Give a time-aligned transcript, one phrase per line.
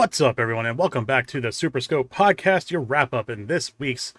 [0.00, 3.48] What's up, everyone, and welcome back to the Super Scope podcast, your wrap up in
[3.48, 4.14] this week's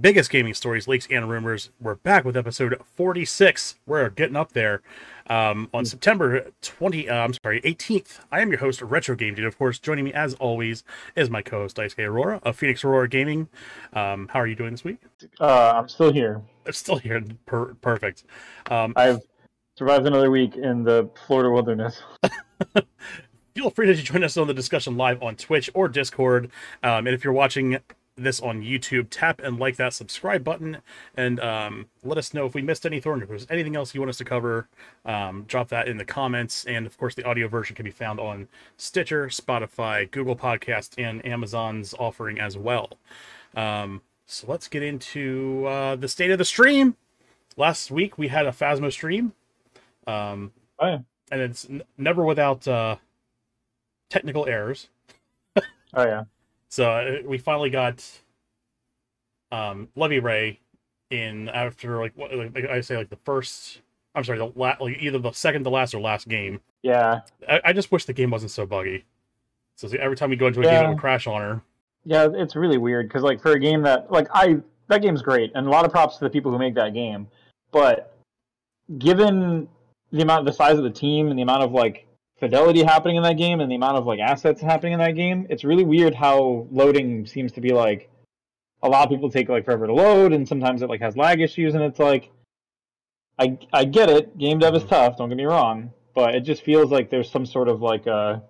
[0.00, 1.68] biggest gaming stories, leaks, and rumors.
[1.78, 3.74] We're back with episode 46.
[3.84, 4.80] We're getting up there.
[5.26, 9.44] Um, on September 20, uh, I'm sorry, 18th, I am your host, Retro Game Dude.
[9.44, 13.06] Of course, joining me as always is my co host, Daisuke Aurora of Phoenix Aurora
[13.06, 13.48] Gaming.
[13.92, 15.02] Um, how are you doing this week?
[15.38, 16.40] Uh, I'm still here.
[16.64, 17.22] I'm still here.
[17.44, 18.24] Per- perfect.
[18.70, 19.20] Um, I've
[19.76, 22.02] survived another week in the Florida wilderness.
[23.56, 26.50] feel free to join us on the discussion live on Twitch or Discord.
[26.82, 27.78] Um, and if you're watching
[28.14, 30.76] this on YouTube, tap and like that subscribe button
[31.16, 34.10] and um, let us know if we missed anything, if there's anything else you want
[34.10, 34.68] us to cover.
[35.06, 36.66] Um, drop that in the comments.
[36.66, 41.24] And of course, the audio version can be found on Stitcher, Spotify, Google Podcast, and
[41.24, 42.98] Amazon's offering as well.
[43.54, 46.94] Um, so let's get into uh, the state of the stream.
[47.56, 49.32] Last week we had a Phasmo stream.
[50.06, 50.98] Um, oh, yeah.
[51.32, 52.68] And it's n- never without.
[52.68, 52.96] Uh,
[54.08, 54.88] technical errors.
[55.56, 55.62] oh
[56.04, 56.24] yeah.
[56.68, 58.04] So uh, we finally got
[59.52, 60.60] um Levy Ray
[61.10, 63.80] in after like what like I say like the first
[64.14, 66.60] I'm sorry the la- like either the second to last or last game.
[66.82, 67.20] Yeah.
[67.48, 69.04] I, I just wish the game wasn't so buggy.
[69.76, 70.80] So see, every time we go into a yeah.
[70.80, 71.62] game, it would crash on her.
[72.04, 75.52] Yeah, it's really weird because like for a game that like I that game's great
[75.54, 77.28] and a lot of props to the people who make that game,
[77.72, 78.16] but
[78.98, 79.68] given
[80.12, 82.05] the amount the size of the team and the amount of like
[82.38, 85.46] fidelity happening in that game and the amount of like assets happening in that game,
[85.48, 88.10] it's really weird how loading seems to be like
[88.82, 91.40] a lot of people take like forever to load and sometimes it like has lag
[91.40, 92.30] issues and it's like
[93.38, 94.90] I I get it, game dev is mm-hmm.
[94.90, 98.06] tough, don't get me wrong, but it just feels like there's some sort of like
[98.06, 98.40] uh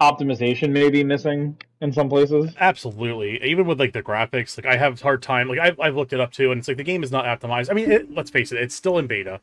[0.00, 2.54] optimization maybe missing in some places.
[2.60, 3.42] Absolutely.
[3.42, 6.20] Even with like the graphics, like I have hard time like I've, I've looked it
[6.20, 7.70] up too and it's like the game is not optimized.
[7.70, 9.40] I mean, it, let's face it, it's still in beta.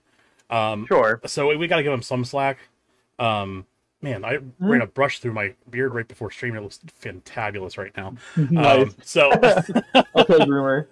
[0.49, 1.21] Um, sure.
[1.25, 2.59] So we got to give them some slack.
[3.19, 3.65] Um,
[4.01, 4.67] man, I mm-hmm.
[4.67, 6.59] ran a brush through my beard right before streaming.
[6.59, 8.15] It looks fantabulous right now.
[8.35, 8.87] nice.
[8.87, 10.87] Um, so, okay, groomer.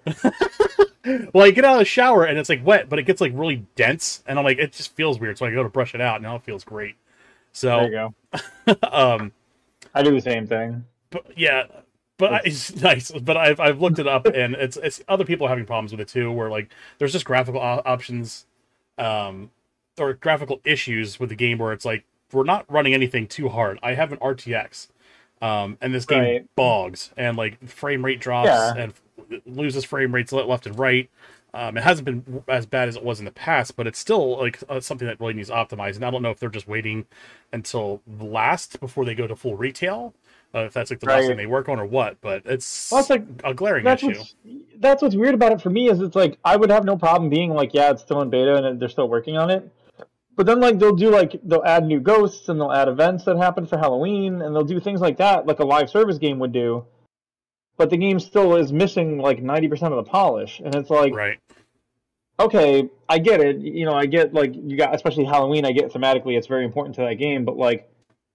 [1.33, 3.33] well, I get out of the shower and it's like wet, but it gets like
[3.35, 5.37] really dense, and I'm like, it just feels weird.
[5.37, 6.21] So I go to brush it out.
[6.21, 6.95] Now it feels great.
[7.53, 8.11] So there you
[8.67, 8.75] go.
[8.91, 9.31] um,
[9.93, 10.85] I do the same thing.
[11.09, 11.65] But yeah,
[12.17, 13.11] but it's, it's nice.
[13.11, 15.99] But I've I've looked it up, and it's it's other people are having problems with
[15.99, 16.31] it too.
[16.31, 18.45] Where like there's just graphical options,
[18.97, 19.51] um,
[19.99, 23.79] or graphical issues with the game where it's like we're not running anything too hard.
[23.81, 24.87] I have an RTX,
[25.41, 26.55] um, and this game right.
[26.55, 28.73] bogs and like frame rate drops yeah.
[28.75, 28.93] and
[29.45, 31.09] loses frame rates left and right.
[31.53, 34.37] Um, it hasn't been as bad as it was in the past, but it's still
[34.37, 35.95] like uh, something that really needs optimized.
[35.95, 37.05] And I don't know if they're just waiting
[37.51, 40.13] until last before they go to full retail,
[40.55, 41.17] uh, if that's like the right.
[41.17, 42.21] last thing they work on or what.
[42.21, 44.17] But it's well, like a glaring that's issue.
[44.17, 44.35] What's,
[44.77, 47.29] that's what's weird about it for me is it's like I would have no problem
[47.29, 49.69] being like, yeah, it's still in beta and they're still working on it.
[50.35, 53.37] But then like they'll do like they'll add new ghosts and they'll add events that
[53.37, 56.51] happen for Halloween and they'll do things like that like a live service game would
[56.53, 56.85] do.
[57.77, 61.13] But the game still is missing like ninety percent of the polish, and it's like
[61.13, 61.39] right.
[62.39, 63.57] Okay, I get it.
[63.57, 65.65] You know, I get like you got especially Halloween.
[65.65, 67.89] I get thematically it's very important to that game, but like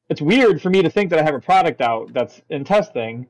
[0.08, 3.26] it's weird for me to think that I have a product out that's in testing,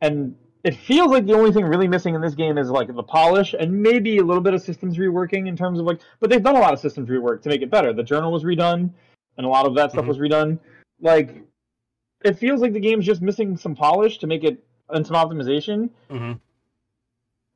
[0.00, 3.02] and it feels like the only thing really missing in this game is like the
[3.02, 6.42] polish and maybe a little bit of systems reworking in terms of like but they've
[6.42, 8.90] done a lot of systems rework to make it better the journal was redone
[9.36, 10.08] and a lot of that stuff mm-hmm.
[10.08, 10.58] was redone
[11.00, 11.40] like
[12.24, 15.88] it feels like the game's just missing some polish to make it and some optimization
[16.10, 16.32] mm-hmm.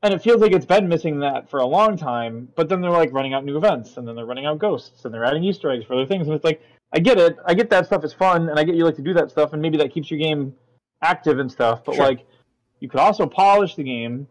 [0.05, 2.93] and it feels like it's been missing that for a long time but then they're
[2.93, 5.69] like running out new events and then they're running out ghosts and they're adding easter
[5.69, 6.63] eggs for other things and it's like
[6.93, 9.03] i get it i get that stuff is fun and i get you like to
[9.03, 10.55] do that stuff and maybe that keeps your game
[11.03, 12.05] active and stuff but sure.
[12.05, 12.25] like
[12.81, 14.27] you could also polish the game,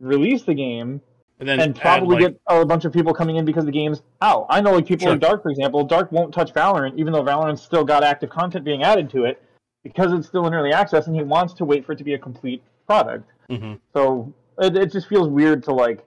[0.00, 1.00] release the game,
[1.38, 2.32] and, then and probably like...
[2.32, 4.46] get a bunch of people coming in because the game's out.
[4.50, 5.14] I know like people sure.
[5.14, 8.64] in Dark, for example, Dark won't touch Valorant, even though Valorant's still got active content
[8.64, 9.42] being added to it
[9.82, 12.14] because it's still in early access, and he wants to wait for it to be
[12.14, 13.28] a complete product.
[13.50, 13.74] Mm-hmm.
[13.92, 16.04] So it, it just feels weird to like.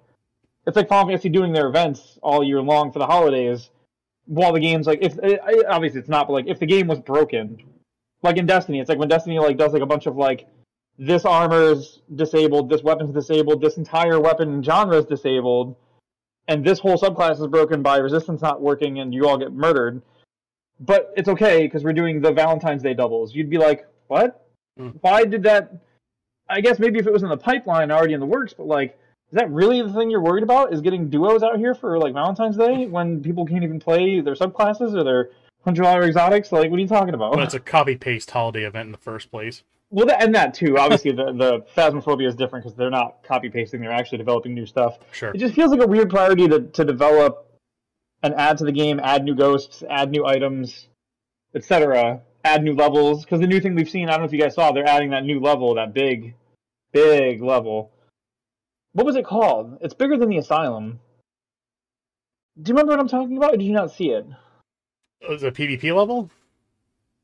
[0.67, 3.69] It's like Final Fantasy doing their events all year long for the holidays,
[4.25, 5.17] while the game's like, if
[5.67, 7.61] obviously it's not, but like if the game was broken,
[8.23, 10.47] like in Destiny, it's like when Destiny like does like a bunch of like
[10.97, 15.75] this armor is disabled, this weapon's disabled, this entire weapon genre is disabled,
[16.47, 20.01] and this whole subclass is broken by resistance not working, and you all get murdered.
[20.79, 23.33] But it's okay because we're doing the Valentine's Day doubles.
[23.33, 24.47] You'd be like, what?
[24.79, 24.97] Mm.
[25.01, 25.73] Why did that?
[26.49, 28.97] I guess maybe if it was in the pipeline already in the works, but like,
[29.31, 30.73] is that really the thing you're worried about?
[30.73, 34.35] Is getting duos out here for like Valentine's Day when people can't even play their
[34.35, 35.29] subclasses or their
[35.63, 36.51] hundred dollar exotics?
[36.51, 37.35] Like, what are you talking about?
[37.35, 39.63] Well, it's a copy paste holiday event in the first place.
[39.95, 40.77] Well, and that too.
[40.77, 44.65] Obviously, the the Phasmophobia is different because they're not copy pasting; they're actually developing new
[44.65, 44.99] stuff.
[45.13, 45.29] Sure.
[45.29, 47.49] It just feels like a weird priority to to develop
[48.21, 50.89] and add to the game, add new ghosts, add new items,
[51.55, 54.09] etc., add new levels because the new thing we've seen.
[54.09, 54.73] I don't know if you guys saw.
[54.73, 56.35] They're adding that new level, that big,
[56.91, 57.89] big level.
[58.91, 59.77] What was it called?
[59.79, 60.99] It's bigger than the asylum.
[62.61, 63.53] Do you remember what I'm talking about?
[63.53, 64.25] Or did you not see it?
[65.21, 66.29] It Was a PvP level?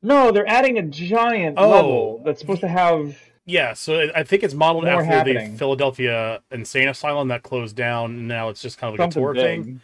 [0.02, 1.68] No, they're adding a giant Oh.
[1.70, 3.16] level that's supposed to have.
[3.44, 5.52] Yeah, so I think it's modeled after happening.
[5.52, 8.10] the Philadelphia Insane Asylum that closed down.
[8.12, 9.64] And now it's just kind of like a tour big.
[9.64, 9.80] thing.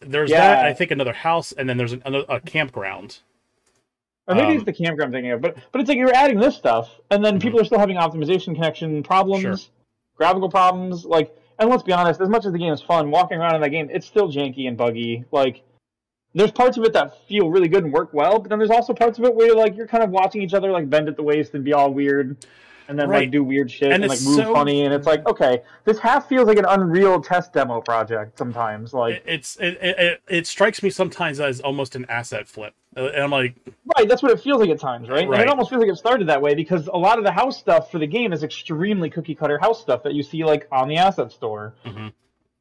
[0.00, 0.40] There's Yeah.
[0.56, 0.66] that.
[0.66, 3.18] I think another house, and then there's an, another, a campground.
[4.28, 6.40] Or maybe Um, it's the campground I'm thinking of, but but it's like you're adding
[6.40, 7.42] this stuff, and then Mhm.
[7.42, 9.56] people are still having optimization connection problems, Sure.
[10.16, 11.04] graphical problems.
[11.04, 13.60] Like, and let's be honest, as much as the game is fun, walking around in
[13.60, 15.24] that game, it's still janky and buggy.
[15.30, 15.62] Like,
[16.36, 18.92] there's parts of it that feel really good and work well, but then there's also
[18.92, 21.22] parts of it where like you're kind of watching each other like bend at the
[21.22, 22.36] waist and be all weird,
[22.88, 23.20] and then Right.
[23.22, 25.98] like do weird shit And and, like move so- funny, and it's like okay, this
[25.98, 28.92] half feels like an Unreal test demo project sometimes.
[28.94, 33.06] Like, It, it's it, it, it, strikes me sometimes as almost an asset flip, Uh,
[33.14, 33.54] and I'm like,
[33.96, 35.24] Right, that's what it feels like at times, right?
[35.26, 37.58] And it almost feels like it started that way because a lot of the house
[37.58, 40.86] stuff for the game is extremely cookie cutter house stuff that you see like on
[40.88, 41.74] the asset store.
[41.86, 42.12] Mhm.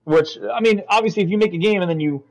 [0.06, 2.24] Which I mean, obviously, if you make a game and then you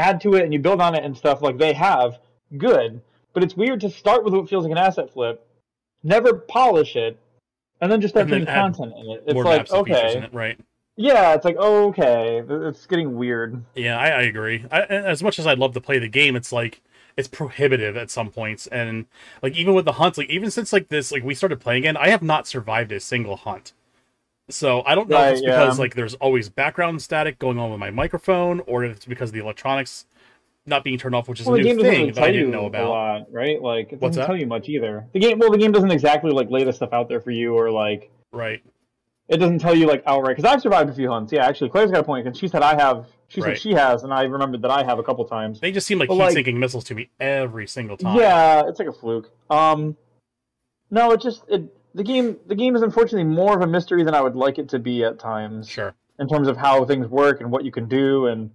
[0.00, 2.18] add to it and you build on it and stuff like they have,
[2.58, 3.00] good.
[3.32, 5.46] But it's weird to start with what feels like an asset flip,
[6.02, 7.18] never polish it,
[7.80, 9.24] and then just start putting content in it.
[9.26, 10.58] It's like features okay, it, right?
[10.96, 13.62] yeah, it's like okay, it's getting weird.
[13.74, 14.64] Yeah, I, I agree.
[14.70, 16.82] I, as much as I'd love to play the game, it's like
[17.16, 19.06] it's prohibitive at some points, and
[19.42, 21.96] like even with the hunts, like even since like this, like we started playing again,
[21.96, 23.72] I have not survived a single hunt.
[24.50, 25.82] So I don't know if it's because yeah.
[25.82, 29.34] like there's always background static going on with my microphone, or if it's because of
[29.34, 30.06] the electronics
[30.66, 32.66] not being turned off, which is Well, a new thing that I didn't know a
[32.66, 32.88] about.
[32.90, 33.60] lot, right?
[33.60, 34.26] Like it doesn't that?
[34.26, 35.06] tell you much either.
[35.12, 37.54] The game, well, the game doesn't exactly like lay the stuff out there for you,
[37.54, 38.62] or like Right.
[39.28, 40.36] it doesn't tell you like outright.
[40.36, 41.32] Because I've survived a few hunts.
[41.32, 43.06] Yeah, actually, Claire's got a point, and she said I have.
[43.28, 43.50] She Right.
[43.56, 45.60] said she has, and I remembered that I have a couple times.
[45.60, 48.18] They just seem like But, heat like- sinking missiles to me every single time.
[48.18, 49.30] Yeah, it's like a fluke.
[49.48, 49.96] Um,
[50.90, 51.62] no, it just it
[51.94, 54.68] the game the game is unfortunately more of a mystery than I would like it
[54.70, 55.94] to be at times Sure.
[56.18, 58.50] in terms of how things work and what you can do and.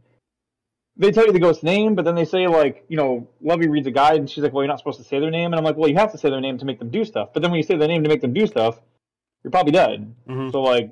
[0.98, 3.86] They tell you the ghost's name, but then they say like, you know, Lovey reads
[3.86, 5.66] a guide and she's like, "Well, you're not supposed to say their name," and I'm
[5.66, 7.52] like, "Well, you have to say their name to make them do stuff." But then
[7.52, 8.80] when you say their name to make them do stuff,
[9.44, 10.16] you're probably dead.
[10.26, 10.54] Mhm.
[10.54, 10.92] So like,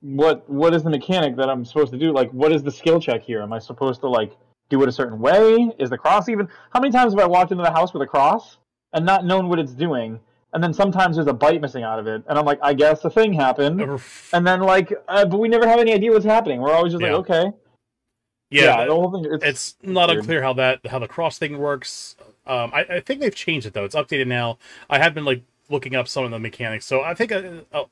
[0.00, 2.12] what what is the mechanic that I'm supposed to do?
[2.12, 3.42] Like, what is the skill check here?
[3.42, 4.36] Am I supposed to like
[4.68, 5.72] do it a certain way?
[5.80, 6.48] Is the cross even?
[6.72, 8.58] How many times have I walked into the house with a cross
[8.92, 10.20] and not known what it's doing?
[10.52, 13.04] And then sometimes there's a bite missing out of it, and I'm like, I guess
[13.04, 13.80] a thing happened.
[14.32, 16.60] And then like, uh, but we never have any idea what's happening.
[16.60, 17.14] We're always just Yeah.
[17.14, 17.52] like, okay,
[18.50, 19.32] Yeah, the whole thing.
[19.32, 20.18] It's, it's not weird.
[20.20, 22.16] unclear how that how the cross thing works.
[22.46, 23.84] Um, I, I think they've changed it though.
[23.84, 24.58] It's updated now.
[24.88, 27.84] I have been like looking up some of the mechanics, so I think a, a,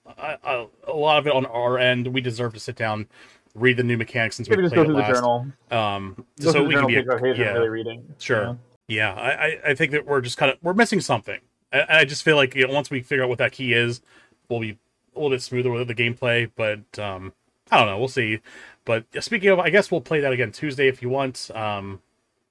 [0.42, 3.06] a, a lot of it on our end, we deserve to sit down,
[3.54, 5.14] read the new mechanics since we maybe just played go it through the last.
[5.14, 5.46] journal.
[5.70, 8.02] Um, so the we can be pages yeah, really reading.
[8.18, 8.58] sure.
[8.88, 11.38] Yeah, I, I- I think that we're just kind of we're missing something.
[11.72, 14.00] I, I just feel like you know, once we figure out what that key is,
[14.48, 14.78] we'll be
[15.14, 16.50] a little bit smoother with the gameplay.
[16.56, 17.32] But um,
[17.70, 17.98] I don't know.
[17.98, 18.40] We'll see.
[18.84, 21.50] But speaking of, I guess we'll play that again Tuesday if you want.
[21.54, 22.00] Um,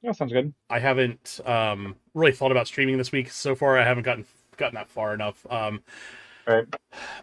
[0.01, 0.53] Yeah, sounds good.
[0.69, 3.77] I haven't um, really thought about streaming this week so far.
[3.77, 4.25] I haven't gotten
[4.57, 5.45] gotten that far enough.
[5.49, 5.81] Um,
[6.47, 6.65] Right.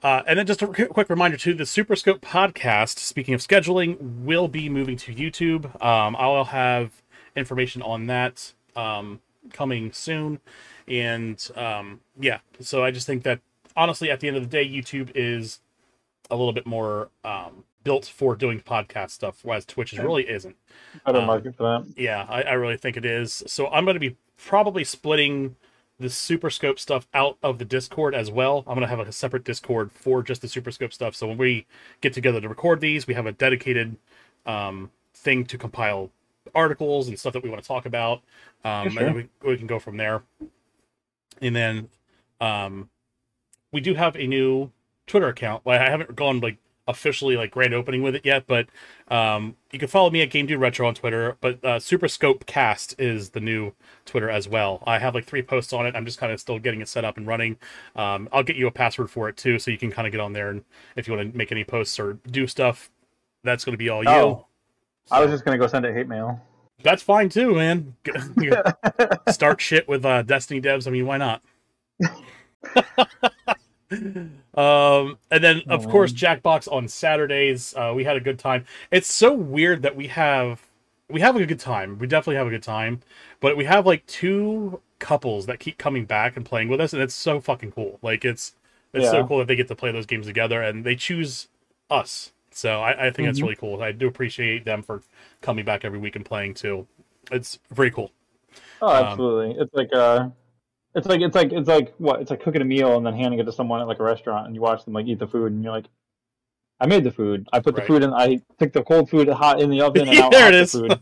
[0.03, 2.99] uh, and then just a quick reminder too: the Super Scope podcast.
[2.99, 5.67] Speaking of scheduling, will be moving to YouTube.
[5.83, 6.91] Um, I'll have
[7.37, 9.21] information on that um,
[9.53, 10.41] coming soon,
[10.89, 12.39] and um, yeah.
[12.61, 13.41] So I just think that
[13.77, 15.61] honestly, at the end of the day, YouTube is
[16.31, 20.57] a little bit more um, built for doing podcast stuff, whereas Twitch is really isn't
[21.05, 21.87] Better Um, market for that.
[21.97, 23.43] yeah, I, I really think it is.
[23.47, 25.57] So I'm going to be probably splitting
[26.01, 28.59] the Super Scope stuff out of the Discord as well.
[28.67, 31.15] I'm going to have a separate Discord for just the Super Scope stuff.
[31.15, 31.67] So when we
[32.01, 33.97] get together to record these, we have a dedicated
[34.45, 36.11] um, thing to compile
[36.55, 38.23] articles and stuff that we want to talk about.
[38.65, 39.07] Um, Yeah, sure.
[39.07, 40.23] And then we, we can go from there.
[41.41, 41.89] And then
[42.41, 42.89] um,
[43.73, 44.71] we do have a new
[45.07, 45.67] Twitter account.
[45.67, 48.67] Like I haven't gone like officially like grand opening with it yet, but
[49.09, 51.37] um, you can follow me at Game Dude Retro on Twitter.
[51.41, 53.73] But uh, Super Scope Cast is the new
[54.05, 54.83] Twitter as well.
[54.87, 55.97] I have like three posts on it.
[55.97, 57.57] I'm just kind of still getting it set up and running.
[57.97, 60.21] Um, I'll get you a password for it too, so you can kind of get
[60.21, 60.65] on there and
[60.97, 62.91] if you want to make any posts or do stuff,
[63.43, 64.11] that's going to be all you.
[64.11, 64.47] Oh.
[65.11, 66.41] I was just gonna go send it hate mail.
[66.85, 67.97] That's fine too, man.
[69.27, 70.87] Start shit with uh, Destiny devs.
[70.87, 71.43] I mean, why not?
[74.57, 76.13] um, and then of Oh, course.
[76.13, 77.75] Jackbox on Saturdays.
[77.77, 78.65] Uh, we had a good time.
[78.91, 80.63] It's so weird that we have
[81.11, 81.99] we have a good time.
[81.99, 83.01] We definitely have a good time,
[83.41, 87.03] but we have like two couples that keep coming back and playing with us, and
[87.03, 87.99] it's so fucking cool.
[88.03, 88.55] Like it's
[88.95, 91.49] it's so cool that they get to play those games together, and they choose
[91.91, 92.33] us.
[92.55, 93.43] So I, I think that's Mhm.
[93.43, 93.83] really cool.
[93.83, 95.03] I do appreciate them for
[95.43, 96.87] coming back every week and playing too.
[97.33, 98.13] It's very cool.
[98.81, 99.61] Oh, Um, absolutely.
[99.61, 100.29] it's like uh,
[100.95, 102.21] It's like it's like it's like what?
[102.21, 104.47] It's like cooking a meal and then handing it to someone at like a restaurant,
[104.47, 105.87] and you watch them like eat the food, and you're like,
[106.81, 107.49] I made the food.
[107.53, 107.83] I put Right.
[107.83, 108.13] the food in.
[108.13, 110.71] I took the cold food hot in the oven, and out There it is.
[110.73, 111.01] the food,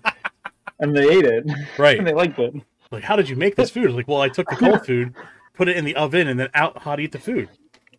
[0.79, 1.45] and they ate it,
[1.79, 1.99] Right.
[1.99, 2.55] and they liked it.
[2.91, 3.91] Like, how did you make this food?
[3.91, 5.15] Like, well, I took the cold food,
[5.53, 7.51] put it in the oven, and then out hot eat the food.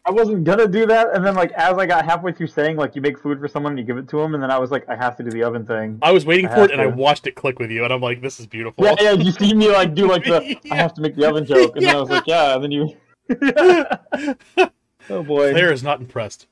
[0.06, 2.94] I wasn't gonna do that, and then like as I got halfway through saying like
[2.94, 4.70] you make food for someone and you give it to them, and then I was
[4.70, 5.98] like I have to do the oven thing.
[6.02, 8.02] I was waiting I for it, and I watched it click with you, and I'm
[8.02, 8.84] like, this is beautiful.
[8.84, 9.12] Yeah, yeah.
[9.14, 10.72] You see me like do like the Yeah.
[10.74, 12.72] I have to make the oven joke, and then I was like, yeah, and then
[12.72, 12.98] you.
[15.10, 15.52] oh boy.
[15.52, 16.48] Claire is not impressed.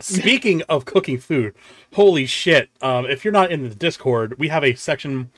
[0.00, 1.54] Speaking of cooking food,
[1.94, 2.68] holy shit!
[2.82, 5.30] Um, if you're not in the Discord, we have a section.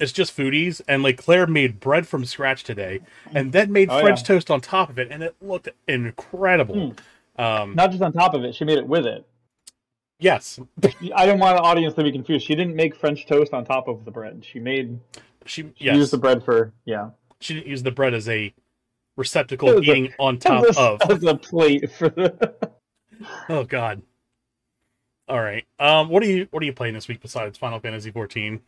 [0.00, 3.00] It's just foodies, and like Claire made bread from scratch today,
[3.32, 4.26] and then made Oh, French yeah.
[4.26, 6.94] toast on top of it, and it looked incredible.
[7.36, 9.24] Um, Not just on top of it, she made it with it.
[10.18, 10.58] yes,
[11.14, 12.44] I don't want the audience to be confused.
[12.46, 14.44] She didn't make French toast on top of the bread.
[14.44, 14.98] She made
[15.46, 17.10] she she yes used the bread for yeah.
[17.40, 18.52] she didn't use the bread as a
[19.16, 21.10] receptacle was a- eating on top as a, of.
[21.10, 22.54] as a plate for the.
[23.48, 24.02] Oh God.
[25.28, 25.64] All right.
[25.78, 28.60] Um, what are you what are you playing this week besides Final Fantasy 14?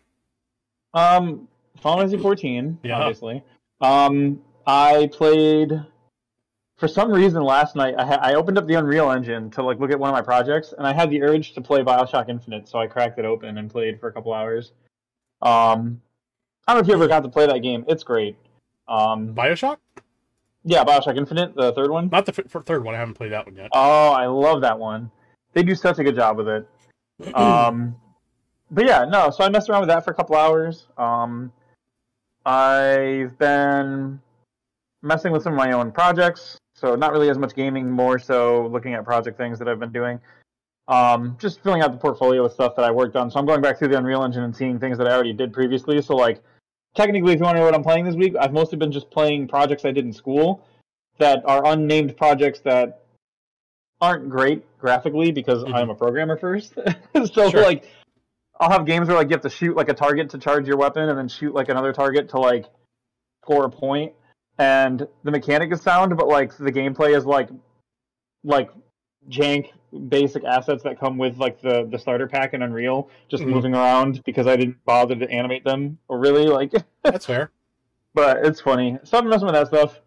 [0.97, 1.47] Um,
[1.81, 2.99] Final Fantasy 14, Yeah.
[2.99, 3.45] obviously.
[3.81, 5.71] Um, I played
[6.79, 7.95] for some reason last night.
[7.99, 10.23] I ha- I opened up the Unreal Engine to like look at one of my
[10.23, 13.59] projects, and I had the urge to play Bioshock Infinite, so I cracked it open
[13.59, 14.73] and played for a couple hours.
[15.43, 16.01] Um,
[16.67, 17.85] I don't know if you ever got to play that game.
[17.87, 18.37] It's great.
[18.89, 19.77] Um, Bioshock?
[20.65, 22.09] yeah, Bioshock Infinite, the third one.
[22.11, 22.95] Not the f- for third one.
[22.95, 23.69] I haven't played that one yet.
[23.73, 25.11] Oh, I love that one.
[25.53, 26.69] They do such a good job with it.
[27.35, 27.97] Um,
[28.71, 29.31] but yeah, no.
[29.31, 30.87] So I messed around with that for a couple hours.
[30.99, 31.53] Um,
[32.45, 34.21] I've been
[35.03, 36.59] messing with some of my own projects.
[36.75, 39.93] So not really as much gaming, more so looking at project things that I've been
[39.93, 40.21] doing.
[40.89, 43.31] Um, just filling out the portfolio with stuff that I worked on.
[43.31, 45.53] So I'm going back through the Unreal Engine and seeing things that I already did
[45.53, 46.01] previously.
[46.03, 46.43] So like,
[46.95, 49.11] technically, if you want to know what I'm playing this week, I've mostly been just
[49.11, 50.65] playing projects I did in school
[51.19, 53.03] that are unnamed projects that
[54.01, 55.75] aren't great graphically because Mhm.
[55.75, 56.75] I'm a programmer first.
[57.33, 57.63] so Sure.
[57.63, 57.89] like
[58.59, 60.77] I'll have games where like you have to shoot like a target to charge your
[60.77, 62.67] weapon and then shoot like another target to like
[63.45, 64.13] score a point.
[64.59, 67.49] And the mechanic is sound, but like the gameplay is like
[68.45, 68.71] like
[69.29, 69.71] jank
[70.09, 73.49] basic assets that come with like the the starter pack in Unreal just Mhm.
[73.49, 76.73] moving around because I didn't bother to animate them or really like
[77.03, 77.51] That's fair.
[78.15, 78.99] but it's funny.
[79.05, 80.01] Stop messing with that stuff.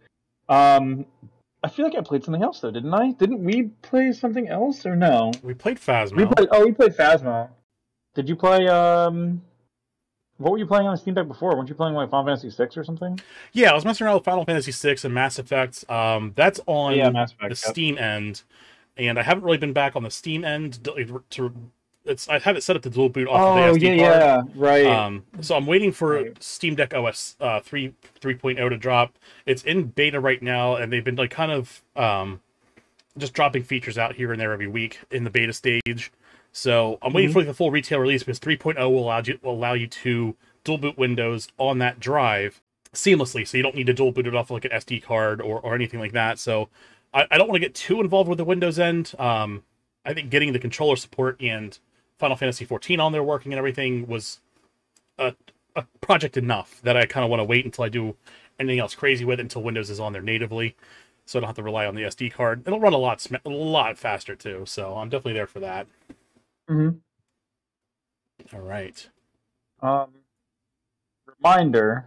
[0.47, 1.05] Um,
[1.63, 3.11] I feel like I played something else though, didn't I?
[3.11, 5.31] Didn't we play something else or no?
[5.43, 6.15] We played Phasma.
[6.15, 6.47] We played.
[6.51, 7.49] Oh, we played Phasmo.
[8.19, 8.67] Did you play?
[8.67, 9.41] Um,
[10.39, 11.55] what were you playing on the Steam Deck before?
[11.55, 13.17] Weren't you playing like Final Fantasy Six or something?
[13.53, 15.89] yeah, I was messing around with Final Fantasy 6 and Mass Effect.
[15.89, 17.55] Um, that's on yeah, Mass the yep.
[17.55, 18.43] Steam end,
[18.97, 21.23] and I haven't really been back on the Steam end to.
[21.29, 21.53] to
[22.03, 24.09] it's I have it set up to dual boot off Oh of the SD yeah,
[24.11, 24.47] card.
[24.53, 24.85] yeah, right.
[24.85, 26.43] Um, so I'm waiting for Right.
[26.43, 29.17] Steam Deck OS uh, 3 3.0 to drop.
[29.45, 32.41] It's in beta right now, and they've been like kind of um,
[33.17, 36.11] just dropping features out here and there every week in the beta stage.
[36.51, 37.33] So I'm waiting Mhm.
[37.33, 40.35] for like, the full retail release because 3.0 will allow you will allow you to
[40.63, 42.61] dual boot Windows on that drive
[42.93, 45.59] seamlessly, so you don't need to dual boot it off like an SD card or,
[45.59, 46.39] or anything like that.
[46.39, 46.69] So
[47.13, 49.13] I, I don't want to get too involved with the Windows end.
[49.19, 49.63] Um,
[50.05, 51.77] I think getting the controller support and
[52.17, 54.39] Final Fantasy 14 on there working and everything was
[55.17, 55.33] a,
[55.75, 58.15] a project enough that I kind of want to wait until I do
[58.59, 60.75] anything else crazy with it until Windows is on there natively,
[61.25, 62.63] so I don't have to rely on the SD card.
[62.65, 65.87] It'll run a lot sm- a lot faster too, so I'm definitely there for that.
[66.69, 66.89] Hmm
[68.53, 69.09] All right.
[69.81, 70.09] Um,
[71.25, 72.05] reminder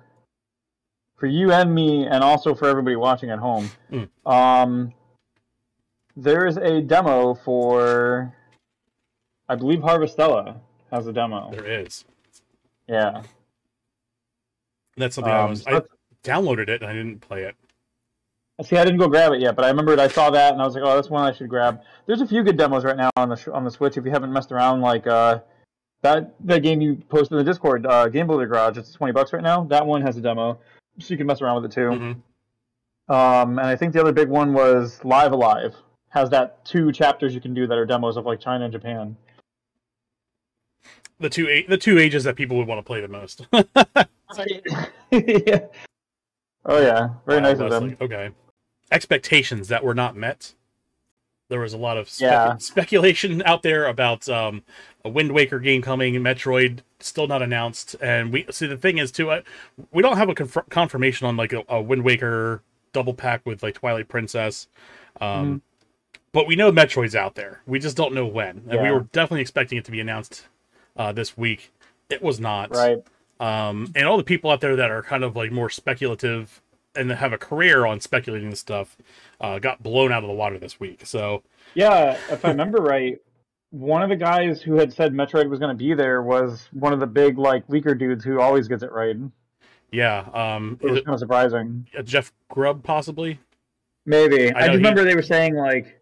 [1.16, 3.71] for you and me, and also for everybody watching at home.
[3.90, 4.09] Mm.
[4.25, 4.92] Um,
[6.16, 8.35] there is a demo for,
[9.49, 10.61] I believe Harvestella
[10.92, 11.50] has a demo.
[11.50, 12.04] There is.
[12.88, 13.23] Yeah.
[14.97, 15.66] That's something I Um, was.
[15.66, 15.81] I
[16.23, 17.57] downloaded it and I didn't play it.
[18.64, 20.64] See, I didn't go grab it yet, but I remembered I saw that and I
[20.64, 23.11] was like, "Oh, that's one I should grab." There's a few good demos right now
[23.16, 23.97] on the sh- on the Switch.
[23.97, 25.40] If you haven't messed around, like uh,
[26.02, 29.33] that that game you posted in the Discord, uh, Game Builder Garage, it's twenty bucks
[29.33, 29.64] right now.
[29.64, 30.59] That one has a demo,
[30.99, 31.90] so you can mess around with it too.
[31.90, 32.16] Mhm.
[33.14, 35.75] Um, and I think the other big one was Live Alive.
[36.11, 39.16] Has that two chapters you can do that are demos of like China and Japan.
[41.19, 43.47] The two a- the two ages that people would want to play the most.
[45.11, 45.61] yeah.
[46.64, 47.88] Oh yeah, very nice of them.
[47.90, 47.97] Leslie.
[48.00, 48.31] Okay.
[48.93, 50.55] Expectations that were not met.
[51.49, 52.57] There was a lot of spec- Yeah.
[52.59, 54.63] speculation out there about um,
[55.05, 59.11] a Wind Waker game coming, Metroid still not announced, and we see the thing is
[59.11, 59.43] too, I,
[59.93, 63.63] we don't have a conf- confirmation on like a, a Wind Waker double pack with
[63.63, 64.69] like Twilight Princess,
[65.21, 65.61] um, Mhm.
[66.33, 67.61] but we know Metroid's out there.
[67.67, 70.47] We just don't know when, and we were definitely expecting it to be announced
[70.97, 71.73] uh, this week.
[72.11, 73.03] It was not Right.
[73.41, 76.61] um, and all the people out there that are kind of like more speculative
[76.95, 78.97] and have a career on speculating this stuff
[79.41, 81.07] uh, got blown out of the water this week.
[81.07, 81.43] So
[81.75, 83.19] Yeah, if I remember right,
[83.71, 86.93] one of the guys who had said Metroid was going to be there was one
[86.93, 89.17] of the big like leaker dudes who always gets it right.
[89.91, 91.87] Yeah, um, is was kind of surprising.
[91.99, 93.41] uh, Jeff Grubb possibly?
[94.07, 95.99] Maybe I I, just he- remember they were saying like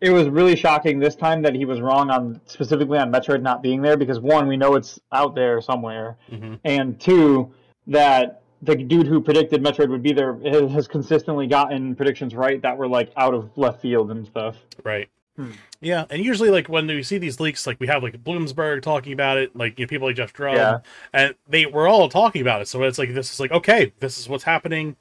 [0.00, 3.62] it was really shocking this time that he was wrong on specifically on Metroid not
[3.62, 7.52] being there because one we know it's out there somewhere hmm and two
[7.88, 12.62] that the dude who predicted Metroid would be there has has consistently gotten predictions right
[12.62, 14.56] that were like out of left field and stuff.
[14.84, 15.08] Right.
[15.36, 15.50] Hmm.
[15.80, 19.12] Yeah, and usually like when we see these leaks, like we have like Bloomberg talking
[19.12, 20.78] about it, like you know, people like Jeff Drum, Yeah.
[21.12, 22.68] and they were all talking about it.
[22.68, 24.94] So it's like this is like okay, this is what's happening.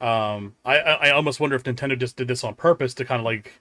[0.00, 3.20] Um, I I I almost wonder if Nintendo just did this on purpose to kind
[3.20, 3.52] of like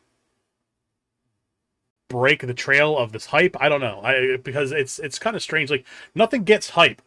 [2.09, 3.55] break the trail of this hype.
[3.61, 4.01] I don't know.
[4.03, 5.69] I because it's it's kind of strange.
[5.69, 7.01] Like nothing gets hype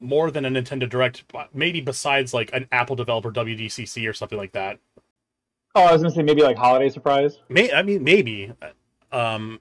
[0.00, 4.52] more than a Nintendo Direct, maybe besides like an Apple developer WWDC or something like
[4.52, 4.78] that.
[5.74, 7.38] Oh, I was gonna say maybe like holiday surprise.
[7.48, 8.52] May I mean maybe.
[9.12, 9.60] Um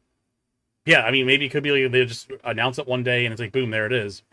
[0.86, 3.32] yeah, I mean maybe it could be like they just announce it one day and
[3.34, 4.24] it's like boom, there it is.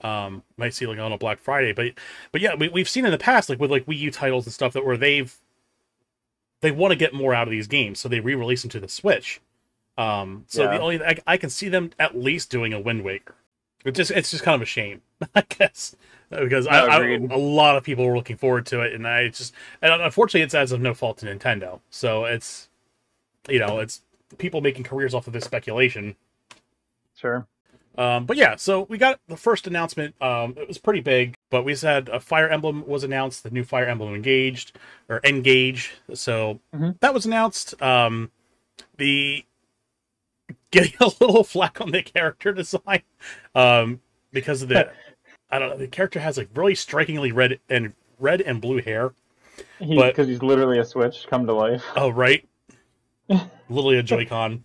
[0.00, 1.92] Um might see like on a Black Friday, but
[2.32, 4.52] but yeah, we we've seen in the past like with like Wii U titles and
[4.52, 5.36] stuff that where they've
[6.62, 8.88] they want to get more out of these games, so they re-release them to the
[8.88, 9.40] Switch.
[9.96, 10.78] Um so Yeah.
[10.78, 13.34] the only I, I can see them at least doing a Wind Waker.
[13.84, 15.02] It's just it's just kind of a shame,
[15.34, 15.96] I guess.
[16.30, 19.52] Because I, I, a lot of people were looking forward to it, and I just
[19.82, 21.80] and unfortunately it's as of no fault to Nintendo.
[21.90, 22.68] So it's
[23.48, 24.02] you know it's
[24.38, 26.14] people making careers off of this speculation.
[27.16, 27.46] Sure.
[27.98, 30.14] Um, but yeah, so we got the first announcement.
[30.22, 33.64] Um, it was pretty big, but we said a Fire Emblem was announced, the new
[33.64, 35.94] Fire Emblem Engaged or Engage.
[36.14, 36.98] So Mhm.
[37.00, 37.80] that was announced.
[37.82, 38.30] Um,
[38.96, 39.44] the
[40.70, 43.02] getting a little flack on the character design
[43.54, 44.00] um,
[44.32, 44.90] because of the
[45.50, 49.12] I don't know the character has like really strikingly red and red and blue hair.
[49.78, 51.84] He because he's literally a Switch come to life.
[51.96, 52.46] Oh, right.
[53.68, 54.64] Literally a Joy-Con.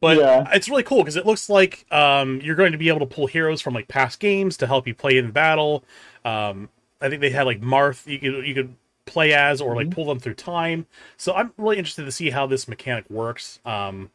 [0.00, 0.48] But Yeah.
[0.52, 3.26] it's really cool because it looks like um, you're going to be able to pull
[3.26, 5.84] heroes from like past games to help you play in battle.
[6.24, 6.68] Um,
[7.00, 9.92] I think they had like Marth you could you could play as or like Mhm.
[9.92, 10.86] pull them through time.
[11.16, 13.58] So I'm really interested to see how this mechanic works.
[13.64, 14.10] Um,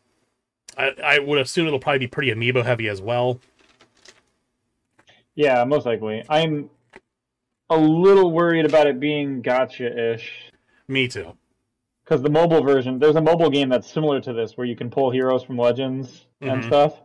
[0.78, 3.40] I, I would assume it'll probably be pretty amiibo heavy as well.
[5.36, 6.24] Yeah, most likely.
[6.30, 6.70] I'm
[7.70, 10.52] a little worried about it being gacha-ish
[10.88, 11.36] Me too.
[12.04, 14.90] because the mobile version, there's a mobile game that's similar to this where you can
[14.90, 16.66] pull heroes from Legends and Mhm.
[16.68, 17.02] stuff,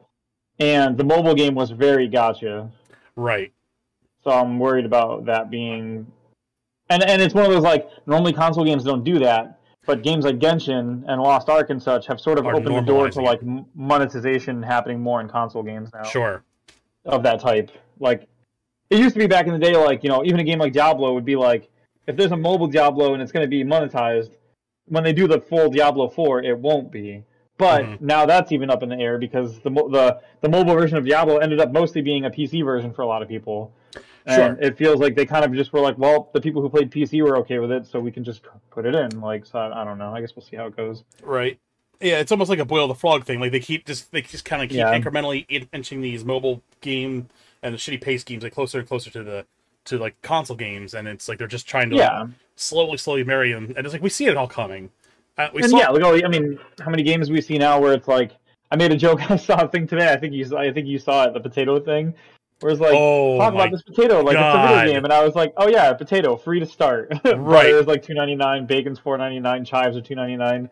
[0.59, 2.71] and the mobile game was very gacha.
[3.17, 3.53] Right.
[4.25, 6.11] So I'm worried about that being,
[6.91, 9.58] and and it's one of those like normally console games don't do that,
[9.89, 12.83] but games like Genshin and Lost Ark and such have sort of Are opened the
[12.83, 13.41] door to like
[13.75, 16.05] monetization happening more in console games now.
[16.05, 16.45] Sure.
[17.07, 17.71] of that type.
[17.99, 18.29] Like
[18.91, 20.75] it used to be back in the day, like you know, even a game like
[20.75, 21.71] Diablo would be like,
[22.07, 24.33] if there's a mobile Diablo and it's going to be monetized,
[24.89, 27.25] when they do the full Diablo four, it won't be.
[27.57, 28.01] But Mhm.
[28.03, 31.39] now that's even up in the air because the the the mobile version of Diablo
[31.39, 33.73] ended up mostly being a PC version for a lot of people.
[34.29, 34.59] And Sure.
[34.61, 37.23] it feels like they kind of just were like, well, the people who played PC
[37.23, 39.21] were okay with it, so we can just put it in.
[39.21, 40.15] Like, so I, I don't know.
[40.15, 41.03] I guess we'll see how it goes.
[41.23, 41.59] Right.
[42.01, 43.41] Yeah, it's almost like a boil the frog thing.
[43.41, 44.97] Like they keep just they just kind of keep Yeah.
[44.97, 47.29] incrementally inching these mobile game
[47.63, 49.47] and the shitty pace games like closer and closer to the
[49.87, 53.25] to like console games, and it's like they're just trying to like, Yeah, slowly, slowly
[53.25, 54.91] marry them, and it's like we see it all coming.
[55.39, 57.81] Uh, we and saw, yeah, look, oh, I mean, how many games we see now
[57.81, 58.33] where it's like,
[58.71, 59.31] I made a joke.
[59.31, 60.13] I saw a thing today.
[60.13, 62.15] I think you, saw, I think you saw it, the potato thing,
[62.61, 65.25] where it's like, oh talk about this potato like it's a video game, and I
[65.25, 67.13] was like, oh yeah, potato, free to start.
[67.25, 67.67] Right.
[67.67, 70.69] Butter is like two ninety nine, bacon's four ninety nine, chives are two ninety nine,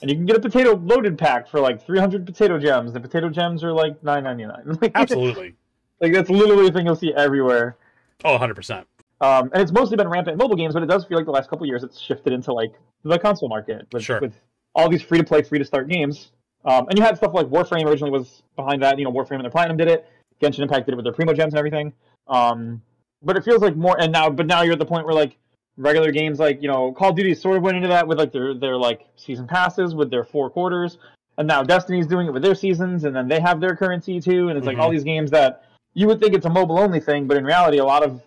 [0.00, 2.92] and you can get a potato loaded pack for like three hundred potato gems.
[2.92, 4.78] The potato gems are like nine ninety nine.
[4.94, 5.54] absolutely.
[6.00, 7.76] like that's literally a thing you'll see everywhere.
[8.24, 8.86] Oh, 100 percent.
[9.20, 11.32] Um, and it's mostly been rampant in mobile games, but it does feel like the
[11.32, 12.72] last couple of years it's shifted into like
[13.02, 14.20] the console market with, Sure.
[14.20, 14.34] with
[14.74, 16.32] all these free to play, free to start games.
[16.64, 18.98] Um, and you had stuff like Warframe originally was behind that.
[18.98, 20.06] You know, Warframe and their Platinum did it.
[20.42, 21.92] Genshin Impact did it with their Primogems and everything.
[22.28, 22.82] Um,
[23.22, 23.98] but it feels like more.
[24.00, 25.36] And now, but now you're at the point where like
[25.78, 28.32] regular games like you know Call of Duty sort of went into that with like
[28.32, 30.98] their their like season passes with their four quarters,
[31.38, 34.48] and now Destiny's doing it with their seasons, and then they have their currency too.
[34.48, 34.80] And it's like Mhm.
[34.80, 37.78] all these games that you would think it's a mobile only thing, but in reality,
[37.78, 38.22] a lot of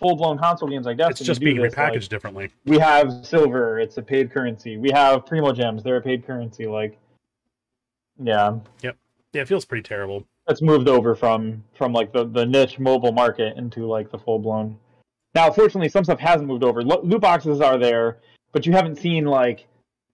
[0.00, 2.50] full blown console games like Destiny It's just being this, repackaged like, differently.
[2.64, 6.66] we have silver it's a paid currency we have primo gems they're a paid currency
[6.66, 6.98] like
[8.20, 8.96] yeah yep,
[9.32, 10.26] Yeah, it feels pretty terrible.
[10.48, 14.38] It's moved over from from like the the niche mobile market into like the full
[14.38, 14.76] blown
[15.34, 18.18] now fortunately some stuff hasn't moved over Lo- loot boxes are there
[18.52, 19.66] but you haven't seen like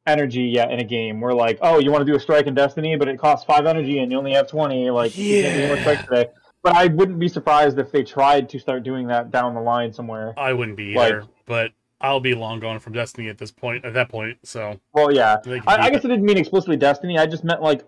[0.06, 2.54] energy yet in a game where like oh you want to do a strike in
[2.54, 5.66] destiny but it costs five energy and you only have 20 like you can't do
[5.68, 6.26] more strikes today
[6.62, 9.92] but I wouldn't be surprised if they tried to start doing that down the line
[9.92, 10.34] somewhere.
[10.36, 13.84] I wouldn't be Like- either, but I'll be long gone from Destiny at this point.
[13.84, 15.36] At that point, so Well, yeah.
[15.66, 16.06] I, I guess it.
[16.06, 17.16] I didn't mean explicitly Destiny.
[17.16, 17.84] I just meant like,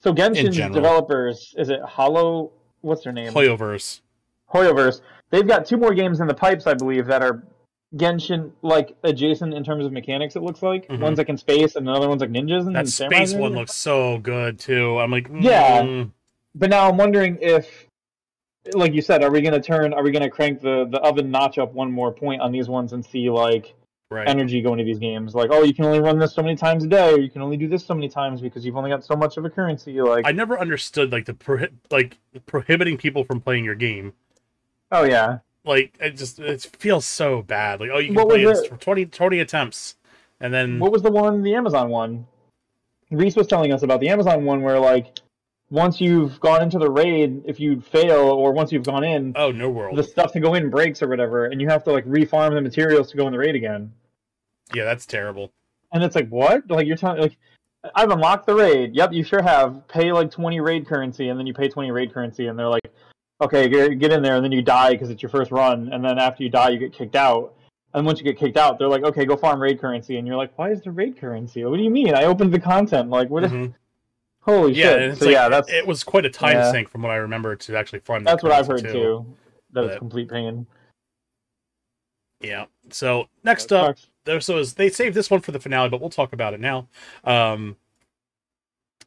[0.00, 2.52] so Genshin's developers is it Hollow?
[2.82, 3.32] What's their name?
[3.32, 4.00] Hoyoverse.
[4.52, 5.00] Hoyoverse.
[5.30, 7.42] They've got two more games in the pipes, I believe, that are
[7.96, 10.36] Genshin like adjacent in terms of mechanics.
[10.36, 11.00] It looks like Mhm.
[11.00, 12.66] one's like in space, and another one's like ninjas.
[12.66, 14.98] And That space and one looks so good too.
[14.98, 15.82] I'm like, Yeah.
[15.82, 16.10] mm,
[16.54, 17.86] But now I'm wondering if,
[18.72, 19.92] like you said, are we going to turn?
[19.92, 22.68] Are we going to crank the the oven notch up one more point on these
[22.68, 23.74] ones and see like
[24.10, 24.28] right.
[24.28, 25.34] energy going to these games?
[25.34, 27.42] Like, oh, you can only run this so many times a day, or you can
[27.42, 30.00] only do this so many times because you've only got so much of a currency.
[30.00, 34.12] Like, I never understood like the prohi- like prohibiting people from playing your game.
[34.92, 37.80] oh yeah, Like it just it feels so bad.
[37.80, 39.96] Like oh, you can What play it for 20, 20 attempts,
[40.40, 42.26] and then what was the one, the Amazon one?
[43.10, 45.18] Reese was telling us about the Amazon one where like
[45.70, 49.50] once you've gone into the raid, if you fail or once you've gone in, oh
[49.50, 49.96] no world.
[49.96, 52.60] the stuff to go in breaks or whatever, and you have to like refarm the
[52.60, 53.92] materials to go in the raid again.
[54.74, 55.52] Yeah, that's terrible.
[55.92, 56.68] And it's like, what?
[56.70, 57.36] Like you're telling like
[57.94, 58.94] I've unlocked the raid.
[58.94, 59.86] Yep, you sure have.
[59.88, 62.92] Pay like 20 raid currency, and then you pay 20 raid currency, and they're like,
[63.40, 66.18] okay, get, in there, and then you die because it's your first run, and then
[66.18, 67.54] after you die, you get kicked out.
[67.94, 70.36] And once you get kicked out, they're like, okay, go farm raid currency, and you're
[70.36, 71.64] like, why is there raid currency?
[71.64, 72.14] What do you mean?
[72.14, 73.10] I opened the content.
[73.10, 73.44] Like, what?
[73.44, 73.74] is Mhm.
[74.46, 75.18] Holy Yeah, shit!
[75.18, 76.70] So like, yeah, that's it was quite a time yeah.
[76.70, 79.26] sink from what I remember to actually that that's what I've heard currency, too.
[79.72, 80.66] That it's But- complete pain.
[82.40, 82.66] Yeah.
[82.90, 86.10] So next up, there so is they saved this one for the finale, but we'll
[86.10, 86.86] talk about it now.
[87.24, 87.76] Um,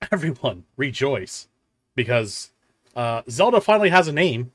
[0.11, 1.47] everyone rejoice
[1.95, 2.51] because
[2.95, 4.51] uh, Zelda finally has a name.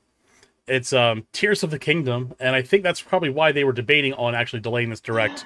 [0.67, 4.13] It's um, Tears of the Kingdom, and I think that's probably why they were debating
[4.13, 5.45] on actually delaying this direct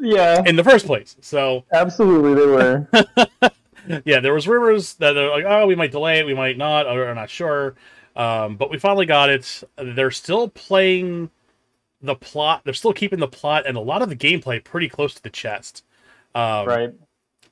[0.00, 1.16] Yeah, in the first place.
[1.20, 3.50] So absolutely, they were.
[4.04, 6.86] yeah, there was rumors that they're like, oh, we might delay it, we might not,
[6.86, 7.74] or I'm not sure.
[8.16, 9.62] Um, but we finally got it.
[9.76, 11.30] They're still playing
[12.02, 12.62] the plot.
[12.64, 15.30] They're still keeping the plot and a lot of the gameplay pretty close to the
[15.30, 15.84] chest.
[16.34, 16.94] Um, right.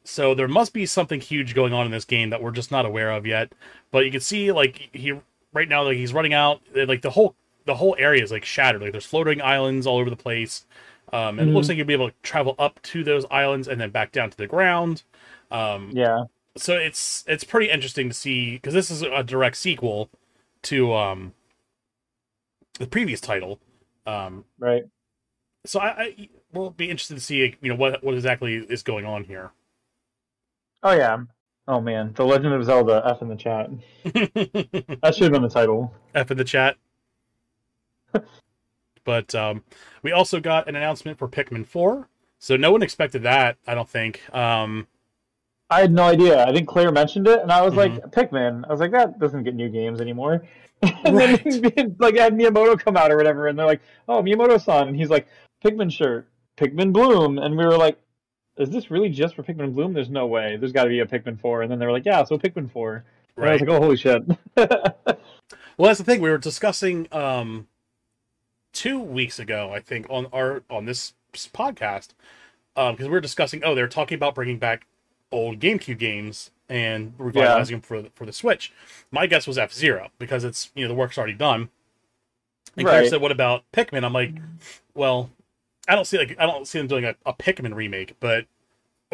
[0.05, 2.87] So there must be something huge going on in this game that we're just not
[2.87, 3.53] aware of yet.
[3.91, 5.13] But you can see, like he
[5.53, 6.63] right now, like he's running out.
[6.75, 7.35] Like the whole
[7.67, 8.81] the whole area is like shattered.
[8.83, 10.67] Like there's floating islands all over the place.
[11.13, 11.71] Um, and it looks Mhm.
[11.71, 14.37] like you'll be able to travel up to those islands and then back down to
[14.37, 15.03] the ground.
[15.51, 16.25] Um, Yeah.
[16.57, 20.11] so it's it's pretty interesting to see because this is a direct sequel
[20.63, 21.35] to um
[22.79, 23.61] the previous title.
[24.07, 24.85] Um, Right.
[25.67, 29.05] so I, I will be interested to see you know what what exactly is going
[29.05, 29.53] on here.
[30.83, 31.19] Oh yeah.
[31.67, 33.03] Oh man, The Legend of Zelda.
[33.05, 33.69] F in the chat.
[35.03, 35.93] That should have been the title.
[36.15, 36.77] F in the chat.
[39.05, 39.63] but um,
[40.03, 42.09] we also got an announcement for Pikmin 4.
[42.39, 44.23] So no one expected that, I don't think.
[44.35, 44.87] Um,
[45.71, 46.45] I had no idea.
[46.45, 47.95] I think Claire mentioned it, and I was Mm-hmm.
[47.97, 48.65] like, Pikmin.
[48.67, 50.43] I was like, that doesn't get new games anymore.
[50.83, 51.43] and Right.
[51.77, 55.11] then like had Miyamoto come out or whatever, and they're like, oh, Miyamoto-san, and he's
[55.11, 55.27] like,
[55.65, 56.27] Pikmin shirt,
[56.57, 57.99] Pikmin Bloom, and we were like,
[58.57, 59.93] is this really just for Pikmin Bloom?
[59.93, 60.57] There's no way.
[60.57, 61.63] There's got to be a Pikmin 4.
[61.63, 63.05] And then they were like, yeah, so Pikmin 4.
[63.37, 63.69] And I was right.
[63.69, 64.23] like, oh, holy shit.
[65.77, 66.21] Well, that's the thing.
[66.21, 67.69] We were discussing um,
[68.73, 72.15] two weeks ago, I think, on our on this podcast,
[72.75, 73.63] because we were discussing.
[73.65, 74.87] Oh, they're talking about bringing back
[75.31, 78.73] old GameCube games and revitalizing them for the, for the Switch.
[79.11, 81.71] My guess was F Zero because it's you know the work's already done.
[82.77, 84.35] And Claire said, "What about Pikmin?" I'm like,
[84.95, 85.31] well,
[85.89, 88.47] I don't see like I don't see them doing a, a Pikmin remake, but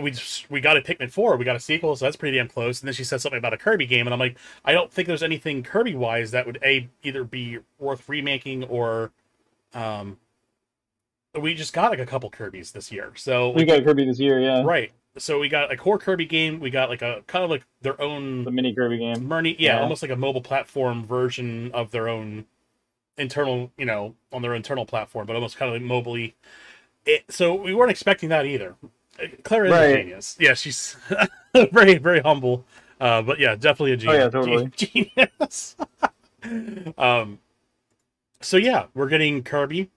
[0.00, 2.48] we just, we got a Pikmin four, we got a sequel, so that's pretty damn
[2.48, 2.80] close.
[2.80, 5.06] And then she said something about a Kirby game, and I'm like, I don't think
[5.06, 9.12] there's anything Kirby wise that would a either be worth remaking or,
[9.72, 10.18] um,
[11.40, 14.40] we just got like a couple Kirby's this year, so we got Kirby this year,
[14.40, 14.62] yeah.
[14.64, 14.92] right.
[15.16, 18.00] So we got a core Kirby game, we got like a kind of like their
[18.00, 19.28] own The mini Kirby game.
[19.28, 19.82] Murny, yeah, Yeah.
[19.82, 22.46] almost like a mobile platform version of their own
[23.16, 26.34] internal, you know, on their internal platform, but almost kind of like mobily.
[27.06, 28.76] It, so we weren't expecting that either.
[29.44, 30.36] Claire is a genius.
[30.40, 30.96] Yeah, she's
[31.72, 32.64] very, very humble.
[33.00, 34.24] Uh, but yeah, definitely a Oh, genius.
[34.24, 34.70] yeah, totally.
[34.76, 35.76] genius.
[36.98, 37.38] um,
[38.40, 39.90] so yeah, we're getting Kirby,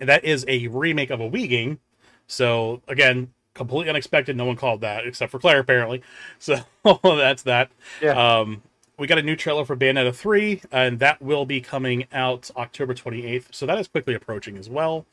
[0.00, 1.80] and that is a remake of a Wii game.
[2.26, 4.36] So again, completely unexpected.
[4.36, 6.02] No one called that except for Claire, apparently.
[6.38, 6.58] So
[7.02, 7.70] that's that.
[8.02, 8.38] Yeah.
[8.40, 8.62] Um,
[8.98, 12.94] we got a new trailer for Bayonetta 3, and that will be coming out October
[12.94, 13.46] 28th.
[13.50, 15.06] So that is quickly approaching as well.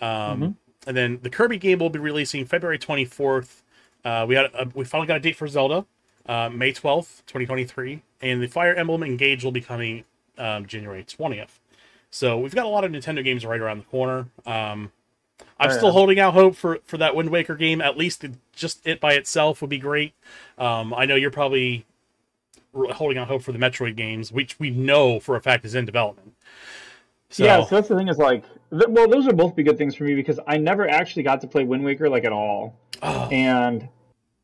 [0.00, 0.08] Um,
[0.40, 0.54] Mhm.
[0.86, 3.62] And then the Kirby game will be releasing February 24th.
[4.04, 5.86] Uh, we had a, we finally got a date for Zelda,
[6.26, 10.02] uh, May 12th, 2023, and the Fire Emblem Engage will be coming
[10.38, 11.60] um, January 20th.
[12.10, 14.26] So we've got a lot of Nintendo games right around the corner.
[14.44, 14.90] Um,
[15.58, 17.80] I'm still holding out hope for for that Wind Waker game.
[17.80, 20.12] At least it, just it by itself would be great.
[20.58, 21.84] Um, I know you're probably
[22.74, 25.84] holding out hope for the Metroid games, which we know for a fact is in
[25.84, 26.34] development.
[27.28, 29.78] So, Yeah, so that's the thing is like, th- well, those would both be good
[29.78, 32.74] things for me because I never actually got to play Wind Waker like at all,
[33.02, 33.88] oh, and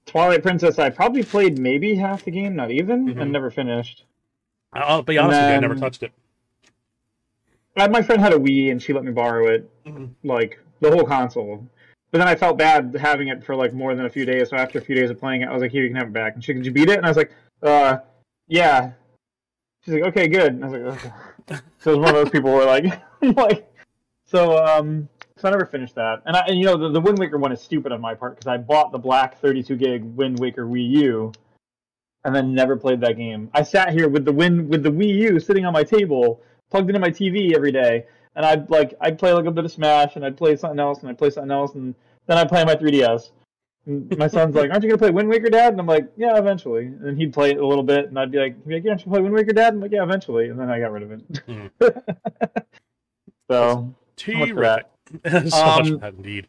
[0.06, 3.20] Twilight Princess I probably played maybe half the game, not even, Mhm.
[3.22, 4.04] and never finished.
[4.72, 6.12] I'll be honest with you, I never touched it.
[7.76, 10.10] My friend had a Wii and she let me borrow it, Mhm.
[10.24, 11.66] like the whole console.
[12.10, 14.50] But then I felt bad having it for like more than a few days.
[14.50, 16.08] So after a few days of playing it, I was like, "Here, you can have
[16.08, 17.98] it back." And she, "Did you beat it?" And I was like, "Uh,
[18.46, 18.92] yeah."
[19.84, 21.10] She's like, "Okay, good." And I was like, "Okay."
[21.78, 22.84] So it was one of those people who were like,
[23.36, 23.72] like,
[24.26, 26.22] so um, so I never finished that.
[26.26, 28.36] And I, and you know, the, the Wind Waker one is stupid on my part
[28.36, 31.32] because I bought the black 32 gig Wind Waker Wii U,
[32.24, 33.50] and then never played that game.
[33.54, 36.90] I sat here with the Win with the Wii U sitting on my table, plugged
[36.90, 38.06] into my TV every day,
[38.38, 41.00] and I'd like I'd play like a bit of Smash, and I'd play something else,
[41.00, 41.92] and I'd play something else, and
[42.28, 43.32] then I'd play my 3DS.
[43.86, 46.38] And my son's like, "Aren't you gonna play Wind Waker, Dad?" And I'm like, "Yeah,
[46.38, 48.84] eventually." And he'd play it a little bit, and I'd be like, he'd be like
[48.84, 50.92] "Yeah, "Aren't you play Wind Waker, Dad?" I'm like, "Yeah, eventually." And then I got
[50.92, 51.32] rid of it.
[51.48, 51.70] Mm.
[53.50, 54.90] so so much for that.
[55.24, 55.56] Much for
[55.92, 56.46] Um, that indeed.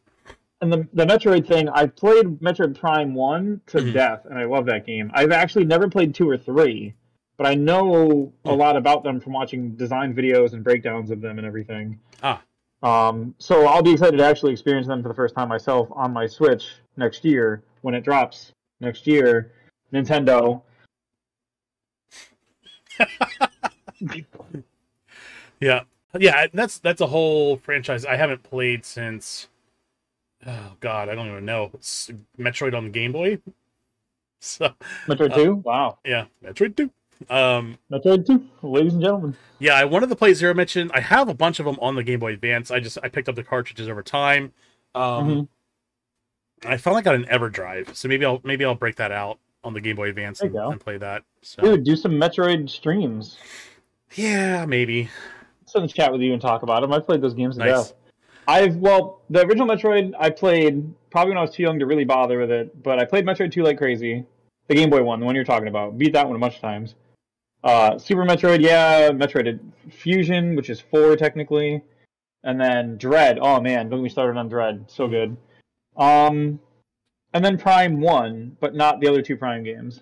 [0.61, 3.93] and the the Metroid thing, I played Metroid Prime one to Mhm.
[3.93, 5.09] death, and I love that game.
[5.13, 6.93] I've actually never played two or three,
[7.39, 11.37] but I know a lot about them from watching design videos and breakdowns of them
[11.37, 11.97] and everything.
[12.21, 12.41] Ah.
[12.83, 16.11] Um, so I'll be excited to actually experience them for the first time myself on
[16.11, 16.65] my Switch
[16.97, 19.53] next year when it drops next year.
[19.93, 20.61] Nintendo.
[25.61, 25.81] Yeah,
[26.17, 26.47] yeah.
[26.53, 29.49] That's that's a whole franchise I haven't played since.
[30.45, 31.69] Oh God, I don't even know.
[31.73, 33.39] It's Metroid on the Game Boy.
[34.41, 34.73] So
[35.05, 35.55] Metroid Uh, two.
[35.55, 35.97] Wow.
[36.05, 36.89] yeah, Metroid Two.
[37.29, 39.35] Um, Metroid two, ladies and gentlemen.
[39.59, 40.89] yeah, I wanted to play Zero Mission.
[40.93, 42.71] I have a bunch of them on the Game Boy Advance.
[42.71, 44.53] I just I picked up the cartridges over time.
[44.95, 45.47] Um, Mhm.
[46.65, 49.81] I finally got an EverDrive, so maybe I'll maybe I'll break that out on the
[49.81, 51.23] Game Boy Advance and, and play that.
[51.41, 53.37] So Dude, do some Metroid streams.
[54.15, 55.09] yeah, maybe.
[55.65, 56.91] sit in the chat with you and talk about them.
[56.93, 57.89] I played those games to Nice.
[57.89, 57.93] death.
[58.47, 62.05] I've well, the original Metroid I played probably when I was too young to really
[62.05, 64.25] bother with it, but I played Metroid 2 like crazy.
[64.67, 65.97] The Game Boy one, the one you're talking about.
[65.97, 66.95] Beat that one a bunch of times.
[67.63, 69.59] Uh, Super Metroid, yeah, Metroid
[69.91, 71.81] Fusion, which is four technically,
[72.43, 73.37] and then Dread.
[73.41, 74.85] Oh man, don't get me started on Dread.
[74.87, 75.35] So good.
[75.97, 76.59] Um,
[77.33, 80.01] and then Prime one, but not the other two Prime games.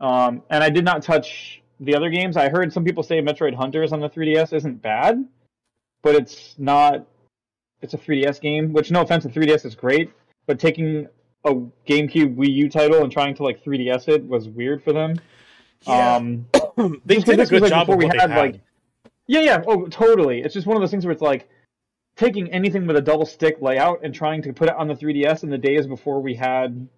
[0.00, 2.36] Um, and I did not touch the other games.
[2.36, 5.24] I heard some people say Metroid Hunters on the 3DS isn't bad,
[6.02, 7.06] but it's not.
[7.80, 10.12] It's a 3DS game, which no offense, the 3DS is great,
[10.46, 11.08] but taking
[11.44, 11.54] a
[11.88, 15.20] GameCube Wii U title and trying to like 3DS it was weird for them.
[15.86, 16.16] Yeah.
[16.16, 16.46] Um,
[17.04, 18.30] they did a good like, job before we had, had.
[18.30, 18.60] like,
[19.26, 20.42] yeah, yeah, oh, totally.
[20.42, 21.48] It's just one of those things where it's like
[22.16, 25.42] taking anything with a double stick layout and trying to put it on the 3DS
[25.44, 26.88] in the days before we had.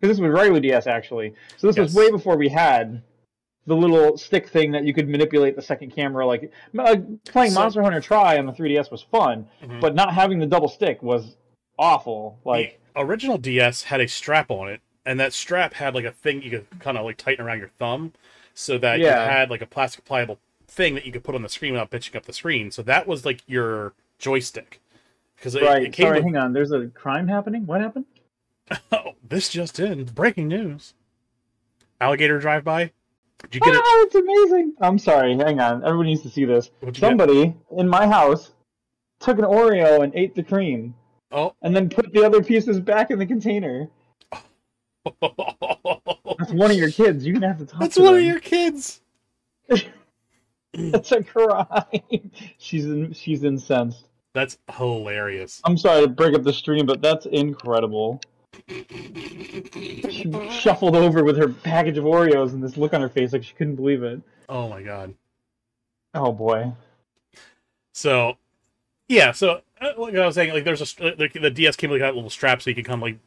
[0.00, 3.02] Because this was regular DS actually, so this was way before we had
[3.66, 6.24] the little stick thing that you could manipulate the second camera.
[6.26, 9.80] Like uh, playing So- Monster Hunter Tri on the 3DS was fun, Mhm.
[9.80, 11.36] but not having the double stick was
[11.78, 12.38] awful.
[12.44, 16.12] Like the original DS had a strap on it, and that strap had like a
[16.12, 18.12] thing you could kind of like tighten around your thumb,
[18.58, 21.48] so that you had like a plastic pliable thing that you could put on the
[21.48, 22.72] screen without pitching up the screen.
[22.72, 24.80] So that was like your joystick.
[25.36, 26.52] Because it, right, it came sorry, with, hang on.
[26.52, 27.66] There's a crime happening.
[27.66, 28.06] What happened?
[28.92, 30.94] oh, this just in breaking news:
[32.00, 32.90] alligator drive by.
[33.38, 33.80] Did you get it?
[33.82, 34.74] Oh, it's amazing.
[34.80, 35.36] I'm sorry.
[35.36, 35.84] Hang on.
[35.84, 36.72] Everyone needs to see this.
[36.80, 37.00] What'd get?
[37.00, 38.50] Somebody in my house
[39.20, 40.96] took an Oreo and ate the cream,
[41.30, 43.88] Oh, and then put the other pieces back in the container.
[46.48, 47.26] That's one of your kids.
[47.26, 49.02] You're gonna have to talk that's to one of your kids.
[50.72, 51.66] That's a crime.
[52.58, 54.06] she's in, she's incensed.
[54.32, 55.60] That's hilarious.
[55.64, 58.20] I'm sorry to break up the stream, but that's incredible.
[58.68, 63.42] She shuffled over with her package of Oreos and this look on her face like
[63.44, 64.20] she couldn't believe it.
[64.48, 65.14] Oh my god.
[66.14, 66.72] Oh boy.
[67.92, 68.36] So,
[69.08, 69.32] yeah.
[69.32, 72.00] So, uh, like I was saying, like there's a st- the, the DS came with
[72.00, 73.18] like that little strap, so you can kind of like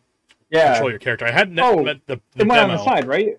[0.51, 0.73] Yeah.
[0.73, 1.25] control your character.
[1.25, 3.37] I hadn't Oh, met the, the It went on the side, right?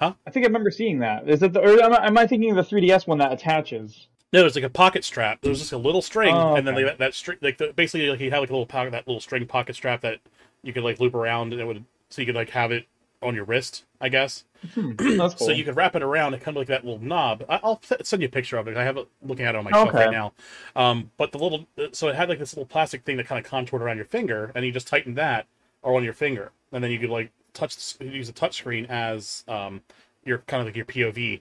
[0.00, 0.14] Huh?
[0.26, 1.28] I think I remember seeing that.
[1.28, 1.60] Is it the?
[1.60, 4.06] Or am, I, am I thinking of the 3DS one that attaches?
[4.32, 5.40] No, there's like a pocket strap.
[5.42, 6.84] There's just a little string, Oh, and then okay.
[6.84, 9.06] like, that, that string, like the, basically, like you have like a little pocket, that
[9.06, 10.20] little string pocket strap that
[10.62, 12.86] you could like loop around, and it would so you could like have it
[13.22, 14.44] on your wrist, I guess.
[14.72, 15.48] Hmm, that's cool.
[15.48, 17.44] So you could wrap it around and kind of like that little knob.
[17.50, 18.76] I- I'll s- send you a picture of it.
[18.78, 19.98] I have it looking at it on my shelf Okay.
[20.06, 20.32] right now.
[20.76, 23.50] Um, but the little, so it had like this little plastic thing that kind of
[23.50, 25.46] contoured around your finger, and you just tightened that
[25.82, 29.44] or on your finger, and then you could like touch use a touch screen as
[29.48, 29.82] um
[30.24, 31.40] your kind of like your POV.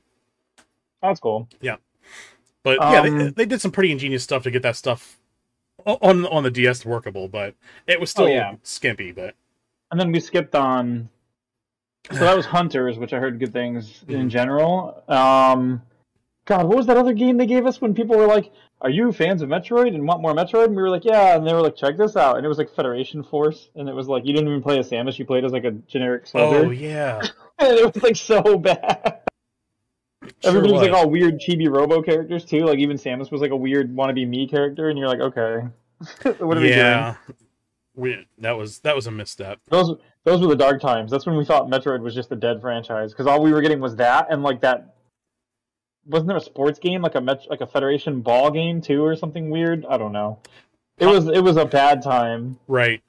[1.02, 1.48] That's cool.
[1.62, 1.78] Yeah,
[2.64, 5.18] but yeah, they, Um, they did some pretty ingenious stuff to get that stuff
[5.86, 7.56] on on the DS workable, but
[7.88, 8.56] it was still Oh, yeah.
[8.64, 9.12] skimpy.
[9.12, 9.36] But
[9.92, 11.10] And then we skipped on
[12.12, 15.04] So that was Hunters, which I heard good things in general.
[15.08, 15.82] Um,
[16.46, 19.12] God, what was that other game they gave us when people were like, "Are you
[19.12, 21.62] fans of Metroid and want more Metroid?" And we were like, "Yeah," and they were
[21.62, 24.34] like, "Check this out," and it was like Federation Force, and it was like you
[24.34, 27.22] didn't even play as Samus, you played as like a generic soldier, Oh yeah.
[27.60, 29.22] and it was like so bad.
[30.42, 32.66] Sure Everybody was like all weird chibi robo characters too.
[32.66, 35.68] Like even Samus was like a weird wannabe me character, and you're like, okay,
[36.24, 36.78] what are we doing?
[36.78, 37.16] yeah.
[37.96, 39.60] We, that was that was a misstep.
[39.70, 41.12] Those those were the dark times.
[41.12, 43.80] That's when we thought Metroid was just a dead franchise because all we were getting
[43.80, 44.96] was that and like that.
[46.10, 49.16] Wasn't there a sports game like a Met, like a Federation ball game too or
[49.16, 49.86] something weird?
[49.88, 50.40] I don't know.
[50.98, 52.60] It was it was a bad time.
[52.68, 53.02] Right.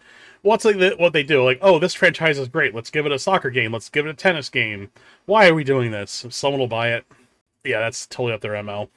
[0.43, 1.45] What's like the, what they do?
[1.45, 2.75] Like, oh, this franchise is great.
[2.75, 3.73] Let's give it a soccer game.
[3.73, 4.91] Let's give it a tennis game.
[5.27, 6.25] Why are we doing this?
[6.31, 7.05] Someone will buy it.
[7.65, 8.89] Yeah, that's totally up their ML.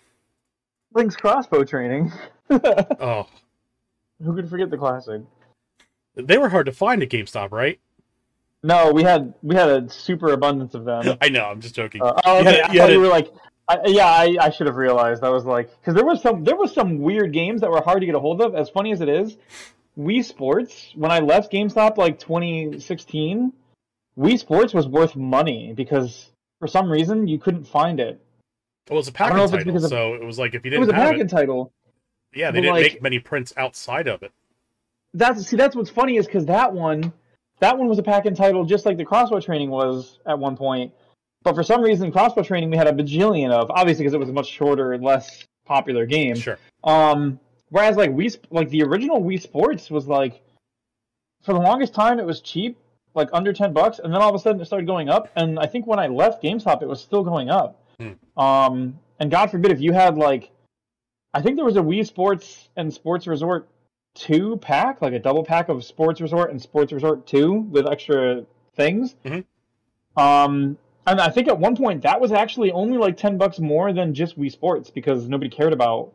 [0.93, 2.11] Link's crossbow training.
[2.51, 3.27] Oh,
[4.23, 5.21] Who could forget the classic?
[6.15, 7.79] they were hard to find at GameStop, right?
[8.61, 11.17] No, we had we had a super abundance of them.
[11.21, 11.45] I know.
[11.45, 12.01] I'm just joking.
[12.03, 12.59] Uh, oh, You had okay.
[12.59, 13.33] it- I you thought had you were like,
[13.67, 15.23] I, yeah, I, I should have realized.
[15.23, 18.01] I was like, because there was some there was some weird games that were hard
[18.01, 18.55] to get a hold of.
[18.55, 19.37] As funny as it is,
[19.97, 20.91] Wii Sports.
[20.95, 23.53] When I left GameStop like 2016,
[24.17, 28.19] Wii Sports was worth money because for some reason you couldn't find it.
[28.89, 30.37] well, it was a I don't know if it's title, because of- so it was
[30.39, 31.71] like if you didn't a have packet it, title.
[32.33, 34.31] yeah, they didn't like- make many prints outside of it.
[35.13, 37.13] That's see, that's what's funny is because that one,
[37.59, 40.91] that one was a pack-in title, just like the crossbow training was at one point.
[41.43, 44.29] But for some reason, crossbow training we had a bajillion of, obviously because it was
[44.29, 46.35] a much shorter and less popular game.
[46.35, 46.57] Sure.
[46.83, 50.41] Um, whereas like Sp- like the original Wii Sports was like,
[51.43, 52.77] for the longest time it was cheap,
[53.13, 55.29] like under ten bucks, and then all of a sudden it started going up.
[55.35, 57.79] And I think when I left GameStop, it was still going up.
[57.99, 58.41] Hmm.
[58.41, 60.49] Um, and God forbid if you had like,
[61.33, 63.67] I think there was a Wii Sports and Sports Resort
[64.15, 68.45] two pack, like a double pack of Sports Resort and Sports Resort two with extra
[68.75, 69.15] things.
[69.25, 69.43] Mhm.
[70.15, 73.93] Um, and I think at one point that was actually only like ten bucks more
[73.93, 76.13] than just Wii Sports because nobody cared about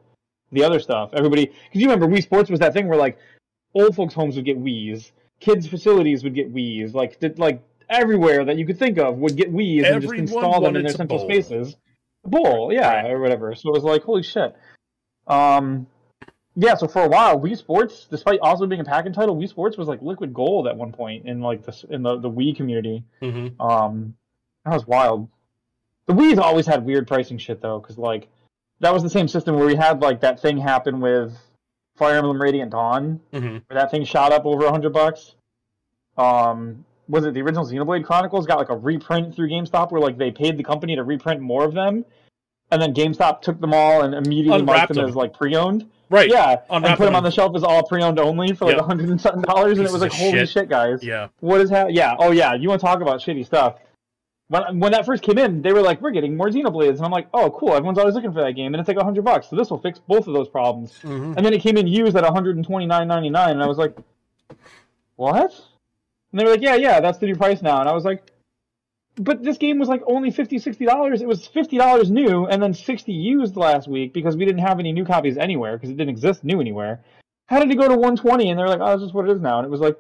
[0.52, 1.10] the other stuff.
[1.12, 3.18] Everybody, because you remember Wii Sports was that thing where like
[3.74, 8.44] old folks' homes would get Wii's, kids' facilities would get Wii's, like did, like everywhere
[8.44, 11.18] that you could think of would get Wii's and just install them in their central
[11.18, 11.28] bowl.
[11.28, 11.76] spaces.
[12.24, 13.54] Bowl, yeah, or whatever.
[13.54, 14.54] So it was like, holy shit.
[15.26, 15.86] Um,
[16.56, 16.74] yeah.
[16.74, 19.88] So for a while, Wii Sports, despite also being a pack-in title, Wii Sports was
[19.88, 23.04] like liquid gold at one point in like the in the the Wii community.
[23.22, 24.14] hmm Um,
[24.68, 25.28] that was wild.
[26.06, 28.28] The Wii's always had weird pricing shit though, because like
[28.80, 31.36] that was the same system where we had like that thing happen with
[31.96, 35.34] Fire Emblem Radiant Dawn, hmm where that thing shot up over a hundred bucks.
[36.16, 40.18] Um, was it the original Xenoblade Chronicles got like a reprint through GameStop where like
[40.18, 42.04] they paid the company to reprint more of them,
[42.70, 45.08] and then GameStop took them all and immediately marked them, them.
[45.08, 45.88] as like pre-owned.
[46.10, 46.30] Right.
[46.30, 47.16] Yeah, and put them them.
[47.16, 48.86] on the shelf as all pre-owned only for like a Yep.
[48.86, 50.48] hundred and something dollars, and it was like, holy shit.
[50.48, 51.28] shit, guys Yeah.
[51.40, 51.92] what is that?
[51.92, 52.16] Yeah.
[52.18, 52.54] Oh, yeah.
[52.54, 53.76] You want to talk about shitty stuff?
[54.48, 57.10] When when that first came in, they were like, "We're getting more Xenoblades," and I'm
[57.10, 57.74] like, "Oh, cool!
[57.74, 59.98] Everyone's always looking for that game, and it's like hundred bucks, so this will fix
[59.98, 63.66] both of those problems." hmm And then it came in used at 129.99, and I
[63.66, 63.94] was like,
[65.16, 65.52] "What?"
[66.32, 68.22] And they were like, "Yeah, yeah, that's the new price now." And I was like,
[69.16, 71.20] "But this game was like only 50 60 dollars.
[71.20, 74.80] It was fifty dollars new, and then sixty used last week because we didn't have
[74.80, 77.04] any new copies anywhere because it didn't exist new anywhere."
[77.48, 78.50] How did it go to 120?
[78.50, 79.98] And they're like, "Oh, that's just what it is now." And it was like,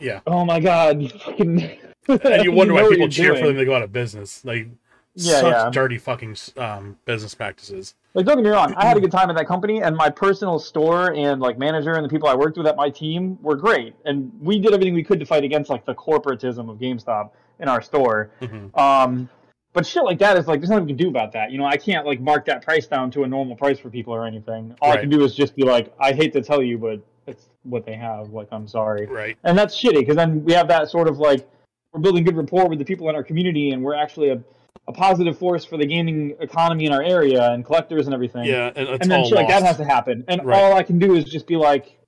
[0.00, 0.20] Yeah.
[0.28, 3.46] "Oh my god, you fucking." And you wonder know why people cheer for doing.
[3.48, 4.44] them to go out of business.
[4.44, 4.68] Like
[5.14, 5.70] Yeah, such yeah.
[5.70, 7.94] dirty fucking um, business practices.
[8.14, 10.10] Like, don't get me wrong, I had a good time at that company, and my
[10.10, 13.56] personal store and like manager and the people I worked with at my team were
[13.56, 17.30] great, and we did everything we could to fight against like the corporatism of GameStop
[17.60, 18.30] in our store.
[18.40, 19.28] hmm Um,
[19.72, 21.52] but shit like that is like there's nothing we can do about that.
[21.52, 24.12] You know, I can't like mark that price down to a normal price for people
[24.12, 24.74] or anything.
[24.82, 27.50] All I can do is just be like, I hate to tell you, but it's
[27.62, 28.30] what they have.
[28.30, 29.06] Like, I'm sorry.
[29.06, 29.38] Right.
[29.44, 31.48] and that's shitty because then we have that sort of like
[31.92, 34.42] we're building good rapport with the people in our community and we're actually a,
[34.88, 38.44] a positive force for the gaming economy in our area and collectors and everything.
[38.44, 40.24] Yeah, and it's and then shit like that has to happen.
[40.28, 40.56] And Right.
[40.62, 41.98] all i can do is just be like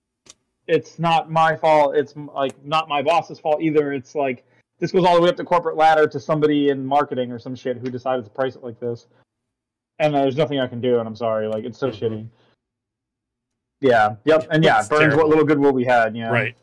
[0.69, 3.93] it's not my fault it's like not my boss's fault either.
[3.93, 4.45] It's like
[4.79, 7.55] this goes all the way up the corporate ladder to somebody in marketing or some
[7.55, 9.07] shit who decided to price it like this.
[9.99, 11.49] And there's nothing i can do and i'm sorry.
[11.49, 11.99] Like it's so Mhm.
[12.01, 12.27] shitty.
[13.81, 14.15] Yeah.
[14.25, 14.47] Yep.
[14.51, 15.19] And yeah It's burns terrible.
[15.19, 16.31] what little goodwill we had yeah.
[16.31, 16.57] Right.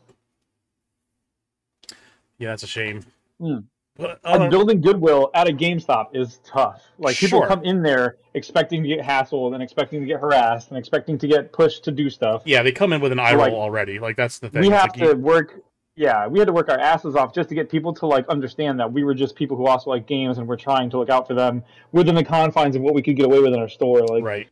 [2.40, 3.04] Yeah, that's a shame.
[3.40, 3.58] Hmm.
[3.96, 6.82] But and uh, building goodwill at a GameStop is tough.
[6.98, 7.46] Like people Sure.
[7.46, 11.28] come in there expecting to get hassled and expecting to get harassed and expecting to
[11.28, 12.42] get pushed to do stuff.
[12.46, 13.98] yeah, they come in with an eye So, like, roll already.
[13.98, 14.62] Like that's the thing.
[14.62, 15.60] we have like to you- work.
[15.96, 18.80] Yeah, we had to work our asses off just to get people to like understand
[18.80, 21.26] that we were just people who also like games and we're trying to look out
[21.26, 21.62] for them
[21.92, 24.00] within the confines of what we could get away with in our store.
[24.06, 24.48] Like, right.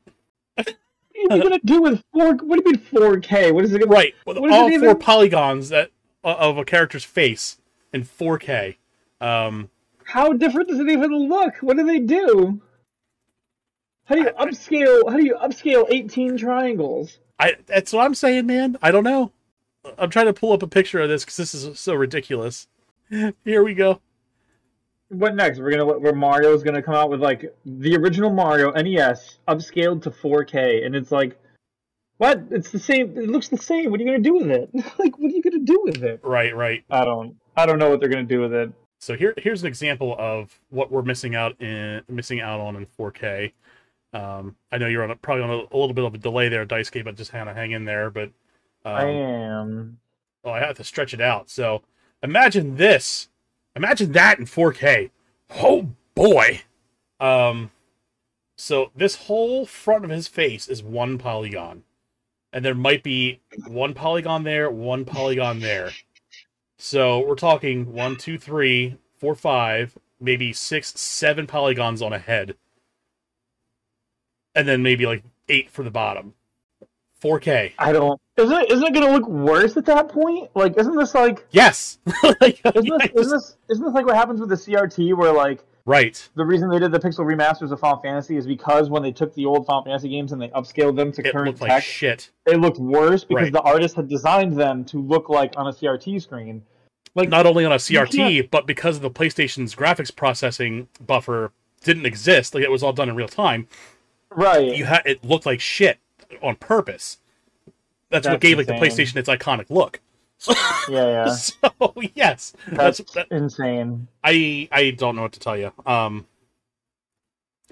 [0.57, 0.76] what
[1.30, 2.34] are you gonna do with four?
[2.34, 3.51] What do you mean four K?
[3.53, 3.78] What is it?
[3.78, 4.14] Gonna, Right.
[4.26, 4.99] With What is all four even?
[4.99, 5.91] polygons that
[6.22, 7.58] uh, of a character's face
[7.93, 8.76] in 4K.
[9.20, 9.70] Um,
[10.05, 11.57] How different does it even look?
[11.61, 12.61] What do they do?
[14.05, 15.11] How do you upscale?
[15.11, 17.18] How do you upscale 18 triangles?
[17.39, 18.78] I that's what I'm saying, man.
[18.80, 19.32] I don't know.
[19.99, 22.68] I'm trying to pull up a picture of this because this is so ridiculous.
[23.45, 24.01] Here we go.
[25.11, 25.59] What next?
[25.59, 30.11] We're gonna where Mario's gonna come out with like the original Mario NES upscaled to
[30.11, 31.39] 4K, and it's like,
[32.18, 32.43] what?
[32.51, 33.16] It's the same.
[33.16, 33.91] It looks the same.
[33.91, 34.70] What are you gonna do with it?
[34.99, 36.20] like, what are you gonna do with it?
[36.22, 36.84] Right, right.
[36.91, 37.36] I don't.
[37.59, 38.73] I don't know what they're gonna do with it.
[39.01, 42.87] So here, here's an example of what we're missing out in missing out on in
[42.87, 43.53] 4K.
[44.13, 46.49] Um, I know you're on a, probably on a, a little bit of a delay
[46.49, 48.11] there, Daisuke, but just kind of hang in there.
[48.11, 48.31] But
[48.85, 49.99] um, I am.
[50.45, 51.51] oh, I have to stretch it out.
[51.51, 51.83] So
[52.23, 53.29] imagine this.
[53.75, 55.11] Imagine that in 4K.
[55.57, 56.63] Oh boy.
[57.19, 57.73] Um,
[58.57, 61.83] so this whole front of his face is one polygon,
[62.53, 65.91] and there might be one polygon there, one polygon there.
[66.79, 72.55] So we're talking one, two, three, four, five, maybe six, seven polygons on a head,
[74.55, 76.35] and then maybe like eight for the bottom.
[77.20, 77.72] 4K.
[77.79, 78.20] I don't.
[78.37, 80.51] Isn't it, isn't it gonna look worse at that point?
[80.55, 81.45] Like, isn't this like?
[81.51, 81.99] Yes.
[82.41, 85.64] Like, Isn't this, isn't this isn't this like what happens with the CRT, where like
[85.89, 86.28] Right.
[86.34, 89.34] the reason they did the pixel remasters of Final Fantasy is because when they took
[89.34, 91.82] the old Final Fantasy games and they upscaled them to It current looked like tech,
[91.82, 92.30] shit.
[92.45, 93.53] they looked worse because Right.
[93.55, 96.62] the artist had designed them to look like on a CRT screen.
[97.14, 102.05] Like, not only on a CRT, but because of the PlayStation's graphics processing buffer didn't
[102.05, 103.66] exist, like it was all done in real time,
[104.30, 104.76] right?
[104.76, 105.99] you had it looked like shit
[106.43, 107.16] on purpose.
[108.11, 108.74] That's, what That's gave like the.
[108.74, 110.01] PlayStation its iconic look.
[110.89, 111.36] yeah, yeah.
[111.36, 114.09] So yes, that's, That's that, insane.
[114.22, 115.72] I I don't know what to tell you.
[115.86, 116.26] Um,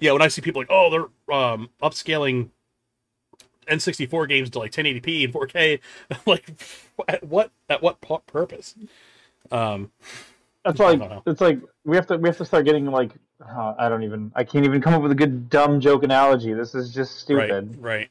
[0.00, 2.50] yeah, when I see people like, oh, they're um upscaling
[3.68, 6.50] N64 games to like 1080p and 4K, I'm like,
[7.08, 8.74] at what at what purpose?
[9.50, 9.90] Um,
[10.64, 13.12] That's like it's like we have to we have to start getting like
[13.48, 16.52] uh, I don't even I can't even come up with a good dumb joke analogy.
[16.52, 17.76] This is just stupid.
[17.80, 18.10] right,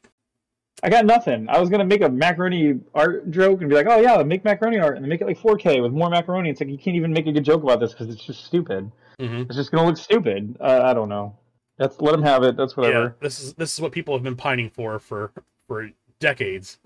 [0.82, 1.48] I got nothing.
[1.48, 4.78] I was gonna make a macaroni art joke and be like, oh yeah, make macaroni
[4.78, 6.50] art and then make it like 4K with more macaroni.
[6.50, 8.90] It's like you can't even make a good joke about this because it's just stupid.
[9.18, 10.56] hmm It's just gonna look stupid.
[10.60, 11.36] Uh, I don't know.
[11.78, 12.56] That's let them have it.
[12.56, 13.16] That's Yeah, whatever.
[13.20, 15.32] this is this is what people have been pining for for
[15.66, 16.78] for decades.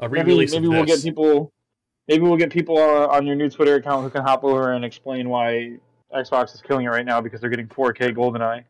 [0.00, 1.52] A maybe re-release maybe of we'll get people.
[2.08, 4.84] Maybe we'll get people on, on your new Twitter account who can hop over and
[4.84, 5.78] explain why
[6.14, 8.64] Xbox is killing it right now because they're getting 4K GoldenEye.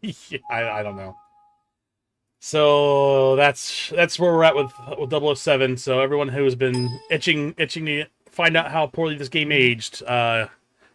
[0.30, 1.16] yeah, I, I don't know.
[2.40, 5.76] So that's that's where we're at with with 007.
[5.76, 10.02] So everyone who has been itching itching to find out how poorly this game aged,
[10.04, 10.46] uh,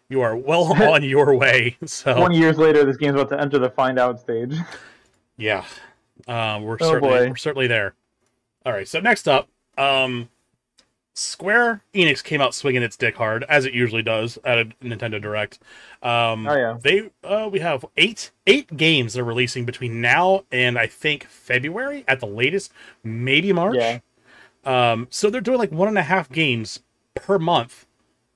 [0.08, 1.76] you are well on your way.
[1.84, 4.54] So 20 years later, this game's about to enter the find out stage.
[5.36, 5.64] yeah,
[6.26, 7.28] uh, we're Oh, certainly boy.
[7.28, 7.94] we're certainly there.
[8.64, 8.88] All right.
[8.88, 10.30] So next up, um,
[11.16, 15.22] Square Enix came out swinging its dick hard as it usually does at a Nintendo
[15.22, 15.60] Direct.
[16.02, 16.76] Um, Oh, yeah.
[16.82, 21.24] They uh, we have eight eight games that are releasing between now and I think
[21.24, 22.72] February at the latest,
[23.04, 23.76] maybe March.
[23.76, 24.00] Yeah.
[24.64, 26.80] Um, so they're doing like one and a half games
[27.14, 27.86] per month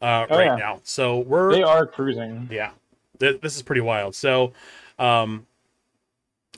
[0.01, 0.55] uh, Oh, right yeah.
[0.55, 0.81] now.
[0.85, 2.49] So we're They are cruising.
[2.49, 2.71] yeah,
[3.19, 4.15] Th- this is pretty wild.
[4.15, 4.53] So,
[5.01, 5.47] um,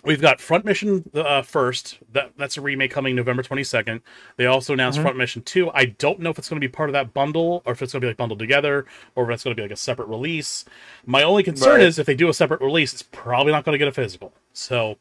[0.05, 1.99] we've got Front Mission uh, first.
[2.13, 4.01] That that's a remake coming November twenty second.
[4.37, 5.03] They also announced Mhm.
[5.03, 5.71] Front Mission two.
[5.73, 7.93] I don't know if it's going to be part of that bundle or if it's
[7.93, 10.09] going to be like bundled together or if it's going to be like a separate
[10.09, 10.65] release.
[11.07, 11.83] My only concern Right.
[11.83, 14.33] is if they do a separate release, it's probably not going to get a physical.
[14.53, 14.97] So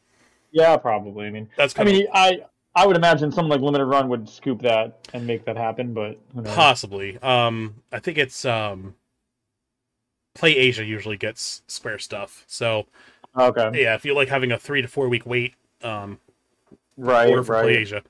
[0.52, 1.26] Yeah, probably.
[1.26, 2.40] I mean, that's I mean, I
[2.74, 6.18] I would imagine something like Limited Run would scoop that and make that happen, but
[6.44, 7.18] possibly.
[7.18, 8.94] Um, I think it's um,
[10.36, 12.44] Play Asia usually gets spare stuff.
[12.46, 12.86] So
[13.38, 13.82] Okay.
[13.82, 16.18] yeah, if you like having a three to four week wait, um,
[16.96, 17.30] Right.
[17.30, 17.66] order for Right.
[17.70, 18.02] Asia.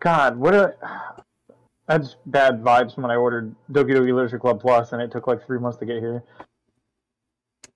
[0.00, 0.74] God, what a.
[1.86, 5.26] That's bad vibes from when I ordered Doki Doki Literature Club Plus, and it took
[5.26, 6.22] like three months to get here.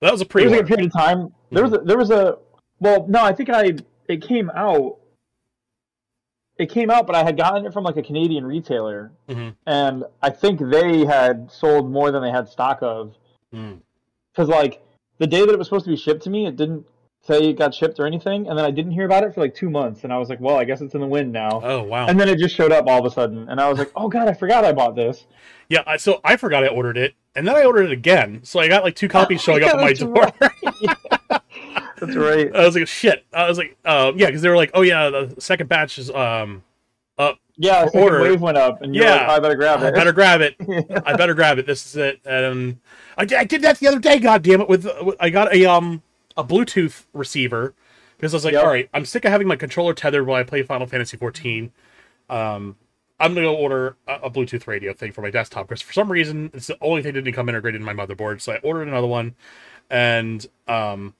[0.01, 1.33] That was a There was like a period of time.
[1.51, 2.37] There was a, there was a
[2.79, 3.73] well, no, I think I
[4.07, 4.97] it came out.
[6.57, 9.55] It came out, but I had gotten it from like a Canadian retailer, Mhm.
[9.67, 13.15] and I think they had sold more than they had stock of.
[13.53, 13.81] Mm.
[14.31, 14.81] Because like
[15.17, 16.85] the day that it was supposed to be shipped to me, it didn't
[17.21, 19.53] say it got shipped or anything, and then I didn't hear about it for like
[19.53, 21.59] two months, and I was like, well, I guess it's in the wind now.
[21.63, 22.07] Oh wow.
[22.07, 24.07] And then it just showed up all of a sudden, and I was like, oh
[24.07, 25.25] god, I forgot I bought this.
[25.69, 28.41] yeah, I, so I forgot I ordered it, and then I ordered it again.
[28.43, 31.39] So I got like two copies showing up Yeah, at my that's door.
[31.99, 32.55] That's right.
[32.55, 33.25] I was like, shit.
[33.33, 36.11] I was like, um, yeah, because they were like, oh yeah, the second batch is
[36.11, 36.61] um,
[37.57, 38.21] Yeah, second order.
[38.21, 39.13] wave went up, and you're Yeah.
[39.27, 39.93] like, I better grab I it.
[39.95, 40.55] better grab it.
[41.05, 41.65] I better grab it.
[41.65, 42.21] This is it.
[42.25, 42.77] And
[43.17, 44.19] I did, I did that the other day.
[44.19, 44.69] God damn it!
[44.69, 46.03] With, with I got a um
[46.35, 47.73] a Bluetooth receiver
[48.17, 48.63] because I was like, Yep.
[48.63, 51.71] all right, I'm sick of having my controller tethered while I play Final Fantasy 14.
[52.29, 52.75] Um,
[53.19, 56.11] I'm gonna go order a, a Bluetooth radio thing for my desktop because for some
[56.11, 58.41] reason it's the only thing that didn't come integrated in my motherboard.
[58.41, 59.33] So I ordered another one,
[59.89, 61.15] and um,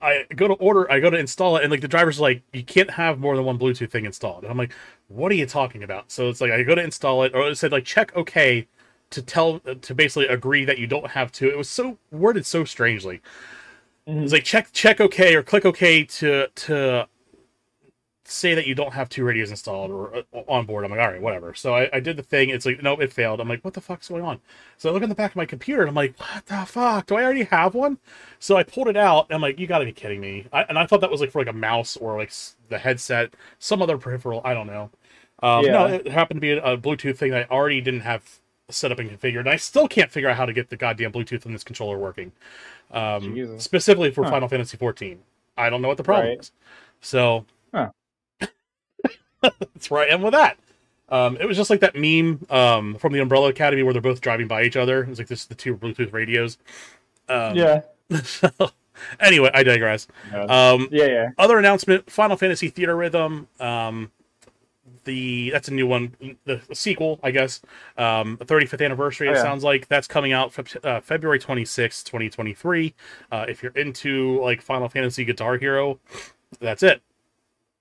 [0.00, 2.62] I go to order, I go to install it, and like the driver's like, you
[2.62, 4.42] can't have more than one Bluetooth thing installed.
[4.42, 4.72] And I'm like,
[5.08, 6.10] what are you talking about?
[6.10, 8.66] So it's like I go to install it, or it said like check OK
[9.10, 11.48] to tell to basically agree that you don't have to.
[11.48, 13.20] It was so worded so strangely.
[14.06, 14.32] It's mm-hmm.
[14.32, 17.08] like check check OK or click OK to to
[18.26, 20.84] say that you don't have two radios installed or uh, on board.
[20.84, 21.54] I'm like, all right, whatever.
[21.54, 22.50] So I, I did the thing.
[22.50, 23.40] It's like, no, it failed.
[23.40, 24.40] I'm like, what the fuck's going on?
[24.78, 27.06] So I look in the back of my computer and I'm like, what the fuck?
[27.06, 27.98] Do I already have one?
[28.38, 29.26] So I pulled it out.
[29.28, 30.46] And I'm like, you got to be kidding me.
[30.52, 32.32] I, and I thought that was like for like a mouse or like
[32.68, 34.40] the headset, some other peripheral.
[34.44, 34.90] I don't know.
[35.42, 38.22] Um, No, it happened to be a, a Bluetooth thing that I already didn't have
[38.70, 39.40] set up and configured.
[39.40, 41.98] And I still can't figure out how to get the goddamn Bluetooth in this controller
[41.98, 42.32] working.
[42.92, 43.64] Um, Jesus.
[43.64, 44.30] specifically for Huh.
[44.30, 45.20] Final Fantasy 14.
[45.56, 46.40] I don't know what the problem Right.
[46.40, 46.52] is.
[47.00, 47.90] So Huh.
[49.60, 50.58] That's where I am with that.
[51.08, 54.20] Um, it was just like that meme um, from the Umbrella Academy where they're both
[54.20, 55.04] driving by each other.
[55.04, 56.58] It's like this is the two Bluetooth radios.
[57.28, 57.82] Um, yeah.
[58.22, 58.50] so,
[59.20, 60.08] anyway, I digress.
[60.32, 60.44] Yeah.
[60.44, 61.30] Um, yeah, yeah.
[61.38, 63.46] other announcement: Final Fantasy Theatrhythm.
[63.60, 64.10] Um,
[65.04, 66.14] the that's a new one,
[66.46, 67.60] the, the sequel, I guess.
[67.96, 69.28] Um, the 35th anniversary.
[69.28, 72.94] Oh, it sounds like that's coming out Feb- uh, February 26th, 2023.
[73.30, 75.98] Uh, if you're into like Final Fantasy Guitar Hero,
[76.60, 77.02] that's it.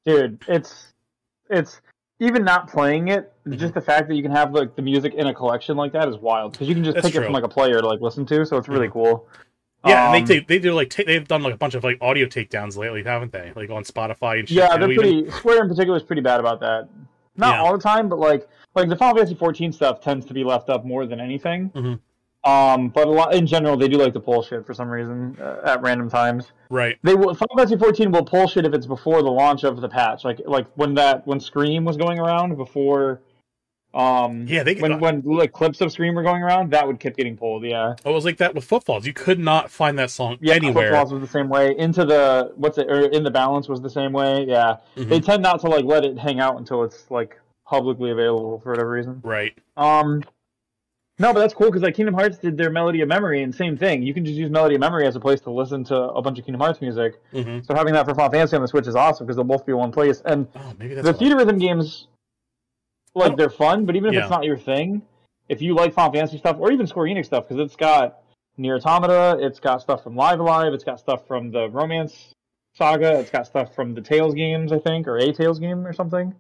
[0.05, 0.92] dude it's
[1.53, 1.81] it's
[2.19, 3.57] even not playing it Mhm.
[3.57, 6.07] just the fact that you can have like the music in a collection like that
[6.07, 8.01] is wild because you can just That's pick it from like a player to like
[8.01, 9.27] listen to so it's really cool
[9.85, 11.83] Yeah, Um, and they, they they do like ta- they've done like a bunch of
[11.83, 13.51] like audio takedowns lately, haven't they?
[13.55, 14.57] Like on Spotify and shit.
[14.57, 14.95] yeah they're even.
[15.03, 16.87] pretty square in particular is pretty bad about that
[17.35, 17.61] not Yeah.
[17.63, 20.69] all the time but like like the final fantasy 14 stuff tends to be left
[20.69, 21.99] up more than anything Mhm.
[22.45, 25.37] Um but a lot in general they do like to pull shit for some reason
[25.41, 26.97] uh, at random times right.
[27.03, 29.87] They will Final Fantasy 14 will pull shit if it's before the launch of the
[29.89, 30.25] patch.
[30.25, 33.21] Like like when that when Scream was going around before
[33.93, 37.15] um Yeah, they- when when like clips of Scream were going around, that would keep
[37.15, 37.93] getting pulled, yeah.
[38.03, 39.05] It was like that with Footfalls.
[39.05, 40.89] You could not find that song Yeah, anywhere.
[40.89, 41.75] Footfalls was the same way.
[41.77, 44.45] Into the what's it or in the balance was the same way.
[44.47, 44.77] Yeah.
[44.97, 45.09] Mhm.
[45.09, 48.71] They tend not to like let it hang out until it's like publicly available for
[48.71, 49.21] whatever reason.
[49.23, 49.55] Right.
[49.77, 50.23] Um
[51.19, 53.77] no, but that's cool because like Kingdom Hearts did their Melody of Memory and same
[53.77, 54.01] thing.
[54.01, 56.39] You can just use Melody of Memory as a place to listen to a bunch
[56.39, 57.21] of Kingdom Hearts music.
[57.31, 59.65] hmm So having that for Final Fantasy on the Switch is awesome because they'll both
[59.65, 60.21] be in one place.
[60.25, 62.07] And Oh, the Theatrhythm games,
[63.13, 64.21] like they're fun, but even if Yeah.
[64.21, 65.03] it's not your thing,
[65.49, 68.19] if you like Final Fantasy stuff or even Square Enix stuff, because it's got
[68.57, 72.33] NieR:Automata, it's got stuff from Live A Live, it's got stuff from the Romance
[72.75, 75.93] Saga, it's got stuff from the Tales games, I think, or a Tales game or
[75.93, 76.33] something.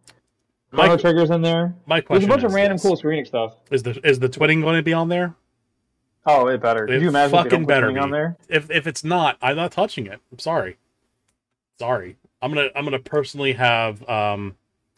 [0.73, 1.73] My- Chrono Trigger's in there.
[1.85, 2.81] My There's a bunch is of random this.
[2.83, 3.55] cool Square Enix stuff.
[3.71, 5.35] Is the is the twinning going to be on there?
[6.25, 6.85] Oh, it better.
[6.85, 8.37] Could It you imagine if fucking don't better something on there?
[8.49, 10.19] If if it's not, I'm not touching it.
[10.31, 10.77] I'm sorry.
[11.79, 12.17] Sorry.
[12.41, 14.55] I'm gonna I'm gonna personally have um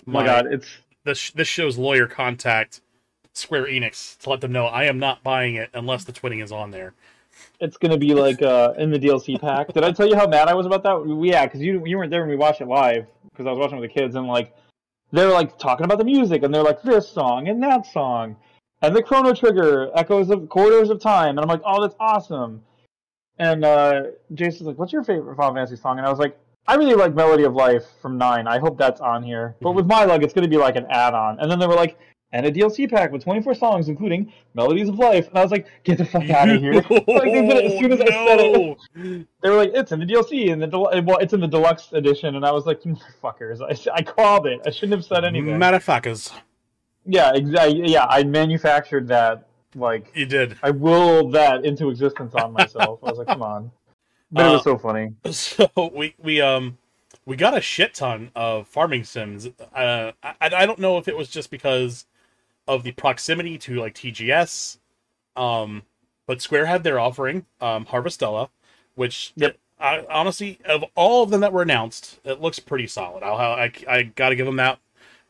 [0.07, 0.67] Oh my god, it's
[1.03, 2.81] this this show's lawyer contact
[3.33, 6.51] Square Enix to let them know I am not buying it unless the twinning is
[6.51, 6.93] on there.
[7.59, 9.73] it's gonna be like uh, in the DLC pack.
[9.73, 11.17] Did I tell you how mad I was about that?
[11.21, 13.79] Yeah, because you you weren't there when we watched it live because I was watching
[13.79, 14.55] with the kids and like
[15.15, 18.35] they're like talking about the music and they're like this song and that song
[18.81, 22.61] and the Chrono Trigger echoes of Corridors of Time and I'm like oh that's awesome.
[23.37, 24.03] And uh,
[24.33, 26.37] Jason's like, "What's your favorite Final Fantasy song?" And I was like,
[26.67, 28.47] "I really like Melody of Life from Nine.
[28.47, 29.75] I hope that's on here." But Mhm.
[29.75, 31.41] with my luck, it's gonna be like an add-on.
[31.41, 31.97] And then they were like,
[32.31, 35.67] "And a DLC pack with 24 songs, including Melodies of Life." And I was like,
[35.83, 39.27] "Get the fuck out of here!" like they as soon as I said it.
[39.41, 41.91] They were like, "It's in the DLC and the del- well, it's in the deluxe
[41.93, 43.61] edition," and I was like, "You "Motherfuckers!
[43.61, 44.59] I, I called it.
[44.65, 46.31] I shouldn't have said anything." Motherfuckers.
[47.05, 47.83] yeah, exactly.
[47.91, 49.47] Yeah, I manufactured that.
[49.75, 50.57] Like, You did.
[50.63, 52.99] I willed that into existence on myself.
[53.03, 53.71] I was like, "Come on,"
[54.31, 55.13] but it was Uh, so funny.
[55.31, 56.77] So we we um
[57.25, 59.47] we got a shit ton of farming sims.
[59.75, 62.05] Uh, I I don't know if it was just because
[62.67, 64.77] of the proximity to like TGS,
[65.35, 65.83] um,
[66.27, 68.49] but Square had their offering, um, Harvestella,
[68.95, 69.57] which Yep.
[69.79, 73.23] I, honestly, of all of them that were announced, it looks pretty solid.
[73.23, 74.79] I'll, I I got to give them that.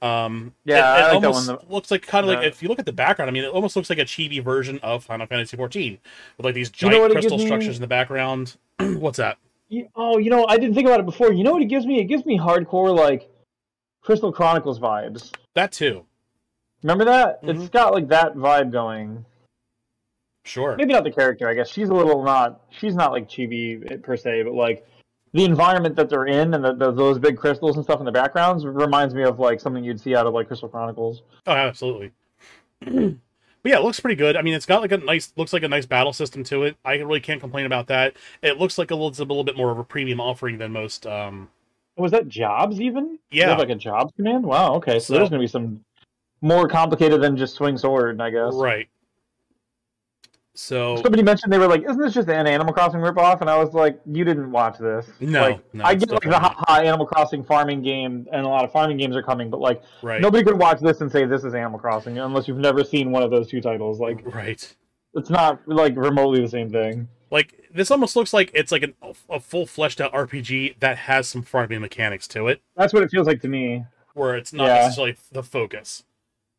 [0.01, 2.69] Um, Yeah, it, it like that almost one, looks like kind of like if you
[2.69, 3.29] look at the background.
[3.29, 5.97] I mean, it almost looks like a chibi version of Final Fantasy XIV
[6.37, 7.47] with like these You know giant crystal gives me?
[7.47, 8.55] structures in the background.
[8.79, 9.37] What's that?
[9.69, 11.33] You- oh, you know, I didn't think about it before.
[11.33, 11.99] You know what it gives me?
[11.99, 13.27] It gives me hardcore like
[14.01, 15.31] Crystal Chronicles vibes.
[15.55, 16.05] That too.
[16.83, 17.41] Remember that?
[17.43, 17.61] Mhm.
[17.61, 19.25] It's got like that vibe going.
[20.43, 20.75] Sure.
[20.75, 21.49] Maybe not the character.
[21.49, 22.61] I guess she's a little not.
[22.69, 24.85] She's not like chibi per se, but like
[25.33, 28.11] the environment that they're in and the, the, those big crystals and stuff in the
[28.11, 31.23] backgrounds reminds me of like something you'd see out of like Crystal Chronicles.
[31.47, 32.11] Oh, absolutely.
[32.79, 32.91] but
[33.65, 34.37] yeah, it looks pretty good.
[34.37, 36.77] I mean, it's got like a nice, looks like a nice battle system to it.
[36.85, 38.15] I really can't complain about that.
[38.43, 40.71] It looks like a little, it's a little bit more of a premium offering than
[40.71, 41.49] most, um,
[41.97, 43.17] Was that jobs even?
[43.31, 44.45] Yeah, like a jobs command.
[44.45, 44.75] Wow.
[44.75, 45.83] Okay, so, So- there's gonna be some
[46.41, 48.53] more complicated than just swing sword, I guess.
[48.55, 48.87] right.
[50.57, 53.57] So Somebody mentioned they were like, "Isn't this just an Animal Crossing ripoff?" And I
[53.57, 57.05] was like, "You didn't watch this." No, like, no, I get like the high Animal
[57.05, 60.45] Crossing farming game, and a lot of farming games are coming, but like right, nobody
[60.45, 63.31] could watch this and say this is Animal Crossing unless you've never seen one of
[63.31, 63.99] those two titles.
[63.99, 64.75] Like, right.
[65.13, 67.09] it's not like remotely the same thing.
[67.31, 68.93] Like this almost looks like it's like an,
[69.29, 73.11] a full fleshed out RPG that has some farming mechanics to it, That's what it
[73.11, 73.83] feels like to me.
[74.13, 74.83] where it's not Yeah.
[74.83, 76.05] necessarily the focus.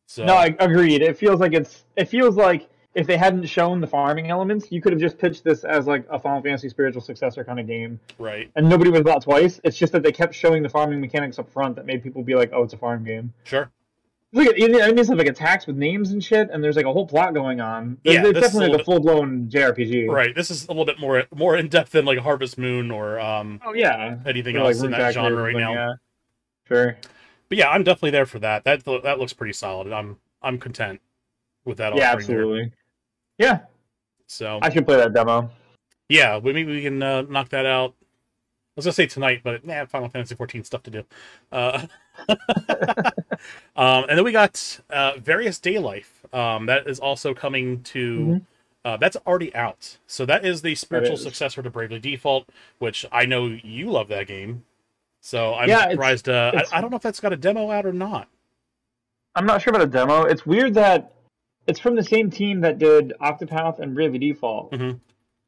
[0.07, 1.01] So No, I agreed.
[1.01, 1.83] It feels like it's.
[1.95, 5.43] It feels like if they hadn't shown the farming elements, you could have just pitched
[5.43, 8.97] this as like a Final Fantasy spiritual successor kind of game, right, and nobody would
[8.97, 9.59] have thought twice.
[9.63, 12.35] It's just that they kept showing the farming mechanics up front that made people be
[12.35, 13.69] like, "Oh, it's a farm game." sure.
[14.33, 16.91] Look at it enemies have like attacks with names and shit, and there's like a
[16.91, 17.97] whole plot going on.
[18.03, 20.09] It's, Yeah, it's is a definitely like a full blown JRPG.
[20.09, 20.35] Right.
[20.35, 23.61] This is a little bit more more in depth than like Harvest Moon or um
[23.65, 24.17] Oh yeah.
[24.25, 25.73] anything Or, else in that genre right now.
[25.73, 25.93] Yeah.
[26.67, 26.97] Sure.
[27.49, 28.63] But yeah, I'm definitely there for that.
[28.63, 29.91] That that looks pretty solid.
[29.91, 31.01] I'm I'm content
[31.65, 31.95] with that.
[31.95, 32.37] Yeah, offering there.
[32.39, 32.71] absolutely.
[33.37, 33.59] Yeah,
[34.25, 35.49] So I should play that demo.
[36.09, 37.93] yeah, we maybe we can uh, knock that out.
[37.99, 41.03] I was gonna say tonight, but nah, Final Fantasy 14 stuff to do.
[41.51, 41.85] Uh,
[43.75, 46.33] um, and then we got uh, Various Daylife.
[46.33, 48.19] Um, that is also coming to.
[48.19, 48.41] Mhm.
[48.85, 49.97] Uh, that's already out.
[50.07, 51.23] So that is the spiritual is.
[51.23, 52.47] successor to Bravely Default,
[52.79, 54.63] which I know you love that game.
[55.27, 56.29] So I'm Yeah, it's- surprised.
[56.29, 58.29] Uh, it's- I, I don't know if that's got a demo out or not.
[59.35, 60.23] I'm not sure about a demo.
[60.23, 61.11] It's weird that
[61.67, 65.01] it's from the same team that did Octopath and Bravely Default, Mhm.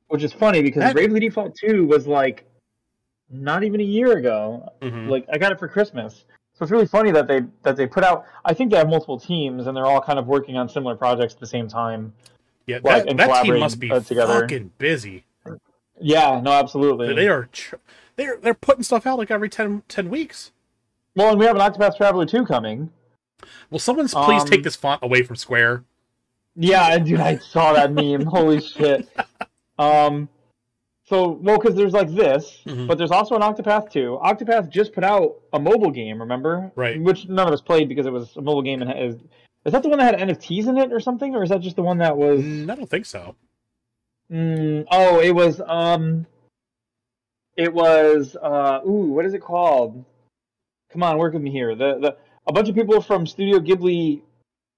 [0.10, 2.44] which is funny because That- Bravely Default 2 was like
[3.30, 4.68] not even a year ago.
[4.82, 5.08] Mhm.
[5.10, 6.26] Like I got it for Christmas.
[6.56, 8.26] So it's really funny that they that they put out.
[8.44, 11.36] I think they have multiple teams and they're all kind of working on similar projects
[11.36, 12.12] at the same time.
[12.68, 14.42] Yeah, Like, that, and that team collaborating, must be uh, together.
[14.42, 15.24] fucking busy.
[16.02, 17.14] Yeah, no, absolutely.
[17.16, 17.76] They are tr-
[18.20, 20.52] they're they're putting stuff out like every 10, 10 weeks.
[21.16, 22.92] Well, and we have an Octopath Traveler 2 coming.
[23.72, 25.84] Will someone please Um, take this font away from Square?
[26.56, 28.26] Yeah, dude, I saw that meme.
[28.26, 29.08] Holy shit.
[29.78, 30.28] Um,
[31.06, 32.88] so well, because there's like this, Mhm.
[32.88, 34.20] but there's also an Octopath 2.
[34.22, 36.72] Octopath just put out a mobile game, remember?
[36.76, 37.02] Right.
[37.02, 39.16] Which none of us played because it was a mobile game and is
[39.66, 41.76] is that the one that had NFTs in it or something, or is that just
[41.76, 42.42] the one that was?
[42.42, 43.36] Mm, I don't think so.
[44.32, 46.26] Mm, oh, it was um,
[47.60, 50.04] it was uh, ooh, what is it called?
[50.92, 51.76] Come on, work with me here.
[51.76, 54.22] The the a bunch of people from Studio Ghibli,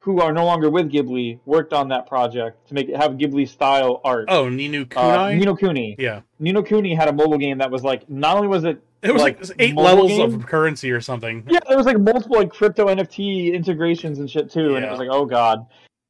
[0.02, 3.48] who are no longer with Ghibli, worked on that project to make it have Ghibli
[3.48, 4.26] style art.
[4.30, 5.38] Oh, Ninu uh, Kunai.
[5.38, 5.96] Ni no Kuni.
[6.00, 8.82] yeah, Ni no Kuni had a mobile game that was like not only was it
[9.04, 10.34] it was like, like, eight levels game?
[10.34, 11.46] of currency or something.
[11.48, 14.78] yeah, there was like multiple like crypto NFT integrations and shit too, yeah.
[14.78, 15.68] and it was like oh god.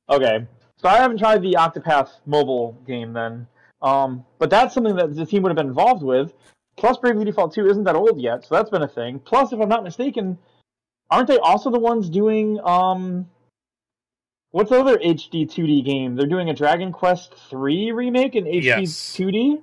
[0.10, 0.48] Okay,
[0.78, 3.46] so I haven't tried the Octopath mobile game then,
[3.82, 6.34] um, but that's something that the team would have been involved with.
[6.82, 9.20] Plus, Bravely Default 2 isn't that old yet, so that's been a thing.
[9.20, 10.40] Plus, if I'm not mistaken,
[11.12, 13.30] aren't they also the ones doing um,
[14.50, 16.16] what's the other HD 2D game?
[16.16, 19.16] They're doing a Dragon Quest 3 remake in HD Yes.
[19.16, 19.62] 2D.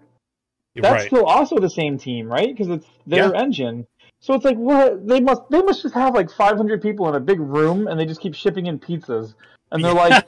[0.76, 1.06] That's right.
[1.08, 2.56] still also the same team, right?
[2.56, 3.40] Because it's their Yeah.
[3.40, 3.88] engine.
[4.20, 7.20] So it's like what they must they must just have like 500 people in a
[7.20, 9.34] big room and they just keep shipping in pizzas
[9.72, 10.24] and they're like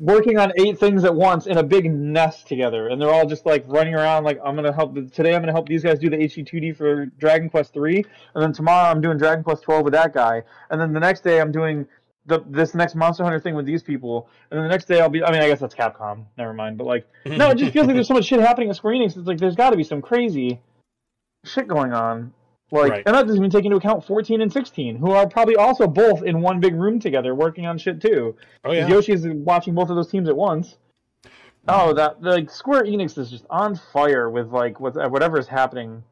[0.00, 3.46] working on eight things at once in a big nest together and they're all just
[3.46, 6.16] like running around like I'm gonna help today I'm gonna help these guys do the
[6.16, 10.12] HD2D for Dragon Quest 3 and then tomorrow I'm doing Dragon Quest 12 with that
[10.12, 11.86] guy and then the next day I'm doing
[12.26, 15.08] the this next Monster Hunter thing with these people and then the next day I'll
[15.08, 17.86] be I mean I guess that's Capcom never mind but like no, it just feels
[17.86, 19.16] like there's so much shit happening at Square Enix.
[19.16, 20.60] It's like there's got to be some crazy
[21.44, 22.32] shit going on.
[22.72, 23.02] Like, Right.
[23.06, 26.24] and that doesn't even take into account 14 and 16, who are probably also both
[26.24, 28.34] in one big room together working on shit too.
[28.64, 28.88] oh yeah.
[28.88, 30.76] Yoshi's watching both of those teams at once.
[31.68, 35.46] Oh, that like Square Enix is just on fire with like with uh, whatever is
[35.48, 36.02] happening.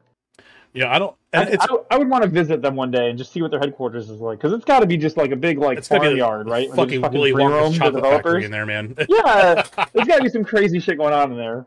[0.73, 1.15] Yeah, I don't.
[1.33, 3.51] I, it's I, I would want to visit them one day and just see what
[3.51, 5.87] their headquarters is like, because it's got to be just like a big like it's
[5.87, 6.69] gonna be the farmyard, right?
[6.73, 8.23] Fucking just Willy Wonka's chocolate developers.
[8.33, 8.93] factory in there, man.
[9.09, 11.65] yeah, there's got to be some crazy shit going on in there.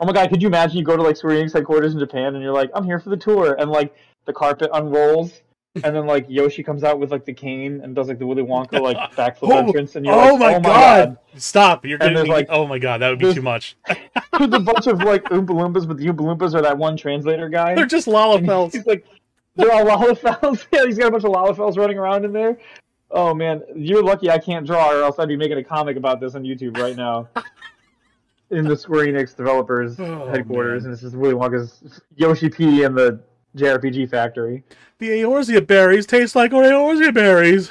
[0.00, 2.34] Oh my god, could you imagine you go to like Square Enix headquarters in Japan
[2.34, 3.94] and you're like, I'm here for the tour, and like
[4.24, 5.42] the carpet unrolls,
[5.84, 8.42] and then like Yoshi comes out with like the cane and does like the Willy
[8.42, 11.18] Wonka like backflip Oh, entrance, and you're oh, like, my, oh my god.
[11.36, 11.84] Stop!
[11.84, 12.32] You're getting there's, me.
[12.32, 13.76] like- oh my god, that would be too much.
[14.38, 17.50] There's a bunch of like Oompa Loompas, but the Oompa Loompas are that one translator
[17.50, 17.74] guy.
[17.74, 18.72] They're just And Lalafels.
[18.72, 19.04] He's like,
[19.56, 20.66] they're all Lalafels.
[20.72, 22.58] yeah, he's got a bunch of Lalafels running around in there.
[23.10, 26.20] Oh man, you're lucky I can't draw, or else I'd be making a comic about
[26.20, 27.28] this on YouTube right now.
[28.50, 30.90] In the Square Enix developers Oh, headquarters, man.
[30.90, 33.20] and it's just Willy Wonka's Yoshi P and the
[33.56, 34.62] JRPG factory.
[34.98, 37.70] The Eorzea berries taste like Eorzea berries.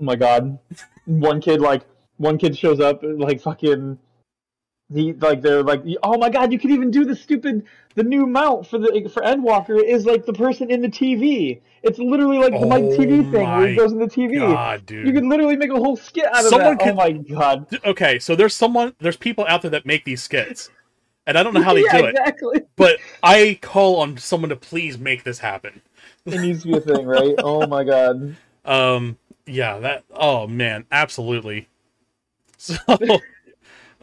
[0.00, 0.58] Oh my god,
[1.06, 1.82] one kid like
[2.16, 3.98] one kid shows up like fucking
[4.92, 7.64] he like they're like oh my god you can even do the stupid
[7.94, 11.60] the new mount for the for Endwalker is like the person in the TV.
[11.84, 14.38] It's literally like the Mike Oh TV thing where he goes in the TV.
[14.38, 15.06] God, dude.
[15.06, 16.80] You could literally make a whole skit out of Someone that.
[16.80, 17.66] could- Oh my god.
[17.84, 20.70] okay, so there's someone, there's people out there that make these skits,
[21.26, 22.62] and I don't know how they yeah, do it, exactly.
[22.74, 25.82] but I call on someone to please make this happen.
[26.26, 27.34] It needs to be a thing, right?
[27.38, 28.34] Oh my god.
[28.64, 30.04] Um, yeah, that.
[30.10, 31.68] Oh man, absolutely.
[32.56, 32.76] So,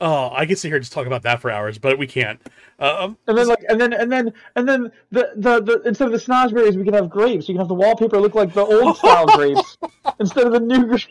[0.01, 2.41] oh, I could sit here and just talk about that for hours, but we can't.
[2.79, 6.11] Um, And then like and then and then and then the the, the instead of
[6.11, 7.47] the snozzberries we can have grapes.
[7.47, 9.77] You can have the wallpaper look like the old style grapes
[10.19, 11.07] instead of the new grapes.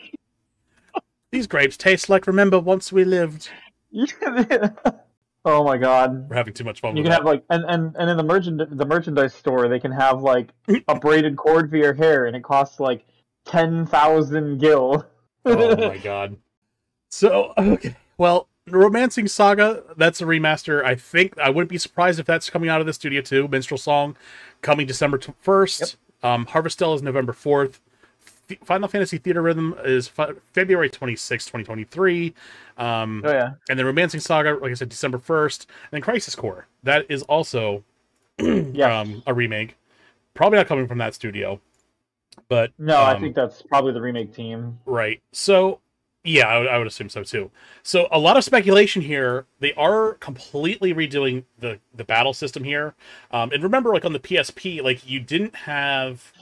[1.30, 3.48] these grapes taste like remember once we lived.
[5.44, 6.28] oh my god.
[6.28, 7.16] We're having too much fun You with can that.
[7.18, 10.48] have like and, and, and in the merchant the merchandise store they can have like
[10.88, 13.04] a braided cord for your hair and it costs like
[13.44, 15.06] ten thousand gil.
[15.44, 16.36] oh my god.
[17.10, 19.82] So okay, well, Romancing Saga.
[19.96, 20.84] That's a remaster.
[20.84, 23.48] I think I wouldn't be surprised if that's coming out of the studio too.
[23.48, 24.16] Minstrel Song,
[24.62, 25.96] coming December first.
[26.22, 27.80] Um, Harvestella is November fourth.
[28.64, 32.34] Final Fantasy Theatrhythm is fe- February 26, 2023.
[32.78, 33.50] Um, oh yeah.
[33.68, 35.60] and then Romancing Saga, like I said, December 1st.
[35.66, 36.66] And then Crisis Core.
[36.82, 37.84] That is also
[38.40, 39.00] Yeah.
[39.00, 39.76] um, a remake.
[40.34, 41.60] Probably not coming from that studio.
[42.48, 44.78] But no, I um, think that's probably the remake team.
[44.86, 45.20] Right.
[45.32, 45.78] So,
[46.24, 47.50] yeah, I would, I would assume so too.
[47.82, 49.46] So, a lot of speculation here.
[49.58, 52.94] They are completely redoing the the battle system here.
[53.30, 56.32] Um, and remember, like on the PSP, like you didn't have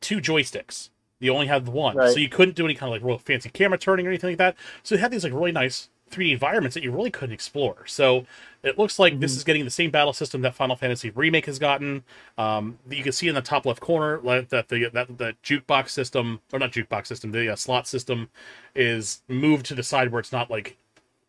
[0.00, 0.88] two joysticks.
[1.18, 2.10] You only had the one, Right.
[2.14, 4.38] so you couldn't do any kind of like real fancy camera turning or anything like
[4.38, 4.56] that.
[4.82, 7.86] So, they had these like really nice 3D environments that you really couldn't explore.
[7.86, 8.26] So,
[8.62, 9.36] it looks like this Mhm.
[9.36, 12.02] is getting the same battle system that Final Fantasy Remake has gotten.
[12.36, 14.18] Um, you can see in the top left corner
[14.50, 18.28] that the that the jukebox system or not jukebox system, the uh, slot system
[18.74, 20.76] is moved to the side where it's not like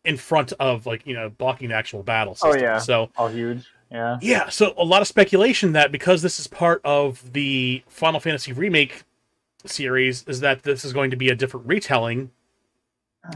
[0.04, 2.78] in front of like you know blocking the actual battle Oh, yeah.
[2.78, 3.64] So All huge.
[3.90, 4.18] Yeah.
[4.22, 8.50] yeah, so a lot of speculation that because this is part of the Final Fantasy
[8.52, 9.02] remake
[9.66, 12.30] series, is that this is going to be a different retelling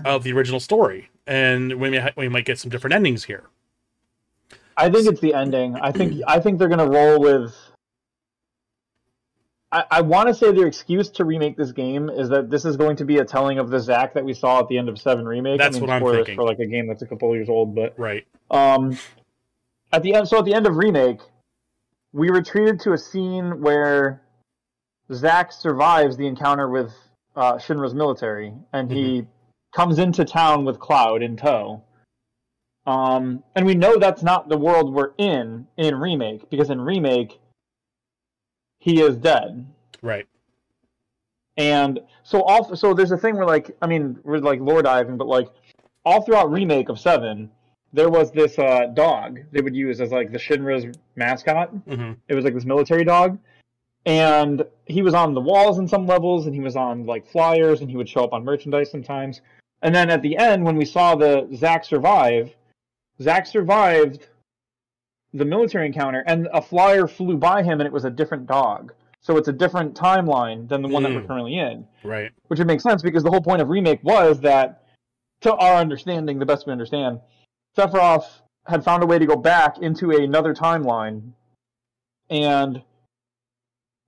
[0.05, 3.45] of the original story, and we may we might get some different endings here.
[4.77, 5.77] I think it's the ending.
[5.77, 7.55] I think I think they're gonna roll with.
[9.73, 12.77] I, I want to say their excuse to remake this game is that this is
[12.77, 14.99] going to be a telling of the Zack that we saw at the end of
[14.99, 15.59] Seven remake.
[15.59, 16.37] That's I mean, what I'm thinking.
[16.37, 18.27] for like a game that's a couple years old, but Right.
[18.51, 18.97] um,
[19.93, 21.19] at the end, so at the end of remake,
[22.13, 24.23] we retreated to a scene where
[25.13, 26.93] Zack survives the encounter with
[27.35, 29.27] uh, Shinra's military, and he
[29.77, 31.83] comes into town with Cloud in tow.
[32.87, 37.39] Um, and we know that's not the world we're in in remake because in remake
[38.81, 39.67] he is dead.
[40.01, 40.27] Right.
[41.59, 45.19] And so all so there's a thing where like I mean we're like lore diving,
[45.19, 45.49] but like
[46.07, 47.51] all throughout remake of seven,
[47.93, 51.69] there was this uh, dog they would use as like the Shinra's mascot.
[51.69, 53.39] hmm It was like this military dog,
[54.07, 57.83] and he was on the walls in some levels, and he was on like flyers,
[57.83, 59.43] and he would show up on merchandise sometimes.
[59.83, 62.55] And then at the end, when we saw the Zack survive,
[63.21, 64.27] Zack survived
[65.35, 68.93] the military encounter, and a flyer flew by him, and it was a different dog.
[69.21, 71.27] So it's a different timeline than the one that we're Mm.
[71.27, 72.31] currently in, Right.
[72.49, 74.85] which would make sense because the whole point of remake was that,
[75.43, 77.21] to our understanding, the best we understand,
[77.77, 81.33] Sephiroth had found a way to go back into another timeline,
[82.31, 82.83] and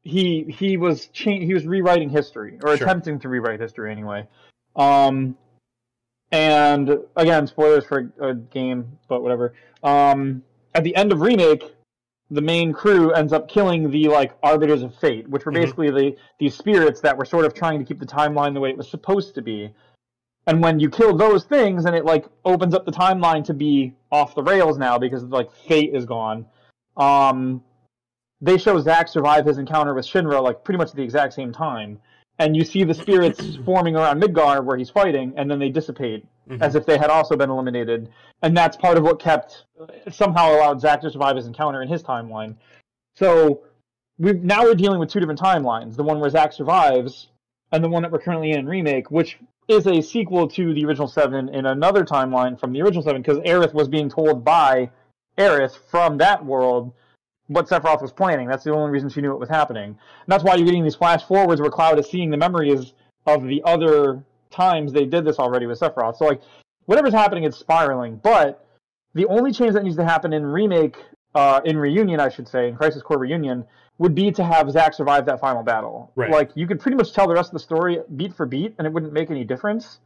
[0.02, 2.86] he he was cha- he was rewriting history or Sure.
[2.86, 4.26] attempting to rewrite history anyway.
[4.76, 5.36] Um,
[6.32, 9.54] and again, spoilers for a game, but whatever.
[9.82, 10.42] Um,
[10.74, 11.74] at the end of remake,
[12.30, 15.54] the main crew ends up killing the like arbiters of fate, which were Mhm.
[15.54, 18.70] basically the these spirits that were sort of trying to keep the timeline the way
[18.70, 19.72] it was supposed to be.
[20.46, 23.94] And when you kill those things, and it like opens up the timeline to be
[24.12, 26.46] off the rails now because like fate is gone.
[26.96, 27.62] Um,
[28.40, 31.52] they show Zack survive his encounter with Shinra like pretty much at the exact same
[31.52, 31.98] time,
[32.38, 36.24] and you see the spirits forming around Midgar where he's fighting, and then they dissipate
[36.48, 36.62] Mhm.
[36.62, 38.08] as if they had also been eliminated,
[38.42, 39.64] and that's part of what kept
[40.10, 42.54] somehow allowed Zack to survive his encounter in his timeline.
[43.16, 43.60] So
[44.18, 47.28] we now we're dealing with two different timelines: the one where Zack survives,
[47.72, 51.08] and the one that we're currently in remake, which is a sequel to the original
[51.08, 54.90] seven in another timeline from the original seven, because Aerith was being told by
[55.36, 56.92] Aerith from that world
[57.48, 58.46] what Sephiroth was planning.
[58.46, 59.84] That's the only reason she knew what was happening.
[59.84, 62.92] And that's why you're getting these flash forwards where Cloud is seeing the memories
[63.26, 66.16] of the other times they did this already with Sephiroth.
[66.16, 66.40] So like
[66.86, 68.16] whatever's happening, it's spiraling.
[68.16, 68.66] But
[69.14, 70.96] the only change that needs to happen in remake,
[71.34, 73.64] uh, in reunion, I should say, in Crisis Core reunion,
[73.98, 76.12] would be to have Zack survive that final battle.
[76.14, 76.30] Right.
[76.30, 78.86] Like you could pretty much tell the rest of the story beat for beat, and
[78.86, 80.00] it wouldn't make any difference.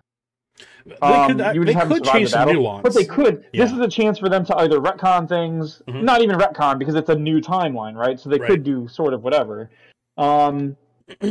[0.85, 2.55] They Um, could, they just have them could change the battle.
[2.55, 2.83] nuance.
[2.83, 3.45] But they could.
[3.53, 6.03] This is a chance for them to either retcon things, Mhm.
[6.03, 8.19] not even retcon because it's a new timeline, right?
[8.19, 8.51] So they Right.
[8.51, 9.71] could do sort of whatever.
[10.19, 10.77] Um,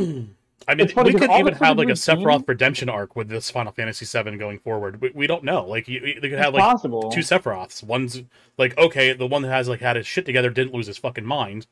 [0.67, 3.71] I mean, we could even have like a Sephiroth seen- redemption arc with this Final
[3.71, 5.01] Fantasy VII going forward.
[5.01, 5.65] We, we don't know.
[5.65, 7.11] Like, you, you- they could have like possible.
[7.11, 7.83] two Sephiroths.
[7.83, 8.21] One's
[8.57, 11.25] like, okay, the one that has like had his shit together didn't lose his fucking
[11.25, 11.67] mind,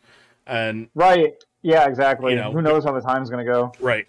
[0.48, 1.34] and Right.
[1.62, 2.32] Yeah, exactly.
[2.34, 3.72] You know, Who knows how the time's going to go?
[3.82, 4.08] right,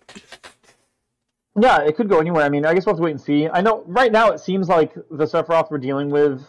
[1.59, 2.45] Yeah, it could go anywhere.
[2.45, 3.49] I mean, I guess we'll have to wait and see.
[3.49, 6.47] I know right now it seems like the Sephiroth we're dealing with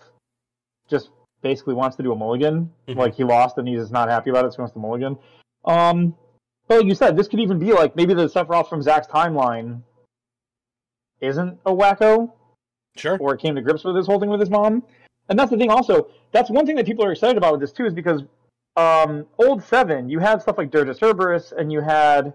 [0.90, 1.10] just
[1.42, 2.72] basically wants to do a mulligan.
[2.88, 2.98] Mhm.
[2.98, 5.18] Like he lost and he's not happy about it, so he wants to mulligan.
[5.66, 6.16] Um,
[6.68, 9.82] but like you said, this could even be like maybe the Sephiroth from Zack's timeline
[11.20, 12.32] isn't a wacko,
[12.96, 14.84] sure, or came to grips with this whole thing with his mom.
[15.30, 15.70] And that's the thing.
[15.70, 18.24] Also, that's one thing that people are excited about with this too, is because
[18.76, 22.34] um, old seven, you had stuff like Dirge of Cerberus, and you had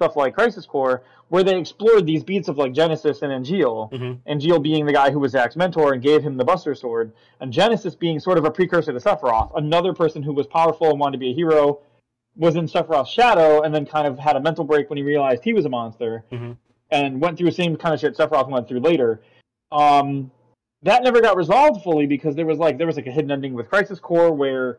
[0.00, 3.90] stuff like Crisis Core, where they explored these beats of like Genesis and Angeal.
[3.92, 7.12] hmm Angeal being the guy who was Zack's mentor and gave him the Buster Sword,
[7.40, 10.98] and Genesis being sort of a precursor to Sephiroth, another person who was powerful and
[10.98, 11.80] wanted to be a hero,
[12.34, 15.44] was in Sephiroth's shadow, and then kind of had a mental break when he realized
[15.44, 16.56] he was a monster, Mhm.
[16.90, 19.20] and went through the same kind of shit Sephiroth went through later.
[19.70, 20.30] Um,
[20.82, 23.52] that never got resolved fully because there was like there was like a hidden ending
[23.52, 24.78] with Crisis Core where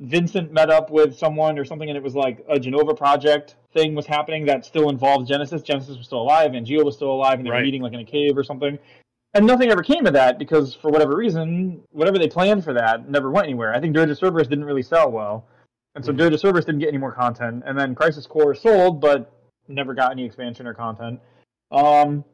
[0.00, 3.94] Vincent met up with someone or something, and it was like a Jenova project thing
[3.94, 5.62] was happening that still involved Genesis.
[5.62, 7.58] Genesis was still alive, and Geo was still alive, and they Right.
[7.58, 8.78] were meeting like in a cave or something.
[9.34, 13.10] And nothing ever came of that because, for whatever reason, whatever they planned for that
[13.10, 13.74] never went anywhere.
[13.74, 15.44] I think Dirge of Cerberus didn't really sell well,
[15.94, 16.18] and so Mhm.
[16.18, 17.64] Dirge of Cerberus didn't get any more content.
[17.66, 19.30] And then Crisis Core sold, but
[19.66, 21.20] never got any expansion or content.
[21.70, 22.24] Um,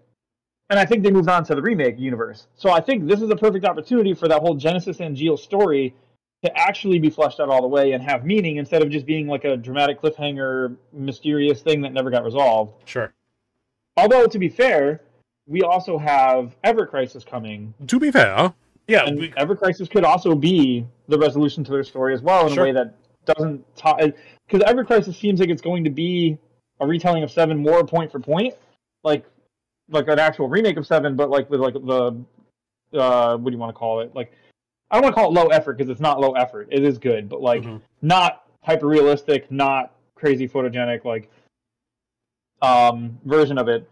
[0.70, 2.46] and I think they moved on to the remake universe.
[2.54, 5.94] So I think this is a perfect opportunity for that whole Genesis and Geo story
[6.44, 9.26] to actually be fleshed out all the way and have meaning instead of just being
[9.26, 12.74] like a dramatic cliffhanger, mysterious thing that never got resolved.
[12.84, 13.12] sure.
[13.96, 15.00] Although to be fair,
[15.46, 18.52] we also have Ever Crisis coming, To be fair,
[18.88, 22.46] yeah, and we, Ever Crisis could also be the resolution to their story as well
[22.46, 22.64] in Sure.
[22.64, 24.12] a way that doesn't tie.
[24.46, 26.36] because Ever Crisis seems like it's going to be
[26.80, 28.54] a retelling of Seven more point for point,
[29.02, 29.24] like
[29.90, 32.22] like an actual remake of Seven, but like with like the
[32.98, 34.14] uh, what do you want to call it?
[34.14, 34.32] Like
[34.90, 36.68] I don't want to call it low effort because it's not low effort.
[36.70, 37.80] It is good, but like Mhm.
[38.02, 41.30] not hyper realistic, not crazy photogenic, like
[42.62, 43.88] um version of it.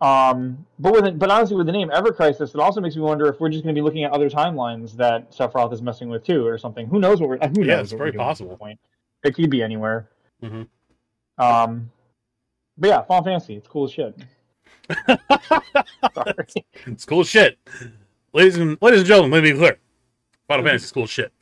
[0.00, 3.00] Um, but with it, but honestly, with the name Ever Crisis, it also makes me
[3.02, 6.10] wonder if we're just going to be looking at other timelines that Sephiroth is messing
[6.10, 6.86] with too, or something.
[6.86, 7.38] Who knows what we're?
[7.38, 8.56] Who Yeah, knows it's very we're doing at this possible.
[8.58, 8.78] Point.
[9.24, 10.10] It could be anywhere.
[10.42, 10.68] Mhm.
[11.38, 11.90] Um,
[12.76, 14.14] but yeah, Final Fantasy, it's cool as shit.
[16.14, 16.34] Sorry.
[16.86, 17.58] it's cool as shit.
[18.34, 19.78] Ladies and ladies and gentlemen, let me be clear.
[20.48, 21.32] Final Fantasy is cool as shit.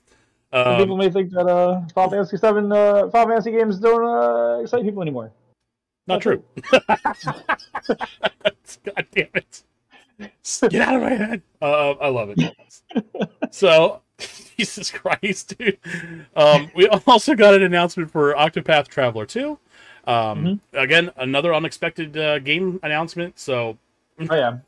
[0.53, 4.05] Some people Um, may think that uh, Final Fantasy Seven, uh, Final Fantasy games don't
[4.05, 5.33] uh, excite people anymore.
[6.07, 6.43] not true.
[8.85, 9.63] God damn it!
[10.71, 11.43] Get out of my head.
[11.61, 12.55] Uh, I love it.
[13.51, 14.01] so,
[14.59, 15.79] Jesus Christ, dude.
[16.37, 19.59] Um, we also got an announcement for Octopath Traveler 2.
[20.07, 23.39] Um, Again, another unexpected uh, game announcement.
[23.39, 23.77] So,
[24.31, 24.59] Oh yeah,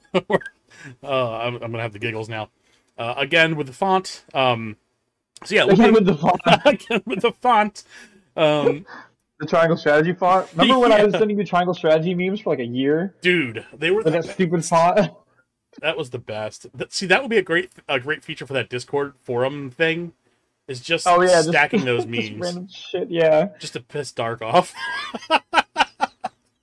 [1.05, 2.49] uh, I'm, I'm gonna have the giggles now.
[2.99, 4.25] Uh, again with the font.
[4.33, 4.77] Um,
[5.45, 7.85] so yeah, again with the font, again with the font.
[8.37, 8.87] Um,
[9.39, 10.49] the triangle strategy font.
[10.55, 13.91] Remember when I was sending you triangle strategy memes for like a year dude, they
[13.91, 15.11] were with that stupid font?
[15.83, 16.67] that was the best.
[16.77, 20.13] Th- See, that would be a great a great feature for that Discord forum thing.
[20.69, 23.11] Is just Oh yeah, just- stacking those just memes random shit.
[23.11, 23.49] Yeah.
[23.59, 24.73] just to piss Dark off.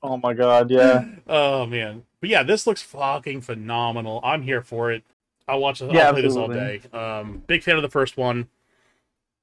[0.02, 0.70] Oh my god.
[0.70, 1.06] Yeah.
[1.28, 4.20] oh man, but yeah, this looks fucking phenomenal.
[4.24, 5.04] I'm here for it.
[5.48, 5.82] I'll watch.
[5.82, 6.82] Yeah, I'll play this all day.
[6.94, 8.48] Um, big fan of the first one.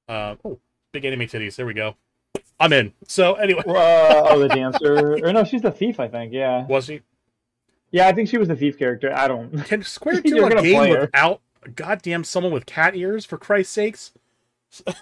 [0.07, 0.59] Uh, oh,
[0.91, 1.55] big anime titties.
[1.55, 1.95] There we go.
[2.59, 2.93] I'm in.
[3.07, 5.15] So anyway, uh, oh, the dancer.
[5.23, 5.99] Or no, she's the thief.
[5.99, 6.33] I think.
[6.33, 6.65] Yeah.
[6.65, 7.01] was he?
[7.91, 9.13] Yeah, I think she was the thief character.
[9.13, 9.51] I don't.
[9.65, 11.41] Can Square do a game without
[11.75, 13.25] goddamn someone with cat ears?
[13.25, 14.13] For Christ's sakes!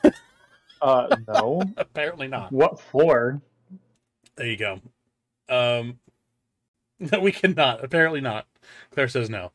[0.82, 1.62] Uh, no.
[1.76, 2.54] Apparently not.
[2.54, 3.42] what for?
[4.38, 4.80] There you go.
[5.50, 6.00] Um,
[7.00, 7.84] no, we cannot.
[7.84, 8.48] Apparently not.
[8.92, 9.52] Claire says no.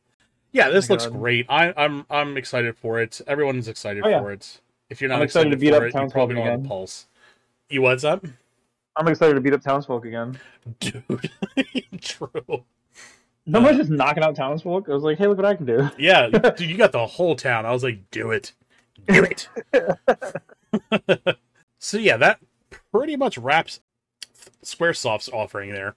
[0.55, 1.19] Yeah, this Oh looks God.
[1.19, 1.45] great.
[1.49, 3.19] I, I'm I'm excited for it.
[3.27, 4.21] Everyone's excited Oh, yeah.
[4.21, 4.61] for it.
[4.89, 6.65] If you're not I'm excited to beat up it, you probably don't have again.
[6.67, 7.07] pulse.
[7.69, 8.25] You what's up,
[8.95, 10.39] I'm excited to beat up townsfolk again.
[10.79, 11.03] dude?
[12.01, 12.63] True.
[13.51, 14.87] Someone's just knocking out townsfolk.
[14.89, 15.89] I was like, hey, look what I can do.
[15.99, 16.27] Yeah,
[16.57, 17.65] dude, you got the whole town.
[17.65, 18.53] I was like, do it,
[19.07, 19.49] do it.
[21.79, 22.39] so yeah, that
[22.93, 23.81] pretty much wraps
[24.63, 25.95] SquareSoft's offering there.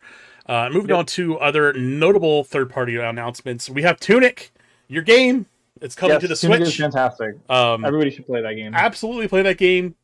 [0.48, 0.98] Uh, moving Yep.
[0.98, 4.50] on to other notable third-party announcements, we have Tunic,
[4.88, 5.46] your game.
[5.80, 6.80] It's coming yes, to the Tunic is Switch.
[6.80, 7.36] fantastic.
[7.50, 8.74] Um, Everybody should play that game.
[8.74, 9.94] absolutely play that game.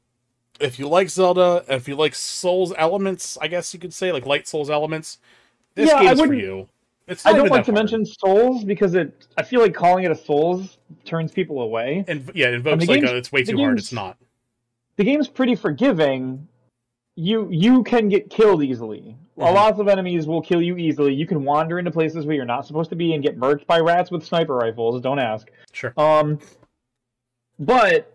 [0.60, 4.24] If you like Zelda, if you like Souls elements, I guess you could say like
[4.26, 5.18] light Souls elements,
[5.74, 6.68] this Yeah, game's for you.
[7.24, 7.74] I don't like to hard.
[7.74, 9.26] mention Souls because it.
[9.36, 12.04] I feel like calling it a Souls turns people away.
[12.06, 13.78] and yeah, it invokes like a, it's way too hard.
[13.78, 14.16] It's not.
[14.96, 16.46] The game's pretty forgiving.
[17.16, 19.16] You you can get killed easily.
[19.36, 19.54] A Mhm.
[19.54, 21.12] lot of enemies will kill you easily.
[21.12, 23.80] You can wander into places where you're not supposed to be and get murked by
[23.80, 25.00] rats with sniper rifles.
[25.00, 25.50] Don't ask.
[25.72, 25.92] Sure.
[25.96, 26.38] Um,
[27.58, 28.10] but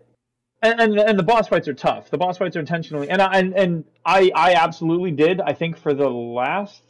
[0.62, 2.10] and, and and the boss fights are tough.
[2.10, 5.40] The boss fights are intentionally and I, and and I I absolutely did.
[5.40, 6.82] I think for the last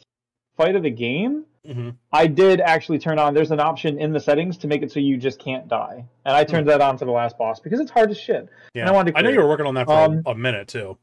[0.56, 3.34] fight of the game, hmm I did actually turn on.
[3.34, 6.36] There's an option in the settings to make it so you just can't die, and
[6.36, 8.48] I turned that on for the last boss because it's hard as shit.
[8.74, 10.68] Yeah, I wanted to I know you were working on that for Um, a, minute
[10.68, 10.96] too.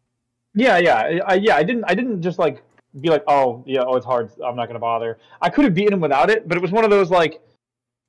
[0.53, 1.55] Yeah, yeah, I, I- yeah.
[1.55, 2.63] I didn't I didn't just like
[3.01, 4.31] be like, oh yeah, oh it's hard.
[4.43, 5.17] I'm not gonna bother.
[5.41, 7.41] I could have beaten him without it, but it was one of those like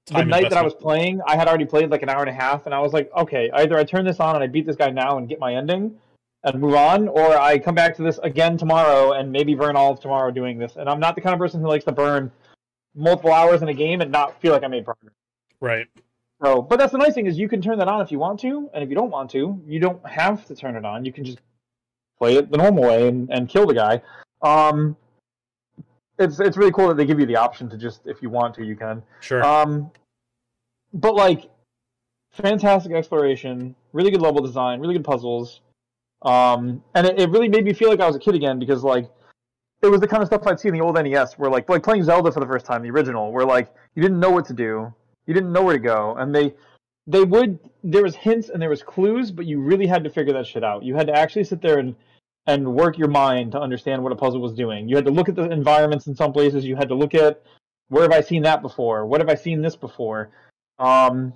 [0.09, 2.31] the Time night that I was playing, I had already played like an hour and
[2.31, 4.67] a half, and I was like, okay, either I turn this on and I beat
[4.67, 5.95] this guy now and get my ending
[6.45, 9.93] and move on, or I come back to this again tomorrow and maybe burn all
[9.93, 10.77] of tomorrow doing this.
[10.77, 12.31] And I'm not the kind of person who likes to burn
[12.95, 15.15] multiple hours in a game and not feel like I made progress.
[15.61, 15.87] Right.
[16.43, 18.41] So, but that's the nice thing is you can turn that on if you want
[18.41, 21.05] to, and if you don't want to, you don't have to turn it on.
[21.05, 21.39] You can just
[22.19, 24.01] play it the normal way and, and kill the guy.
[24.43, 24.97] Um,
[26.19, 28.55] it's it's really cool that they give you the option to just if you want
[28.57, 29.03] to, you can.
[29.21, 29.45] Sure.
[29.45, 29.91] Um,
[30.93, 31.51] but like,
[32.31, 35.61] fantastic exploration, really good level design, really good puzzles.
[36.23, 38.83] Um, and it, it really made me feel like I was a kid again because
[38.83, 39.09] like
[39.83, 41.83] it was the kind of stuff I'd see in the old NES where like like
[41.83, 44.55] playing Zelda for the first time, the original, where like you didn't know what to
[44.55, 44.93] do,
[45.27, 46.55] you didn't know where to go, and they
[47.07, 50.33] they would there was hints and there was clues, but you really had to figure
[50.33, 50.83] that shit out.
[50.83, 51.95] You had to actually sit there and
[52.49, 54.89] and work your mind to understand what a puzzle was doing.
[54.89, 56.65] You had to look at the environments in some places.
[56.65, 57.43] You had to look at
[57.91, 59.07] where have I seen that before?
[59.07, 60.31] What have I seen this before?
[60.79, 61.35] Um,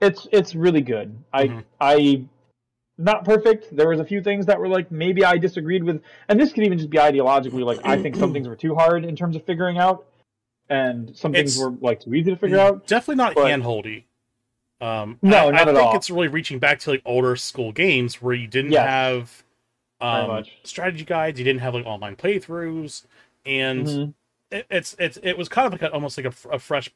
[0.00, 1.16] it's it's really good.
[1.32, 1.64] I Mhm.
[1.80, 2.24] I
[2.98, 3.76] not perfect.
[3.76, 6.64] There was a few things that were like maybe I disagreed with, and this could
[6.64, 9.44] even just be ideologically like I think some things were too hard in terms of
[9.44, 10.06] figuring out,
[10.70, 12.86] and some things were like too easy to figure out.
[12.86, 14.04] Definitely not but- handholdy.
[14.80, 15.96] Um, No, I, not I at think all.
[15.96, 18.86] it's really reaching back to like older school games where you didn't Yes.
[18.86, 19.44] have
[20.00, 23.04] um, strategy guides, you didn't have like online playthroughs,
[23.44, 24.14] and Mhm.
[24.50, 26.90] it, it's it's it was kind of like a, almost like a fresh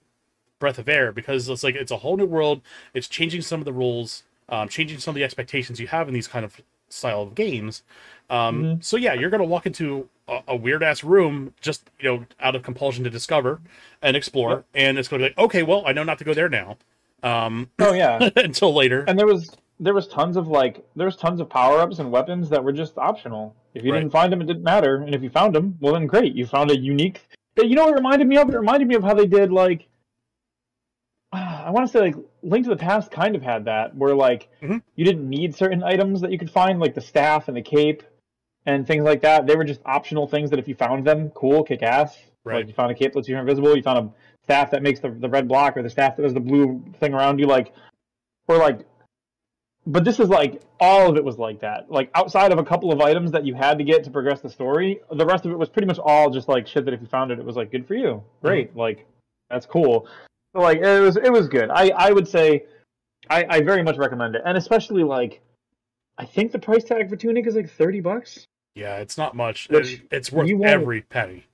[0.58, 2.62] breath of air because it's like it's a whole new world.
[2.94, 6.14] It's changing some of the rules, um, changing some of the expectations you have in
[6.14, 7.82] these kind of style of games.
[8.28, 8.84] Um, Mhm.
[8.84, 12.54] So yeah, you're gonna walk into a, a weird ass room just you know out
[12.56, 13.60] of compulsion to discover
[14.02, 14.66] and explore, Yep.
[14.74, 16.76] and it's gonna be like okay, well I know not to go there now.
[17.22, 19.04] Um, Oh yeah, until later.
[19.06, 19.50] and there was
[19.80, 22.72] there was tons of like there was tons of power ups and weapons that were
[22.72, 23.56] just optional.
[23.74, 23.98] If you Right.
[24.00, 26.46] didn't find them, it didn't matter, and if you found them, well then great, you
[26.46, 27.26] found a unique.
[27.56, 28.48] You know what it reminded me of?
[28.48, 29.88] It reminded me of how they did like.
[31.32, 34.48] I want to say like Link to the Past kind of had that where like
[34.62, 34.82] Mhm.
[34.96, 38.02] you didn't need certain items that you could find like the staff and the cape
[38.66, 39.46] and things like that.
[39.46, 42.18] They were just optional things that if you found them, cool, kick ass.
[42.44, 42.56] Right.
[42.56, 43.76] Like you found a cape that lets you invisible.
[43.76, 44.10] You found a
[44.42, 47.14] staff that makes the the red block or the staff that does the blue thing
[47.14, 47.46] around you.
[47.46, 47.72] Like
[48.48, 48.80] or like
[49.92, 51.90] but this is like all of it was like that.
[51.90, 54.50] Like outside of a couple of items that you had to get to progress the
[54.50, 57.06] story the rest of it was pretty much all just like shit that if you
[57.06, 58.22] found it it was like good for you.
[58.42, 58.70] Great.
[58.70, 58.78] Mm-hmm.
[58.78, 59.06] Like
[59.48, 60.06] that's cool.
[60.54, 61.70] So like it was it was good.
[61.70, 62.64] I i would say
[63.28, 64.42] i i very much recommend it.
[64.44, 65.40] And especially like
[66.18, 68.46] i think the price tag for tunic is like 30 bucks.
[68.74, 69.68] Yeah, it's not much.
[69.68, 71.44] Which It- it's worth every penny.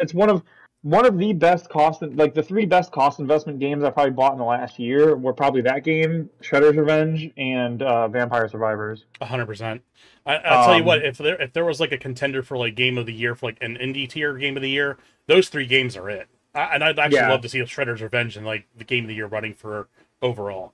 [0.00, 0.42] it's one of
[0.86, 4.32] one of the best cost like the three best cost investment games I probably bought
[4.34, 9.04] in the last year were probably that game, Shredder's Revenge, and uh, Vampire Survivors.
[9.20, 9.82] A hundred percent.
[10.24, 11.04] I- I'll tell you Um, what.
[11.04, 13.46] If there if there was like a contender for like game of the year for
[13.46, 16.28] like an indie tier game of the year, those three games are it.
[16.54, 17.30] I, and I'd actually Yeah.
[17.30, 19.88] love to see Shredder's Revenge and like the game of the year running for
[20.22, 20.72] overall.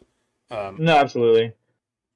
[0.51, 1.55] Um, No, absolutely.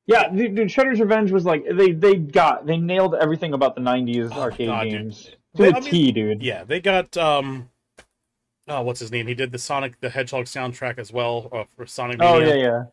[0.07, 3.81] Yeah, dude, dude, Shredder's Revenge was like they they got they nailed everything about the
[3.81, 4.93] '90s Oh arcade God, dude.
[4.93, 6.43] games to They- a I T, dude.
[6.43, 7.71] yeah, they got um,
[8.69, 9.27] oh, what's his name?
[9.27, 12.19] He did the Sonic the Hedgehog soundtrack as well uh, for Sonic.
[12.21, 12.85] Oh yeah, yeah.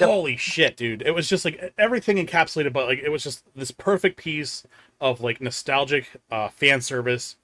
[0.00, 0.08] Yep.
[0.08, 1.02] Holy shit, dude!
[1.02, 4.64] It was just like everything encapsulated, but like it was just this perfect piece
[5.00, 7.36] of like nostalgic uh, fan service.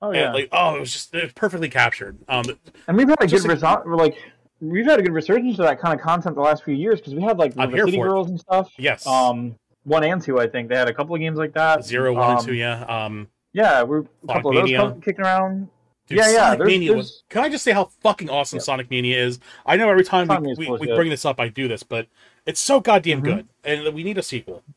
[0.00, 0.32] Oh And, yeah.
[0.32, 2.16] like oh, it was just it was perfectly captured.
[2.28, 2.44] Um,
[2.86, 4.16] and we've had a good like- resu- like
[4.60, 7.14] we've had a good resurgence of that kind of content the last few years because
[7.14, 8.08] we had like the City for it.
[8.10, 8.70] Girls and stuff.
[8.78, 11.84] yes, Um, one and two, I think they had a couple of games like that.
[11.84, 12.54] zero, one, and Um, two.
[12.54, 12.82] Yeah.
[12.84, 14.96] Um, Yeah, we're a couple of those Mania.
[15.02, 15.68] kicking around.
[16.08, 17.22] Dude, yeah, yeah, Sonic there's- Mania was.
[17.28, 18.62] Can I just say how fucking awesome Yeah.
[18.62, 19.38] Sonic Mania is?
[19.66, 22.06] I know every time Sonic we, we, we bring this up, I do this, but
[22.46, 23.24] it's so goddamn Mhm.
[23.24, 24.62] good, and we need a sequel.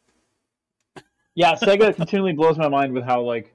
[1.36, 3.54] Yeah, Sega continually blows my mind with how like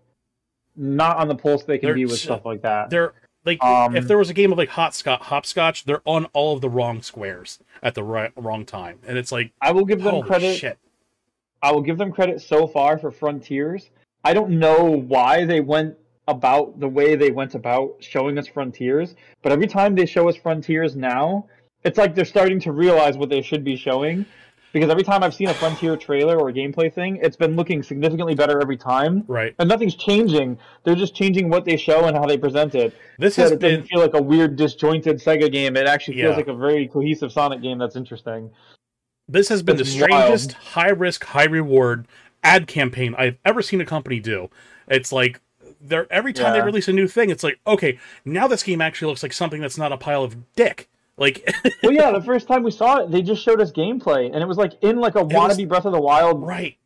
[0.77, 2.91] not on the pulse they can They're be with stuff like that.
[2.91, 3.13] They're
[3.45, 6.61] like Um, if there was a game of like hopscotch, hopscotch, they're on all of
[6.61, 10.23] the wrong squares at the right wrong time, and it's like I will give them
[10.23, 10.57] credit.
[10.57, 10.79] shit.
[11.61, 13.91] I will give them credit so far for Frontiers.
[14.25, 15.97] I don't know why they went
[16.33, 20.37] about the way they went about showing us Frontiers, but every time they show us
[20.37, 21.47] Frontiers now,
[21.85, 24.27] it's like they're starting to realize what they should be showing.
[24.73, 27.83] Because every time I've seen a Frontier trailer or a gameplay thing, it's been looking
[27.83, 29.23] significantly better every time.
[29.29, 29.55] Right.
[29.59, 30.57] And nothing's changing.
[30.85, 32.95] They're just changing what they show and how they present it.
[33.19, 35.77] This So has it doesn't been feel like a weird, disjointed Sega game.
[35.77, 36.37] It actually feels Yeah.
[36.37, 38.51] like a very cohesive Sonic game that's interesting.
[39.29, 42.07] this has been the strangest high risk, high reward
[42.43, 44.49] ad campaign I've ever seen a company do.
[44.89, 45.41] It's like
[45.83, 49.09] they're every time they release a new thing, it's like, okay, now this game actually
[49.09, 50.89] looks like something that's not a pile of dick.
[51.17, 54.37] Like well, yeah, the first time we saw it, they just showed us gameplay, and
[54.37, 56.77] it was like in like a was- wannabe Breath of the Wild right.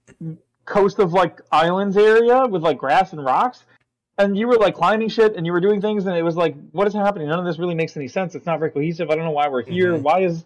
[0.64, 3.64] coast of like islands area with like grass and rocks.
[4.18, 6.57] And you were like climbing shit and you were doing things, and it was like,
[6.72, 7.28] what is happening?
[7.28, 8.34] None of this really makes any sense.
[8.34, 9.11] It's not very cohesive.
[9.11, 9.92] I don't know why we're here.
[9.92, 10.01] Mhm.
[10.03, 10.44] Why is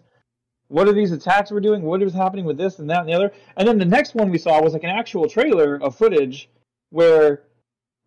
[0.67, 1.81] what are these attacks we're doing?
[1.81, 3.31] What is happening with this and that and the other?
[3.57, 6.49] And then the next one we saw was like an actual trailer of footage
[6.91, 7.43] where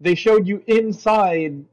[0.05, 1.65] they showed you inside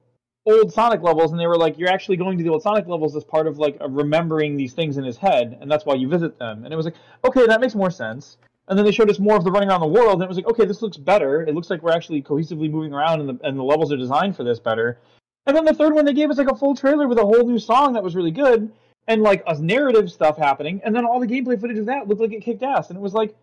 [0.48, 3.16] old Sonic levels, and they were like, you're actually going to the old Sonic levels
[3.16, 6.40] as part of like remembering these things in his head, and that's why you visit
[6.40, 6.64] them.
[6.64, 8.38] And it was like, okay, that makes more sense.
[8.68, 10.38] And then they showed us more of the running around the world, and it was
[10.38, 11.44] like, okay, this looks better.
[11.44, 14.36] It looks like we're actually cohesively moving around, and the, and the levels are designed
[14.36, 14.98] for this better.
[15.46, 17.46] And then the third one, they gave us like a full trailer with a whole
[17.46, 18.72] new song that was really good,
[19.08, 22.22] and like a narrative stuff happening, and then all the gameplay footage of that looked
[22.22, 23.36] like it kicked ass, and it was like,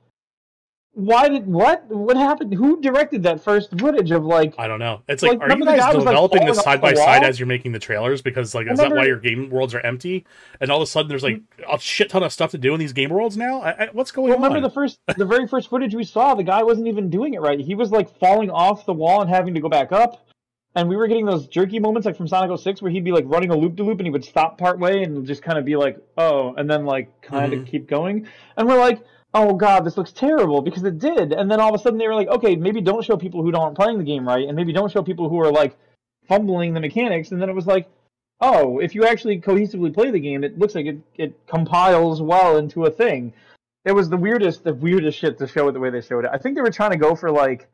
[0.93, 1.86] why did what?
[1.86, 2.53] What happened?
[2.55, 4.55] Who directed that first footage of like?
[4.59, 5.03] I don't know.
[5.09, 7.39] It's like, Like, are you guys guy was, like, developing this side by side as
[7.39, 8.20] you're making the trailers?
[8.20, 10.26] Because like, is Remember- that why your game worlds are empty?
[10.61, 12.80] And all of a sudden, there's like a shit ton of stuff to do in
[12.80, 13.61] these game worlds now.
[13.61, 14.53] I, I, what's going Remember on?
[14.55, 17.41] Remember the first, the very first footage we saw, the guy wasn't even doing it
[17.41, 17.61] right.
[17.61, 20.24] He was like falling off the wall and having to go back up.
[20.74, 23.24] And we were getting those jerky moments like from Sonic 06 where he'd be like
[23.26, 25.64] running a loop to loop and he would stop part way and just kind of
[25.64, 27.66] be like, oh, and then like kind of Mhm.
[27.66, 28.26] keep going.
[28.57, 29.01] And we're like,
[29.39, 31.32] oh god, this looks terrible because it did.
[31.32, 33.55] And then all of a sudden they were like, okay, maybe don't show people who
[33.55, 35.76] aren't playing the game right, and maybe don't show people who are like
[36.26, 37.30] fumbling the mechanics.
[37.30, 37.89] And then it was like,
[38.41, 42.57] oh, if you actually cohesively play the game, it looks like it, it compiles well
[42.59, 43.32] into a thing.
[43.84, 46.30] It was the weirdest, the weirdest shit to show it the way they showed it.
[46.32, 47.68] I think they were trying to go for like,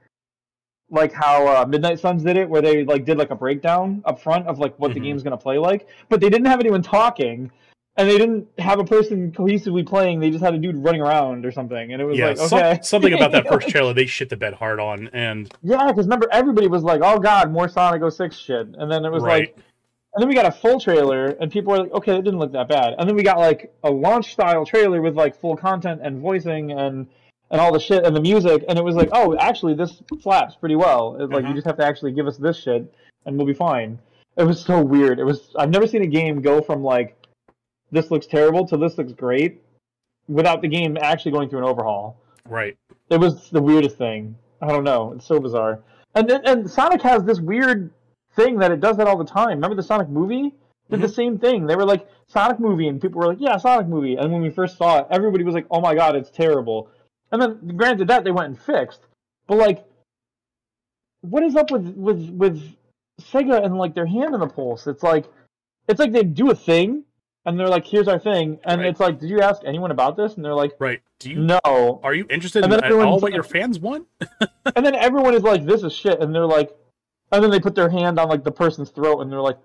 [0.91, 4.21] like how uh, Midnight Suns did it, where they like did like a breakdown up
[4.21, 5.05] front of like what the Mhm.
[5.05, 7.51] game's gonna play like, but they didn't have anyone talking,
[7.97, 10.21] and they didn't have a person cohesively playing.
[10.21, 12.59] They just had a dude running around or something, and it was yeah, like some-
[12.59, 16.07] okay, something about that first trailer they shit the bed hard on, and yeah, because
[16.07, 19.55] remember everybody was like, oh god, more Sonic 06 shit, and then it was right,
[19.55, 19.65] like
[20.15, 22.53] and then we got a full trailer, and people were like, okay, it didn't look
[22.53, 22.95] that bad.
[22.99, 26.71] And then we got like a launch style trailer with like full content and voicing
[26.71, 27.09] and
[27.51, 30.55] and all the shit and the music, and it was like, oh, actually, this slaps
[30.55, 31.17] pretty well.
[31.21, 31.55] It's like you mm-hmm.
[31.57, 32.93] just have to actually give us this shit,
[33.27, 33.99] and we'll be fine.
[34.37, 35.19] It was so weird.
[35.19, 37.17] It was I've never seen a game go from like
[37.95, 39.63] this looks terrible to this looks great
[40.29, 42.17] without the game actually going through an overhaul.
[42.49, 42.77] right.
[43.11, 44.35] It was the weirdest thing.
[44.63, 45.13] I don't know.
[45.13, 45.81] It's so bizarre.
[46.15, 47.91] And then and Sonic has this weird
[48.35, 49.51] thing that it does that all the time.
[49.51, 50.55] Remember the Sonic movie?
[50.91, 51.15] Did the mm-hmm.
[51.15, 51.67] same thing.
[51.67, 54.51] They were like Sonic movie, and people were like, "Yeah, Sonic movie." And when we
[54.51, 56.91] first saw it, everybody was like, "Oh my god, it's terrible."
[57.33, 59.01] And then, granted, that they went and fixed,
[59.47, 59.85] but like,
[61.23, 62.77] what is up with with with
[63.21, 64.87] Sega and like their hand in the pulse?
[64.87, 65.25] It's like,
[65.89, 67.05] it's like they do a thing,
[67.47, 68.89] and they're like, "Here's our thing," and Right.
[68.91, 71.01] it's like, "Did you ask anyone about this?" And they're like, Right.
[71.19, 71.61] Do you "No."
[72.03, 74.07] are you interested And in all what your fans want?
[74.77, 76.75] and then everyone is like, "This is shit," and they're like,
[77.33, 79.59] and then they put their hand on like the person's throat, and they're like,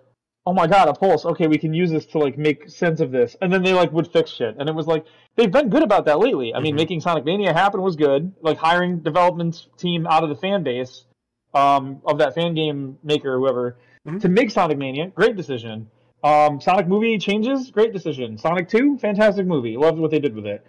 [0.46, 1.26] "Oh my god, a pulse!
[1.26, 3.92] Okay, we can use this to like make sense of this." And then they like
[3.92, 5.06] would fix shit, and it was like
[5.36, 6.54] they've been good about that lately.
[6.54, 6.78] I mean, Mhm.
[6.80, 8.32] making Sonic Mania happen was good.
[8.42, 11.06] Like hiring development team out of the fan base,
[11.54, 13.78] um, of that fan game maker, or whoever,
[14.08, 14.22] Mhm.
[14.22, 15.90] to make Sonic Mania, great decision.
[16.24, 18.38] Um, Sonic movie changes, great decision.
[18.38, 19.78] Sonic Two, fantastic movie.
[19.78, 20.66] Loved what they did with it.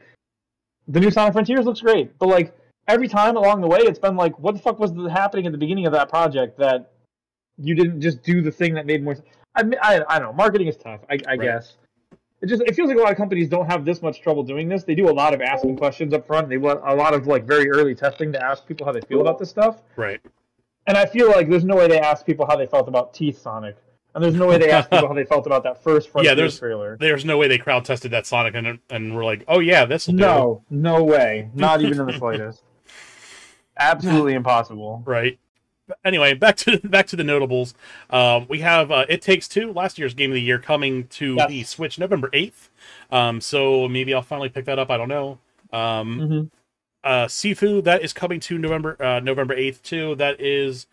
[0.88, 2.54] The new Sonic Frontiers looks great, but like
[2.88, 5.58] every time along the way, it's been like, what the fuck was happening at the
[5.58, 6.92] beginning of that project that
[7.58, 9.26] you didn't just do the thing that made more sense?
[9.54, 10.32] I, mean, I, I don't know.
[10.32, 11.76] Marketing is tough, I, I guess.
[12.42, 14.66] It just it feels like a lot of companies don't have this much trouble doing
[14.66, 14.82] this.
[14.82, 16.48] They do a lot of asking questions up front.
[16.48, 19.20] They want a lot of like very early testing to ask people how they feel
[19.20, 19.82] about this stuff.
[19.96, 20.20] Right.
[20.86, 23.38] And I feel like there's no way they asked people how they felt about Teeth
[23.38, 23.76] Sonic,
[24.14, 26.58] and there's no way they asked people how they felt about that first Frontier there's-
[26.58, 26.96] trailer.
[26.98, 30.06] There's no way they crowd tested that Sonic and and we're like, oh yeah, this
[30.06, 30.20] will do.
[30.20, 31.48] No, no way.
[31.54, 32.62] Not even in the slightest.
[33.78, 35.02] Absolutely impossible.
[35.06, 35.38] Right.
[35.86, 37.74] But Anyway, back to back to the notables.
[38.10, 41.34] Um, we have uh, It Takes Two, last year's game of the year, coming to
[41.36, 41.48] Yes.
[41.48, 42.70] the Switch November eighth.
[43.10, 44.90] Um, so maybe I'll finally pick that up.
[44.90, 45.38] I don't know.
[45.72, 46.42] Um, hmm
[47.02, 50.14] uh, Sifu that is coming to November uh, November eighth too.
[50.16, 50.86] That is,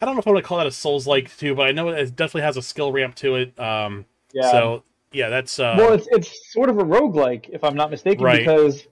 [0.00, 1.72] I don't know if I want to call that a Souls like too, but I
[1.72, 3.58] know it definitely has a skill ramp to it.
[3.58, 4.50] Um, Yeah.
[4.50, 4.82] So
[5.12, 8.40] yeah, that's uh, well, it's it's sort of a roguelike, if I'm not mistaken, Right.
[8.40, 8.86] because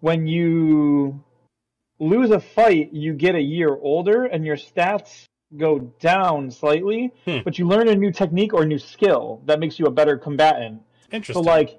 [0.00, 1.22] when you
[1.98, 5.24] lose a fight, you get a year older, and your stats
[5.56, 7.38] go down slightly, Hmm.
[7.44, 10.16] but you learn a new technique or a new skill that makes you a better
[10.16, 10.80] combatant.
[11.12, 11.42] Interesting.
[11.44, 11.78] So like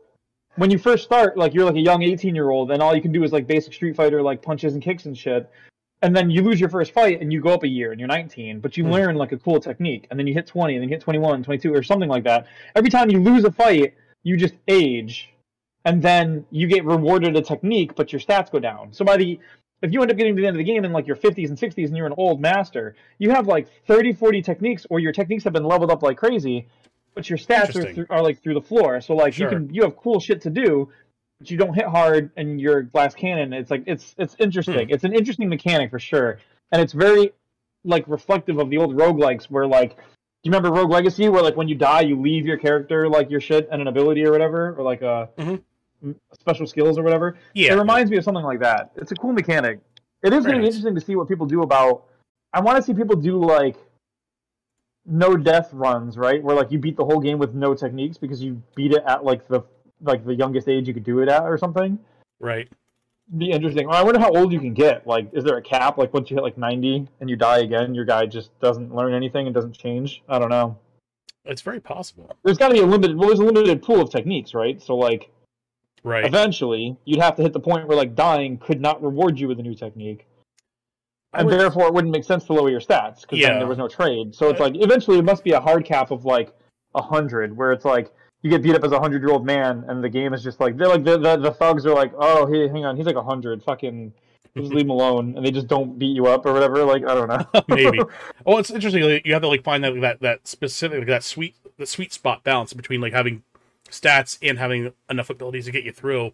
[0.55, 3.01] when you first start, like you're like a young 18 year old, and all you
[3.01, 5.49] can do is like basic Street Fighter, like punches and kicks and shit.
[6.03, 8.07] And then you lose your first fight, and you go up a year, and you're
[8.07, 8.91] 19, but you Hmm.
[8.91, 11.43] learn like a cool technique, and then you hit 20, and then you hit 21,
[11.43, 12.47] 22, or something like that.
[12.75, 15.29] Every time you lose a fight, you just age,
[15.85, 18.93] and then you get rewarded a technique, but your stats go down.
[18.93, 19.39] So by the
[19.83, 21.49] if you end up getting to the end of the game in like your 50s
[21.49, 25.11] and 60s and you're an old master, you have like 30, 40 techniques, or your
[25.11, 26.67] techniques have been leveled up like crazy,
[27.15, 29.01] but your stats are, th- are like through the floor.
[29.01, 29.49] So like Sure.
[29.51, 30.89] you can you have cool shit to do,
[31.49, 33.53] you don't hit hard and you're glass cannon.
[33.53, 34.87] It's like it's it's interesting.
[34.87, 34.93] Hmm.
[34.93, 36.37] It's an interesting mechanic for sure,
[36.71, 37.31] and it's very
[37.83, 39.97] like reflective of the old roguelikes where like.
[40.43, 43.29] Do you remember Rogue Legacy, where like when you die, you leave your character like
[43.29, 45.61] your shit and an ability or whatever, or like a Mhm.
[46.33, 47.37] special skills or whatever?
[47.53, 47.73] yeah.
[47.73, 48.91] It reminds me of something like that.
[48.95, 49.81] It's a cool mechanic.
[50.23, 52.05] It is going to be interesting to see what people do about.
[52.53, 53.75] I want to see people do like
[55.05, 56.41] no death runs, right?
[56.43, 59.23] Where like you beat the whole game with no techniques because you beat it at
[59.23, 59.61] like the
[60.01, 61.99] like the youngest age you could do it at or something.
[62.39, 62.67] right.
[63.37, 63.87] Be interesting.
[63.89, 65.07] I wonder how old you can get.
[65.07, 65.97] Like, is there a cap?
[65.97, 69.13] Like once you hit like ninety and you die again, your guy just doesn't learn
[69.13, 70.21] anything and doesn't change.
[70.27, 70.77] I don't know.
[71.45, 72.35] It's very possible.
[72.43, 73.15] There's got to be a limited.
[73.17, 74.81] Well, there's a limited pool of techniques, right?
[74.81, 75.29] So like
[76.03, 76.25] Right.
[76.25, 79.59] eventually you'd have to hit the point where like dying could not reward you with
[79.59, 80.25] a new technique
[81.33, 83.49] and would- therefore it wouldn't make sense to lower your stats because Yeah.
[83.51, 85.85] then there was no trade so it's Uh, like eventually it must be a hard
[85.85, 86.51] cap of like
[86.95, 88.11] a hundred where it's like
[88.41, 90.59] you get beat up as a hundred year old man and the game is just
[90.59, 93.15] like they're like the, the, the thugs are like oh hey hang on he's like
[93.15, 94.11] a hundred fucking
[94.57, 97.13] just leave him alone and they just don't beat you up or whatever like i
[97.15, 97.99] don't know Maybe.
[98.45, 99.03] Oh, it's interesting.
[99.03, 102.11] like, You have to like find that that that specific like, that sweet the sweet
[102.11, 103.43] spot balance between like having
[103.89, 106.31] stats and having enough abilities to get you through.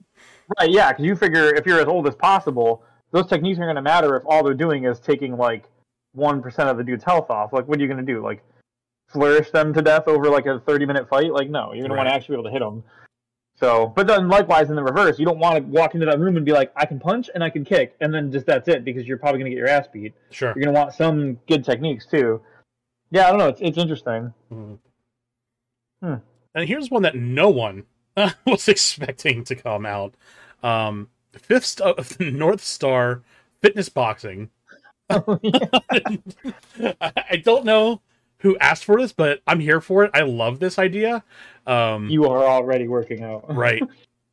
[0.60, 3.76] right yeah because you figure if you're as old as possible those techniques aren't going
[3.76, 5.66] to matter if all they're doing is taking like
[6.18, 8.44] 1% of the dude's health off like what are you going to do like
[9.08, 11.96] flourish them to death over like a 30 minute fight like no you're going to
[11.98, 12.84] want to actually be able to hit them
[13.56, 16.36] so but then likewise in the reverse you don't want to walk into that room
[16.38, 18.84] and be like i can punch and i can kick and then just that's it
[18.84, 20.50] because you're probably going to get your ass beat Sure.
[20.56, 22.42] you're going to want some good techniques too
[23.12, 24.78] yeah i don't know it's, it's interesting Mhm.
[26.04, 26.14] Hmm.
[26.54, 27.84] And here's one that no one
[28.46, 30.14] was expecting to come out.
[30.64, 33.22] Um, fifth st- of the North Star
[33.62, 34.50] Fitness Boxing.
[35.10, 35.22] I
[37.30, 38.02] I don't know
[38.40, 40.12] who asked for this, but I'm here for it.
[40.14, 41.24] I love this idea.
[41.66, 43.82] Um, you are already working out right.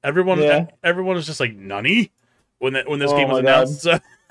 [0.02, 0.66] Everyone, Yeah.
[0.82, 2.12] everyone was just like nunny
[2.59, 3.86] when that when this Oh game was announced.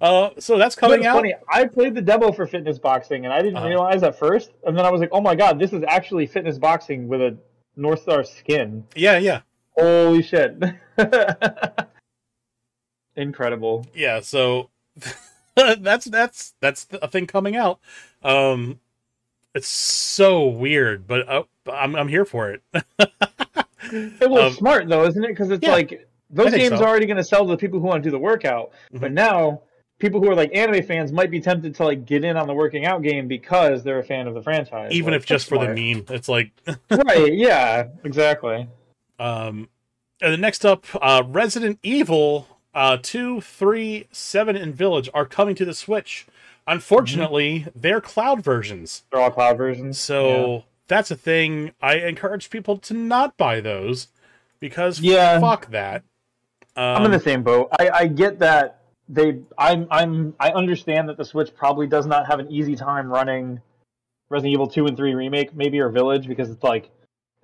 [0.00, 1.16] uh, so that's coming out.
[1.16, 1.34] funny.
[1.50, 3.68] I played the demo for fitness boxing, and I didn't Uh-huh.
[3.68, 4.50] realize at first.
[4.66, 7.36] And then I was like, "Oh my god, this is actually fitness boxing with a
[7.76, 9.40] North Star skin." Yeah, yeah,
[9.76, 10.56] Holy shit!
[13.16, 13.86] Incredible.
[13.94, 14.20] yeah.
[14.20, 14.70] So
[15.78, 17.80] that's that's that's a thing coming out.
[18.22, 18.80] Um,
[19.54, 22.62] it's so weird, but uh, I'm I'm here for it.
[23.92, 25.28] It was Um, smart though, isn't it?
[25.28, 26.84] Because it's yeah, like those games so.
[26.84, 28.72] are already going to sell to the people who want to do the workout.
[28.92, 29.14] But Mhm.
[29.14, 29.62] now
[29.98, 32.54] people who are like anime fans might be tempted to like get in on the
[32.54, 34.92] working out game because they're a fan of the franchise.
[34.92, 36.50] Even Like, if just for the meme, it's like
[36.90, 37.32] right?
[37.32, 38.66] Yeah, exactly.
[39.18, 39.68] Um,
[40.20, 45.54] and then next up, uh, Resident Evil uh, 2, 3, 7, and Village are coming
[45.56, 46.26] to the Switch.
[46.66, 49.02] Unfortunately, they're cloud versions.
[49.12, 49.98] They're all cloud versions.
[49.98, 51.72] So that's a thing.
[51.80, 54.08] I encourage people to not buy those
[54.60, 55.40] because Yeah.
[55.40, 56.02] fuck that.
[56.76, 57.68] Um, I'm in the same boat.
[57.78, 59.38] I, I get that they.
[59.58, 59.86] I'm.
[59.90, 60.34] I'm.
[60.40, 63.60] I understand that the Switch probably does not have an easy time running
[64.28, 66.90] Resident Evil two and three remake, maybe or Village, because it's like,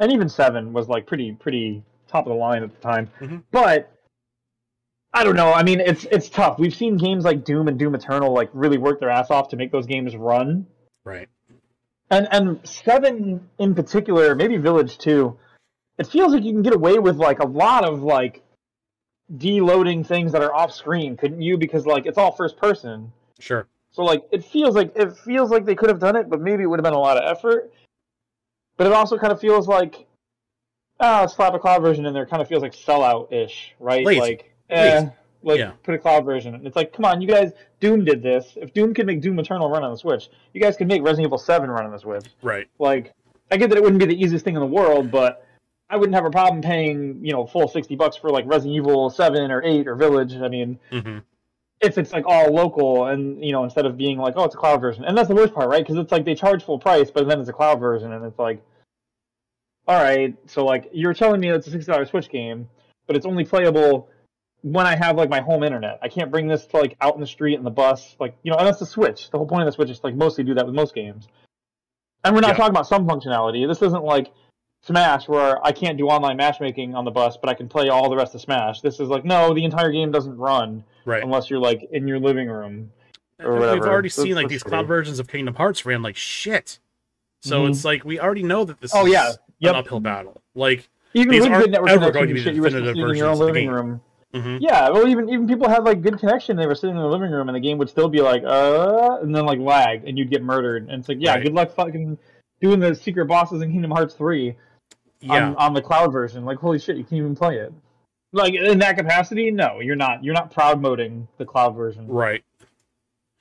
[0.01, 3.09] and even seven was like pretty pretty top of the line at the time.
[3.20, 3.43] Mhm.
[3.52, 3.93] But
[5.12, 5.53] I don't know.
[5.53, 6.59] I mean, it's it's tough.
[6.59, 9.57] We've seen games like Doom and Doom Eternal like really work their ass off to
[9.57, 10.66] make those games run.
[11.05, 11.28] right.
[12.11, 15.37] And and seven in particular, maybe Village too.
[15.99, 18.43] It feels like you can get away with like a lot of like
[19.37, 21.57] deloading things that are off screen, couldn't you?
[21.57, 23.12] Because like it's all first person.
[23.39, 23.66] Sure.
[23.93, 26.62] So like it feels like it feels like they could have done it, but maybe
[26.62, 27.73] it would have been a lot of effort.
[28.77, 30.07] But it also kind of feels like
[31.01, 32.27] ah, slap a cloud version in there.
[32.27, 34.05] Kind of feels like sellout ish, right?
[34.05, 35.09] Like eh,
[35.42, 35.72] like Yeah.
[35.82, 36.55] put a cloud version.
[36.55, 37.52] And it's like, come on, you guys.
[37.80, 38.52] Doom did this.
[38.56, 41.26] If Doom can make Doom Eternal run on the Switch, you guys can make Resident
[41.26, 42.26] Evil Seven run on the Switch.
[42.42, 42.68] Right.
[42.78, 43.14] Like,
[43.51, 45.47] I get that it wouldn't be the easiest thing in the world, but
[45.88, 49.10] I wouldn't have a problem paying, you know, full sixty bucks for like Resident Evil
[49.10, 50.34] Seven or Eight or Village.
[50.34, 51.18] I mean, hmm
[51.80, 54.59] if it's like all local and you know instead of being like, oh, it's a
[54.59, 55.82] cloud version, and that's the worst part, right?
[55.82, 58.38] Because it's like they charge full price, but then it's a cloud version, and it's
[58.38, 58.62] like,
[59.88, 62.68] all right, so like you're telling me it's a sixty dollars Switch game,
[63.06, 64.09] but it's only playable
[64.62, 65.99] when I have like my home internet.
[66.03, 68.51] I can't bring this to like out in the street in the bus, like you
[68.51, 69.31] know, and that's the Switch.
[69.31, 71.28] The whole point of the Switch is to, like mostly do that with most games.
[72.24, 72.55] And we're not Yeah.
[72.57, 73.66] talking about some functionality.
[73.66, 74.32] This isn't like
[74.82, 78.09] Smash where I can't do online matchmaking on the bus, but I can play all
[78.09, 78.81] the rest of Smash.
[78.81, 81.23] This is like no, the entire game doesn't run Right.
[81.23, 82.91] unless you're like in your living room.
[83.43, 83.74] or whatever.
[83.81, 86.78] We've already So seen like it's these cloud versions of Kingdom Hearts ran like shit.
[87.43, 87.70] So Mhm.
[87.70, 89.32] it's like we already know that this Oh, is yeah.
[89.61, 89.70] Yep.
[89.73, 90.43] an uphill battle.
[90.55, 92.69] Like, Even These with aren't good network ever going to and be shit, you were
[92.69, 93.74] definitive sitting in your own of the living game.
[93.74, 94.01] room.
[94.35, 94.59] Mhm.
[94.61, 96.57] Yeah, well, even even people had like good connection.
[96.57, 99.19] They were sitting in the living room, and the game would still be like, uh,
[99.23, 100.89] and then like lag, and you'd get murdered.
[100.89, 101.44] And it's like, yeah, Right.
[101.44, 102.19] good luck fucking
[102.61, 104.55] doing the secret bosses in Kingdom Hearts three
[105.20, 106.44] yeah, on, on the cloud version.
[106.44, 107.73] Like, holy shit, you can't even play it.
[108.32, 110.23] Like in that capacity, no, you're not.
[110.23, 112.07] You're not proud moding the cloud version.
[112.07, 112.44] right,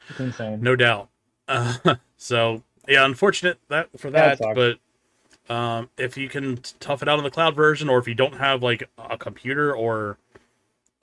[0.10, 0.62] It's insane.
[0.62, 1.10] no doubt.
[1.48, 1.76] Uh,
[2.18, 7.18] so yeah, unfortunate that for That that, but um, if you can tough it out
[7.20, 10.18] on the cloud version, or if you don't have like a computer or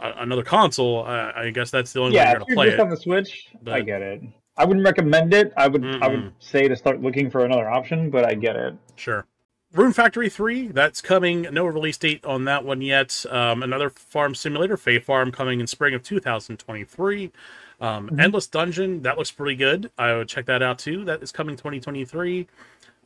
[0.01, 2.66] another console, I, I guess that's the only way yeah, you're if gonna you're play
[2.66, 2.81] just it.
[2.81, 4.23] on the Switch, I get it.
[4.56, 5.52] I wouldn't recommend it.
[5.56, 8.74] I would I would say to start looking for another option, but I get it.
[8.97, 9.27] Sure.
[9.73, 11.43] Rune Factory 3, that's coming.
[11.52, 13.27] No release date on that one yet.
[13.28, 17.31] Um, another farm simulator, Fae Farm, coming in spring of 2023.
[17.78, 18.20] Um, Mhm.
[18.23, 19.90] Endless Dungeon, that looks pretty good.
[19.98, 21.05] I would check that out too.
[21.05, 22.47] That is coming 2023.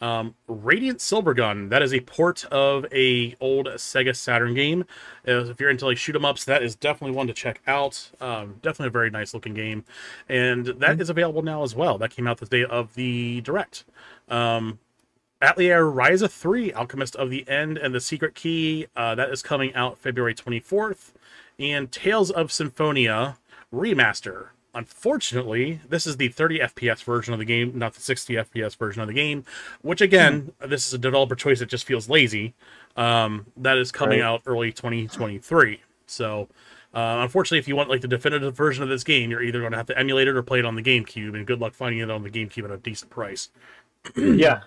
[0.00, 4.84] Um, Radiant Silvergun, that is a port of a old Sega Saturn game.
[5.28, 8.10] Uh, If you're into like shoot 'em ups, that is definitely one to check out.
[8.20, 9.84] Um, definitely a very nice looking game,
[10.28, 11.98] and that is available now as well.
[11.98, 13.84] That came out the day of the direct.
[14.28, 14.78] Um,
[15.42, 19.74] Atelier Ryza 3, Alchemist of the End and the Secret Key, uh, that is coming
[19.74, 21.12] out February 24th.
[21.58, 23.36] And Tales of Symphonia
[23.72, 24.48] Remaster.
[24.74, 29.02] Unfortunately, this is the 30 FPS version of the game, not the 60 FPS version
[29.02, 29.44] of the game,
[29.82, 32.54] which again, this is a developer choice that just feels lazy.
[32.96, 34.26] Um, that is coming Right.
[34.26, 35.80] out early 2023.
[36.06, 36.48] So,
[36.94, 39.72] uh, unfortunately, if you want like the definitive version of this game, you're either going
[39.72, 42.00] to have to emulate it or play it on the GameCube, and good luck finding
[42.00, 43.50] it on the GameCube at a decent price.
[44.16, 44.60] yeah.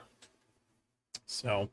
[1.25, 1.69] So,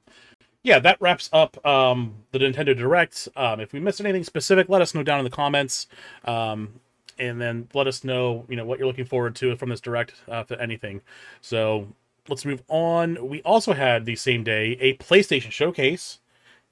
[0.62, 3.28] yeah, that wraps up um, the Nintendo Direct.
[3.36, 5.86] Um, if we missed anything specific, let us know down in the comments,
[6.24, 6.80] um,
[7.20, 10.14] and then let us know, you know, what you're looking forward to from this Direct,
[10.28, 11.00] uh, if anything.
[11.40, 11.86] So
[12.28, 13.28] let's move on.
[13.28, 16.18] We also had the same day a PlayStation showcase,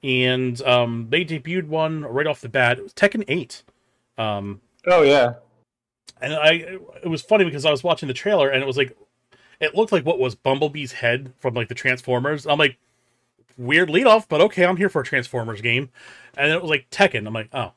[0.03, 2.79] and um, they debuted one right off the bat.
[2.79, 3.63] It was Tekken 8.
[4.17, 5.33] Um, Oh yeah.
[6.21, 6.51] and I
[7.03, 8.97] it was funny because I was watching the trailer and it was like
[9.59, 12.47] it looked like what was Bumblebee's head from like the Transformers.
[12.47, 12.77] I'm like
[13.57, 15.89] weird lead off, but okay, I'm here for a Transformers game.
[16.37, 17.27] And it was like Tekken.
[17.27, 17.73] I'm like, oh.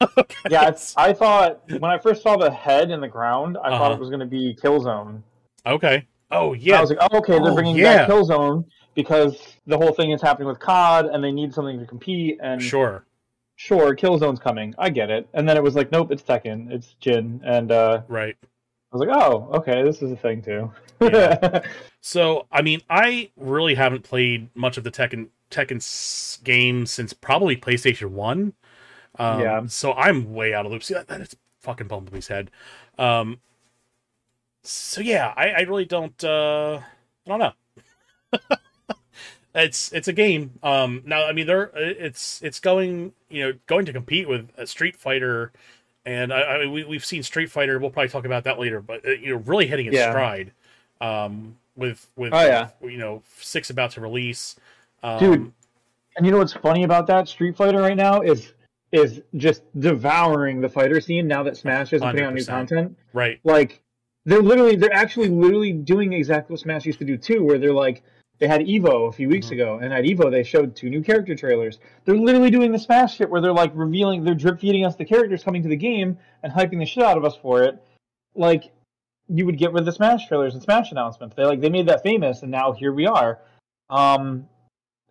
[0.00, 0.34] Okay.
[0.50, 3.82] Yeah, it's, I thought when I first saw the head in the ground, I thought
[3.82, 3.94] Uh-huh.
[3.94, 5.22] it was going to be Killzone.
[5.66, 6.06] Okay.
[6.30, 6.78] Oh yeah.
[6.78, 7.98] I was like, oh, okay, they're Oh, bringing yeah.
[8.06, 8.64] back Killzone
[8.94, 12.38] because the whole thing is happening with COD, and they need something to compete.
[12.42, 13.04] And Sure.
[13.56, 14.74] sure, Killzone's coming.
[14.78, 15.28] I get it.
[15.34, 18.36] And then it was like, nope, it's Tekken, it's Jin, and uh, Right.
[18.42, 20.70] I was like, oh, okay, this is a thing too.
[21.00, 21.60] Yeah.
[22.00, 27.12] So, I mean, I really haven't played much of the Tekken Tekken s- game since
[27.12, 28.52] probably PlayStation 1.
[29.18, 29.66] Um, Yeah.
[29.66, 30.82] So I'm way out of loop.
[30.82, 32.50] See, that, that is fucking Bumblebee's head.
[32.98, 33.38] Um,
[34.62, 36.22] so yeah, I, I really don't.
[36.24, 36.80] Uh,
[37.26, 37.52] I don't know.
[39.54, 40.52] it's it's a game.
[40.62, 44.66] Um, now, I mean, there it's it's going you know going to compete with a
[44.66, 45.52] Street Fighter,
[46.04, 47.78] and I, I mean, we we've seen Street Fighter.
[47.78, 50.10] We'll probably talk about that later, but uh, you know, really hitting its Yeah.
[50.10, 50.52] stride.
[51.00, 52.70] Um, with with Oh, yeah.
[52.82, 54.56] you know six about to release.
[55.02, 55.52] Um, Dude.
[56.16, 58.52] and you know what's funny about that Street Fighter right now is
[58.92, 62.96] is just devouring the fighter scene now that Smash isn't putting out new content.
[63.12, 63.40] right?
[63.44, 63.80] like
[64.24, 67.72] they're literally they're actually literally doing exactly what Smash used to do too, where they're
[67.72, 68.02] like
[68.38, 69.52] they had Evo a few weeks Mhm.
[69.52, 71.78] ago, and at Evo they showed two new character trailers.
[72.04, 75.04] They're literally doing the Smash shit where they're like revealing, they're drip feeding us the
[75.04, 77.82] characters coming to the game and hyping the shit out of us for it,
[78.34, 78.72] like
[79.28, 81.34] you would get with the Smash trailers and Smash announcements.
[81.34, 83.38] They like they made that famous, and now here we are.
[83.90, 84.48] Um,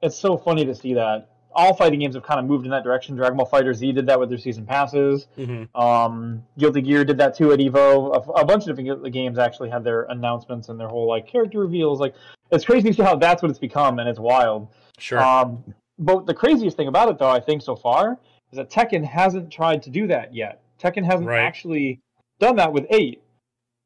[0.01, 1.29] it's so funny to see that.
[1.55, 3.15] All fighting games have kind of moved in that direction.
[3.15, 5.27] Dragon Ball Fighter Z did that with their season passes.
[5.35, 8.13] hmm Um, Guilty Gear did that too at Evo.
[8.13, 11.59] A, a bunch of different games actually had their announcements and their whole like character
[11.59, 11.99] reveals.
[11.99, 12.13] Like
[12.51, 14.67] it's crazy to see how that's what it's become, and it's wild.
[14.97, 15.19] Sure.
[15.23, 15.63] Um,
[15.97, 18.19] but the craziest thing about it, though, I think so far,
[18.51, 20.61] is that Tekken hasn't tried to do that yet.
[20.79, 21.39] Tekken hasn't Right.
[21.39, 22.01] actually
[22.39, 23.21] done that with eight.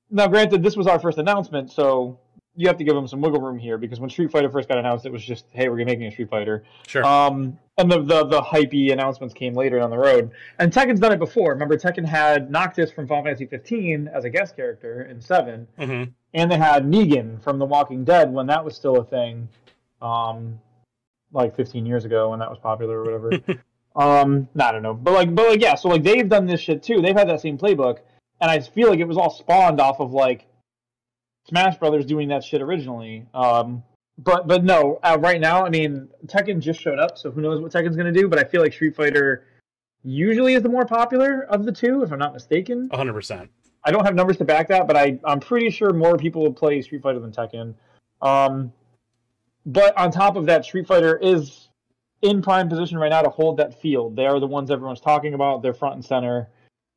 [0.09, 2.17] Now, granted, this was our first announcement, so
[2.59, 4.77] you have to give them some wiggle room here because when Street Fighter first got
[4.77, 7.05] announced, it was just, "Hey, we're gonna making a Street Fighter." sure.
[7.05, 10.31] Um, and the, the the hypey announcements came later down the road.
[10.59, 11.53] And Tekken's done it before.
[11.53, 16.03] Remember, Tekken had Noctis from Final Fantasy 15 as a guest character in Seven, hmm
[16.33, 19.49] and they had Negan from The Walking Dead when that was still a thing,
[19.99, 20.59] um,
[21.31, 23.59] like 15 years ago when that was popular or whatever.
[23.95, 25.75] Um, I don't know, but like, but like, yeah.
[25.75, 27.01] So like, they've done this shit too.
[27.01, 27.97] They've had that same playbook,
[28.39, 30.45] and I feel like it was all spawned off of like
[31.49, 33.25] Smash Brothers doing that shit originally.
[33.33, 33.83] Um,
[34.17, 37.61] but but no, uh, right now, I mean, Tekken just showed up, so who knows
[37.61, 38.27] what Tekken's gonna do?
[38.27, 39.45] But I feel like Street Fighter
[40.03, 42.87] usually is the more popular of the two, if I'm not mistaken.
[42.89, 43.13] 100.
[43.13, 43.49] percent
[43.85, 46.53] I don't have numbers to back that, but I I'm pretty sure more people will
[46.53, 47.73] play Street Fighter than Tekken.
[48.21, 48.73] Um,
[49.65, 51.69] but on top of that, Street Fighter is
[52.21, 54.15] in prime position right now to hold that field.
[54.15, 55.61] They are the ones everyone's talking about.
[55.61, 56.49] They're front and center.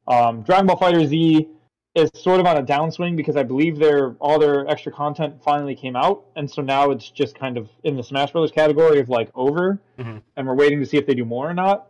[0.09, 1.49] Um, Dragon Ball Fighter Z
[1.95, 5.75] is sort of on a downswing because I believe their all their extra content finally
[5.75, 9.09] came out, and so now it's just kind of in the Smash Brothers category of
[9.11, 10.23] like over, Mhm.
[10.37, 11.89] and we're waiting to see if they do more or not.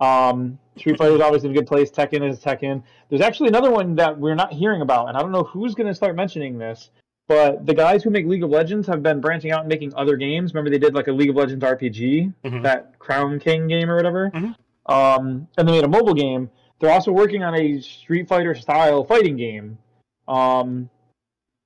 [0.00, 1.90] Um, Street Fighter is obviously in a good place.
[1.90, 2.82] Tekken is Tekken.
[3.08, 5.86] There's actually another one that we're not hearing about, and I don't know who's going
[5.88, 6.90] to start mentioning this.
[7.28, 10.16] But the guys who make League of Legends have been branching out and making other
[10.16, 10.54] games.
[10.54, 12.62] Remember, they did like a League of Legends RPG, Mhm.
[12.64, 14.30] that Crown King game or whatever.
[14.34, 14.54] Mhm.
[14.86, 16.50] Um, and they made a mobile game.
[16.82, 19.78] They're also working on a Street Fighter style fighting game.
[20.26, 20.90] Um,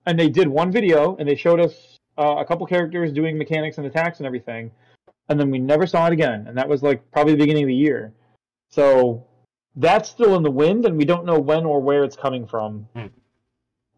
[0.05, 3.79] and they did one video and they showed us uh, a couple characters doing mechanics
[3.79, 4.71] and attacks and everything.
[5.31, 6.45] And then we never saw it again.
[6.47, 8.13] And that was like probably the beginning of the year.
[8.69, 9.25] So
[9.75, 12.87] that's still in the wind, and we don't know when or where it's coming from.
[12.95, 13.07] Hmm.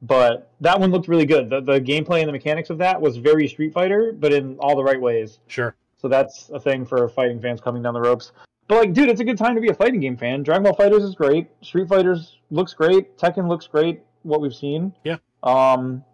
[0.00, 1.50] But that one looked really good.
[1.50, 4.76] The, the gameplay and the mechanics of that was very Street Fighter, but in all
[4.76, 5.40] the right ways.
[5.48, 5.74] Sure.
[5.96, 8.30] So that's a thing for fighting fans coming down the ropes.
[8.68, 10.42] But like, dude, it's a good time to be a fighting game fan.
[10.42, 11.48] Dragon Ball Fighters is great.
[11.62, 13.16] Street Fighters looks great.
[13.18, 14.02] Tekken looks great.
[14.22, 14.92] What we've seen.
[15.04, 15.16] Yeah.
[15.42, 16.04] Um,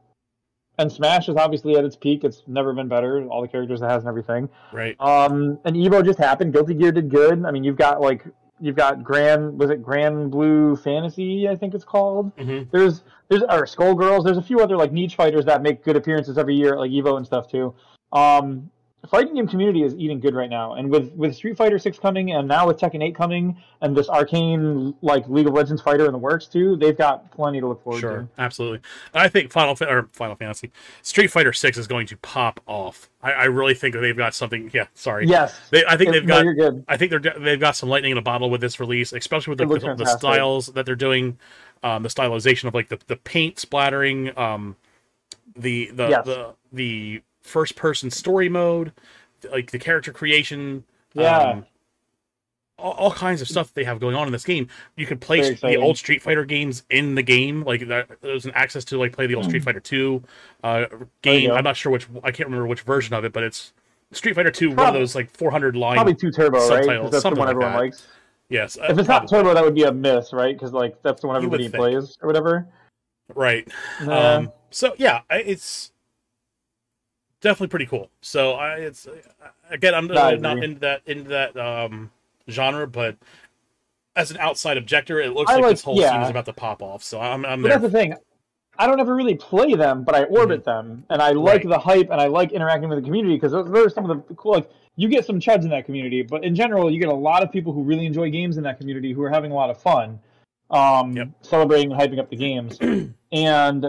[0.78, 2.24] and Smash is obviously at its peak.
[2.24, 3.24] It's never been better.
[3.26, 4.48] All the characters it has and everything.
[4.72, 4.96] Right.
[5.00, 6.52] Um, and Evo just happened.
[6.52, 7.44] Guilty Gear did good.
[7.44, 8.24] I mean, you've got like
[8.60, 11.48] you've got Grand was it Granblue Fantasy?
[11.48, 12.32] I think it's called.
[12.38, 14.24] hmm There's there's or Skullgirls.
[14.24, 17.16] There's a few other like niche fighters that make good appearances every year, like Evo
[17.16, 17.74] and stuff too.
[18.12, 18.70] Um,
[19.08, 22.32] fighting game community is eating good right now, and with with Street Fighter Six coming,
[22.32, 26.12] and now with Tekken Eight coming, and this arcane like League of Legends fighter in
[26.12, 28.16] the works too, they've got plenty to look forward Sure.
[28.22, 28.28] to.
[28.38, 28.80] Absolutely.
[29.14, 30.72] I think Final or Final Fantasy,
[31.02, 33.08] Street Fighter Six is going to pop off.
[33.22, 34.70] I, I really think that they've got something.
[34.74, 34.86] Yeah.
[34.94, 35.26] Sorry.
[35.26, 36.44] Yes, They, I think they've no, got.
[36.44, 36.84] you're good.
[36.88, 39.58] I think they're they've got some lightning in a bottle with this release, especially with
[39.58, 41.38] the, the, the styles that they're doing,
[41.82, 44.76] um, the stylization of like the, the paint splattering, um,
[45.56, 46.24] the the Yes.
[46.26, 48.92] the the first person story mode,
[49.52, 50.82] like the character creation,
[51.14, 51.38] Yeah.
[51.38, 51.66] um,
[52.78, 54.66] all, all kinds of stuff they have going on in this game.
[54.96, 58.52] You could play the old Street Fighter games in the game, like that, there's an
[58.54, 60.22] access to like play the old Street Fighter Two
[60.64, 61.02] uh, Hmm.
[61.22, 61.50] Game.
[61.52, 63.72] I'm not sure which I can't remember which version of it, but it's
[64.12, 65.94] Street Fighter Two, one of those like 400 line.
[65.96, 66.66] Probably two turbo, right?
[66.66, 67.78] subtitles, Because that's the one like everyone that.
[67.78, 68.06] likes.
[68.48, 70.54] Yes, uh, If it's not turbo, that would be a miss, right?
[70.54, 72.66] Because like that's the one everybody plays or whatever.
[73.34, 73.66] right.
[74.04, 74.34] Yeah.
[74.34, 75.92] Um, so yeah, it's
[77.44, 78.10] definitely pretty cool.
[78.20, 79.12] So I, it's uh,
[79.70, 80.64] again, I'm not agree.
[80.64, 82.10] into that into that um,
[82.50, 83.16] genre, but
[84.16, 86.52] as an outside objector, it looks I like, like- this whole scene is about to
[86.52, 87.02] pop off.
[87.04, 87.72] So I'm, I'm there.
[87.78, 88.14] that's the thing.
[88.76, 91.68] I don't ever really play them, but I orbit them, and I like Mm-hmm.
[91.70, 91.76] Right.
[91.76, 94.26] the hype, and I like interacting with the community because those, those are some of
[94.26, 94.52] the cool.
[94.54, 97.42] Like you get some chuds in that community, but in general, you get a lot
[97.44, 99.80] of people who really enjoy games in that community who are having a lot of
[99.80, 100.18] fun,
[100.70, 101.28] um, Yep.
[101.42, 102.78] celebrating and hyping up the games.
[103.32, 103.86] and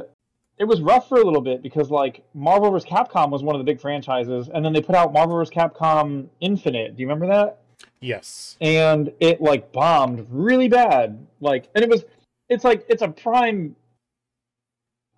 [0.57, 2.89] it was rough for a little bit because like Marvel vs.
[2.89, 5.53] Capcom was one of the big franchises, and then they put out Marvel vs.
[5.53, 6.95] Capcom Infinite.
[6.95, 7.59] Do you remember that?
[7.99, 8.55] yes.
[8.61, 11.25] and it like bombed really bad.
[11.41, 12.05] Like, and it was,
[12.49, 13.75] it's like it's a prime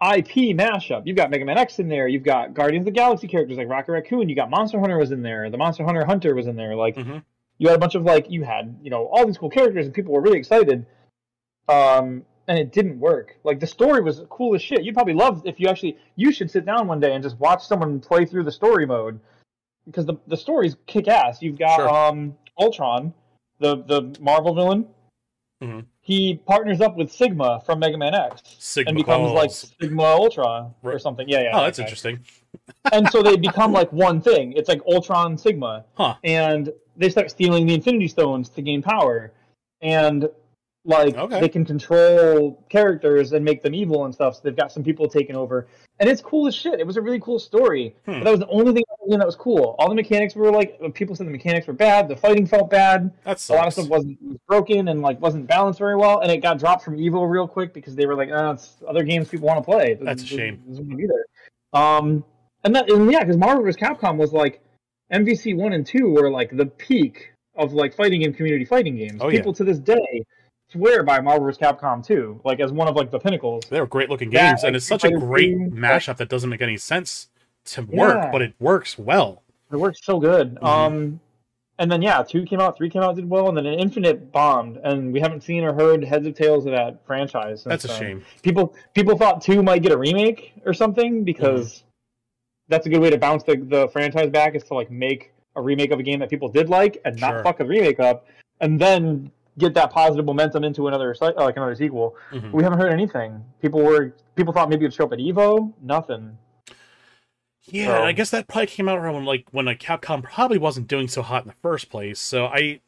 [0.02, 1.04] IP mashup.
[1.06, 2.08] You've got Mega Man X in there.
[2.08, 4.30] You've got Guardians of the Galaxy characters like Rocket Raccoon.
[4.30, 5.50] You got Monster Hunter was in there.
[5.50, 6.76] The Monster Hunter Hunter was in there.
[6.76, 7.24] Like, Mhm.
[7.58, 9.94] you had a bunch of like you had you know all these cool characters and
[9.96, 10.86] people were really excited.
[11.68, 13.36] Um, and it didn't work.
[13.44, 14.84] Like the story was cool as shit.
[14.84, 17.66] You'd probably love if you actually you should sit down one day and just watch
[17.66, 19.20] someone play through the story mode
[19.86, 21.42] because the the story's kick ass.
[21.42, 21.90] You've got Sure.
[21.90, 23.14] um Ultron,
[23.60, 24.88] the the Marvel villain.
[25.64, 25.86] Mhm.
[26.02, 28.90] He partners up with Sigma from Mega Man X Sigma.
[28.90, 31.28] and becomes oh, like Sigma Ultra or something.
[31.28, 31.58] Yeah, yeah.
[31.60, 31.86] Oh, that's okay.
[31.86, 32.20] interesting.
[32.94, 34.54] And so they become like one thing.
[34.54, 36.16] It's like Ultron Sigma Huh.
[36.24, 39.32] and they start stealing the Infinity Stones to gain power,
[39.82, 40.30] and
[40.88, 41.42] like Okay.
[41.42, 44.36] they can control characters and make them evil and stuff.
[44.36, 45.68] So they've got some people taking over,
[46.00, 46.80] and it's cool as shit.
[46.80, 47.94] It was a really cool story.
[48.06, 48.20] Hmm.
[48.20, 49.76] But that was the only thing about the game that was cool.
[49.78, 52.08] All the mechanics were like people said the mechanics were bad.
[52.08, 53.12] The fighting felt bad.
[53.26, 56.32] That's A lot of stuff wasn't was broken and like wasn't balanced very well, and
[56.32, 59.28] it got dropped from Evo real quick because they were like, "Ah, it's other games
[59.28, 60.64] people want to play." It That's a shame.
[60.68, 61.26] Doesn't want to be there.
[61.74, 62.24] Um,
[62.64, 63.76] and that and yeah, because Marvel vs.
[63.76, 64.62] Capcom was like
[65.12, 69.18] MVC one and two were like the peak of like fighting game community fighting games.
[69.20, 69.38] Oh, yeah.
[69.38, 70.24] People to this day
[70.70, 71.60] swear by Marvel vs.
[71.60, 73.64] Capcom 2, like as one of like the pinnacles.
[73.70, 76.62] They were great looking That, games, and it's such a great mashup that doesn't make
[76.62, 77.30] any sense
[77.66, 78.32] to work, Yeah.
[78.32, 79.44] but it works well.
[79.72, 80.56] It works so good.
[80.56, 80.64] Mhm.
[80.64, 81.20] Um,
[81.80, 84.32] and then yeah, two came out, three came out, did well, and then an Infinite
[84.32, 87.64] bombed, and we haven't seen or heard heads or tails of that franchise.
[87.64, 88.00] That's a then.
[88.00, 88.26] shame.
[88.42, 91.84] People people thought two might get a remake or something because Mm-hmm.
[92.70, 95.62] that's a good way to bounce the, the franchise back is to like make a
[95.62, 97.34] remake of a game that people did like and Sure.
[97.36, 98.26] not fuck a remake up,
[98.62, 102.16] and then get that positive momentum into another uh, like another sequel.
[102.32, 102.52] Mhm.
[102.52, 103.44] We haven't heard anything.
[103.62, 105.74] People were people thought maybe it'd show up at Evo.
[105.82, 106.38] Nothing.
[107.70, 110.58] Yeah, So- I guess that probably came out around when like when like Capcom probably
[110.58, 112.20] wasn't doing so hot in the first place.
[112.20, 112.80] So I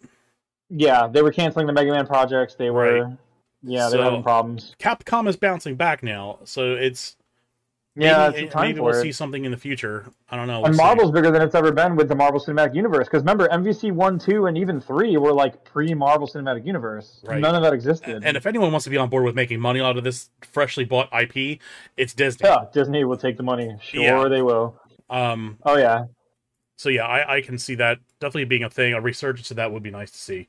[0.69, 2.55] Yeah, they were canceling the Mega Man projects.
[2.55, 3.17] They were, Right.
[3.63, 4.75] yeah, they were having problems.
[4.79, 7.15] Capcom is bouncing back now, so it's
[7.99, 9.01] Yeah, maybe, maybe we'll it.
[9.01, 10.05] see something in the future.
[10.29, 10.57] I don't know.
[10.63, 10.77] and we'll see.
[10.77, 13.07] Marvel's bigger than it's ever been with the Marvel Cinematic Universe.
[13.07, 17.21] Because remember, MVC one, two, and even three were like pre-Marvel Cinematic Universe.
[17.25, 17.39] Right.
[17.39, 18.23] None of that existed.
[18.23, 20.85] And if anyone wants to be on board with making money out of this freshly
[20.85, 21.59] bought IP,
[21.97, 22.47] it's Disney.
[22.47, 23.75] yeah, Disney will take the money.
[23.81, 24.27] Sure, Yeah.
[24.29, 24.79] they will.
[25.09, 25.57] Um.
[25.65, 26.05] Oh yeah,
[26.77, 28.93] So yeah, I, I can see that definitely being a thing.
[28.93, 30.47] A resurgence of that would be nice to see.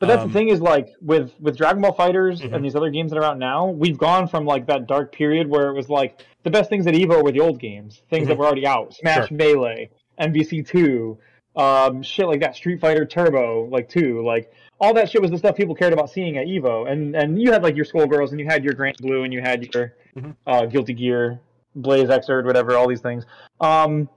[0.00, 2.54] but that's Um, the thing is like with with Dragon Ball Fighters Mhm.
[2.54, 5.46] and these other games that are out now, we've gone from like that dark period
[5.46, 8.34] where it was like the best things at Evo were the old games, things that
[8.34, 8.38] Mhm.
[8.38, 9.36] were already out, Smash Sure.
[9.36, 11.18] Melee, MVC two,
[11.56, 15.36] um, shit like that, Street Fighter Turbo, like two, like all that shit was the
[15.38, 18.40] stuff people cared about seeing at Evo, and and you had like your Skullgirls and
[18.40, 20.34] you had your Granblue and you had your Mhm.
[20.46, 21.40] uh, Guilty Gear,
[21.76, 23.26] Blaze Xrd, whatever, all these things.
[23.60, 24.08] Um,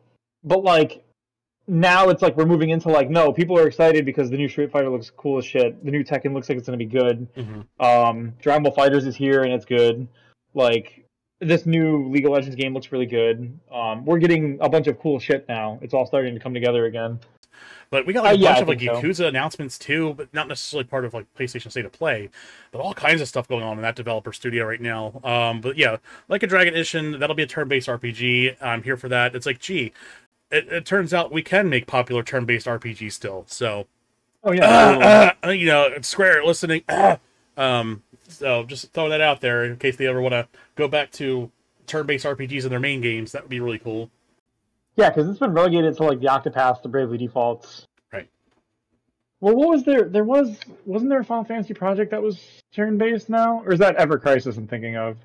[0.44, 1.04] but like
[1.68, 4.72] now it's like we're moving into like no, people are excited because the new Street
[4.72, 5.84] Fighter looks cool as shit.
[5.84, 7.28] The new Tekken looks like it's gonna be good.
[7.36, 7.66] Mhm.
[7.80, 10.08] Um, Dragon Ball Fighters is here and it's good.
[10.54, 11.03] Like
[11.48, 13.58] this new League of Legends game looks really good.
[13.72, 15.80] Um, we're getting a bunch of cool shit now.
[15.82, 17.20] It's all starting to come together again.
[17.90, 19.02] But we got like a Uh, bunch I of like think so.
[19.02, 22.30] Yakuza announcements too, but not necessarily part of like PlayStation State of Play.
[22.72, 25.20] But all kinds of stuff going on in that developer studio right now.
[25.24, 25.98] Um, but yeah,
[26.28, 28.58] like a Dragon Edition, that'll be a turn-based RPG.
[28.62, 29.36] I'm here for that.
[29.36, 29.94] It's like, gee,
[30.52, 33.46] it, it turns out we can make popular turn-based RPG still.
[33.48, 33.86] So
[34.44, 36.84] Oh yeah, uh, uh, you know, Square listening.
[37.58, 38.02] um,
[38.38, 41.52] so just throw that out there in case they ever want to go back to
[41.88, 43.32] turn-based RPGs in their main games.
[43.32, 44.10] That would be really cool.
[44.96, 47.88] yeah, because it's been relegated to like the Octopath, the Bravely Defaults.
[48.12, 48.30] Right.
[49.42, 50.08] Well, what was there?
[50.08, 52.40] There was wasn't there a Final Fantasy project that was
[52.74, 55.18] turn based now, or is that Ever Crisis I'm thinking of?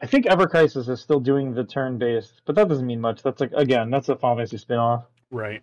[0.00, 3.22] I think Ever Crisis is still doing the turn based, but that doesn't mean much.
[3.22, 5.04] That's like again, that's a Final Fantasy spin off.
[5.30, 5.62] Right.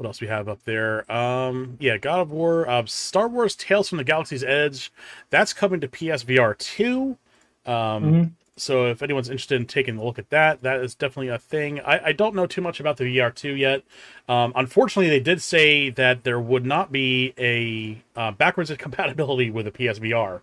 [0.00, 1.10] What else we have up there?
[1.12, 4.90] Um, yeah, God of War, uh, Star Wars: Tales from the Galaxy's Edge.
[5.28, 7.18] That's coming to PSVR two.
[7.66, 8.30] Um, Mhm.
[8.56, 11.80] So if anyone's interested in taking a look at that, that is definitely a thing.
[11.80, 13.82] I, I don't know too much about the VR two yet.
[14.28, 19.66] Um, unfortunately, they did say that there would not be a uh, backwards compatibility with
[19.66, 20.40] the PSVR,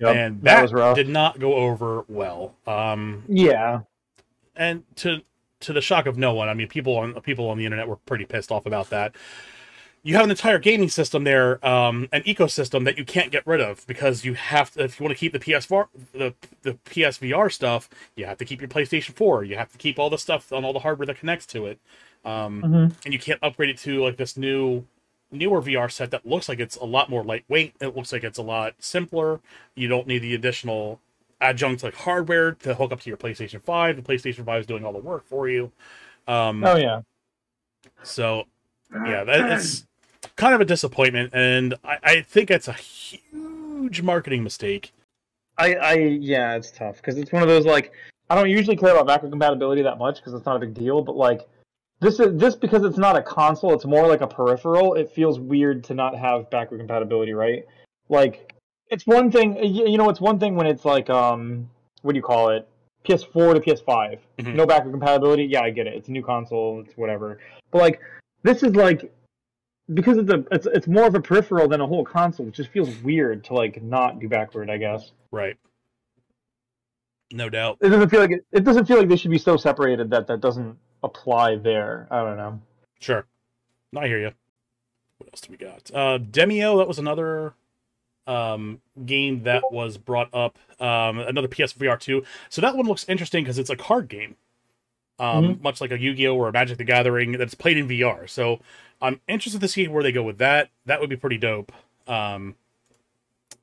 [0.00, 0.94] Yep, and that that, was rough.
[0.96, 2.54] did not go over well.
[2.64, 3.80] Um, Yeah,
[4.54, 5.22] and to
[5.60, 7.96] to the shock of no one, I mean, people on people on the internet were
[7.96, 9.14] pretty pissed off about that.
[10.02, 13.60] You have an entire gaming system there, um, an ecosystem that you can't get rid
[13.60, 14.84] of because you have to.
[14.84, 18.60] If you want to keep the PS4, the the PSVR stuff, you have to keep
[18.62, 19.44] your PlayStation 4.
[19.44, 21.78] You have to keep all the stuff on all the hardware that connects to it,
[22.24, 22.92] um, Mhm.
[23.04, 24.86] and you can't upgrade it to like this new
[25.30, 27.74] newer VR set that looks like it's a lot more lightweight.
[27.80, 29.40] It looks like it's a lot simpler.
[29.76, 30.98] You don't need the additional
[31.40, 33.96] adjunct like hardware to hook up to your PlayStation 5.
[33.96, 35.72] The PlayStation 5 is doing all the work for you.
[36.28, 37.00] Um, oh yeah.
[38.02, 38.44] so
[38.92, 39.86] yeah, that, it's
[40.36, 44.92] kind of a disappointment, and I, I think it's a huge marketing mistake.
[45.58, 47.92] I, I yeah, it's tough because it's one of those like
[48.28, 51.02] I don't usually care about backward compatibility that much because it's not a big deal,
[51.02, 51.48] but like
[52.00, 54.94] this is this because it's not a console, it's more like a peripheral.
[54.94, 57.64] It feels weird to not have backward compatibility, right?
[58.08, 58.54] Like
[58.90, 61.68] it's one thing, you know, it's one thing when it's like um,
[62.02, 62.66] what do you call it?
[63.04, 64.54] PS4 to PS5, Mhm.
[64.54, 65.44] no backward compatibility.
[65.44, 65.94] Yeah, I get it.
[65.94, 67.38] It's a new console, it's whatever.
[67.70, 68.00] But like
[68.42, 69.10] this is like
[69.94, 72.48] because it's a it's it's more of a peripheral than a whole console.
[72.48, 75.12] It just feels weird to like not do backward, I guess.
[75.30, 75.56] Right.
[77.32, 77.78] No doubt.
[77.80, 80.26] it doesn't feel like it, it doesn't feel like they should be so separated that
[80.26, 82.08] that doesn't apply there.
[82.10, 82.60] I don't know.
[82.98, 83.24] Sure.
[83.96, 84.30] I hear you.
[85.18, 85.90] What else do we got?
[85.94, 87.54] Uh, Demeo, that was another
[88.30, 90.56] um, game that was brought up.
[90.80, 92.22] Um, another PSVR 2.
[92.48, 94.36] So that one looks interesting because it's a card game.
[95.18, 96.36] Um, Much like a Yu Gi Oh!
[96.36, 98.28] or a Magic the Gathering that's played in VR.
[98.30, 98.60] So
[99.02, 100.70] I'm interested to see where they go with that.
[100.86, 101.72] That would be pretty dope.
[102.06, 102.54] Um,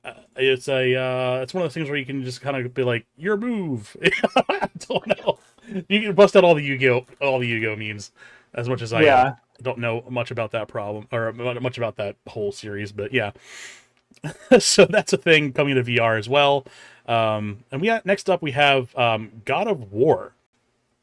[0.04, 2.74] uh, it's a uh, it's one of those things where you can just kind of
[2.74, 3.96] be like your move.
[4.36, 5.38] I don't know.
[5.88, 8.12] You can bust out all the Yu Gi Oh all the Yu Gi Oh memes
[8.54, 12.16] as much as I yeah, don't know much about that problem or much about that
[12.28, 13.32] whole series, but yeah.
[14.58, 16.64] so that's a thing coming to VR as well.
[17.06, 20.34] Um, and we got next up we have um, God of War.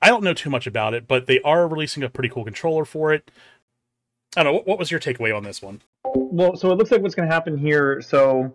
[0.02, 2.86] I don't know too much about it, but they are releasing a pretty cool controller
[2.86, 3.32] for it.
[4.38, 4.58] I don't know.
[4.58, 5.82] What, what was your takeaway on this one?
[6.14, 8.02] Well, so it looks like what's going to happen here.
[8.02, 8.54] So,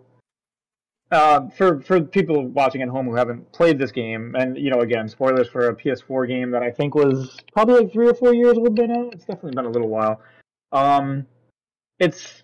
[1.11, 4.79] uh, for for people watching at home who haven't played this game, and you know,
[4.79, 8.33] again, spoilers for a PS4 game that I think was probably like three or four
[8.33, 9.09] years old by now.
[9.11, 10.21] It's definitely been a little while.
[10.71, 11.25] Um,
[11.99, 12.43] it's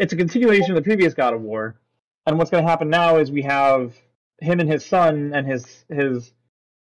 [0.00, 1.78] it's a continuation of the previous God of War,
[2.26, 3.94] and what's going to happen now is we have
[4.40, 6.32] him and his son, and his his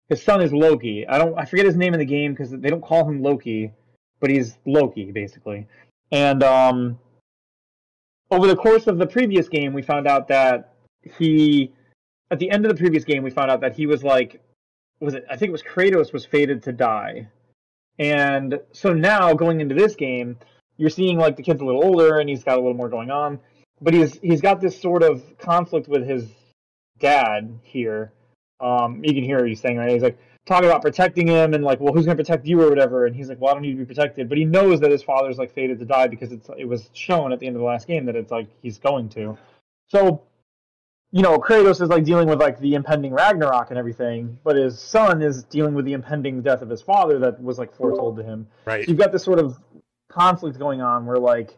[0.09, 1.07] his son is Loki.
[1.07, 3.73] I don't I forget his name in the game because they don't call him Loki,
[4.21, 5.67] but he's Loki basically,
[6.13, 6.99] and um
[8.31, 10.75] over the course of the previous game, we found out that
[11.19, 11.73] he,
[12.31, 14.41] at the end of the previous game, we found out that he was like,
[15.01, 15.25] was it?
[15.29, 17.29] I think it was Kratos was fated to die,
[17.99, 20.39] and so now going into this game,
[20.79, 23.11] you're seeing like the kid's a little older and he's got a little more going
[23.11, 23.39] on,
[23.81, 26.27] but he's he's got this sort of conflict with his
[26.99, 28.13] dad here.
[28.61, 29.93] Um, you can hear he's saying right.
[29.93, 30.19] He's like,
[30.49, 33.07] talking about protecting him and like, well, who's going to protect you or whatever.
[33.07, 34.29] And he's like, well, I don't need to be protected.
[34.29, 37.33] But he knows that his father's like fated to die because it's it was shown
[37.33, 39.37] at the end of the last game that it's like he's going to.
[39.89, 40.23] So,
[41.13, 44.81] you know, Kratos is like dealing with like the impending Ragnarok and everything, but his
[44.81, 48.23] son is dealing with the impending death of his father that was like foretold to
[48.23, 48.49] him.
[48.65, 48.85] Right.
[48.85, 49.59] So you've got this sort of
[50.09, 51.57] conflict going on where like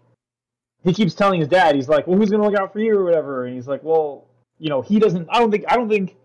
[0.83, 2.99] he keeps telling his dad, he's like, well, who's going to look out for you
[2.99, 4.27] or whatever, and he's like, well,
[4.59, 5.29] you know, he doesn't.
[5.31, 5.65] I don't think.
[5.69, 6.17] I don't think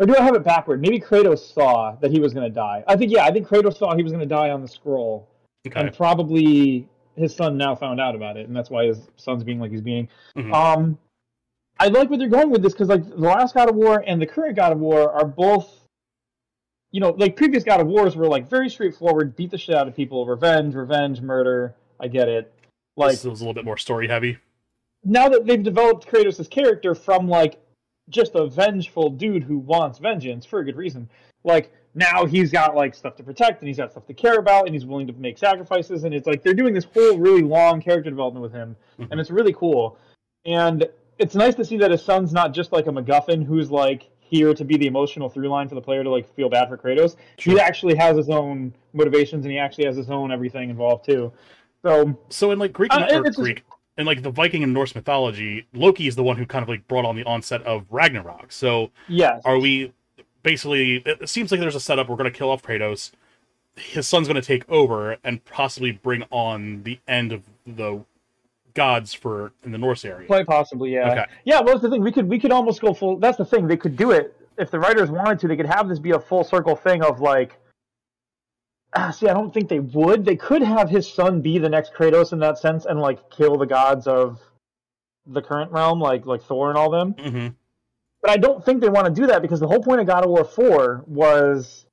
[0.00, 0.80] or do I have it backward?
[0.80, 2.82] Maybe Kratos saw that he was going to die.
[2.88, 5.28] I think yeah, I think Kratos saw he was going to die on the scroll,
[5.66, 5.78] Okay.
[5.78, 9.60] and probably his son now found out about it, and that's why his son's being
[9.60, 10.08] like he's being.
[10.36, 10.54] Mhm.
[10.54, 10.98] Um,
[11.78, 14.20] I like where they're going with this because like the last God of War and
[14.20, 15.79] the current God of War are both,
[16.92, 19.86] you know, like previous God of Wars were like very straightforward, beat the shit out
[19.88, 21.74] of people, revenge, revenge, murder.
[22.00, 22.52] I get it.
[22.96, 24.38] Like this was a little bit more story heavy.
[25.04, 27.60] now that they've developed Kratos' character from like
[28.08, 31.08] just a vengeful dude who wants vengeance for a good reason,
[31.44, 34.66] like now he's got like stuff to protect and he's got stuff to care about
[34.66, 37.80] and he's willing to make sacrifices and it's like they're doing this whole really long
[37.80, 39.08] character development with him Mhm.
[39.10, 39.96] and it's really cool.
[40.44, 40.88] And
[41.18, 44.54] it's nice to see that his son's not just like a MacGuffin who's like here
[44.54, 47.16] to be the emotional through line for the player to like feel bad for Kratos.
[47.38, 47.54] Sure.
[47.54, 51.32] He actually has his own motivations and he actually has his own everything involved too.
[51.84, 53.64] So So in like Greek, Uh, it's just- Greek,
[53.98, 56.86] in like the Viking and Norse mythology, Loki is the one who kind of like
[56.86, 58.52] brought on the onset of Ragnarok.
[58.52, 59.92] So yes, are we
[60.42, 61.02] basically?
[61.04, 62.08] It seems like there's a setup.
[62.08, 63.10] We're going to kill off Kratos.
[63.76, 68.04] His son's going to take over and possibly bring on the end of the
[68.74, 70.26] gods for in the Norse area.
[70.26, 71.10] Quite possibly, yeah.
[71.10, 71.24] Okay.
[71.44, 72.02] Yeah, well, that's the thing.
[72.02, 73.18] We could we could almost go full.
[73.18, 73.66] That's the thing.
[73.66, 75.48] They could do it if the writers wanted to.
[75.48, 77.58] They could have this be a full circle thing of like.
[78.92, 80.24] Ah, see, I don't think they would.
[80.24, 83.56] They could have his son be the next Kratos in that sense and like kill
[83.56, 84.40] the gods of
[85.26, 87.12] the current realm, like like Thor and all them.
[87.12, 87.48] hmm
[88.22, 90.24] But I don't think they want to do that because the whole point of God
[90.24, 91.86] of War Four was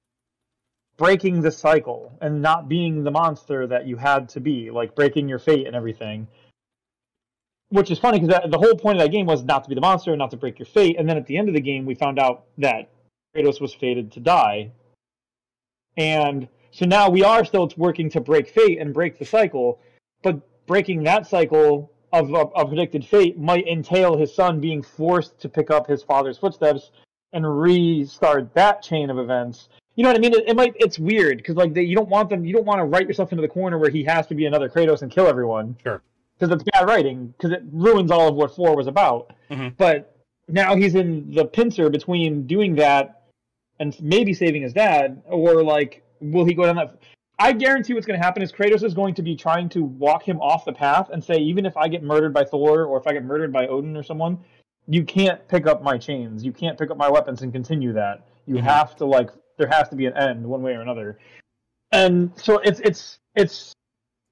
[0.98, 5.30] breaking the cycle and not being the monster that you had to be, like breaking
[5.30, 6.28] your fate and everything.
[7.70, 9.82] Which is funny because the whole point of that game was not to be the
[9.82, 10.96] monster, not to break your fate.
[10.98, 12.90] And then at the end of the game, we found out that
[13.36, 14.72] Kratos was fated to die.
[15.98, 19.80] And so now we are still working to break fate and break the cycle,
[20.22, 25.50] but breaking that cycle of a, predicted fate might entail his son being forced to
[25.50, 26.92] pick up his father's footsteps
[27.34, 29.70] and restart that chain of events.
[29.96, 30.34] You know what I mean?
[30.34, 30.76] It, it might.
[30.78, 32.46] It's weird because like they, you don't want them.
[32.46, 34.70] You don't want to write yourself into the corner where he has to be another
[34.70, 35.76] Kratos and kill everyone.
[35.82, 36.02] Sure.
[36.38, 37.28] Because it's bad writing.
[37.38, 39.34] Because it ruins all of what four was about.
[39.50, 39.76] Mhm.
[39.78, 40.16] But
[40.48, 43.24] now he's in the pincer between doing that
[43.80, 46.98] and maybe saving his dad, or like, will he go down that?
[47.40, 50.28] I guarantee what's going to happen is Kratos is going to be trying to walk
[50.28, 53.06] him off the path and say, even if I get murdered by Thor or if
[53.06, 54.40] I get murdered by Odin or someone,
[54.88, 56.44] you can't pick up my chains.
[56.44, 58.26] You can't pick up my weapons and continue that.
[58.48, 58.62] You Mhm.
[58.62, 61.20] have to like, there has to be an end one way or another.
[61.92, 63.74] And so it's it's it's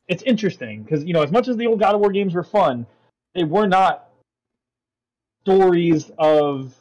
[0.07, 2.43] it's interesting because you know as much as the old God of War games were
[2.43, 2.85] fun,
[3.33, 4.09] they were not
[5.43, 6.73] stories of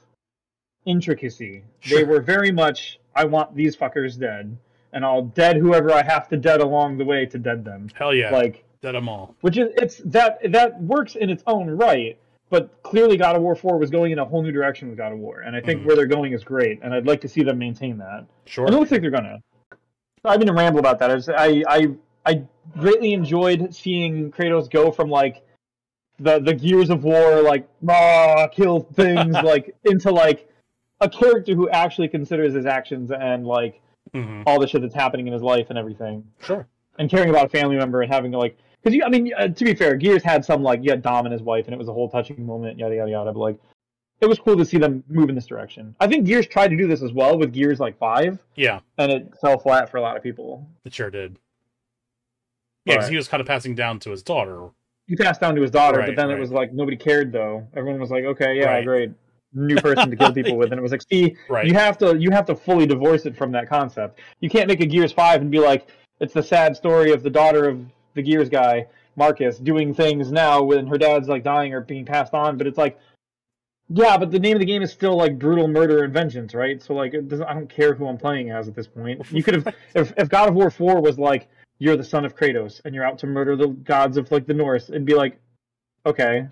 [0.87, 1.63] intricacy.
[1.89, 4.57] They were very much I want these fuckers dead,
[4.93, 7.89] and I'll dead whoever I have to dead along the way to dead them.
[7.95, 9.35] Hell yeah, Like dead 'em all.
[9.41, 12.19] which is it's that that works in its own right.
[12.51, 15.13] But clearly, God of War Four was going in a whole new direction with God
[15.13, 15.87] of War, and I think Mhm.
[15.87, 18.27] where they're going is great, and I'd like to see them maintain that.
[18.45, 18.67] Sure.
[18.67, 19.41] And it looks like they're gonna.
[20.25, 21.11] I've been a ramble about that.
[21.11, 21.89] I, just, I I
[22.27, 22.43] I
[22.79, 25.43] greatly enjoyed seeing Kratos go from like
[26.19, 30.49] the the Gears of War like ah kill things like into like
[31.01, 33.81] a character who actually considers his actions and like
[34.13, 36.67] hmm all the shit that's happening in his life and everything Sure.
[36.99, 39.49] and caring about a family member and having to like because you I mean uh,
[39.49, 41.79] to be fair Gears had some like you had Dom and his wife and it
[41.79, 43.59] was a whole touching moment yada yada yada but like
[44.21, 45.95] it was cool to see them move in this direction.
[46.01, 49.11] I think Gears tried to do this as well with Gears like five Yeah, and
[49.11, 50.67] it fell flat for a lot of people.
[50.85, 51.37] it sure did.
[52.85, 53.11] Yeah, 'cause Right.
[53.11, 54.69] he was kind of passing down to his daughter.
[55.07, 56.37] he passed down to his daughter, Right, but then right.
[56.39, 57.67] it was like nobody cared though.
[57.77, 58.85] Everyone was like, okay, yeah, Right.
[58.87, 59.11] great,
[59.53, 62.31] new person to kill people with, and it was like, see, you have to you
[62.31, 64.21] have to fully divorce it from that concept.
[64.41, 65.89] You can't make a Gears Five and be like,
[66.21, 67.85] it's the sad story of the daughter of
[68.15, 68.87] the Gears guy,
[69.17, 72.79] Marcus, doing things now when her dad's like dying or being passed on, but it's
[72.79, 72.99] like.
[73.91, 76.83] Yeah, but the name of the game is still like brutal murder and vengeance, right?
[76.83, 77.47] So like, it doesn't.
[77.47, 79.21] I don't care who I'm playing as at this point.
[79.31, 81.49] You could have, if if God of War Four was like,
[81.79, 84.55] you're the son of Kratos and you're out to murder the gods of like the
[84.55, 85.39] Norse, it'd be like,
[86.07, 86.47] okay,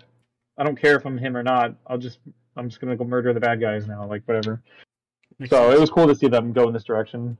[0.57, 1.75] I don't care if I'm him or not.
[1.87, 2.19] I'll just
[2.55, 4.61] I'm just gonna go murder the bad guys now, like whatever.
[5.39, 5.75] Makes So sense.
[5.77, 7.37] it was cool to see them go in this direction.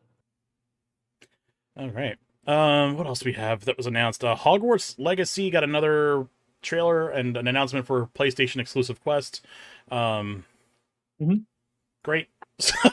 [1.78, 2.18] All right.
[2.46, 4.24] Um, what else do we have that was announced?
[4.24, 6.28] Uh, Hogwarts Legacy got another
[6.62, 9.46] trailer and an announcement for PlayStation exclusive Quest.
[9.90, 10.46] Um,
[11.22, 11.36] mm-hmm.
[12.04, 12.28] great.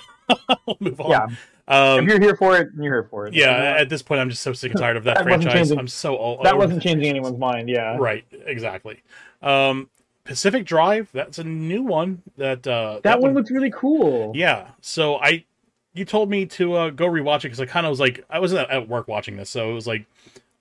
[0.67, 1.11] we'll move on.
[1.11, 1.27] Yeah,
[1.71, 3.35] Um, if you're here for it, you're here for it.
[3.35, 3.77] yeah.
[3.79, 5.71] At this point, I'm just so sick and tired of that, That franchise.
[5.71, 7.69] I'm so all not- that wasn't changing anyone's mind.
[7.69, 8.25] Yeah, Right.
[8.47, 9.03] Exactly.
[9.43, 9.89] Um,
[10.25, 11.09] Pacific Drive.
[11.13, 12.23] That's a new one.
[12.37, 14.33] That uh, that, one looks really cool.
[14.35, 14.69] Yeah.
[14.81, 15.45] So I,
[15.95, 18.39] you told me to uh, go rewatch it because I kind of was like, I
[18.39, 20.05] wasn't at- at work watching this, so it was like,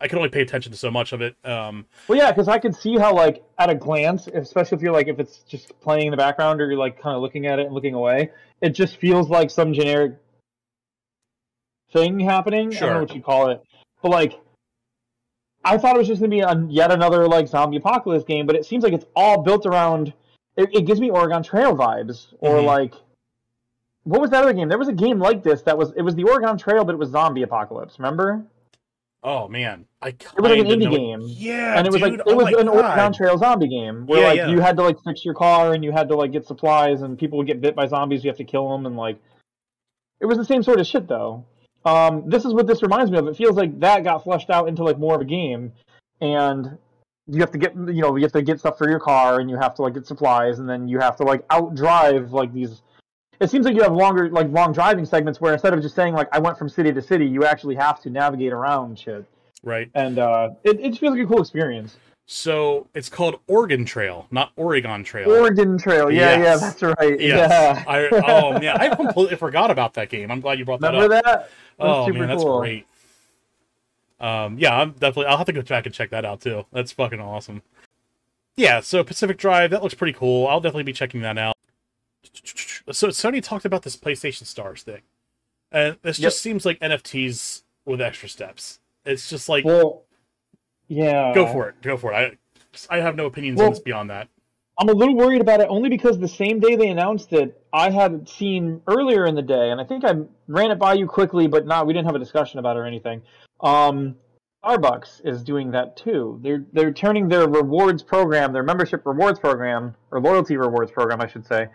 [0.02, 1.36] I could only pay attention to so much of it.
[1.44, 4.94] Um, Well, yeah, because I could see how, like, at a glance, especially if you're
[4.94, 7.60] like, if it's just playing in the background or you're like kind of looking at
[7.60, 8.30] it and looking away,
[8.61, 10.14] it just feels like some generic
[11.91, 12.75] thing happening.
[12.75, 13.61] I don't know what you call it,
[14.01, 14.39] but like,
[15.63, 18.55] I thought it was just gonna be a, yet another like zombie apocalypse game, but
[18.55, 20.13] it seems like it's all built around.
[20.55, 22.65] It, it gives me Oregon Trail vibes, or Mhm.
[22.65, 22.93] like.
[24.03, 24.69] What was that other game?
[24.69, 26.97] There was a game like this that was it was the Oregon Trail, but it
[26.97, 27.99] was zombie apocalypse.
[27.99, 28.43] Remember?
[29.21, 31.19] oh man, I It was like an indie know- game.
[31.25, 32.75] Yeah, and it was dude, like it oh was an God.
[32.85, 34.47] Oregon Trail zombie game where Yeah, like yeah.
[34.47, 37.17] you had to like fix your car and you had to like get supplies and
[37.19, 38.23] people would get bit by zombies.
[38.23, 39.17] You have to kill them and like
[40.21, 41.43] it was the same sort of shit though.
[41.89, 43.27] Um, this is what this reminds me of.
[43.27, 45.71] It feels like that got fleshed out into like more of a game,
[46.21, 46.77] and
[47.27, 49.49] you have to get you know you have to get stuff for your car and
[49.49, 52.81] you have to like get supplies and then you have to like outdrive like these.
[53.39, 56.13] It seems like you have longer like long driving segments where instead of just saying
[56.13, 59.25] like I went from city to city, you actually have to navigate around shit,
[59.63, 59.89] Right.
[59.95, 61.97] and uh, it it feels like a cool experience.
[62.31, 65.31] So it's called Organ Trail, not Oregon Trail.
[65.31, 66.11] Organ Trail.
[66.11, 67.19] Yeah, yeah, that's right.
[67.19, 67.49] Yes.
[67.49, 67.84] Yeah.
[67.88, 70.30] I, oh man, I completely forgot about that game.
[70.30, 71.23] I'm glad you brought that Remember up.
[71.23, 71.49] that?
[71.49, 71.49] That
[71.80, 72.60] Oh super man, that's cool.
[72.60, 72.85] great.
[74.19, 75.26] Um, yeah, I'm definitely.
[75.26, 76.68] I'll have to go back and check that out too.
[76.72, 77.64] That's fucking awesome.
[78.56, 80.45] Yeah, so Pacific Drive that looks pretty cool.
[80.45, 81.56] I'll definitely be checking that out.
[82.91, 85.01] So Sony talked about this PlayStation Stars thing,
[85.72, 86.27] and this Yep.
[86.27, 88.80] just seems like NFTs with extra steps.
[89.03, 90.03] It's just like Well,
[90.89, 91.33] yeah.
[91.33, 92.37] go for it, go for it.
[92.89, 94.27] I I have no opinions Well- on this beyond that.
[94.79, 97.89] I'm a little worried about it only because the same day they announced it, I
[97.89, 100.13] had seen earlier in the day, and I think I
[100.47, 101.85] ran it by you quickly, but not.
[101.85, 103.21] We didn't have a discussion about it or anything.
[103.59, 104.15] Um,
[104.63, 106.39] Starbucks is doing that too.
[106.41, 111.27] They're they're turning their rewards program, their membership rewards program, or loyalty rewards program, I
[111.27, 111.67] should say,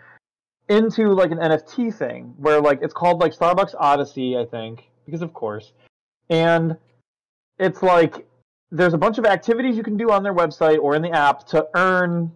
[0.69, 5.21] into like an NFT thing where like it's called like Starbucks Odyssey, I think, because
[5.21, 5.73] of course,
[6.29, 6.77] and
[7.59, 8.27] it's like
[8.71, 11.45] there's a bunch of activities you can do on their website or in the app
[11.47, 12.31] to earn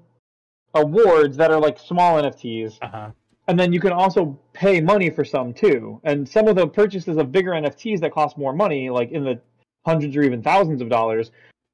[0.73, 3.11] awards that are like small NFTs, Uh huh.
[3.47, 5.99] and then you can also pay money for some too.
[6.03, 9.39] And some of the purchases of bigger NFTs that cost more money, like in the
[9.85, 11.31] hundreds or even thousands of dollars,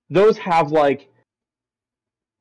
[0.09, 1.09] those have like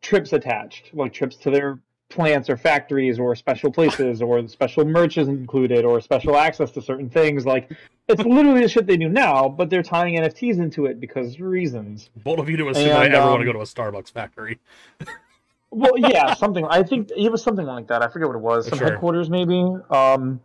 [0.02, 1.80] trips attached, like trips to their
[2.14, 6.80] plants or factories or special places or special merch is included or special access to
[6.80, 7.44] certain things.
[7.44, 7.70] Like
[8.08, 12.10] it's literally the shit they do now, but they're tying NFTs into it because reasons.
[12.16, 14.12] Bold of you to assume I And, ever um, want to go to a Starbucks
[14.12, 14.58] factory.
[15.70, 16.64] well, yeah, something.
[16.64, 18.02] I think it was something like that.
[18.02, 18.68] I forget what it was.
[18.68, 18.90] Some Sure.
[18.90, 19.60] headquarters, maybe.
[19.90, 20.40] Um,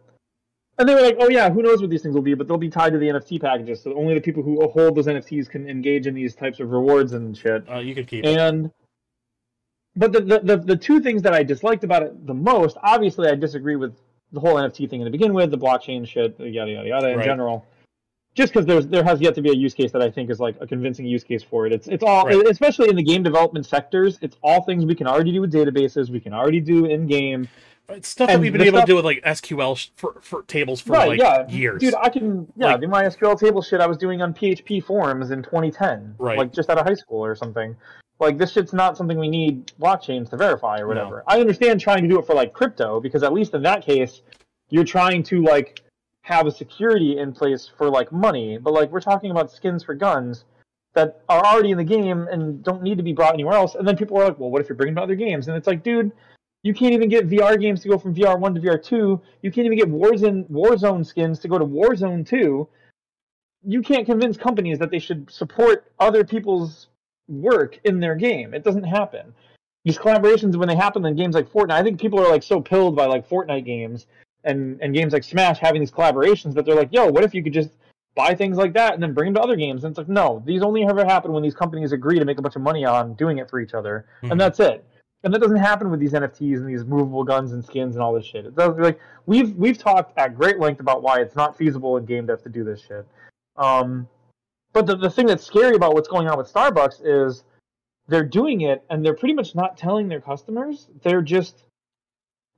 [0.79, 2.57] and they were like, "Oh yeah, who knows what these things will be?" But they'll
[2.57, 5.69] be tied to the NFT packages, so only the people who hold those NFTs can
[5.69, 7.69] engage in these types of rewards and shit.
[7.69, 8.71] Uh, you could keep it.
[9.95, 12.77] And but the, the the the two things that I disliked about it the most,
[12.83, 13.95] obviously, I disagree with
[14.31, 17.25] the whole NFT thing to begin with, the blockchain shit, yada yada yada in Right.
[17.25, 17.65] general.
[18.35, 20.39] Just because there's there has yet to be a use case that I think is
[20.39, 21.73] like a convincing use case for it.
[21.73, 22.47] It's it's all Right.
[22.47, 24.19] especially in the game development sectors.
[24.21, 26.09] It's all things we can already do with databases.
[26.09, 27.47] We can already do in game.
[27.89, 30.79] It's stuff that we've been able stuff- to do with like SQL for, for tables
[30.79, 31.09] for right?
[31.09, 31.79] like yeah, years.
[31.81, 31.95] dude.
[31.95, 35.31] I can yeah Like- do my SQL table shit I was doing on PHP forums
[35.31, 36.37] in 2010, Right.
[36.37, 37.75] Like just out of high school or something.
[38.19, 41.23] Like this shit's not something we need blockchains to verify or whatever.
[41.27, 44.21] I understand trying to do it for like crypto because at least in that case,
[44.69, 45.81] you're trying to like
[46.23, 48.57] have a security in place for like money.
[48.57, 50.43] But like we're talking about skins for guns
[50.95, 53.75] that are already in the game and don't need to be brought anywhere else.
[53.75, 55.47] And then people are like, well, what if you're bringing to other games?
[55.47, 56.11] And it's like, dude.
[56.61, 59.21] You can't even get VR games to go from VR one to VR two.
[59.41, 62.67] You can't even get Warzone Warzone skins to go to Warzone two.
[63.63, 66.87] you can't convince companies that they should support other people's
[67.29, 68.53] work in their game.
[68.53, 69.33] It doesn't happen.
[69.85, 72.59] These collaborations when they happen in games like Fortnite, I think people are like so
[72.59, 74.07] pilled by like Fortnite games
[74.43, 77.43] and and games like Smash having these collaborations that they're like, yo, what if you
[77.43, 77.69] could just
[78.15, 79.83] buy things like that and then bring them to other games?
[79.83, 82.41] And it's like, no, these only ever happen when these companies agree to make a
[82.41, 84.31] bunch of money on doing it for each other, Mhm.
[84.31, 84.83] and that's it.
[85.23, 88.13] And that doesn't happen with these NFTs and these movable guns and skins and all
[88.13, 88.45] this shit.
[88.45, 92.05] It does like we've we've talked at great length about why it's not feasible in
[92.05, 93.05] game dev to do this shit.
[93.57, 94.07] Um,
[94.73, 97.43] but the, the thing that's scary about what's going on with Starbucks is
[98.07, 100.87] they're doing it and they're pretty much not telling their customers.
[101.03, 101.63] They're just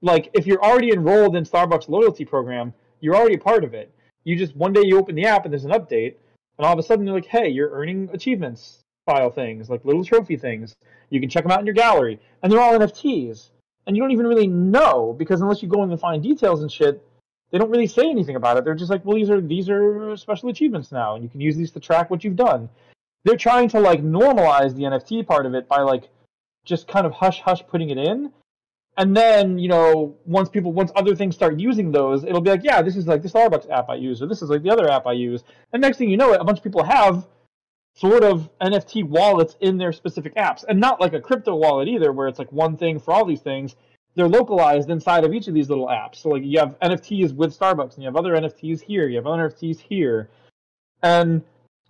[0.01, 3.93] like if you're already enrolled in Starbucks loyalty program, you're already part of it.
[4.23, 6.15] You just one day you open the app and there's an update,
[6.57, 10.05] and all of a sudden you're like, hey, you're earning achievements file things, like little
[10.05, 10.75] trophy things.
[11.09, 13.49] You can check them out in your gallery, and they're all NFTs.
[13.87, 16.71] And you don't even really know because unless you go in and find details and
[16.71, 17.03] shit,
[17.51, 18.63] they don't really say anything about it.
[18.63, 21.55] They're just like, well, these are these are special achievements now, and you can use
[21.55, 22.69] these to track what you've done.
[23.23, 26.09] They're trying to like normalize the NFT part of it by like
[26.65, 28.31] just kind of hush hush putting it in.
[28.97, 32.63] And then, you know, once people once other things start using those, it'll be like,
[32.63, 34.89] yeah, this is like the Starbucks app I use, or this is like the other
[34.89, 35.43] app I use.
[35.73, 37.27] And next thing you know a bunch of people have
[37.95, 40.63] sort of NFT wallets in their specific apps.
[40.67, 43.41] And not like a crypto wallet either, where it's like one thing for all these
[43.41, 43.75] things.
[44.15, 46.17] They're localized inside of each of these little apps.
[46.17, 49.27] So like you have NFTs with Starbucks and you have other NFTs here, you have
[49.27, 50.29] other NFTs here.
[51.01, 51.41] And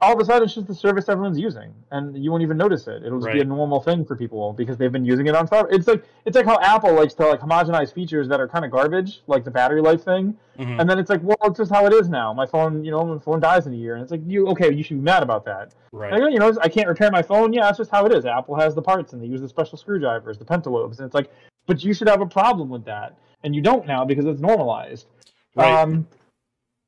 [0.04, 1.74] all of a sudden it's just the service everyone's using.
[1.92, 3.04] And you won't even notice it.
[3.04, 5.74] It'll just be a normal thing for people because they've been using it on Starbucks.
[5.74, 8.72] It's like it's like how Apple likes to like homogenize features that are kind of
[8.72, 10.38] garbage, like the battery life thing.
[10.60, 10.80] Mhm.
[10.80, 12.34] And then it's like, well, it's just how it is now.
[12.34, 14.72] My phone, you know, my phone dies in a year, and it's like, you okay?
[14.72, 15.74] You should be mad about that.
[15.92, 16.12] Right.
[16.12, 17.52] Like, you know, I can't repair my phone.
[17.52, 18.26] Yeah, that's just how it is.
[18.26, 21.32] Apple has the parts, and they use the special screwdrivers, the pentalobes, and it's like,
[21.68, 25.06] but you should have a problem with that, and you don't now because it's normalized.
[25.56, 25.82] Right.
[25.82, 26.08] Um,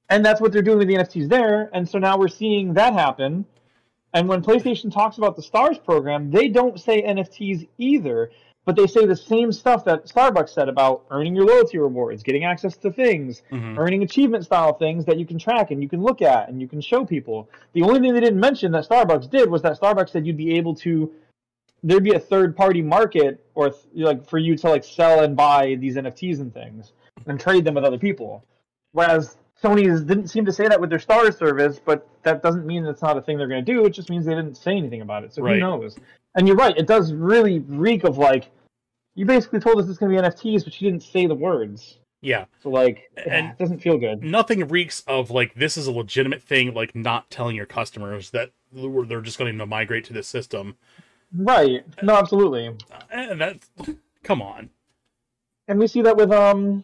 [0.09, 2.93] and that's what they're doing with the NFTs there, and so now we're seeing that
[2.93, 3.45] happen.
[4.13, 8.29] And when PlayStation talks about the Stars program, they don't say NFTs either,
[8.65, 12.45] but they say the same stuff that Starbucks said about earning your loyalty rewards, getting
[12.45, 13.77] access to things, Mhm.
[13.77, 16.67] earning achievement style things that you can track and you can look at and you
[16.67, 17.49] can show people.
[17.73, 20.55] The only thing they didn't mention that Starbucks did was that Starbucks said you'd be
[20.55, 21.11] able to
[21.83, 25.35] there'd be a third party market or th- like for you to like sell and
[25.35, 26.93] buy these NFTs and things
[27.27, 28.43] and trade them with other people.
[28.93, 32.85] Whereas Sony's didn't seem to say that with their Star service, but that doesn't mean
[32.85, 33.85] it's not a thing they're going to do.
[33.85, 35.33] It just means they didn't say anything about it.
[35.33, 35.55] So Right.
[35.55, 35.97] who knows?
[36.35, 38.49] And you're right, it does really reek of like
[39.15, 41.99] you basically told us it's going to be NFTs, but you didn't say the words.
[42.21, 42.45] Yeah.
[42.61, 44.23] So like, And- it doesn't feel good.
[44.23, 48.51] Nothing reeks of like this is a legitimate thing, like not telling your customers that
[48.71, 50.75] they're just going to migrate to this system.
[51.35, 51.83] Right?
[52.01, 52.75] No, absolutely.
[53.11, 53.57] And that,
[54.23, 54.69] come on.
[55.67, 56.83] And we see that with um,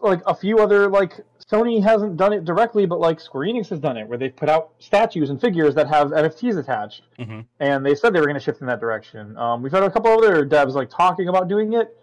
[0.00, 1.20] like a few other like
[1.50, 4.48] Sony hasn't done it directly, but like Square Enix has done it, where they've put
[4.48, 7.44] out statues and figures that have NFTs attached, Mhm.
[7.60, 9.36] and they said they were going to shift in that direction.
[9.36, 11.96] Um, we've had a couple other devs like talking about doing it,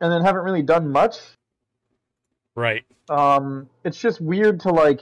[0.00, 1.18] and then haven't really done much.
[2.56, 2.84] Right.
[3.10, 5.00] um, it's just weird to like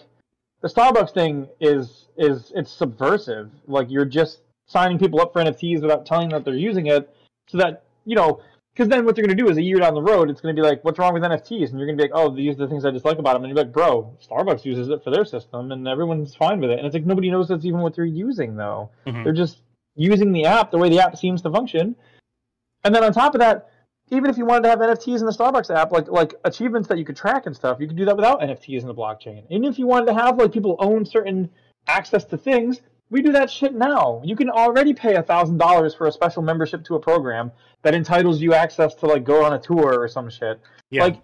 [0.62, 3.50] the Starbucks thing is is it's subversive.
[3.68, 4.40] Like you're just
[4.72, 7.14] signing people up for NFTs without telling them that they're using it,
[7.48, 8.40] so that you know.
[8.74, 10.56] Because then what they're going to do is a year down the road, it's going
[10.56, 11.68] to be like, what's wrong with NFTs?
[11.68, 13.44] And you're going to be like, oh, these are the things I dislike about them.
[13.44, 16.78] And you're like, bro, Starbucks uses it for their system, and everyone's fine with it.
[16.78, 18.88] And it's like nobody knows that's even what they're using, though.
[19.06, 19.24] Mhm.
[19.24, 19.58] They're just
[19.94, 21.94] using the app the way the app seems to function.
[22.82, 23.68] And then on top of that,
[24.10, 26.96] even if you wanted to have NFTs in the Starbucks app, like like achievements that
[26.96, 29.44] you could track and stuff, you could do that without NFTs in the blockchain.
[29.50, 31.50] And if you wanted to have like people own certain
[31.88, 32.80] access to things,
[33.12, 34.20] we do that shit now.
[34.24, 37.52] You can already pay a thousand dollars for a special membership to a program
[37.82, 40.58] that entitles you access to like go on a tour or some shit.
[40.90, 41.04] Yeah.
[41.04, 41.20] Like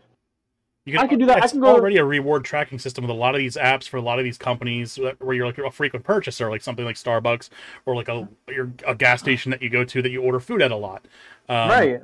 [0.85, 1.39] You I can do that.
[1.41, 3.89] I It's can go- already a reward tracking system with a lot of these apps
[3.89, 6.97] for a lot of these companies where you're like a frequent purchaser, like something like
[6.97, 7.49] Starbucks
[7.87, 10.61] or like a you're a gas station that you go to that you order food
[10.61, 11.07] at a lot.
[11.49, 12.03] Um, right.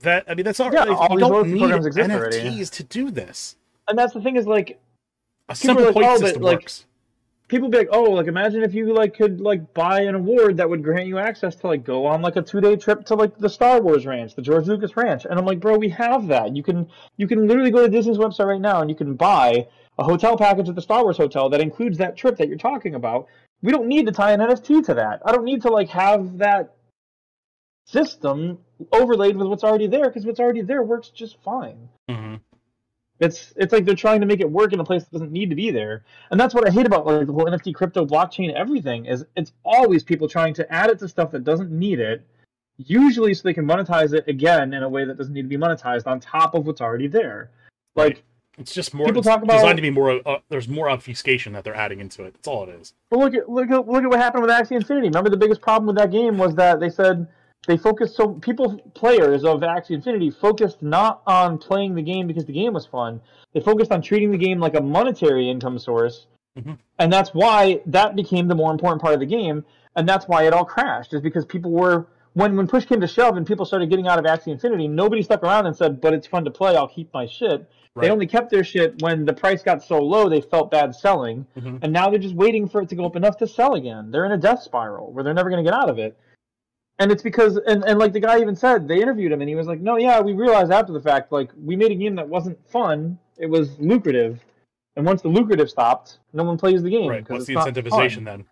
[0.00, 2.14] That I mean, that's not Yeah, all You don't need programs exist NFTs
[2.44, 2.64] already.
[2.66, 3.56] to do this.
[3.88, 4.78] And that's the thing is like
[5.48, 6.84] A simple like, point "Oh, system like, works.
[7.48, 10.68] People be like, oh, like imagine if you like could like buy an award that
[10.68, 13.36] would grant you access to like go on like a two day trip to like
[13.38, 15.24] the Star Wars ranch, the George Lucas ranch.
[15.24, 16.54] And I'm like, bro, we have that.
[16.54, 19.66] You can you can literally go to Disney's website right now and you can buy
[19.98, 22.94] a hotel package at the Star Wars hotel that includes that trip that you're talking
[22.94, 23.26] about.
[23.62, 25.22] We don't need to tie an NFT to that.
[25.24, 26.74] I don't need to like have that
[27.86, 28.58] system
[28.92, 31.88] overlaid with what's already there because what's already there works just fine.
[32.08, 32.36] hmm
[33.20, 35.50] It's it's like they're trying to make it work in a place that doesn't need
[35.50, 38.52] to be there, and that's what I hate about like the whole NFT, crypto, blockchain,
[38.54, 42.24] everything is it's always people trying to add it to stuff that doesn't need it,
[42.76, 45.56] usually so they can monetize it again in a way that doesn't need to be
[45.56, 47.50] monetized on top of what's already there.
[47.96, 48.22] Like
[48.56, 50.20] It's just more People talk about- designed to be more.
[50.24, 52.34] Uh, there's more obfuscation that they're adding into it.
[52.34, 52.94] That's all it is.
[53.10, 55.08] But look at look at look at what happened with Axie Infinity.
[55.08, 57.26] Remember the biggest problem with that game was that they said
[57.66, 62.44] they focused so people players of Axie Infinity focused not on playing the game because
[62.44, 63.20] the game was fun.
[63.52, 66.26] They focused on treating the game like a monetary income source,
[66.58, 66.78] Mhm.
[66.98, 69.64] and that's why that became the more important part of the game,
[69.96, 71.12] and that's why it all crashed.
[71.12, 74.18] Is because people were when when push came to shove and people started getting out
[74.18, 76.76] of Axie Infinity, nobody stuck around and said, "But it's fun to play.
[76.76, 78.04] I'll keep my shit." Right.
[78.04, 81.46] They only kept their shit when the price got so low they felt bad selling,
[81.58, 81.80] Mhm.
[81.82, 84.10] and now they're just waiting for it to go up enough to sell again.
[84.12, 86.16] They're in a death spiral where they're never going to get out of it.
[86.98, 89.54] And it's because, and, and like the guy even said, they interviewed him and he
[89.54, 92.28] was like, no, yeah, we realized after the fact, like, we made a game that
[92.28, 94.40] wasn't fun, it was lucrative.
[94.96, 97.08] And once the lucrative stopped, no one plays the game.
[97.08, 97.28] Right.
[97.28, 98.46] What's it's the incentivization then?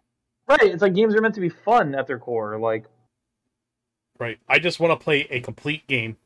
[0.48, 0.62] Right.
[0.62, 2.56] It's like games are meant to be fun at their core.
[2.58, 2.84] Like,
[4.18, 4.38] Right.
[4.48, 6.16] I just want to play a complete game.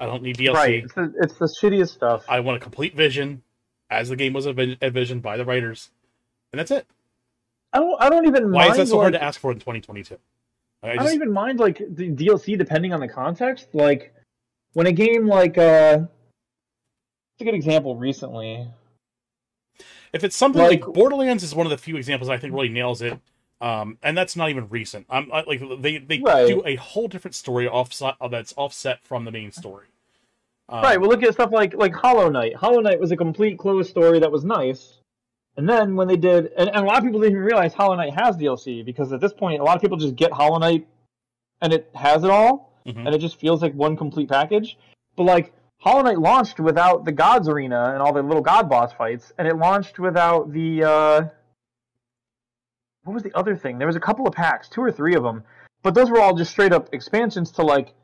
[0.00, 0.54] I don't need DLC.
[0.54, 0.84] right.
[0.84, 2.24] It's the, it's the shittiest stuff.
[2.28, 3.42] I want a complete vision,
[3.90, 5.90] as the game was envisioned by the writers,
[6.52, 6.86] and that's it.
[7.72, 8.72] I don't, I don't even Why mind.
[8.72, 10.16] is that so like, hard to ask for in 2022?
[10.82, 13.68] I I don't even mind like the DLC depending on the context.
[13.72, 14.14] Like
[14.74, 16.00] when a game like uh,
[17.34, 18.68] it's a good example recently.
[20.12, 22.68] if it's something like, like- Borderlands is one of the few examples I think really
[22.68, 23.18] nails it.
[23.60, 25.06] Um, and that's not even recent.
[25.10, 26.46] I'm I, like they they Right.
[26.46, 29.86] do a whole different story offset that's offset from the main story.
[30.68, 31.00] Um, right.
[31.00, 32.54] Well, look at stuff like like Hollow Knight.
[32.54, 34.97] Hollow Knight was a complete closed story that was nice.
[35.58, 37.96] And then when they did, and, and a lot of people didn't even realize Hollow
[37.96, 40.86] Knight has DLC because at this point, a lot of people just get Hollow Knight,
[41.60, 43.04] and it has it all, Mhm.
[43.04, 44.78] and it just feels like one complete package.
[45.16, 48.92] But like Hollow Knight launched without the Gods Arena and all the little God boss
[48.92, 51.20] fights, and it launched without the uh,
[53.04, 53.78] what was the other thing?
[53.78, 55.42] There was a couple of packs, two or three of them,
[55.82, 57.94] but those were all just straight up expansions to like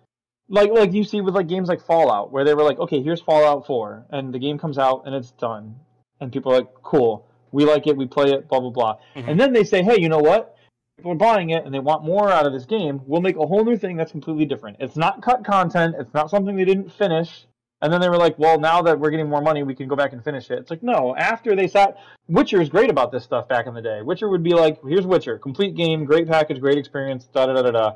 [0.49, 3.21] like like you see with like games like Fallout, where they were like, okay, here's
[3.21, 5.77] Fallout 4, and the game comes out and it's done,
[6.21, 9.29] and people are like, cool, we like it, we play it, blah blah blah, Mhm.
[9.29, 10.57] and then they say, hey, you know what?
[10.99, 13.01] People are buying it and they want more out of this game.
[13.07, 14.77] We'll make a whole new thing that's completely different.
[14.81, 15.97] It's not cut content.
[15.99, 17.47] It's not something they didn't finish.
[17.83, 19.97] And then they were like, well, now that we're getting more money, we can go
[19.97, 20.59] back and finish it.
[20.61, 21.99] It's like, no, after they sat.
[22.29, 24.01] Witcher is great about this stuff back in the day.
[24.03, 27.63] Witcher would be like, here's Witcher, complete game, great package, great experience, da da da
[27.63, 27.93] da da.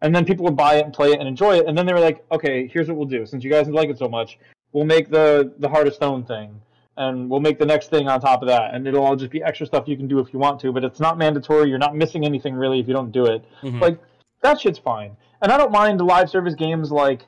[0.00, 1.66] And then people would buy it and play it and enjoy it.
[1.68, 3.26] And then they were like, okay, here's what we'll do.
[3.26, 4.38] Since you guys like it so much,
[4.72, 6.60] we'll make the, the Heart of Stone thing.
[6.98, 8.74] And we'll make the next thing on top of that.
[8.74, 10.72] And it'll all just be extra stuff you can do if you want to.
[10.72, 11.68] But it's not mandatory.
[11.68, 13.44] You're not missing anything really if you don't do it.
[13.62, 13.80] Mhm.
[13.80, 14.00] Like
[14.42, 15.16] that shit's fine.
[15.40, 17.24] And I don't mind live service games like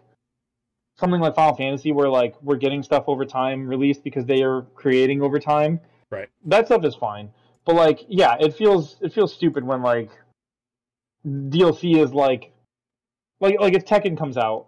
[0.98, 4.62] something like Final Fantasy where like we're getting stuff over time released because they are
[4.74, 5.78] creating over time.
[6.10, 6.28] Right.
[6.46, 7.30] That stuff is fine.
[7.64, 10.10] But like yeah, it feels it feels stupid when like
[11.26, 12.52] DLC is like
[13.40, 14.66] like like if Tekken comes out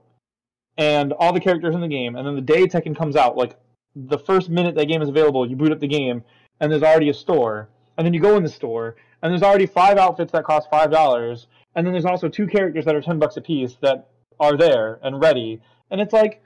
[0.78, 3.56] and all the characters in the game and then the day Tekken comes out like
[3.94, 6.22] the first minute that game is available, you boot up the game
[6.60, 7.68] and there's already a store.
[7.96, 10.90] And then you go in the store and there's already five outfits that cost five
[10.90, 11.46] dollars.
[11.74, 14.08] And then there's also two characters that are ten bucks a piece that
[14.40, 15.60] are there and ready.
[15.90, 16.42] And it's like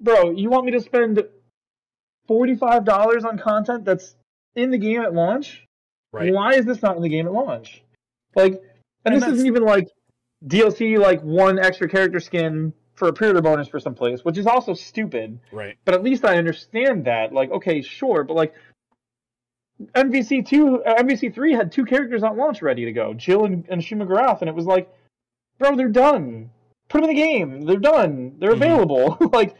[0.00, 1.22] bro you want me to spend
[2.28, 4.14] $45 on content that's
[4.54, 5.64] in the game at launch?
[6.12, 6.32] Right.
[6.32, 7.82] why is this not in the game at launch?
[8.34, 8.62] Like
[9.04, 9.88] and, And this isn't even like
[10.46, 14.46] dlc like one extra character skin for a period bonus for some place which is
[14.46, 15.76] also stupid Right.
[15.84, 17.32] but at least I understand that.
[17.32, 18.54] Like, okay, sure, but like
[19.94, 23.64] MVC two, uh, MVC three had two characters on launch ready to go, Jill and,
[23.68, 24.92] and Shuma-Gorath, and it was like,
[25.58, 26.50] bro, they're done.
[26.88, 27.60] Put them in the game.
[27.62, 28.34] They're done.
[28.40, 28.56] They're Mhm.
[28.56, 29.16] available.
[29.32, 29.54] like,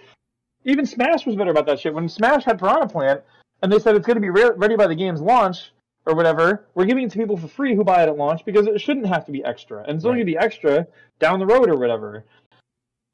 [0.64, 1.94] even Smash was better about that shit.
[1.94, 3.22] When Smash had Piranha Plant,
[3.62, 5.70] and they said it's going to be re- ready by the game's launch
[6.04, 8.66] or whatever, we're giving it to people for free who buy it at launch because
[8.66, 10.24] it shouldn't have to be extra, and it's only Right.
[10.24, 10.86] going to be extra
[11.20, 12.24] down the road or whatever.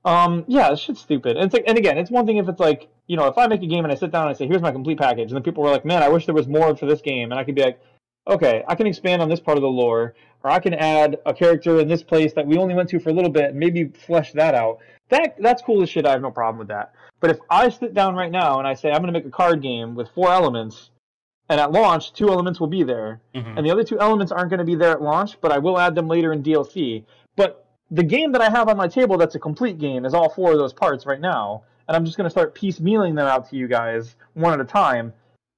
[0.05, 1.37] Um, yeah, this shit's stupid.
[1.37, 3.47] And it's like, and again, it's one thing if it's like, you know, if I
[3.47, 5.37] make a game and I sit down and I say, here's my complete package, and
[5.37, 7.45] then people were like, man, I wish there was more for this game, and I
[7.45, 7.81] could be like,
[8.27, 11.33] okay, I can expand on this part of the lore, or I can add a
[11.35, 13.85] character in this place that we only went to for a little bit, and maybe
[13.89, 14.79] flesh that out.
[15.11, 16.07] That that's cool as shit.
[16.07, 16.95] I have no problem with that.
[17.21, 19.31] But if I sit down right now and I say I'm going to make a
[19.31, 20.91] card game with four elements,
[21.51, 23.57] and at launch two elements will be there, Mhm.
[23.59, 25.79] and the other two elements aren't going to be there at launch, but I will
[25.79, 27.05] add them later in DLC.
[27.37, 27.64] But
[27.95, 30.53] the game that I have on my table that's a complete game is all four
[30.53, 33.57] of those parts right now, and I'm just going to start piecemealing them out to
[33.57, 35.13] you guys one at a time.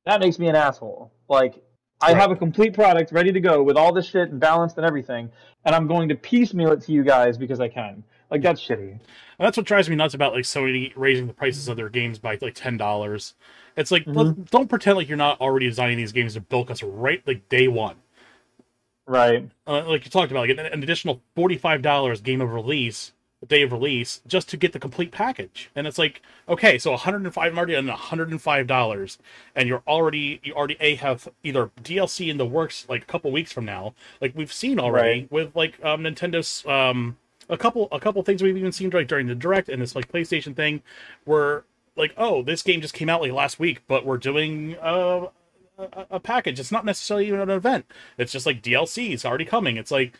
[0.05, 1.11] That makes me an asshole.
[1.29, 1.55] Like,
[2.01, 2.21] I Right.
[2.21, 5.31] have a complete product ready to go with all this shit and balanced and everything,
[5.65, 8.05] and I'm going to piecemeal it to you guys because I can.
[8.31, 8.91] Like, that's shitty.
[8.91, 9.01] And
[9.39, 12.39] that's what drives me nuts about like Sony raising the prices of their games by
[12.43, 13.35] like ten dollars.
[13.77, 14.43] It's like Mm-hmm.
[14.45, 17.69] don't pretend like you're not already designing these games to bilk us right like day
[17.69, 17.97] one.
[19.07, 19.49] Right.
[19.67, 23.13] Uh, like you talked about, like an, an additional forty five dollars game of release
[23.41, 25.71] the day of release just to get the complete package.
[25.77, 29.19] And it's like, okay, so 105 already and 105 dollars,
[29.55, 33.31] and you're already you already a have either DLC in the works like a couple
[33.31, 35.33] weeks from now, like we've seen already Right.
[35.33, 37.17] with like um, Nintendo's um
[37.49, 40.11] a couple a couple things we've even seen like during the direct and this like
[40.11, 40.83] PlayStation thing,
[41.25, 41.65] where
[41.95, 45.27] like oh this game just came out like last week, but we're doing uh,
[45.79, 46.61] a, a package.
[46.61, 47.87] It's not necessarily even an event.
[48.19, 49.13] It's just like DLC.
[49.13, 49.77] It's already coming.
[49.77, 50.15] It's like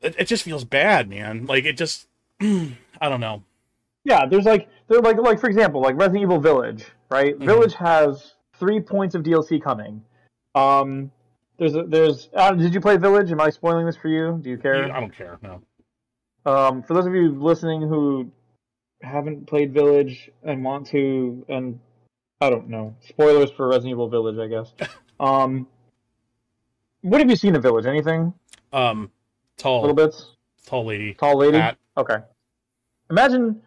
[0.00, 1.46] it, it just feels bad, man.
[1.46, 2.06] Like it just
[2.40, 3.42] I don't know.
[4.04, 7.38] Yeah, there's like they're like like for example, like Resident Evil Village, right?
[7.38, 7.44] Mhm.
[7.44, 10.02] Village has three points of DLC coming.
[10.54, 11.10] Um,
[11.58, 13.30] there's a, there's uh, did you play Village?
[13.30, 14.38] Am I spoiling this for you?
[14.42, 14.90] Do you care?
[14.92, 15.38] I don't care.
[15.42, 15.62] No.
[16.46, 18.30] Um, for those of you listening who
[19.02, 21.78] haven't played Village and want to, and
[22.40, 24.72] I don't know, spoilers for Resident Evil Village, I guess.
[25.20, 25.66] um,
[27.02, 27.86] what have you seen of Village?
[27.86, 28.32] Anything?
[28.72, 29.10] Um,
[29.58, 30.36] tall, Little bits.
[30.66, 31.14] tall lady.
[31.14, 31.58] Tall lady.
[31.58, 31.76] Pat.
[31.96, 32.18] Okay.
[33.10, 33.60] Imagine,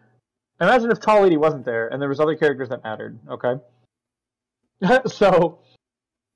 [0.60, 3.18] imagine if Tall Lady wasn't there and there was other characters that mattered.
[3.28, 3.54] Okay.
[5.06, 5.58] so,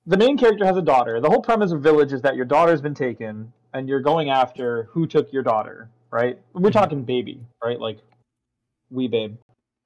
[0.06, 1.20] the main character has a daughter.
[1.20, 4.84] The whole premise of Village is that your daughter's been taken and you're going after
[4.92, 5.88] who took your daughter.
[6.10, 6.38] Right?
[6.54, 6.72] We're Mhm.
[6.72, 7.78] talking baby, right?
[7.80, 7.98] Like,
[8.90, 9.36] wee babe.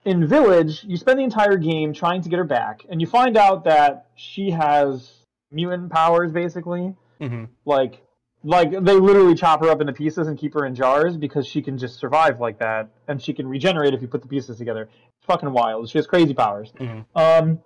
[0.04, 3.36] In Village, you spend the entire game trying to get her back, and you find
[3.36, 5.12] out that she has
[5.50, 6.94] mutant powers, basically.
[7.20, 8.02] Hmm like
[8.44, 11.62] like they literally chop her up into pieces and keep her in jars because she
[11.62, 14.82] can just survive like that and she can regenerate if you put the pieces together.
[14.82, 15.88] It's fucking wild.
[15.88, 16.72] She has crazy powers.
[16.80, 17.04] Mhm.
[17.14, 17.60] um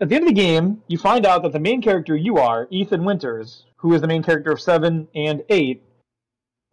[0.00, 2.66] at the end of the game you find out that the main character you are
[2.70, 5.82] ethan winters who is the main character of 7 and 8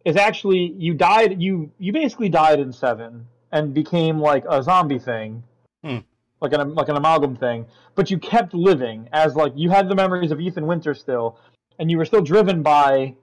[0.06, 4.98] is actually you died you you basically died in 7 and became like a zombie
[4.98, 5.42] thing
[5.84, 5.98] Hmm.
[6.40, 9.94] like an like an amalgam thing but you kept living as like you had the
[9.94, 11.38] memories of ethan Winter still
[11.78, 13.14] and you were still driven by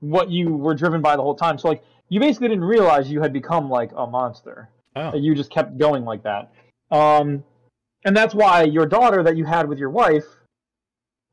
[0.00, 1.58] what you were driven by the whole time.
[1.58, 4.68] So like you basically didn't realize you had become like a monster.
[4.94, 5.14] Oh.
[5.14, 6.52] You just kept going like that.
[6.90, 7.44] Um,
[8.04, 10.24] and that's why your daughter that you had with your wife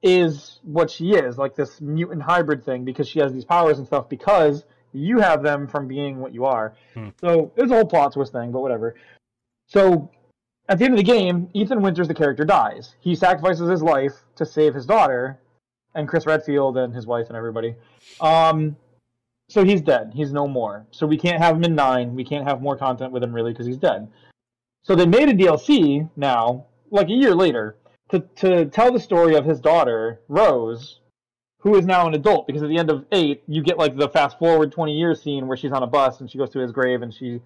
[0.02, 3.88] is what she is, like this mutant hybrid thing, because she has these powers and
[3.88, 4.10] stuff.
[4.10, 6.76] Because you have them from being what you are.
[6.94, 7.10] Hmm.
[7.20, 8.96] So there's a whole plot twist thing, but whatever.
[9.68, 10.10] So
[10.70, 12.96] at the end of the game, Ethan Winters, the character, dies.
[13.00, 15.40] He sacrifices his life to save his daughter,
[15.96, 17.76] and Chris Redfield and his wife and everybody.
[18.20, 18.76] Um,
[19.50, 20.12] so he's dead.
[20.16, 20.86] He's no more.
[20.92, 22.16] So we can't have him in nine.
[22.16, 24.08] We can't have more content with him really because he's dead.
[24.84, 27.78] So they made a DLC now, like a year later,
[28.10, 31.00] to to tell the story of his daughter Rose,
[31.64, 32.46] who is now an adult.
[32.46, 35.48] Because at the end of eight, you get like the fast forward twenty years scene
[35.48, 37.42] where she's on a bus and she goes to his grave and she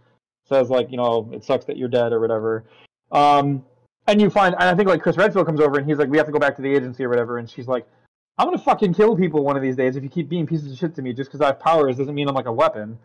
[0.49, 2.65] says like, you know, it sucks that you're dead or whatever.
[3.11, 3.64] Um,
[4.07, 6.18] and you find, and I think like Chris Redfield comes over and he's like, we
[6.18, 7.85] have to go back to the agency or whatever, and she's like,
[8.38, 10.77] I'm gonna fucking kill people one of these days if you keep being pieces of
[10.77, 12.98] shit to me just because I have powers doesn't mean I'm like a weapon.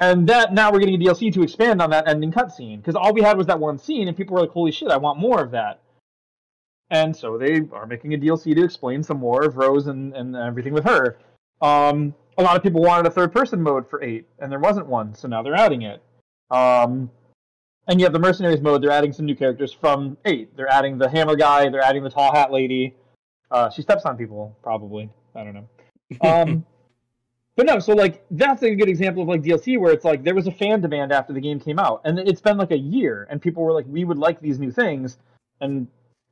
[0.00, 3.14] And that now we're getting a DLC to expand on that ending cutscene because all
[3.14, 5.42] we had was that one scene and people were like, "Holy shit, I want more
[5.42, 5.80] of that."
[6.90, 10.36] And so they are making a DLC to explain some more of Rose and, and
[10.36, 11.18] everything with her.
[11.60, 14.86] Um, a lot of people wanted a third person mode for eight, and there wasn't
[14.86, 16.02] one, so now they're adding it.
[16.50, 17.10] Um,
[17.88, 20.56] and have the mercenaries mode, they're adding some new characters from eight.
[20.56, 22.94] They're adding the hammer guy, they're adding the tall hat lady.
[23.50, 25.08] Uh, she steps on people, probably.
[25.34, 25.68] I don't know.
[26.20, 26.66] Um,
[27.56, 30.34] but no, so like that's a good example of like DLC where it's like there
[30.34, 33.26] was a fan demand after the game came out, and it's been like a year,
[33.30, 35.18] and people were like, we would like these new things,
[35.60, 35.86] and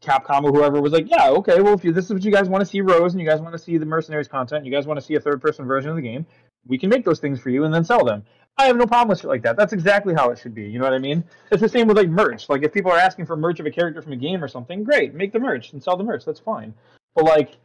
[0.05, 2.49] Capcom or whoever was like, yeah, okay, well if you, this is what you guys
[2.49, 4.87] want to see, Rose, and you guys want to see the mercenaries content, you guys
[4.87, 6.27] want to see a third person version of the game,
[6.67, 8.25] we can make those things for you and then sell them.
[8.57, 9.57] I have no problem with shit like that.
[9.57, 10.63] That's exactly how it should be.
[10.63, 11.25] You know what I mean?
[11.51, 12.49] It's the same with like merch.
[12.49, 14.85] Like if people are asking for merch of a character from a game or something,
[14.85, 16.25] great, make the merch and sell the merch.
[16.25, 16.73] That's fine.
[17.17, 17.57] But like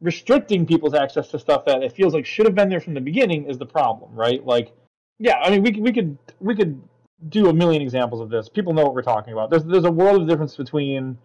[0.00, 3.00] restricting people's access to stuff that it feels like should have been there from the
[3.00, 4.44] beginning is the problem, right?
[4.44, 4.72] Like,
[5.18, 6.80] yeah, I mean, we we could we could
[7.28, 8.48] do a million examples of this.
[8.48, 9.50] People know what we're talking about.
[9.50, 11.18] There's there's a world of difference between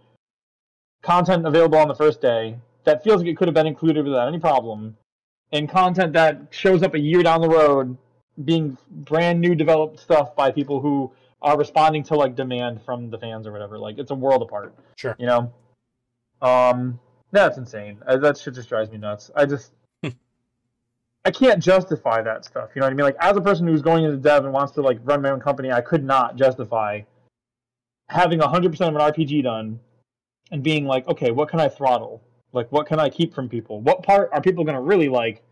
[1.05, 4.27] content available on the first day that feels like it could have been included without
[4.27, 4.97] any problem,
[5.51, 7.95] and content that shows up a year down the road
[8.43, 11.11] being brand new developed stuff by people who
[11.41, 13.77] are responding to like demand from the fans or whatever.
[13.77, 14.73] Like it's a world apart.
[14.97, 15.15] Sure.
[15.19, 15.53] You know.
[16.41, 16.99] Um,
[17.31, 17.97] that's insane.
[18.05, 19.31] Uh, That shit just drives me nuts.
[19.35, 19.71] I just.
[21.27, 22.69] I can't justify that stuff.
[22.75, 23.03] You know what I mean?
[23.03, 25.39] Like, as a person who's going into dev and wants to like run my own
[25.39, 27.01] company, I could not justify
[28.09, 29.79] having 100% of an RPG done
[30.51, 32.23] and being like, okay, what can I throttle?
[32.53, 33.81] Like, what can I keep from people?
[33.81, 35.43] What part are people going to really like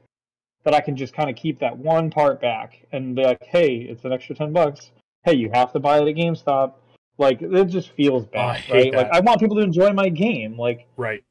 [0.64, 3.76] that I can just kind of keep that one part back and be like, hey,
[3.76, 4.92] it's an extra 10 bucks.
[5.24, 6.74] Hey, you have to buy it at GameStop.
[7.18, 9.04] Like, it just feels Oh, bad, hate right?
[9.04, 9.12] Like.
[9.12, 10.58] I want people to enjoy my game.
[10.58, 11.24] Like, Right.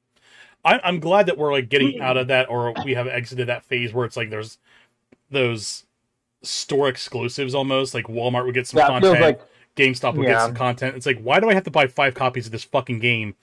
[0.64, 2.02] I, I'm glad that we're like getting hmm.
[2.02, 4.58] out of that, or we have exited that phase where it's like there's
[5.30, 5.84] those
[6.42, 7.94] store exclusives almost.
[7.94, 9.40] Like Walmart would get some That content, feels like
[9.76, 10.40] GameStop get Yeah.
[10.46, 10.96] some content.
[10.96, 13.34] It's like, why do I have to buy five copies of this fucking game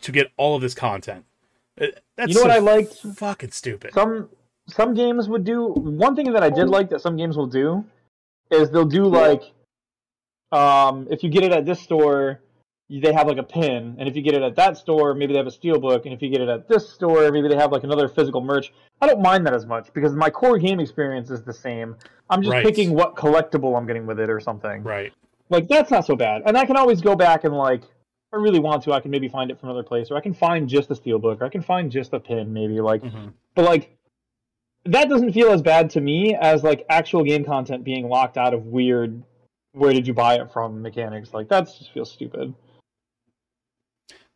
[0.00, 1.24] to get all of this content?
[1.76, 2.90] It- That's you know what I like?
[2.90, 3.92] fucking stupid.
[3.94, 4.28] Some
[4.66, 7.84] some games would do one thing that I did like that some games will do
[8.50, 9.42] is they'll do like
[10.52, 12.40] um if you get it at this store
[12.90, 15.38] they have like a pin and if you get it at that store maybe they
[15.38, 17.84] have a steelbook and if you get it at this store maybe they have like
[17.84, 18.72] another physical merch
[19.02, 21.94] i don't mind that as much because my core game experience is the same
[22.30, 22.64] i'm just Right.
[22.64, 25.12] picking what collectible i'm getting with it or something Right.
[25.50, 28.36] Like that's not so bad and i can always go back and like if i
[28.36, 30.68] really want to i can maybe find it from another place or i can find
[30.68, 33.32] just the steelbook or i can find just a pin maybe like Mhm.
[33.54, 33.96] but like
[34.84, 38.54] that doesn't feel as bad to me as like actual game content being locked out
[38.54, 39.22] of weird
[39.72, 42.54] where did you buy it from mechanics like that just feels stupid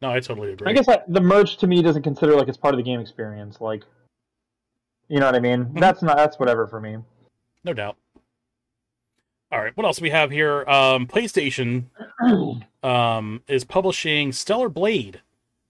[0.00, 0.68] No, I totally agree.
[0.70, 3.00] i guess that, the merch to me doesn't consider like it's part of the game
[3.00, 3.84] experience like
[5.08, 6.96] you know what i mean that's not that's whatever for me
[7.64, 7.96] No doubt.
[9.52, 10.64] All right, what else we have here?
[10.66, 11.84] Um, PlayStation
[12.82, 15.20] um, is publishing Stellar Blade,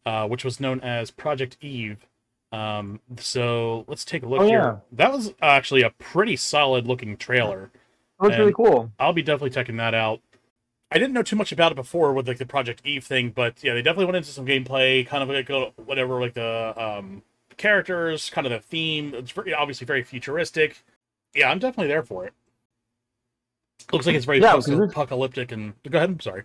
[0.07, 2.07] uh, which was known as Project Eve.
[2.53, 4.59] Um, so let's take a look Oh, here.
[4.61, 4.77] yeah.
[4.93, 7.71] That was actually a pretty solid looking trailer.
[8.21, 10.21] it looks really cool I'll be definitely checking that out.
[10.93, 13.65] I didn't know too much about it before with like the Project Eve thing, but
[13.65, 17.23] yeah, they definitely went into some gameplay, kind of like uh, whatever, like the um,
[17.57, 19.13] characters, kind of the theme.
[19.15, 20.85] It's very, obviously very futuristic.
[21.35, 22.35] Yeah, I'm definitely there for it.
[23.93, 26.11] Looks like it's very Yeah, post- apocalyptic and go ahead.
[26.11, 26.43] I'm sorry.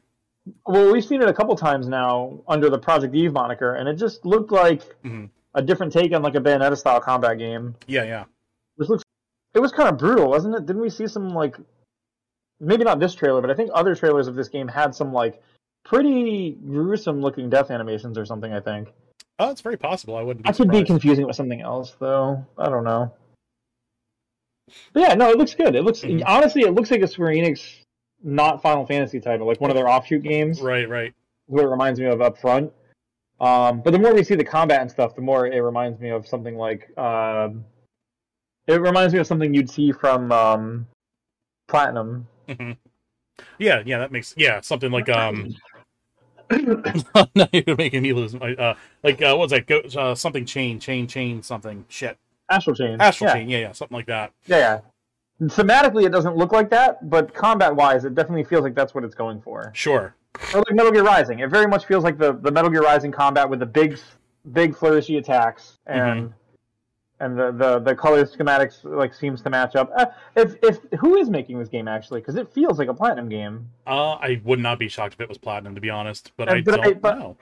[0.66, 3.96] well we've seen it a couple times now under the project eve moniker and it
[3.96, 5.30] just looked like Mhm.
[5.56, 8.24] a different take on like a bayonetta style combat game Yeah, yeah.
[8.78, 9.04] This looks.
[9.56, 10.66] It was kind of brutal, wasn't it?
[10.66, 11.58] Didn't we see some like,
[12.60, 15.42] maybe not this trailer, but I think other trailers of this game had some like
[15.84, 18.54] pretty gruesome looking death animations or something.
[18.54, 18.90] I think
[19.40, 20.16] Oh, it's very possible.
[20.16, 20.46] I wouldn't.
[20.46, 22.46] Be I could be confusing it with something else though.
[22.58, 23.12] I don't know.
[24.94, 25.76] But yeah, no, it looks good.
[25.76, 26.24] It looks Mhm.
[26.26, 27.84] honestly, it looks like a Square Enix,
[28.24, 30.62] not Final Fantasy title, like one of their offshoot games.
[30.62, 31.14] Right, right.
[31.48, 32.72] What it reminds me of up front.
[33.40, 36.10] Um, but the more we see the combat and stuff, the more it reminds me
[36.10, 36.98] of something like.
[36.98, 37.64] Um,
[38.66, 40.88] it reminds me of something you'd see from um,
[41.68, 42.28] Platinum.
[42.48, 42.72] hmm
[43.58, 44.00] Yeah, yeah.
[44.00, 45.56] That makes yeah something like um.
[47.36, 48.74] now you're making me lose my uh
[49.04, 52.18] like uh was that go uh, something chain chain chain something shit
[52.50, 53.02] Astral Chain.
[53.02, 53.34] astral yeah.
[53.36, 54.80] chain yeah yeah something like that Yeah, yeah.
[55.50, 59.14] Thematically, it doesn't look like that, but combat-wise, it definitely feels like that's what it's
[59.14, 59.72] going for.
[59.76, 60.16] sure
[60.54, 63.12] Or like Metal Gear Rising, it very much feels like the, the Metal Gear Rising
[63.12, 64.00] combat with the big,
[64.52, 66.34] big flourishy attacks and
[67.20, 69.92] and the, the the color schematics like seems to match up.
[69.98, 70.06] Uh,
[70.36, 72.20] if if who is making this game actually?
[72.22, 73.70] Because it feels like a platinum game.
[73.88, 76.62] uh I would not be shocked if it was platinum to be honest but I
[76.62, 77.38] but I- don't but- know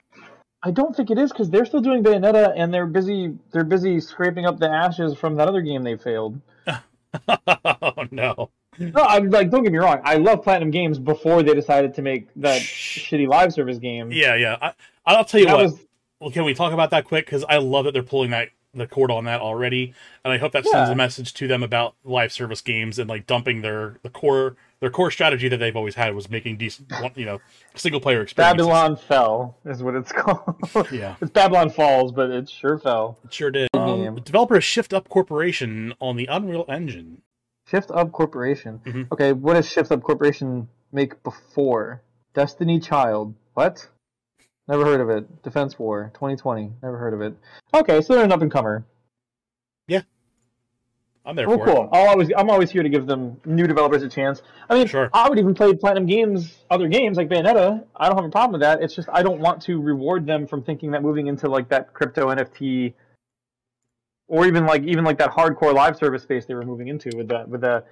[0.62, 4.00] I don't think it is because they're still doing Bayonetta and they're busy they're busy
[4.00, 6.40] scraping up the ashes from that other game they failed.
[7.28, 10.00] oh no No, I'm like don't get me wrong.
[10.04, 13.10] I love Platinum Games before they decided to make that Shh.
[13.10, 14.10] shitty live service game.
[14.10, 14.72] yeah yeah I,
[15.04, 15.80] I'll tell you that what was
[16.18, 18.86] well, can we talk about that quick because I love that they're pulling that the
[18.86, 22.32] cord on that already and I hope that sends a message to them about live
[22.32, 26.14] service games and like dumping their the core their core strategy that they've always had
[26.14, 27.40] was making decent you know
[27.74, 30.56] single player experiences Babylon Fell is what it's called.
[30.92, 33.18] yeah it's Babylon's Fall, but it sure fell.
[33.24, 33.68] It sure did.
[33.74, 37.22] Um, the developer is Shift Up Corporation on the Unreal Engine.
[37.68, 38.80] Shift Up Corporation.
[38.84, 39.10] Mhm.
[39.12, 42.02] Okay, what does Shift Up Corporation make before?
[42.34, 43.34] Destiny Child.
[43.54, 43.88] What?
[44.68, 45.42] Never heard of it.
[45.42, 46.72] Defense War 2020.
[46.82, 47.34] Never heard of it.
[47.72, 48.84] Okay, so they're an up and comer.
[51.26, 51.88] I'm there Oh, for cool.
[51.92, 54.42] I'll always, I'm always here to give them new developers a chance.
[54.70, 55.10] I mean, Sure.
[55.12, 57.84] I would even play Platinum Games other games like Bayonetta.
[57.96, 58.80] I don't have a problem with that.
[58.82, 61.92] It's just I don't want to reward them from thinking that moving into like that
[61.92, 62.94] crypto NFT,
[64.28, 67.28] or even like even like that hardcore live service space they were moving into with
[67.28, 67.82] that with the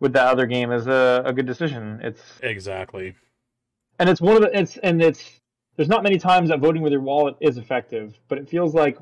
[0.00, 2.00] with that other game is a, a good decision.
[2.02, 2.20] It's.
[2.42, 3.14] Exactly.
[3.98, 5.40] and it's one of the it's and it's
[5.76, 8.98] there's not many times that voting with your wallet is effective, but it feels like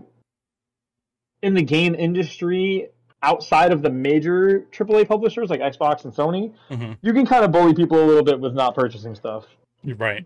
[1.43, 2.89] in the game industry
[3.23, 7.53] outside of the major AAA publishers like Xbox and Sony, hmm you can kind of
[7.53, 9.47] bully people a little bit with not purchasing stuff.
[9.83, 10.25] You're right.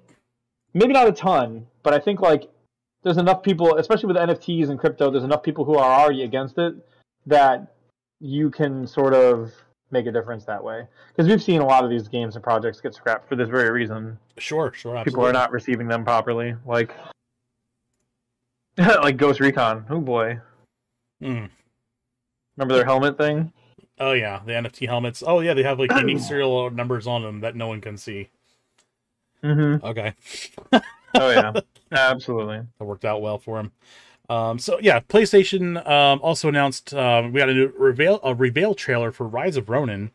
[0.74, 2.51] Maybe not a ton, but I think like
[3.02, 6.59] there's enough people, especially with NFTs and crypto, there's enough people who are already against
[6.59, 6.74] it
[7.27, 7.74] that
[8.20, 9.52] you can sort of
[9.90, 10.86] make a difference that way.
[11.09, 13.70] Because we've seen a lot of these games and projects get scrapped for this very
[13.70, 14.18] reason.
[14.39, 14.97] Sure, sure.
[14.97, 15.10] Absolutely.
[15.10, 16.55] People are not receiving them properly.
[16.66, 16.93] Like
[18.78, 19.86] like Ghost Recon.
[19.89, 20.40] Oh boy.
[21.23, 21.51] Mm.
[22.57, 23.53] Remember their helmet thing?
[23.99, 25.23] Oh yeah, the NFT helmets.
[25.27, 28.28] Oh yeah, they have like unique serial numbers on them that no one can see.
[29.43, 29.85] Mm-hmm.
[29.85, 30.15] Okay,
[31.20, 31.53] Oh yeah.
[31.93, 32.62] Absolutely.
[32.78, 33.73] that worked out well for him.
[34.28, 38.74] Um, so yeah, PlayStation um, also announced um, we got a new reveal a reveal
[38.74, 40.11] trailer for Rise of Ronin.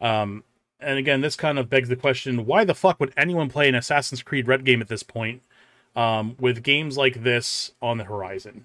[0.00, 0.44] Um,
[0.80, 3.74] and again, this kind of begs the question: Why the fuck would anyone play an
[3.74, 5.42] Assassin's Creed Red game at this point,
[5.94, 8.64] um, with games like this on the horizon?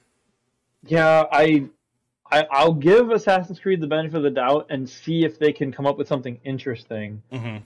[0.88, 1.66] Yeah, I,
[2.32, 5.72] I, I'll give Assassin's Creed the benefit of the doubt and see if they can
[5.72, 7.22] come up with something interesting.
[7.32, 7.58] Mm-hmm.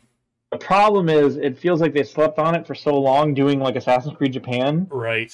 [0.52, 3.76] The problem is, it feels like they slept on it for so long doing like
[3.76, 5.34] Assassin's Creed Japan Right.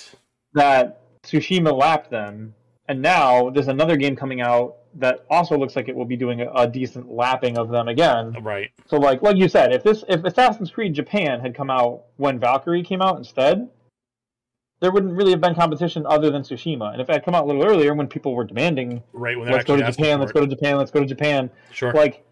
[0.53, 2.53] that Tsushima lapped them,
[2.87, 6.41] and now there's another game coming out that also looks like it will be doing
[6.41, 8.35] a, a decent lapping of them again.
[8.41, 8.71] Right.
[8.87, 12.39] So like like you said, if this if Assassin's Creed Japan had come out when
[12.39, 13.69] Valkyrie came out instead,
[14.81, 16.91] there wouldn't really have been competition other than Tsushima.
[16.91, 19.37] And if it had come out a little earlier when people were demanding, Right.
[19.37, 21.93] When let's go to Japan, let's go to Japan, let's go to Japan, Sure.
[21.93, 22.23] like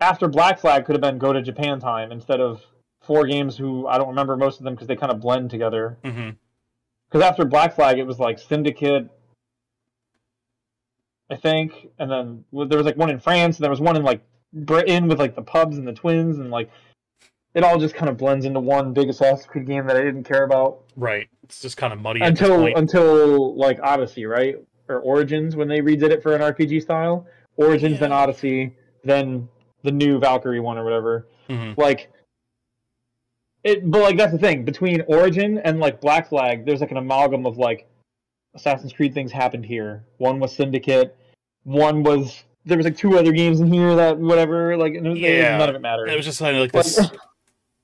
[0.00, 2.64] after Black Flag could have been go to Japan time instead of
[3.02, 5.98] four games who I don't remember most of them because they kind of blend together.
[6.02, 9.08] Because after Black Flag, it was like Syndicate,
[11.30, 14.02] I think, and then there was like one in France, and there was one in
[14.02, 14.20] like
[14.52, 16.70] Britain with like the pubs and the twins, and like
[17.54, 20.24] it all just kind of blends into one big Assassin's Creed game that I didn't
[20.24, 21.28] care about Right.
[21.44, 22.78] It's just kind of muddy at this until point.
[22.78, 24.56] until like Odyssey, right,
[24.88, 27.26] or Origins when they redid it for an RPG style.
[27.56, 28.74] Origins, then Odyssey,
[29.04, 29.48] then
[29.82, 31.26] the new Valkyrie one or whatever.
[31.48, 31.76] Mhm.
[31.76, 32.10] Like
[33.64, 36.64] it, but like that's the thing between Origin and like Black Flag.
[36.64, 37.86] There's like an amalgam of like
[38.54, 40.04] Assassin's Creed things happened here.
[40.18, 41.16] One was Syndicate.
[41.64, 45.10] One was there was like two other games in here that whatever like and it
[45.10, 45.56] was- Yeah.
[45.58, 46.08] none of it mattered.
[46.08, 47.10] It was just kind of like Like, this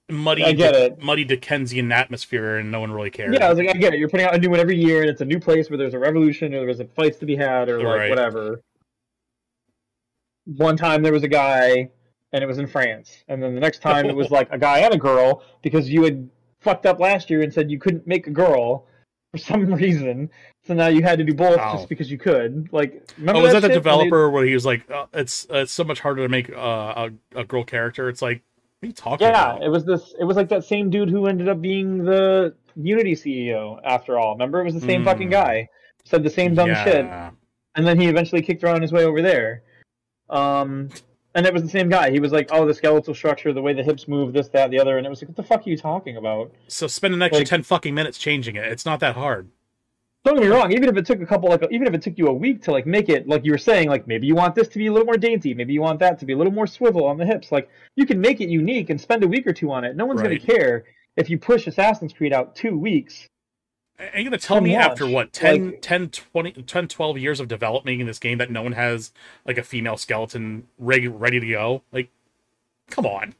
[0.08, 1.02] muddy, I get it.
[1.02, 3.34] muddy Dickensian atmosphere, and no one really cares.
[3.34, 3.98] Yeah, I was like, I get it.
[3.98, 5.94] You're putting out a new one every year, and it's a new place where there's
[5.94, 8.10] a revolution or there's a fights to be had or like Right.
[8.10, 8.60] whatever.
[10.46, 11.90] One time there was a guy,
[12.32, 14.78] and it was in France, and then the next time it was like a guy
[14.80, 16.28] and a girl because you had
[16.60, 18.86] fucked up last year and said you couldn't make a girl
[19.32, 20.30] for some reason,
[20.64, 22.68] so now you had to do both just because you could.
[22.72, 25.06] Like, remember Oh, was that the shit when they- developer where he was like, uh,
[25.12, 28.42] "It's uh, it's so much harder to make uh, a a girl character." It's like,
[28.82, 29.62] are you talking Yeah, about?
[29.62, 30.14] it was this.
[30.18, 33.80] It was like that same dude who ended up being the Unity CEO.
[33.84, 35.06] After all, remember it was the same Hmm.
[35.08, 35.68] fucking guy.
[36.04, 37.04] Said the same dumb shit.
[37.74, 39.62] And then he eventually kicked her on his way over there.
[40.30, 40.88] Um,
[41.34, 42.10] and it was the same guy.
[42.10, 44.78] He was like, "Oh, the skeletal structure, the way the hips move, this, that, the
[44.80, 47.22] other," and it was like, "What the fuck are you talking about?" So spend an
[47.22, 48.64] extra Like- ten fucking minutes changing it.
[48.64, 49.48] It's not that hard.
[50.26, 50.72] Don't get me wrong.
[50.72, 52.72] Even if it took a couple, like, even if it took you a week to
[52.72, 54.92] like make it, like you were saying, like maybe you want this to be a
[54.92, 57.24] little more dainty, maybe you want that to be a little more swivel on the
[57.24, 57.52] hips.
[57.52, 59.94] Like you can make it unique and spend a week or two on it.
[59.94, 60.42] No one's Right.
[60.42, 60.84] gonna care
[61.16, 63.28] if you push Assassin's Creed out two weeks.
[64.00, 67.38] Are you gonna tell me launch, after what 10, like- 10, 20, 10, 12 years
[67.38, 69.12] of development in this game that no one has
[69.46, 71.82] like a female skeleton ready ready to go?
[71.92, 72.10] Like,
[72.90, 73.34] come on.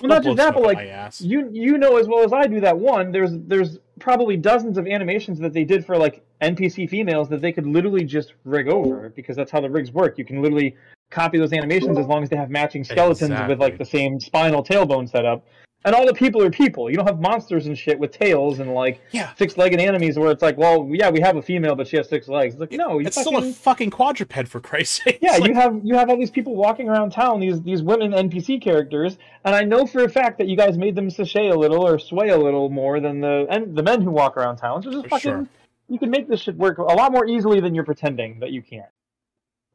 [0.00, 0.78] Well, not just that, but like
[1.18, 4.86] you you know as well as I do that one there's there's probably dozens of
[4.86, 9.08] animations that they did for like NPC females that they could literally just rig over
[9.10, 10.18] because that's how the rigs work.
[10.18, 10.76] You can literally
[11.10, 14.62] copy those animations as long as they have matching skeletons with like the same spinal
[14.62, 15.44] tailbone setup.
[15.84, 16.90] And all the people are people.
[16.90, 19.32] You don't have monsters and shit with tails and like Yeah.
[19.36, 22.26] six-legged enemies where it's like, well, yeah, we have a female, but she has six
[22.26, 22.54] legs.
[22.54, 25.18] It's like, no, you It's fucking, still a fucking quadruped for Christ's sake.
[25.22, 28.10] yeah, like- you have you have all these people walking around town, these these women
[28.12, 31.56] NPC characters, and I know for a fact that you guys made them sashay a
[31.56, 34.82] little or sway a little more than the and the men who walk around town.
[34.82, 35.46] So just For fucking, sure.
[35.88, 38.62] You can make this shit work a lot more easily than you're pretending that you
[38.62, 38.86] can't.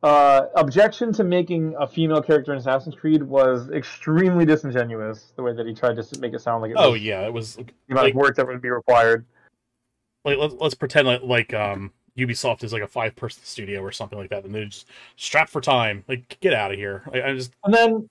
[0.02, 5.32] Uh, objection to making a female character in Assassin's Creed was extremely disingenuous.
[5.38, 7.32] The way that he tried to make it sound like it Oh was yeah, it
[7.34, 9.26] was the amount like- of work that would be required.
[10.26, 13.92] like let's, let's pretend like, like um Ubisoft is like a five person studio or
[13.92, 16.04] something like that, and they're just strapped for time.
[16.08, 17.04] Like, get out of here!
[17.12, 18.10] I, I just And then,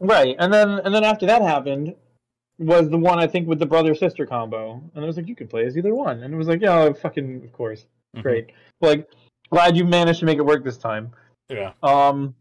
[0.00, 1.94] right, and then and then after that happened,
[2.58, 5.36] was the one I think with the brother sister combo, and it was like you
[5.36, 7.86] could play as either one, and it was like yeah, fucking of course,
[8.16, 8.22] mhm.
[8.22, 8.50] great.
[8.80, 9.08] Like
[9.50, 11.10] glad you managed to make it work this time.
[11.48, 12.34] Yeah, Um,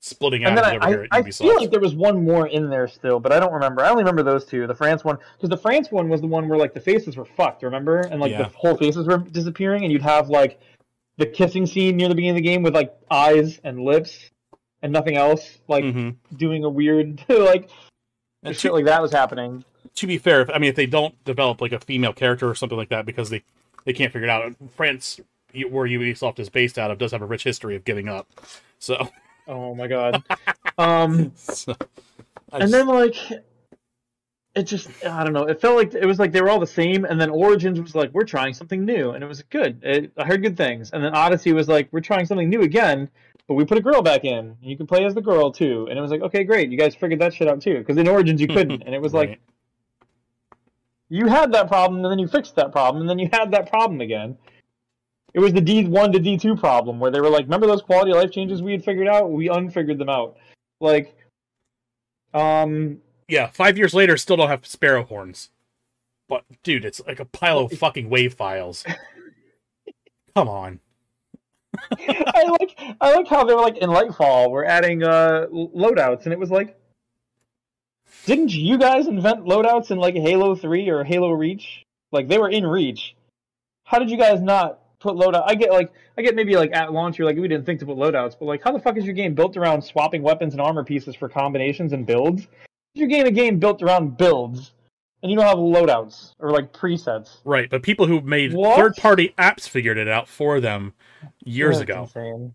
[0.00, 2.46] splitting and out then over I, here I, I feel like there was one more
[2.46, 3.82] in there still, but I don't remember.
[3.82, 4.66] I only remember those two.
[4.66, 7.26] The France one, because the France one was the one where like the faces were
[7.26, 8.00] fucked, remember?
[8.00, 8.44] And like Yeah.
[8.44, 10.58] the whole faces were disappearing, and you'd have like
[11.18, 14.30] the kissing scene near the beginning of the game with like eyes and lips
[14.80, 16.16] and nothing else, like Mhm.
[16.36, 17.68] doing a weird like
[18.42, 19.64] And shit like that was happening.
[19.96, 22.54] to be fair, if, I mean, if they don't develop like a female character or
[22.54, 23.42] something like that because they
[23.84, 25.20] they can't figure it out, France,
[25.52, 28.26] where Ubisoft is based out of, does have a rich history of giving up.
[28.78, 29.08] So,
[29.48, 30.22] Oh my god.
[30.78, 31.74] um, so
[32.52, 33.14] and just- then like
[34.60, 35.44] it just I don't know.
[35.44, 37.94] It felt like it was like they were all the same, and then Origins was
[37.94, 39.80] like we're trying something new, and it was good.
[39.82, 43.08] It, I heard good things, and then Odyssey was like we're trying something new again,
[43.48, 44.38] but we put a girl back in.
[44.38, 46.70] and You can play as the girl too, and it was like okay, great.
[46.70, 49.14] You guys figured that shit out too, because in Origins you couldn't, and it was
[49.14, 49.40] like
[51.08, 53.68] you had that problem, and then you fixed that problem, and then you had that
[53.68, 54.36] problem again.
[55.32, 57.82] It was the D one to D two problem where they were like, remember those
[57.82, 59.30] quality of life changes we had figured out?
[59.30, 60.36] We unfigured them out.
[60.80, 61.14] Like
[62.34, 62.98] Um,
[63.30, 65.50] Yeah, five years later, still don't have sparrow horns.
[66.28, 68.84] But dude, it's like a pile of fucking wave files.
[70.34, 70.80] Come on.
[72.08, 76.32] I like I like how they were like in Lightfall we're adding uh loadouts and
[76.32, 76.76] it was like
[78.26, 81.86] didn't you guys invent loadouts in like Halo 3 or Halo Reach?
[82.10, 83.14] Like they were in Reach.
[83.84, 85.44] How did you guys not put loadout?
[85.46, 87.86] I get like I get maybe like at launch you're like we didn't think to
[87.86, 90.60] put loadouts, but like how the fuck is your game built around swapping weapons and
[90.60, 92.48] armor pieces for combinations and builds?
[92.94, 94.72] Is your game a game built around builds
[95.22, 97.38] and you don't have loadouts or like presets?
[97.44, 98.76] Right, but people who made What?
[98.76, 100.92] third-party apps figured it out for them
[101.44, 102.02] years That's ago.
[102.02, 102.54] insane.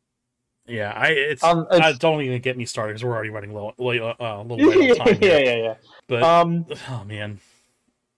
[0.68, 3.74] Yeah, I it's, Um, I don't even get me started because we're already running low,
[3.78, 5.08] low, uh, a little time.
[5.22, 5.40] yeah, here.
[5.40, 5.74] yeah, yeah.
[6.08, 7.40] But Um, oh man,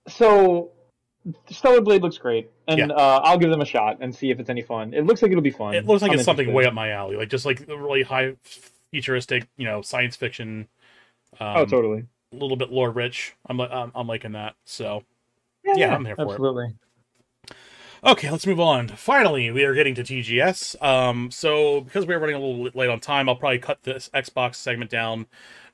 [0.08, 0.72] so
[1.50, 2.88] Stellar Blade looks great, and Yeah.
[2.88, 4.94] uh, I'll give them a shot and see if it's any fun.
[4.94, 5.76] It looks like it'll be fun.
[5.76, 8.04] it looks like I'm it's something way up my alley, like just like the really
[8.04, 8.36] high
[8.92, 10.70] futuristic, you know, science fiction.
[11.40, 12.06] Um, oh, totally.
[12.34, 13.36] A little bit lore rich.
[13.48, 14.56] I'm I'm, I'm liking that.
[14.66, 15.04] So
[15.64, 16.30] Yeah, I'm here for it.
[16.32, 16.76] absolutely.
[18.04, 18.88] Okay, let's move on.
[18.90, 20.82] Finally, we are getting to TGS.
[20.84, 24.10] Um, so because we are running a little late on time, I'll probably cut this
[24.14, 25.26] Xbox segment down.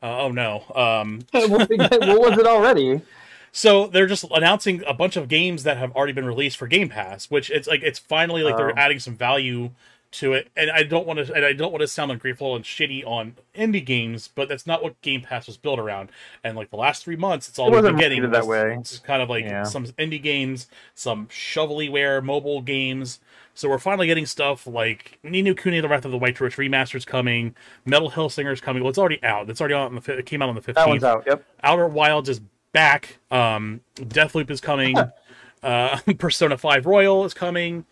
[0.02, 0.64] Uh, oh no.
[0.74, 3.02] Um, what was it already?
[3.52, 6.88] so they're just announcing a bunch of games that have already been released for Game
[6.90, 8.58] Pass, which it's like it's finally like Oh.
[8.58, 9.72] they're adding some value
[10.14, 10.50] to it.
[10.56, 13.36] And I don't want to and I don't want to sound ungrateful and shitty on
[13.56, 16.10] indie games, but that's not what Game Pass was built around.
[16.44, 18.76] And like the last three months, it's all It we've been getting that way.
[18.80, 19.64] It's kind of like Yeah.
[19.64, 23.20] some indie games, some shovelyware mobile games.
[23.56, 26.58] So we're finally getting stuff like Ni no Kuni: The Wrath of the White Torch
[26.58, 28.82] remaster's coming, Metal: Hellsinger's coming.
[28.82, 29.50] Well, it's already out.
[29.50, 30.18] It's already out on the.
[30.18, 31.04] It came out on the That one's fifteenth.
[31.04, 31.24] out.
[31.28, 31.44] Yep.
[31.64, 32.42] Outer Wilds is
[32.72, 33.18] back.
[33.30, 34.98] Um, Deathloop is coming.
[35.64, 37.86] uh, Persona Five Royal is coming.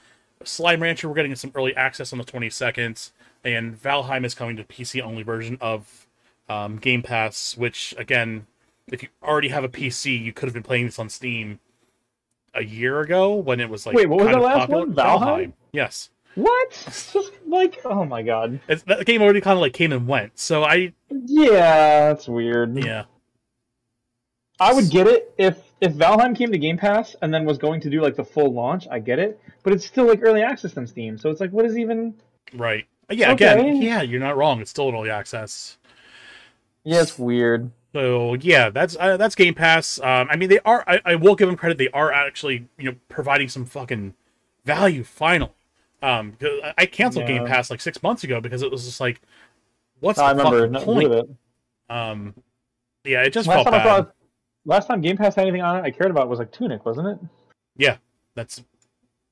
[0.44, 3.10] Slime Rancher we're getting some early access on the twenty second,
[3.44, 6.08] and Valheim is coming to PC only version of
[6.50, 7.56] um, Game Pass.
[7.58, 8.48] Which again,
[8.92, 11.60] if you already have a PC, you could have been playing this on Steam
[12.54, 14.86] a year ago when it was like Wait, what was the last popular.
[14.86, 14.94] one?
[14.96, 15.54] Valheim?
[15.72, 16.72] Yes, What?
[16.72, 18.60] Just like, oh my god.
[18.68, 20.38] it's, that game already kind of like came and went.
[20.38, 22.76] So I Yeah, that's weird.
[22.84, 23.06] yeah
[24.60, 27.82] I would get it if if Valheim came to Game Pass and then was going
[27.82, 28.88] to do like the full launch.
[28.90, 31.66] I get it, but it's still like early access on Steam, so it's like, what
[31.66, 32.14] is even?
[32.54, 32.86] right.
[33.10, 33.74] Yeah, again, Okay.
[33.78, 34.62] yeah, you're not wrong.
[34.62, 35.78] It's still an early access.
[36.86, 37.70] Yeah, it's weird.
[37.94, 40.00] So yeah, that's uh, that's Game Pass.
[40.00, 40.82] Um, I mean, they are.
[40.88, 41.78] I, I will give them credit.
[41.78, 44.14] They are actually you know providing some fucking
[44.64, 45.52] value finally.
[46.02, 49.02] Um, 'cause I- I canceled Game Pass like six months ago because it was just
[49.02, 49.20] like,
[50.00, 51.10] what's I the remember fucking point?
[51.10, 51.30] with it.
[51.94, 52.34] Um,
[53.04, 54.08] yeah, it just Last felt time I bad.
[54.66, 57.08] Last time Game Pass had anything on it I cared about was like Tunic, wasn't
[57.08, 57.20] it?
[57.78, 57.98] Yeah,
[58.36, 58.64] that's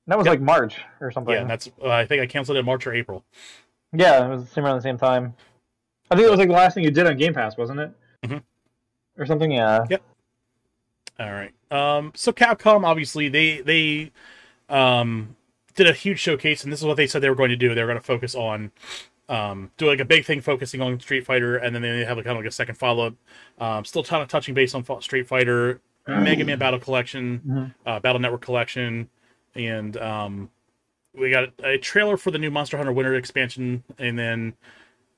[0.08, 1.34] That was like March or something.
[1.34, 1.70] yeah, that's.
[1.82, 3.24] Uh, I think I canceled it in March or April.
[3.94, 5.34] Yeah, it was around the same time.
[6.12, 7.92] I think it was like the last thing you did on Game Pass, wasn't it?
[8.24, 8.42] Mhm.
[9.18, 9.52] Or something.
[9.52, 9.86] Yeah.
[9.90, 10.02] Yep.
[11.20, 11.52] All right.
[11.72, 14.12] Um, so Capcom, obviously, they they
[14.70, 15.36] um,
[15.76, 17.76] did a huge showcase, and this is what they said they were going to do.
[17.76, 18.72] They were going to focus on
[19.30, 22.26] um, do like a big thing focusing on Street Fighter, and then they have like
[22.26, 23.14] kind of like a second follow up.
[23.60, 27.74] Um, still kind of touching base on Street Fighter, Mega Man Battle Collection, Mhm.
[27.86, 29.08] uh, Battle Network Collection,
[29.56, 30.50] and um,
[31.14, 34.54] we got a trailer for the new Monster Hunter Winter expansion, and then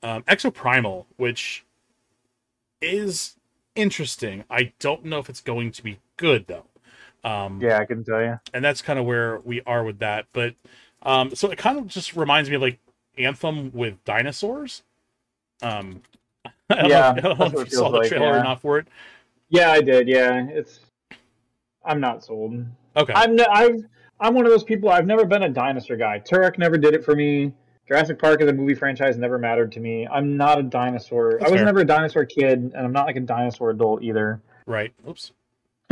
[0.02, 1.64] um, Exoprimal, which
[2.80, 3.36] is
[3.74, 4.44] interesting.
[4.50, 6.66] I don't know if it's going to be good though.
[7.24, 8.38] Um, Yeah, I couldn't tell you.
[8.52, 10.26] and that's kind of where we are with that.
[10.32, 10.54] But
[11.02, 12.78] um, so it kind of just reminds me of like
[13.18, 14.82] Anthem with dinosaurs.
[15.62, 16.02] Um,
[16.70, 18.42] I don't Yeah, know, I don't know if you saw feels the like, trailer or
[18.42, 18.88] not for it.
[19.48, 20.08] Yeah, I did.
[20.08, 20.80] Yeah, it's.
[21.84, 22.64] I'm not sold.
[22.96, 23.36] Okay, I'm.
[23.36, 23.84] Ne- I've.
[24.20, 24.88] I'm one of those people.
[24.88, 26.20] I've never been a dinosaur guy.
[26.20, 27.52] Turok never did it for me.
[27.88, 30.06] Jurassic Park as a movie franchise never mattered to me.
[30.06, 31.32] I'm not a dinosaur.
[31.32, 31.64] That's I was fair.
[31.66, 34.40] never a dinosaur kid, and I'm not like a dinosaur adult either.
[34.66, 34.92] right.
[35.08, 35.32] Oops.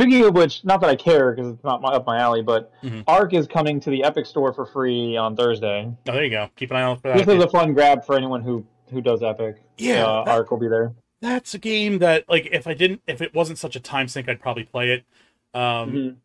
[0.01, 2.71] Speaking of which, not that I care because it's not my, up my alley, but
[2.81, 3.03] Mhm.
[3.07, 5.85] Ark is coming to the Epic Store for free on Thursday.
[6.07, 6.49] Oh, there you go.
[6.55, 7.25] Keep an eye out for that.
[7.25, 9.55] This is a fun grab for anyone who who does Epic.
[9.77, 10.93] Yeah, uh, that- Ark will be there.
[11.21, 14.27] That's a game that like if I didn't if it wasn't such a time sink,
[14.27, 15.03] I'd probably play it.
[15.53, 16.15] Um, Mhm.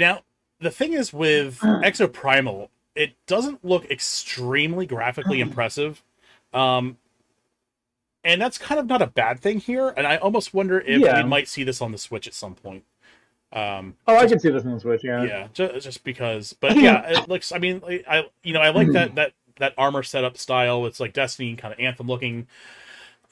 [0.00, 0.22] Now,
[0.60, 6.02] the thing is with Exoprimal, it doesn't look extremely graphically impressive.
[6.52, 6.98] Um,
[8.24, 9.90] and that's kind of not a bad thing here.
[9.96, 11.22] And I almost wonder if Yeah.
[11.22, 12.82] we might see this on the Switch at some point.
[13.56, 15.02] Um, Oh, I can see this on the Switch.
[15.02, 15.22] Yeah.
[15.24, 16.52] yeah, just, just because.
[16.52, 17.52] But yeah, it looks.
[17.52, 20.84] I mean, I you know I like that that that armor setup style.
[20.86, 22.46] It's like Destiny kind of Anthem looking.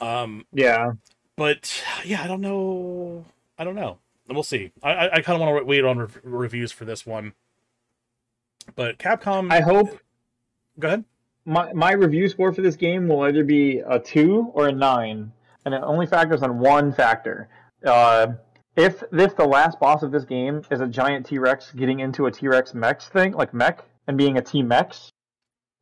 [0.01, 0.93] Um, Yeah.
[1.37, 3.27] but yeah, I don't know.
[3.59, 3.99] I don't know.
[4.29, 4.73] We'll see.
[4.83, 7.35] I I, kind of want to wait on rev- reviews for this one.
[8.75, 9.99] But Capcom, I hope
[10.79, 11.05] go ahead.
[11.45, 15.33] my my review score for this game will either be a two or a nine.
[15.67, 17.49] and it only factors on one factor.
[17.85, 18.29] Uh,
[18.77, 22.27] if if the last boss of this game is a giant T Rex getting into
[22.27, 25.11] a T Rex mech thing, like mech, and being a T Mex,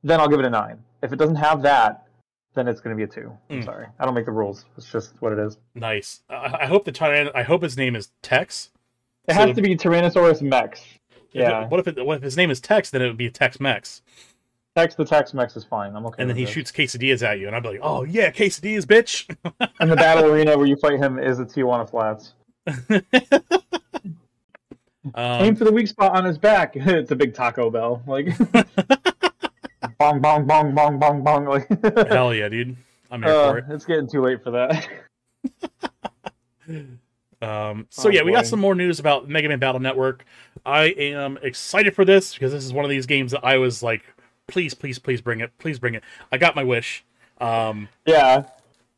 [0.02, 0.78] then I'll give it a nine.
[1.02, 2.06] If it doesn't have that,
[2.55, 3.32] then it's going to be a two.
[3.51, 3.64] I'm Mm.
[3.64, 4.64] sorry, I don't make the rules.
[4.77, 5.56] It's just what it is.
[5.74, 6.23] Nice.
[6.28, 8.70] I, I hope the I hope his name is Tex.
[9.27, 10.85] It So- has to be Tyrannosaurus Mex.
[11.32, 12.90] Yeah, it- what if it, what if his name is Tex?
[12.90, 14.02] Then it would be a Tex Mex,
[14.77, 15.97] Tex the Tex Mex is fine.
[15.97, 16.16] I'm okay.
[16.23, 16.52] and then he this.
[16.52, 19.35] shoots quesadillas at you, and I'd be like, "Oh yeah, quesadillas, bitch."
[19.81, 22.35] And the battle arena where you fight him is the Tijuana Flats.
[22.66, 23.02] Aim
[25.14, 26.72] um, for the weak spot on his back.
[26.76, 28.02] it's a big Taco Bell.
[28.06, 28.26] Like
[29.98, 31.47] bong bong bong bong bong bong.
[31.47, 31.68] Like
[32.09, 32.76] hell yeah, dude.
[33.10, 33.64] I'm here uh, for it.
[33.68, 34.89] it's getting too late for that.
[37.43, 40.24] Um, so Oh, yeah, we got some more news about Mega Man Battle Network.
[40.64, 43.82] I am excited for this because this is one of these games that I was
[43.82, 44.02] like,
[44.47, 46.05] please, please, please bring it, please bring it.
[46.30, 47.05] I got my wish.
[47.40, 48.44] Um, yeah,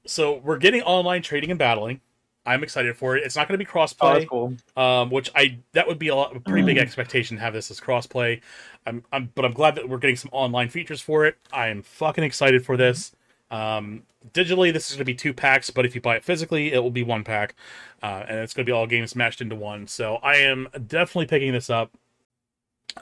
[0.06, 2.02] so we're getting online trading and battling.
[2.46, 3.24] I'm excited for it.
[3.24, 4.54] It's not going to be oh, that's crossplay, cool.
[4.76, 7.70] um, which I that would be a, lot, a pretty big expectation to have this
[7.70, 8.40] as crossplay.
[8.86, 11.36] I'm, I'm, but I'm glad that we're getting some online features for it.
[11.52, 13.12] I am fucking excited for this.
[13.50, 14.02] Um,
[14.32, 16.82] digitally, this is going to be two packs, but if you buy it physically, it
[16.82, 17.54] will be one pack,
[18.02, 19.86] uh, and it's going to be all games smashed into one.
[19.86, 21.90] So I am definitely picking this up.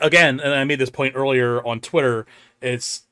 [0.01, 2.27] Again, and I made this point earlier on Twitter.
[2.60, 3.02] It's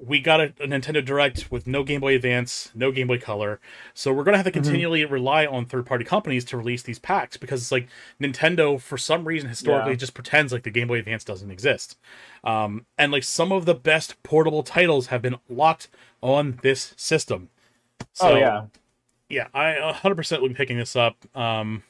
[0.00, 3.58] we got a, a Nintendo Direct with no Game Boy Advance, no Game Boy Color,
[3.94, 4.54] so we're going to have to Mhm.
[4.62, 7.88] continually rely on third-party companies to release these packs because it's like
[8.20, 9.96] Nintendo, for some reason, historically, Yeah.
[9.96, 11.98] just pretends like the Game Boy Advance doesn't exist.
[12.44, 15.88] Um, and like some of the best portable titles have been locked
[16.22, 17.48] on this system.
[18.12, 18.64] So, oh yeah,
[19.28, 21.16] yeah, I 100% will be picking this up.
[21.36, 21.82] Um,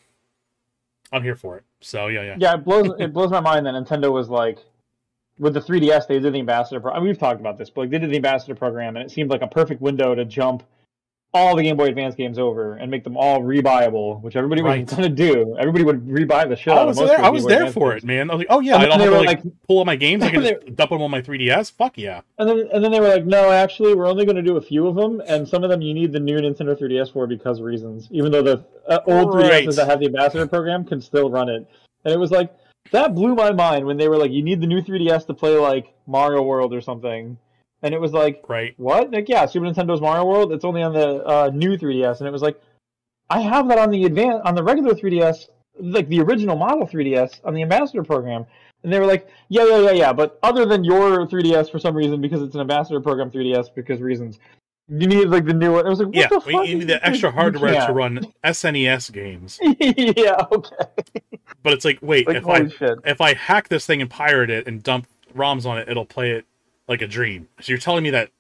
[1.12, 1.64] I'm here for it.
[1.80, 2.54] So yeah, yeah, yeah.
[2.54, 4.58] It blows it blows my mind that Nintendo was like
[5.38, 6.06] with the 3DS.
[6.06, 6.80] They did the ambassador.
[6.80, 9.04] Pro- I mean, we've talked about this, but like they did the ambassador program, and
[9.04, 10.62] it seemed like a perfect window to jump
[11.34, 14.90] all the Game Boy Advance games over and make them all rebuyable, which everybody was
[14.90, 15.54] going to do.
[15.58, 17.20] Everybody would rebuy the shit I out was there.
[17.20, 18.02] I was Boy there Advance for games.
[18.02, 18.30] it, man.
[18.30, 19.94] I was like, oh yeah, And I don't have to like, like- pull all my
[19.94, 20.22] games.
[20.24, 21.72] I can just dump them on my 3DS.
[21.72, 22.22] Fuck yeah.
[22.38, 24.60] And then, and then they were like, no, actually, we're only going to do a
[24.62, 27.60] few of them, and some of them you need the new Nintendo 3DS for because
[27.60, 28.08] reasons.
[28.10, 29.66] Even though the uh, old Right.
[29.68, 31.68] 3DSs that have the ambassador program can still run it.
[32.06, 32.50] And it was like,
[32.90, 35.56] that blew my mind when they were like, you need the new 3DS to play
[35.56, 37.38] like Mario World or something.
[37.82, 38.74] And it was like, Right.
[38.76, 39.12] what?
[39.12, 42.18] Like, yeah, Super Nintendo's Mario World, it's only on the uh, new 3DS.
[42.18, 42.60] And it was like,
[43.30, 45.48] I have that on the advan on the regular 3DS,
[45.78, 48.46] like the original model 3DS on the ambassador program.
[48.82, 50.12] And they were like, yeah, yeah, yeah, yeah.
[50.12, 54.00] But other than your 3DS for some reason, because it's an ambassador program 3DS, because
[54.00, 54.38] reasons,
[54.88, 55.86] you need like the new one.
[55.86, 59.58] It was like, what Yeah, the you need the extra hardware to run SNES games.
[60.16, 60.76] yeah, okay.
[61.62, 62.98] But it's like, wait, Like, if I shit.
[63.04, 65.06] if I hack this thing and pirate it and dump
[65.36, 66.46] ROMs on it, it'll play it
[66.88, 67.48] like a dream.
[67.60, 68.30] So you're telling me that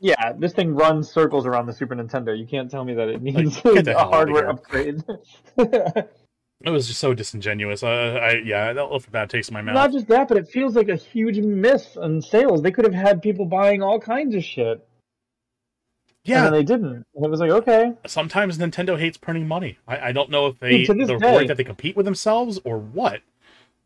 [0.00, 2.36] Yeah, this thing runs circles around the Super Nintendo.
[2.36, 5.02] You can't tell me that it needs the a hardware upgrade.
[5.58, 7.82] it was just so disingenuous.
[7.82, 9.74] I, I yeah, that left a bad taste in my mouth.
[9.74, 12.62] Not just that, but it feels like a huge miss on sales.
[12.62, 14.87] They could have had people buying all kinds of shit.
[16.24, 17.06] And yeah, then they didn't.
[17.14, 17.92] And it was like, okay.
[18.06, 19.78] sometimes Nintendo hates printing money.
[19.86, 21.96] I, I don't know if they Dude, to this they're day- worried that they compete
[21.96, 23.20] with themselves or what.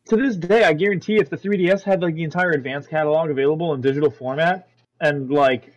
[0.06, 3.72] To this day, I guarantee if the 3DS had like the entire advanced catalog available
[3.74, 4.68] in digital format,
[5.00, 5.72] and like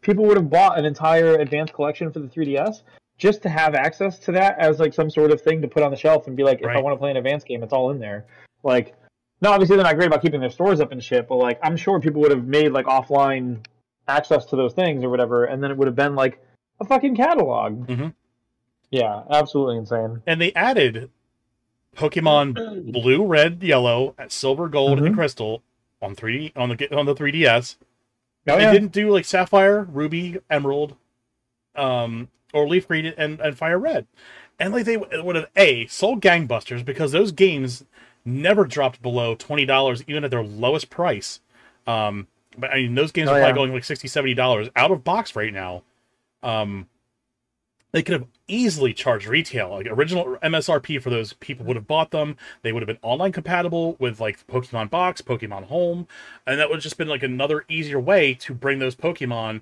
[0.00, 2.82] people would have bought an entire advanced collection for the 3DS
[3.18, 5.92] just to have access to that as like some sort of thing to put on
[5.92, 7.90] the shelf and be like, if I want to play an advanced game, it's all
[7.92, 8.26] in there.
[8.64, 8.96] Like,
[9.40, 11.76] no, obviously they're not great about keeping their stores up and shit, but like I'm
[11.76, 13.64] sure people would have made like offline
[14.08, 16.44] access to those things or whatever, and then it would have been like
[16.80, 17.86] a fucking catalog.
[17.86, 18.14] Mhm.
[18.90, 20.22] Yeah, absolutely insane.
[20.26, 21.10] And they added
[21.96, 22.54] Pokemon
[22.92, 25.14] Blue, Red, Yellow, Silver, Gold, and Mhm.
[25.14, 25.62] Crystal
[26.00, 27.76] on three on the on the 3DS.
[28.48, 28.72] Oh, they yeah.
[28.72, 30.96] didn't do like Sapphire, Ruby, Emerald,
[31.76, 34.06] um, or Leaf Green and, and Fire Red.
[34.58, 37.84] And like they would have a sold gangbusters because those games
[38.24, 41.40] never dropped below twenty dollars even at their lowest price.
[41.86, 42.26] Um,
[42.58, 43.54] but I mean those games Oh, are probably yeah.
[43.54, 45.82] going like 60 dollars out of box right now.
[46.42, 46.88] Um,
[47.92, 52.10] they could have easily charged retail like original MSRP for those people would have bought
[52.10, 52.36] them.
[52.62, 56.08] They would have been online compatible with like Pokemon Box, Pokemon Home,
[56.46, 59.60] and that would have just been like another easier way to bring those Pokemon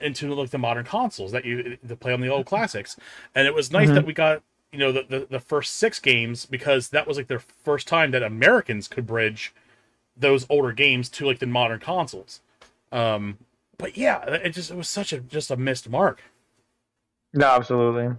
[0.00, 2.96] into like the modern consoles that you to play on the old classics.
[3.34, 3.94] And it was nice Mhm.
[3.94, 4.42] that we got
[4.72, 8.10] you know the, the the first six games because that was like their first time
[8.10, 9.54] that Americans could bridge
[10.16, 12.40] those older games to like the modern consoles.
[12.92, 13.38] Um,
[13.78, 16.22] but yeah, it just it was such a just a missed mark.
[17.32, 18.16] No, absolutely.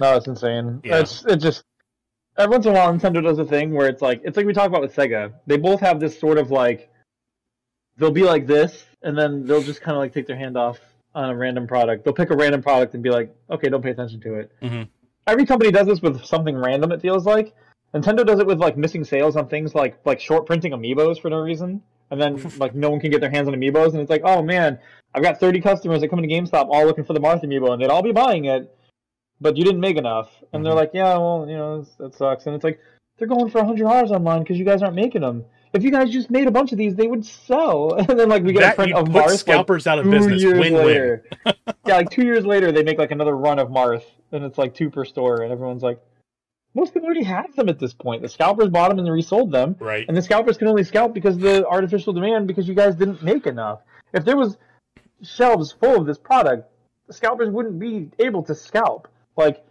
[0.00, 0.80] No, it's insane.
[0.82, 1.00] Yeah.
[1.00, 1.64] It's it just
[2.38, 4.52] every once in a while Nintendo does a thing where it's like it's like we
[4.52, 5.32] talk about with Sega.
[5.46, 6.90] They both have this sort of like
[7.96, 10.78] they'll be like this and then they'll just kind of like take their hand off
[11.14, 12.04] on a random product.
[12.04, 14.52] They'll pick a random product and be like, okay, don't pay attention to it.
[14.62, 14.88] Mhm.
[15.26, 16.92] Every company does this with something random.
[16.92, 17.54] It feels like
[17.96, 21.30] Nintendo does it with like missing sales on things like like short printing amiibos for
[21.30, 24.10] no reason, and then like no one can get their hands on amiibos, and it's
[24.10, 24.78] like, oh man,
[25.14, 27.80] I've got 30 customers that come into GameStop all looking for the Marth amiibo, and
[27.82, 28.74] they'd all be buying it,
[29.40, 30.76] but you didn't make enough, and they're Mhm.
[30.76, 32.78] like, yeah, well, you know, that sucks, and it's like
[33.18, 35.44] they're going for hundred dollars online because you guys aren't making them.
[35.72, 37.94] If you guys just made a bunch of these, they would sell.
[38.08, 40.42] And then like we get a that print of Marth like, scalpers out of business.
[40.42, 41.20] years Win win.
[41.86, 44.74] yeah, like two years later, they make like another run of Marth, and it's like
[44.74, 45.98] two per store, and everyone's like,
[46.76, 48.22] most people already have them at this point.
[48.22, 50.04] The scalpers bought them and they resold them, Right.
[50.06, 53.22] and the scalpers can only scalp because of the artificial demand because you guys didn't
[53.22, 53.80] make enough.
[54.12, 54.56] If there was
[55.22, 56.68] shelves full of this product,
[57.06, 59.08] the scalpers wouldn't be able to scalp.
[59.36, 59.64] Like,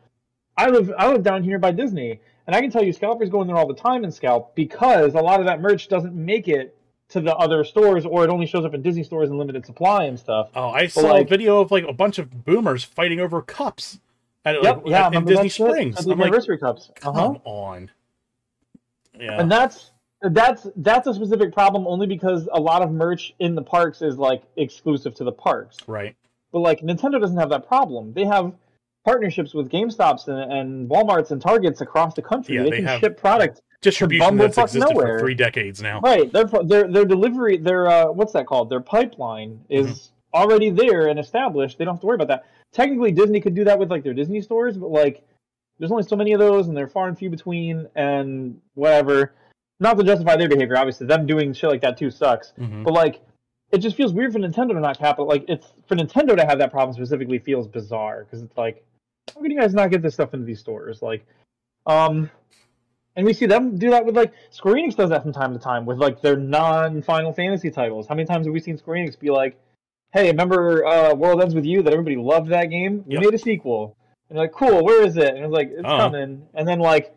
[0.58, 3.42] I live I live down here by Disney, and I can tell you scalpers go
[3.42, 6.48] in there all the time and scalp because a lot of that merch doesn't make
[6.48, 6.76] it
[7.10, 10.06] to the other stores, or it only shows up in Disney stores in limited supply
[10.06, 10.50] and stuff.
[10.56, 14.00] Oh, I saw like- a video of like a bunch of boomers fighting over cups
[14.46, 15.50] at, Yep, like, yeah, in Disney?
[15.50, 15.98] Springs.
[15.98, 16.92] At the I'm like, anniversary cups.
[16.96, 17.34] come Uh-huh.
[17.46, 17.92] on.
[19.20, 19.40] Yeah.
[19.40, 19.92] And that's
[20.22, 24.18] that's that's a specific problem only because a lot of merch in the parks is
[24.18, 25.78] like exclusive to the parks.
[25.88, 26.16] right.
[26.52, 28.14] But like Nintendo doesn't have that problem.
[28.14, 28.54] They have
[29.04, 32.56] partnerships with GameStops and, and WalMarts and Targets across the country.
[32.56, 33.62] Yeah, they, they can have- ship product.
[33.82, 35.20] Distribution that's existed nowhere.
[35.20, 36.00] for three decades now.
[36.00, 36.32] Right.
[36.32, 38.70] Their their their delivery their uh what's that called?
[38.70, 40.15] Their pipeline is Mm-hmm.
[40.36, 41.78] Already there and established.
[41.78, 42.46] They don't have to worry about that.
[42.74, 45.24] Technically Disney could do that with like their Disney stores, but like
[45.80, 49.34] there's only so many of those and they're far and few between and whatever.
[49.80, 51.08] Not to justify their behavior, obviously.
[51.08, 52.54] Them doing shit like that too sucks.
[52.60, 52.84] Mhm.
[52.84, 53.22] But like,
[53.72, 55.26] it just feels weird for Nintendo to not capital.
[55.26, 58.86] Like, it's for Nintendo to have that problem specifically feels bizarre because it's like,
[59.34, 61.02] how can you guys not get this stuff into these stores?
[61.02, 61.26] Like,
[61.88, 62.30] um,
[63.16, 65.60] and we see them do that with like Square Enix does that from time to
[65.60, 68.08] time with like their non-Final Fantasy titles.
[68.08, 69.58] How many times have we seen Square Enix be like,
[70.16, 71.84] "Hey, remember uh, World Ends with You?
[71.84, 73.04] That everybody loved that game.
[73.06, 73.98] We made a sequel."
[74.30, 75.98] And like, "Cool, where is it?" And it's like, "It's Uh-huh.
[75.98, 77.14] coming." And then like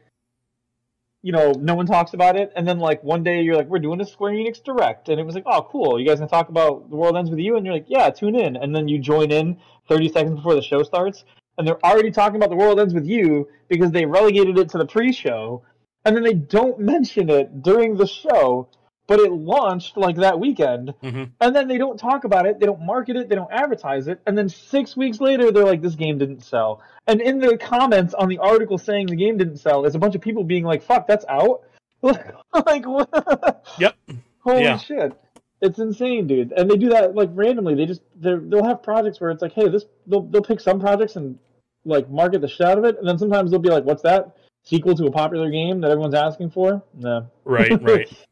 [1.22, 3.80] you know, no one talks about it, and then like one day you're like, we're
[3.80, 6.48] doing a Square Enix Direct, and it was like, oh, cool, you guys gonna talk
[6.48, 8.98] about the world ends with you, and you're like, yeah, tune in, and then you
[9.00, 9.56] join in
[9.88, 11.24] 30 seconds before the show starts,
[11.56, 14.78] and they're already talking about the world ends with you because they relegated it to
[14.78, 15.60] the pre-show,
[16.04, 18.68] and then they don't mention it during the show,
[19.08, 21.30] but it launched like that weekend, Mhm.
[21.40, 24.20] and then they don't talk about it, they don't market it, they don't advertise it,
[24.26, 26.80] and then six weeks later they're like, this game didn't sell.
[27.08, 30.14] And in the comments on the article saying the game didn't sell, is a bunch
[30.14, 31.62] of people being like, fuck, that's out?
[32.02, 33.66] like, what?
[33.80, 33.96] Yep.
[34.40, 34.76] Holy Yeah.
[34.78, 35.12] shit.
[35.60, 36.52] It's insane, dude.
[36.52, 37.74] And they do that like randomly.
[37.74, 41.16] They just they'll have projects where it's like, hey, this they'll they'll pick some projects
[41.16, 41.36] and
[41.84, 44.36] like market the shit out of it, and then sometimes they'll be like, what's that?
[44.64, 46.82] Sequel to a popular game that everyone's asking for?
[46.94, 47.26] No.
[47.44, 48.08] Right, right.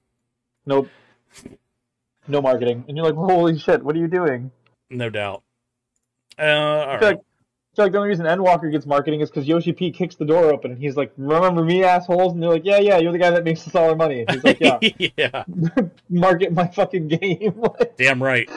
[0.66, 0.88] Nope.
[2.28, 2.84] No marketing.
[2.88, 4.50] And you're like, holy shit, what are you doing?
[4.90, 5.42] No doubt.
[6.38, 7.02] Uh, all right.
[7.02, 7.20] like,
[7.78, 10.70] like the only reason Endwalker gets marketing is because Yoshi P kicks the door open
[10.70, 13.44] and he's like, "Remember me, assholes?" And they're like, "Yeah, yeah, you're the guy that
[13.44, 14.78] makes us all our money." And he's like, "Yeah,
[15.16, 15.44] yeah,
[16.08, 17.62] market my fucking game."
[17.98, 18.48] damn right.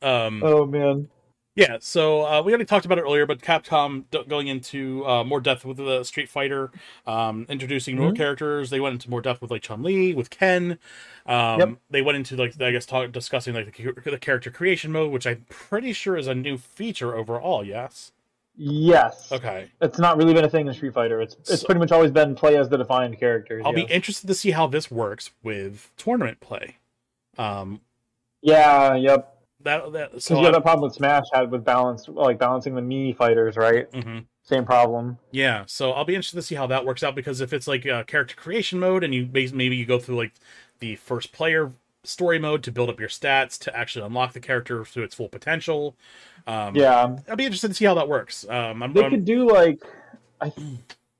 [0.00, 1.08] Um, oh man,
[1.54, 5.22] yeah, so uh, we already talked about it earlier, but Capcom d- going into uh,
[5.24, 6.70] more depth with the Street Fighter,
[7.06, 8.16] um, introducing more Mhm.
[8.16, 8.70] characters.
[8.70, 10.78] They went into more depth with like Chun Li, with Ken.
[11.26, 11.68] Um, Yep.
[11.90, 15.26] They went into like I guess talk, discussing like the, the character creation mode, which
[15.26, 17.62] I'm pretty sure is a new feature overall.
[17.64, 18.12] Yes.
[18.56, 19.30] yes.
[19.32, 19.70] Okay.
[19.80, 21.20] It's not really been a thing in Street Fighter.
[21.20, 23.62] It's it's So- pretty much always been play as the defined characters.
[23.64, 23.84] I'll yeah.
[23.86, 26.76] be interested to see how this works with tournament play.
[27.38, 27.80] Um,
[28.42, 29.31] yeah, yep.
[29.64, 32.74] That that Because so you have I'm- problem with Smash had with balance, like balancing
[32.74, 33.90] the Mii fighters, right?
[33.92, 34.24] mhm.
[34.44, 35.18] Same problem.
[35.30, 37.84] Yeah, so I'll be interested to see how that works out because if it's like
[37.86, 40.32] a character creation mode and you maybe you go through like
[40.80, 44.84] the first player story mode to build up your stats to actually unlock the character
[44.84, 45.94] to its full potential.
[46.48, 48.44] Um, yeah, I'll be interested to see how that works.
[48.48, 49.80] Um, I'm, they I'm- could do like,
[50.40, 50.52] I,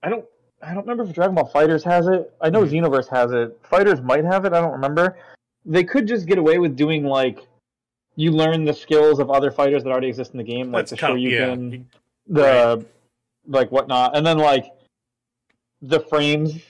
[0.02, 0.24] I don't,
[0.60, 2.32] I don't remember if Dragon Ball FighterZ has it.
[2.40, 2.70] I know Mhm.
[2.82, 3.56] Xenoverse has it.
[3.62, 4.52] Fighters might have it.
[4.52, 5.16] I don't remember.
[5.64, 7.46] They could just get away with doing like,
[8.16, 11.00] you learn the skills of other fighters that already exist in the game, like that's
[11.00, 11.55] the of yeah.
[11.55, 11.84] Shoryuken,
[12.26, 12.86] the
[13.47, 14.73] like whatnot, and then like
[15.81, 16.60] the frames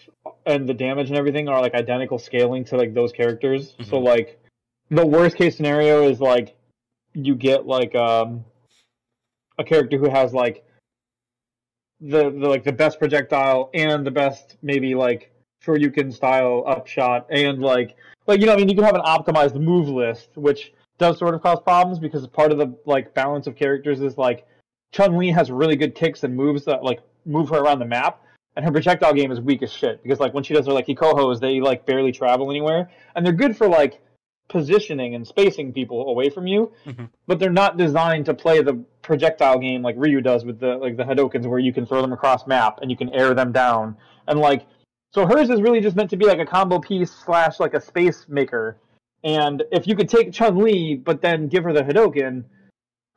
[0.46, 3.74] and the damage and everything are like identical scaling to like those characters.
[3.82, 4.04] So Mhm.
[4.04, 4.40] like
[4.90, 6.56] the worst case scenario is like
[7.14, 8.44] you get like um
[9.58, 10.64] a character who has like
[12.00, 15.30] the, the like the best projectile and the best maybe like
[15.64, 17.96] Shoryuken style upshot and like
[18.26, 20.72] like you know I mean you can have an optimized move list which
[21.02, 24.46] does sort of cause problems because part of the like balance of characters is like
[24.92, 28.22] Chun Li has really good kicks and moves that like move her around the map
[28.56, 30.86] and her projectile game is weak as shit because like when she does her like
[30.86, 34.00] Hikohos they like barely travel anywhere and they're good for like
[34.48, 37.08] positioning and spacing people away from you, Mhm.
[37.26, 40.96] but they're not designed to play the projectile game like Ryu does with the like
[40.96, 43.96] the Hadokens, where you can throw them across map and you can air them down,
[44.28, 44.66] and like
[45.14, 47.80] so hers is really just meant to be like a combo piece slash like a
[47.80, 48.76] space maker.
[49.24, 52.44] And if you could take Chun Li, but then give her the Hadoken,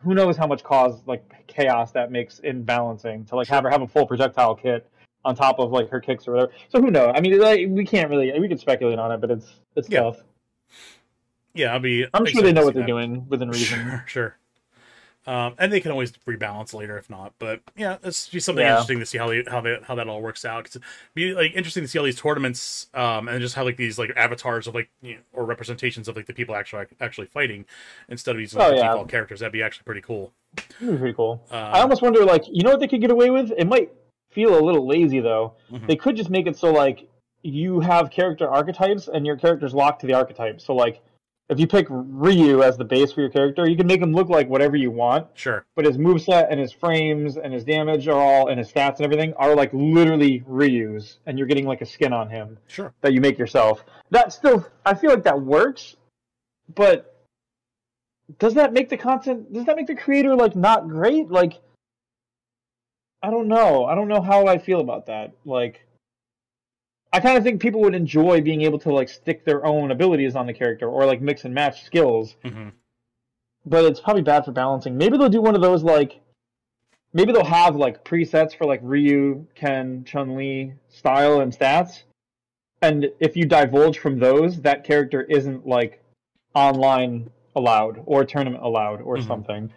[0.03, 3.69] who knows how much cause like chaos that makes in balancing to like have her
[3.69, 4.87] have a full projectile kit
[5.23, 6.51] on top of like her kicks or whatever.
[6.69, 7.13] So who knows?
[7.15, 10.01] I mean, like, we can't really we can speculate on it, but it's it's Yeah.
[10.03, 10.17] tough.
[11.55, 12.05] Yeah, I'll be.
[12.13, 12.87] I'm sure they know what they're that.
[12.87, 13.79] doing within reason.
[13.85, 14.37] Sure, sure.
[15.27, 17.33] Um, and they can always rebalance later if not.
[17.39, 18.73] But yeah, it's just something Yeah.
[18.73, 20.67] interesting to see how they, how they, how that all works out.
[20.67, 20.83] it'd
[21.15, 24.11] be like interesting to see all these tournaments um, and just have like these like
[24.15, 27.65] avatars of like you know, or representations of like the people actually actually fighting
[28.09, 28.87] instead of using like, Oh, yeah.
[28.89, 29.39] default characters.
[29.39, 30.31] That'd be actually pretty cool.
[30.79, 31.43] It'd be pretty cool.
[31.51, 33.51] Uh, I almost wonder, like, you know what they could get away with?
[33.57, 33.91] It might
[34.31, 35.53] feel a little lazy though.
[35.71, 35.87] Mhm.
[35.87, 37.07] They could just make it so like
[37.41, 40.59] you have character archetypes and your character's locked to the archetype.
[40.61, 41.01] So like,
[41.49, 44.29] if you pick Ryu as the base for your character, you can make him look
[44.29, 45.65] like whatever you want, Sure.
[45.75, 49.01] but his moveset and his frames and his damage are all and his stats and
[49.05, 52.93] everything are like literally Ryu's, and you're getting like a skin on him Sure.
[53.01, 53.83] that you make yourself.
[54.09, 55.95] That still, I feel like that works,
[56.73, 57.11] but
[58.39, 59.53] does that make the content?
[59.53, 61.29] Does that make the creator like not great?
[61.29, 61.61] Like,
[63.21, 63.85] I don't know.
[63.85, 65.33] I don't know how I feel about that.
[65.45, 65.84] Like,
[67.15, 70.35] I kind of think people would enjoy being able to like stick their own abilities
[70.35, 72.69] on the character or like mix and match skills, hmm
[73.67, 74.95] but it's probably bad for balancing.
[74.95, 76.19] Maybe they'll do one of those like.
[77.13, 82.03] Maybe they'll have like presets for like Ryu, Ken, Chun Li style and stats,
[82.81, 86.03] and if you divulge from those, that character isn't like
[86.53, 89.25] online allowed or tournament allowed or Mhm.
[89.25, 89.71] something.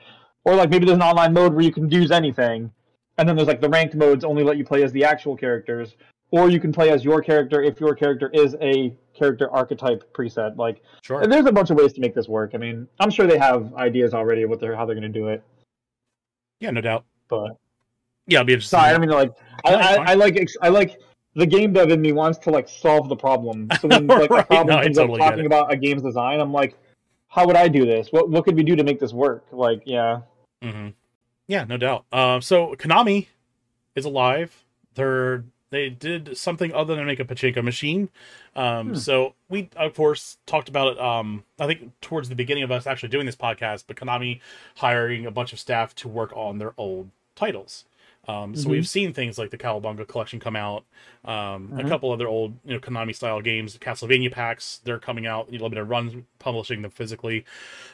[0.44, 2.72] Or like maybe there's an online mode where you can use anything,
[3.16, 5.94] and then there's like the ranked modes only let you play as the actual characters,
[6.30, 10.56] or you can play as your character if your character is a character archetype preset.
[10.56, 11.26] Like Sure.
[11.26, 12.52] there's a bunch of ways to make this work.
[12.54, 15.18] I mean, I'm sure they have ideas already of what they're how they're going to
[15.18, 15.42] do it,
[16.60, 17.04] Yeah, no doubt.
[17.28, 17.56] but
[18.26, 18.76] Yeah, I'll be interested.
[18.76, 19.32] sorry, I mean like
[19.64, 20.10] I, I.
[20.10, 21.00] I like I like
[21.34, 23.68] the game dev in me wants to like solve the problem.
[23.80, 26.40] So when like Right, a problem no, comes totally up talking about a game's design,
[26.40, 26.76] I'm like,
[27.28, 28.08] how would I do this?
[28.10, 29.46] What what could we do to make this work?
[29.52, 30.20] Like, yeah,
[30.62, 30.88] Mm-hmm.
[31.46, 32.04] Yeah, no doubt.
[32.12, 33.28] Um, so Konami
[33.94, 34.64] is alive.
[34.94, 38.08] They're they did something other than make a pachinko machine.
[38.56, 38.94] Um, Hmm.
[38.94, 41.00] So we of course talked about it.
[41.00, 44.40] Um, I think towards the beginning of us actually doing this podcast, but Konami
[44.76, 47.84] hiring a bunch of staff to work on their old titles.
[48.26, 48.72] Um, so Mhm.
[48.72, 50.84] we've seen things like the Cowabunga collection come out,
[51.24, 51.88] um, a Mhm.
[51.88, 54.80] couple other old you know Konami style games, Castlevania packs.
[54.84, 55.50] They're coming out.
[55.50, 57.44] Limited runs, publishing them physically.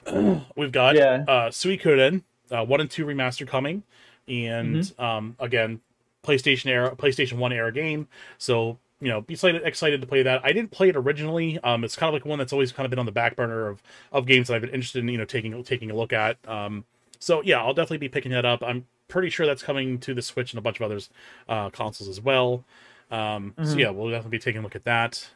[0.56, 1.24] we've got Yeah.
[1.28, 3.82] uh, Suikoden uh, one and two remaster coming,
[4.28, 5.02] and Mm-hmm.
[5.02, 5.80] um, again,
[6.24, 8.08] PlayStation era, PlayStation One era game.
[8.38, 10.40] So you know, be excited, excited to play that.
[10.44, 11.58] I didn't play it originally.
[11.60, 13.68] Um, it's kind of like one that's always kind of been on the back burner
[13.68, 15.08] of of games that I've been interested in.
[15.08, 16.38] You know, taking taking a look at.
[16.48, 16.84] Um,
[17.18, 18.62] so yeah, I'll definitely be picking that up.
[18.62, 21.10] I'm pretty sure that's coming to the Switch and a bunch of others
[21.48, 22.64] uh, consoles as well.
[23.10, 23.80] Um, So Mhm.
[23.80, 25.28] yeah, we'll definitely be taking a look at that.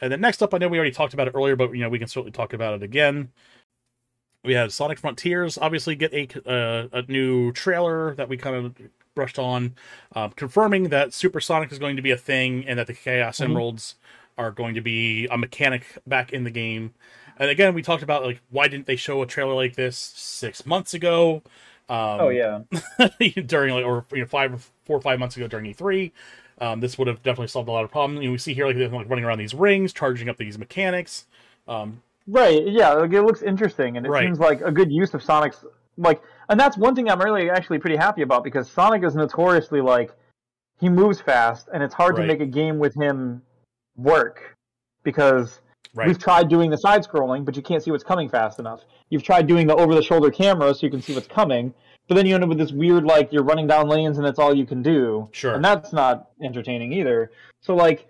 [0.00, 1.88] And then next up, I know we already talked about it earlier, but you know
[1.88, 3.32] we can certainly talk about it again.
[4.44, 8.76] We had Sonic Frontiers obviously get a uh, a new trailer that we kind of
[9.18, 9.74] brushed on,
[10.14, 13.46] um, confirming that supersonic is going to be a thing and that the Chaos Mhm.
[13.46, 13.96] Emeralds
[14.38, 16.94] are going to be a mechanic back in the game.
[17.36, 20.64] And again, we talked about like why didn't they show a trailer like this six
[20.64, 21.42] months ago?
[21.88, 22.60] Um, oh yeah,
[23.46, 26.12] during like or you know five four or five months ago during E3.
[26.60, 28.20] Um, this would have definitely solved a lot of problems.
[28.22, 30.58] You know, we see here like they're like running around these rings, charging up these
[30.58, 31.26] mechanics.
[31.66, 32.66] Um, right.
[32.66, 34.24] Yeah, like it looks interesting, and it Right.
[34.24, 35.64] seems like a good use of Sonic's
[35.96, 39.80] like, and that's one thing I'm really actually pretty happy about because Sonic is notoriously
[39.80, 40.12] like
[40.80, 42.22] he moves fast, and it's hard Right.
[42.22, 43.42] to make a game with him
[43.96, 44.54] work
[45.02, 45.60] because
[45.94, 48.82] right, We've tried doing the side scrolling, but you can't see what's coming fast enough.
[49.10, 51.74] You've tried doing the over the shoulder camera so you can see what's coming,
[52.06, 54.38] but then you end up with this weird like you're running down lanes and that's
[54.38, 55.28] all you can do.
[55.32, 55.54] Sure.
[55.54, 57.30] And that's not entertaining either.
[57.62, 58.06] So like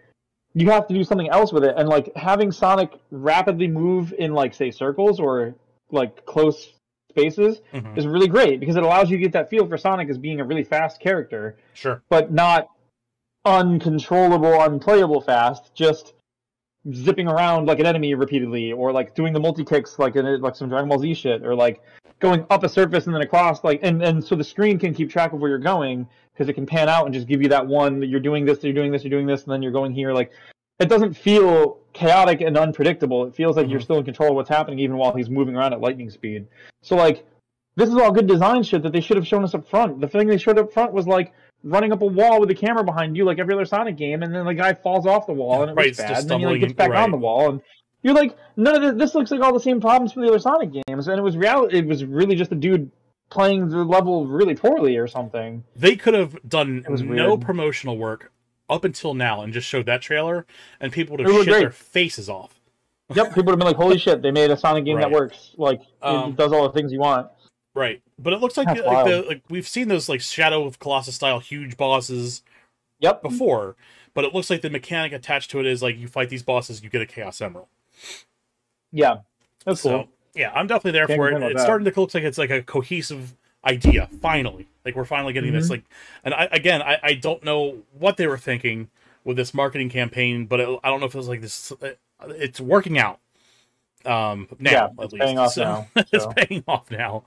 [0.54, 4.34] you have to do something else with it and like having Sonic rapidly move in
[4.34, 5.54] like say circles or
[5.90, 6.72] like close
[7.18, 7.96] spaces Mhm.
[7.98, 10.40] is really great because it allows you to get that feel for Sonic as being
[10.40, 12.68] a really fast character sure, but not
[13.44, 15.74] uncontrollable, unplayable fast.
[15.74, 16.14] Just
[16.92, 20.54] zipping around like an enemy repeatedly, or like doing the multi kicks like in like
[20.56, 21.82] some Dragon Ball Z shit, or like
[22.20, 25.10] going up a surface and then across, like and and so the screen can keep
[25.10, 27.66] track of where you're going because it can pan out and just give you that
[27.66, 28.00] one.
[28.00, 30.12] that You're doing this, you're doing this, you're doing this, and then you're going here.
[30.12, 30.30] Like
[30.78, 33.24] it doesn't feel chaotic and unpredictable.
[33.26, 33.84] It feels like you're Mhm.
[33.84, 36.46] still in control of what's happening even while he's moving around at lightning speed.
[36.82, 37.24] So like
[37.76, 40.00] this is all good design shit that they should have shown us up front.
[40.00, 41.32] The thing they showed up front was like
[41.64, 44.34] running up a wall with the camera behind you, like every other Sonic game, and
[44.34, 46.18] then the guy falls off the wall and it Right, was bad.
[46.18, 47.02] And then he like, gets back right.
[47.02, 47.60] on the wall, and
[48.02, 50.38] You're like, none of this, this looks like all the same problems from the other
[50.38, 51.78] Sonic games, and it was reality.
[51.78, 52.90] It was really just a dude
[53.28, 55.64] playing the level really poorly or something.
[55.74, 58.30] They could have done was no promotional work
[58.70, 60.46] up until now and just showed that trailer,
[60.80, 61.60] and people would have shit great.
[61.60, 62.60] their faces off.
[63.14, 65.54] Yep, people would have been like, "Holy shit, they made a Sonic game that works!
[65.56, 67.30] Like, Um, it does all the things you want."
[67.74, 71.14] Right, but it looks like like, the, like we've seen those like Shadow of Colossus
[71.14, 72.42] style huge bosses
[73.00, 73.22] Yep.
[73.22, 73.76] before,
[74.14, 76.82] but it looks like the mechanic attached to it is like you fight these bosses,
[76.82, 77.68] you get a Chaos Emerald.
[78.92, 79.18] Yeah,
[79.64, 80.08] that's So cool.
[80.34, 81.42] yeah, I'm definitely there Can't for it.
[81.42, 81.64] It's that.
[81.64, 84.08] starting to look like it's like a cohesive idea.
[84.20, 85.66] Finally, like we're finally getting this.
[85.66, 85.70] Mhm.
[85.70, 85.84] Like,
[86.24, 88.88] and I again, I, I don't know what they were thinking
[89.24, 91.72] with this marketing campaign, but it, I don't know if it was like this.
[92.28, 93.18] It's working out.
[94.04, 96.32] Um, now Yeah, at it's least paying off So- now, it's so.
[96.32, 97.24] paying off now.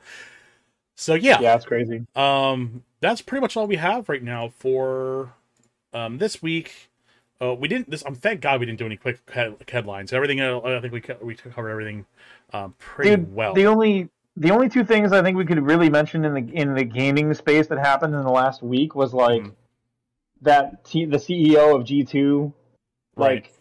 [0.96, 2.06] So yeah, Yeah, it's crazy.
[2.16, 5.34] um, that's pretty much all we have right now for
[5.94, 6.90] um this week.
[7.42, 7.90] Uh, we didn't.
[7.90, 8.04] This.
[8.06, 10.14] I'm um, thank God we didn't do any quick head, headlines.
[10.14, 10.40] Everything.
[10.42, 12.06] Uh, I think we we covered everything
[12.54, 13.54] um, pretty Dude, well.
[13.56, 16.74] The only the only two things I think we could really mention in the in
[16.74, 19.54] the gaming space that happened in the last week was like Mhm.
[20.42, 22.54] that T, the CEO of G two
[23.16, 23.44] Right.
[23.44, 23.54] like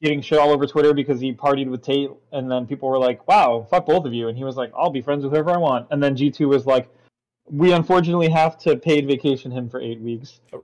[0.00, 3.26] getting shit all over Twitter because he partied with Tate, and then people were like,
[3.28, 5.58] "Wow, fuck both of you," and he was like, "I'll be friends with whoever I
[5.58, 6.88] want," and then G two was like.
[7.50, 10.62] We unfortunately have to paid vacation him for eight weeks, so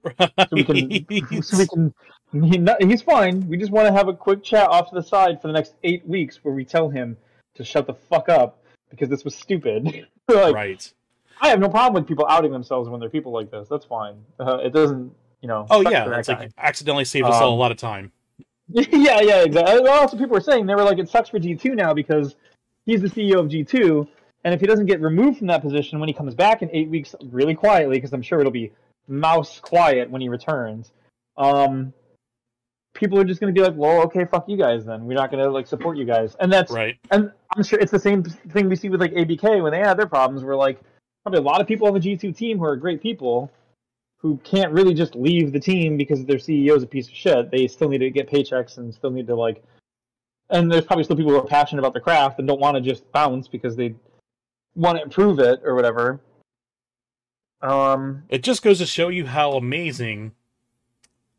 [0.51, 1.43] we can.
[1.43, 1.95] so we can.
[2.33, 3.47] He, not, he's fine.
[3.51, 5.75] We just want to have a quick chat off to the side for the next
[5.85, 7.19] eight weeks, where we tell him
[7.57, 8.60] to shut the fuck up
[8.91, 9.85] because this was stupid.
[10.29, 10.93] like, right.
[11.41, 13.69] I have no problem with people outing themselves when they're people like this.
[13.69, 14.17] That's fine.
[14.39, 15.67] Uh, it doesn't, you know.
[15.71, 16.39] Oh yeah, for that it's guy.
[16.41, 18.13] like accidentally saved us all a Um, lot of time.
[18.69, 19.81] yeah, yeah, exactly.
[19.81, 22.37] Well, also people were saying they were like, it sucks for G two now because
[22.85, 24.07] he's the CEO of G two,
[24.45, 26.89] and if he doesn't get removed from that position when he comes back in eight
[26.91, 28.73] weeks, really quietly, because I'm sure it'll be
[29.09, 30.93] mouse quiet when he returns.
[31.37, 31.93] Um,
[32.95, 35.05] people are just going to be like, well, okay, fuck you guys then.
[35.07, 36.99] We're not going to like support you guys, and that's Right.
[37.11, 39.97] and I'm sure it's the same thing we see with like ABK when they had
[39.99, 40.45] their problems.
[40.45, 40.81] Where like
[41.25, 43.51] probably a lot of people on the G2 team who are great people
[44.19, 47.51] who can't really just leave the team because their CEO is a piece of shit.
[47.51, 49.63] They still need to get paychecks and still need to like.
[50.51, 52.83] And there's probably still people who are passionate about the craft and don't want to
[52.83, 53.95] just bounce because they
[54.75, 56.21] want to improve it or whatever.
[57.63, 58.25] Um.
[58.29, 60.33] It just goes to show you how amazing.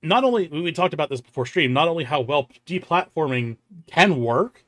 [0.04, 3.58] Not only we we talked about this before stream, not only how well deplatforming
[3.88, 4.64] can work,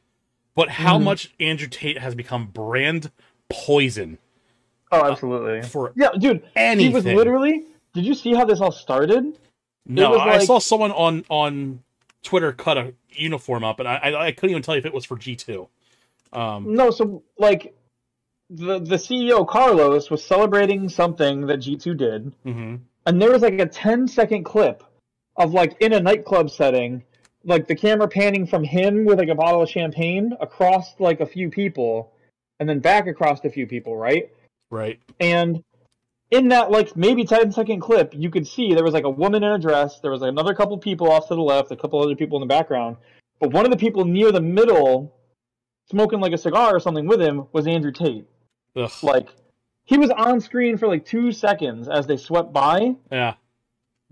[0.56, 1.04] but how Mhm.
[1.04, 3.12] much Andrew Tate has become brand
[3.50, 4.20] poison
[4.92, 5.64] Oh, absolutely.
[5.64, 6.44] for Yeah, dude.
[6.56, 6.90] anything.
[6.90, 7.64] He was literally.
[7.94, 9.38] Did you see how this all started?
[9.86, 11.80] no, I like- saw someone on on
[12.22, 14.94] Twitter cut a uniform up, and I I, I couldn't even tell you if it
[14.94, 15.68] was for G two.
[16.32, 17.76] Um, No, so like
[18.50, 22.80] the the CEO Carlos was celebrating something that G2 did, mhm.
[23.06, 24.84] and there was like a 10 second clip
[25.36, 27.04] of like in a nightclub setting,
[27.44, 31.26] like the camera panning from him with like a bottle of champagne across like a
[31.26, 32.14] few people,
[32.60, 34.32] and then back across a few people, right?
[34.70, 35.00] Right.
[35.20, 35.64] And
[36.32, 39.44] in that like maybe 10 second clip, you could see there was like a woman
[39.44, 42.02] in a dress, there was like, another couple people off to the left, a couple
[42.02, 42.98] other people in the background,
[43.40, 45.14] but one of the people near the middle,
[45.90, 48.26] smoking like a cigar or something with him, was Andrew Tate.
[48.76, 48.92] Ugh.
[49.04, 49.30] Like
[49.86, 53.36] he was on screen for like two seconds as they swept by, Yeah.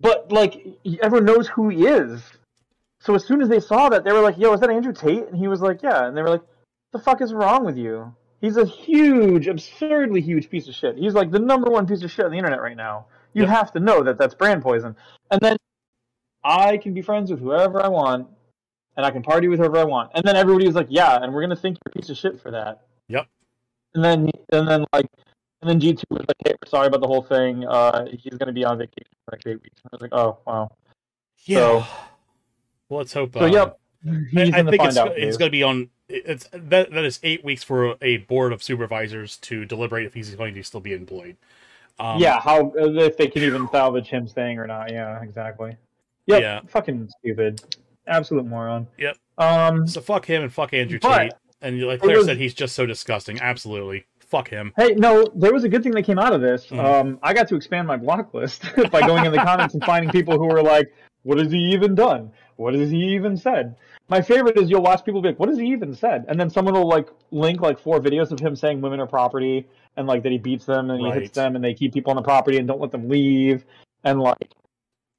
[0.02, 0.66] But like
[1.02, 2.22] everyone knows who he is.
[3.00, 5.28] So as soon as they saw that, they were like, "Yo, is that Andrew Tate?"
[5.28, 6.44] And he was like, "Yeah." And they were like,
[6.92, 10.98] "The fuck is wrong with you?" He's a huge, absurdly huge piece of shit.
[10.98, 13.06] He's like the number one piece of shit on the internet right now.
[13.34, 14.96] You have to know that that's brand poison.
[15.30, 15.58] And then
[16.44, 18.28] I can be friends with whoever I want,
[18.98, 20.12] and I can party with whoever I want.
[20.16, 22.42] And then everybody was like, "Yeah," and we're gonna think you're a piece of shit
[22.42, 22.82] for that.
[23.08, 23.28] Yep.
[23.94, 25.08] And then, and then like,
[25.62, 27.66] and then G two was like, "Hey, we're sorry about the whole thing.
[27.68, 30.70] Uh, he's gonna be on vacation for like eight weeks." I was like, "Oh, wow."
[31.46, 31.58] Yeah.
[31.58, 31.86] So-
[32.90, 33.34] well, let's hope.
[33.34, 35.90] So uh, yep, I, he's I gonna think it's it's going to be on.
[36.10, 40.36] It's that that is eight weeks for a board of supervisors to deliberate if he's
[40.36, 41.38] going to still be employed.
[42.00, 44.92] Um, yeah, how if they can even salvage him staying or not?
[44.92, 45.78] Yeah, exactly.
[46.26, 46.60] Yep, Yeah.
[46.68, 48.88] fucking stupid, absolute moron.
[48.98, 49.18] Yep.
[49.38, 49.88] Um.
[49.88, 51.34] So fuck him and fuck Andrew But- Tate.
[51.62, 53.40] And like Claire was- said, he's just so disgusting.
[53.40, 54.74] Absolutely, fuck him.
[54.78, 56.68] Hey, no, there was a good thing that came out of this.
[56.68, 56.80] Mhm.
[56.84, 60.10] Um, I got to expand my block list by going in the comments and finding
[60.10, 60.92] people who were like,
[61.24, 62.32] "What has he even done?
[62.56, 63.76] What has he even said?"
[64.10, 66.50] My favorite is you'll watch people be like, "What has he even said?" And then
[66.50, 70.24] someone will like link like four videos of him saying women are property and like
[70.24, 71.22] that he beats them and he Right.
[71.24, 73.66] hits them and they keep people on the property and don't let them leave
[74.04, 74.38] and like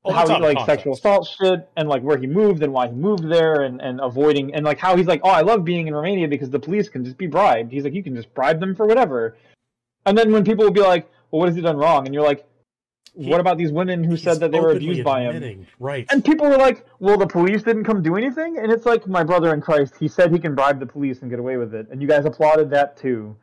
[0.04, 0.66] Oh, how he like context.
[0.66, 4.00] sexual assault shit and like where he moved and why he moved there and, and
[4.00, 6.88] avoiding and like how he's like oh I love being in Romania because the police
[6.88, 7.70] can just be bribed.
[7.70, 9.36] He's like you can just bribe them for whatever.
[10.04, 12.06] And then when people will be like, well, what has he done wrong?
[12.06, 12.44] And you're like,
[13.14, 15.66] what about these women who said that they were abused by him?
[15.78, 16.06] Right.
[16.10, 19.22] And people were like, "Well, the police didn't come do anything," and it's like, "My
[19.22, 21.88] brother in Christ, he said he can bribe the police and get away with it,"
[21.90, 23.36] and you guys applauded that too.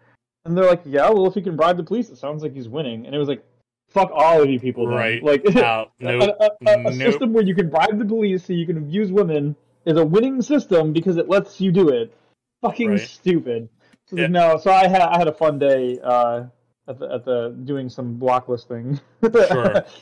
[0.46, 2.68] And they're like, "Yeah, well, if he can bribe the police, it sounds like he's
[2.68, 3.46] winning." And it was like,
[3.90, 4.96] "Fuck all of you people, then.
[4.96, 5.24] Right.
[5.24, 6.38] Like, a, Nope.
[6.40, 6.94] a, a, a Nope.
[6.96, 10.42] system where you can bribe the police so you can abuse women is a winning
[10.42, 12.14] system because it lets you do it.
[12.62, 13.00] Fucking Right.
[13.02, 13.70] stupid."
[14.06, 14.28] So Yeah.
[14.28, 16.46] no, so I had I had a fun day uh,
[16.88, 19.00] at the at the doing some block listing.
[19.24, 19.84] Sure.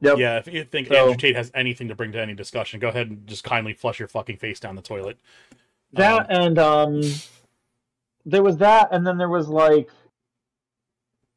[0.00, 0.18] Yep.
[0.18, 2.88] Yeah, if you think So- Andrew Tate has anything to bring to any discussion, go
[2.88, 5.16] ahead and just kindly flush your fucking face down the toilet.
[5.94, 7.02] That Um, and um,
[8.26, 9.88] there was that, and then there was like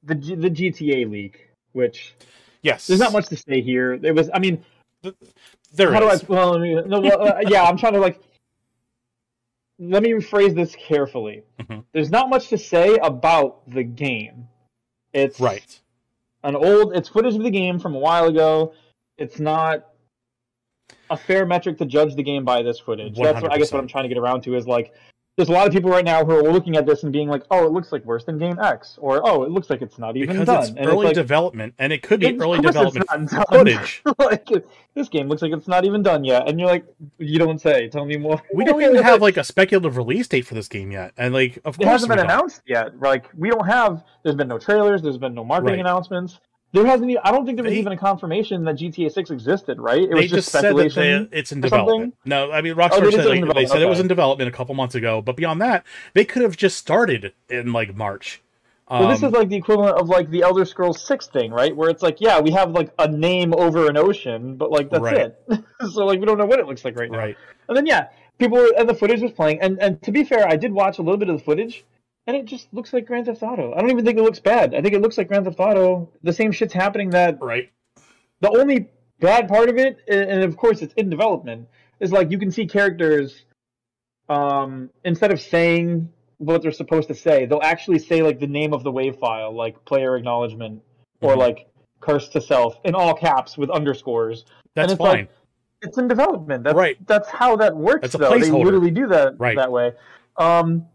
[0.04, 1.47] the G- the GTA leak,
[1.78, 2.16] which
[2.64, 3.98] yes, there's not much to say here.
[3.98, 4.66] There was, I mean,
[5.74, 6.22] There how is.
[6.22, 6.36] do I?
[6.36, 8.20] Well, I mean, no, well, uh, yeah, I'm trying to like.
[9.80, 11.44] Let me rephrase this carefully.
[11.60, 11.84] Mhm.
[11.94, 14.48] There's not much to say about the game.
[15.14, 15.80] It's Right.
[16.44, 16.96] an old.
[16.98, 18.74] It's footage of the game from a while ago.
[19.20, 19.86] It's not
[21.12, 23.16] a fair metric to judge the game by this footage.
[23.18, 24.94] That's what I guess what I'm trying to get around to is like
[25.38, 27.44] there's a lot of people right now who are looking at this and being like,
[27.52, 30.18] "Oh, it looks like worse than Game X," or "Oh, it looks like it's not
[30.18, 33.08] even Because done." it's and early like, development, and it could be early it's development
[33.50, 34.02] footage.
[34.20, 34.50] like
[34.96, 36.86] this game looks like it's not even done yet, and you're like,
[37.20, 37.88] "You don't say.
[37.88, 40.92] Tell me more." We don't even have like a speculative release date for this game
[40.92, 42.26] yet, and like of It course hasn't been don't.
[42.26, 43.00] announced yet.
[43.00, 44.04] Like we don't have.
[44.24, 45.04] There's been no trailers.
[45.04, 45.82] There's been no marketing Right.
[45.82, 46.40] announcements.
[46.74, 47.10] There hasn't.
[47.10, 49.80] Even, I don't think there was They- even a confirmation that GTA 6 existed.
[49.80, 50.02] Right?
[50.02, 51.30] It was They just, just speculation.
[51.32, 51.86] they, it's in or something?
[51.86, 52.16] development.
[52.26, 54.50] No, I mean Oh, they Rockstar did said they development, said it was in development
[54.50, 58.42] a couple months ago, but beyond that, they could have just started in like March.
[58.90, 61.76] Well, this Um, is like the equivalent of like the Elder Scrolls Six thing, right?
[61.76, 65.02] Where it's like, yeah, we have like a name over an ocean, but like that's
[65.04, 65.18] Right.
[65.18, 65.42] it.
[65.94, 67.18] so like we don't know what it looks like right now.
[67.18, 67.36] right.
[67.68, 68.08] And then yeah,
[68.40, 69.60] people were, and the footage was playing.
[69.62, 71.84] And and to be fair, I did watch a little bit of the footage,
[72.28, 73.74] and it just looks like Grand Theft Auto.
[73.74, 74.76] I don't even think it looks bad.
[74.76, 76.10] I think it looks like Grand Theft Auto.
[76.24, 77.10] The same shit's happening.
[77.12, 77.70] That Right.
[78.42, 78.90] the only
[79.20, 81.68] bad part of it, and of course it's in development,
[82.00, 83.46] is like you can see characters,
[84.30, 88.74] um, instead of saying what they're supposed to say, they'll actually say like the name
[88.74, 90.82] of the wave file, like player acknowledgement,
[91.22, 91.38] or Mhm.
[91.38, 91.68] like
[92.02, 94.46] curse to self in all caps with underscores.
[94.76, 95.28] That's it's like- fine.
[95.84, 96.64] It's in development.
[96.64, 96.98] That's, Right.
[97.08, 98.02] That's how that works.
[98.02, 98.38] That's a though.
[98.38, 99.56] They literally do that Right.
[99.56, 99.94] that way.
[100.36, 100.88] Um,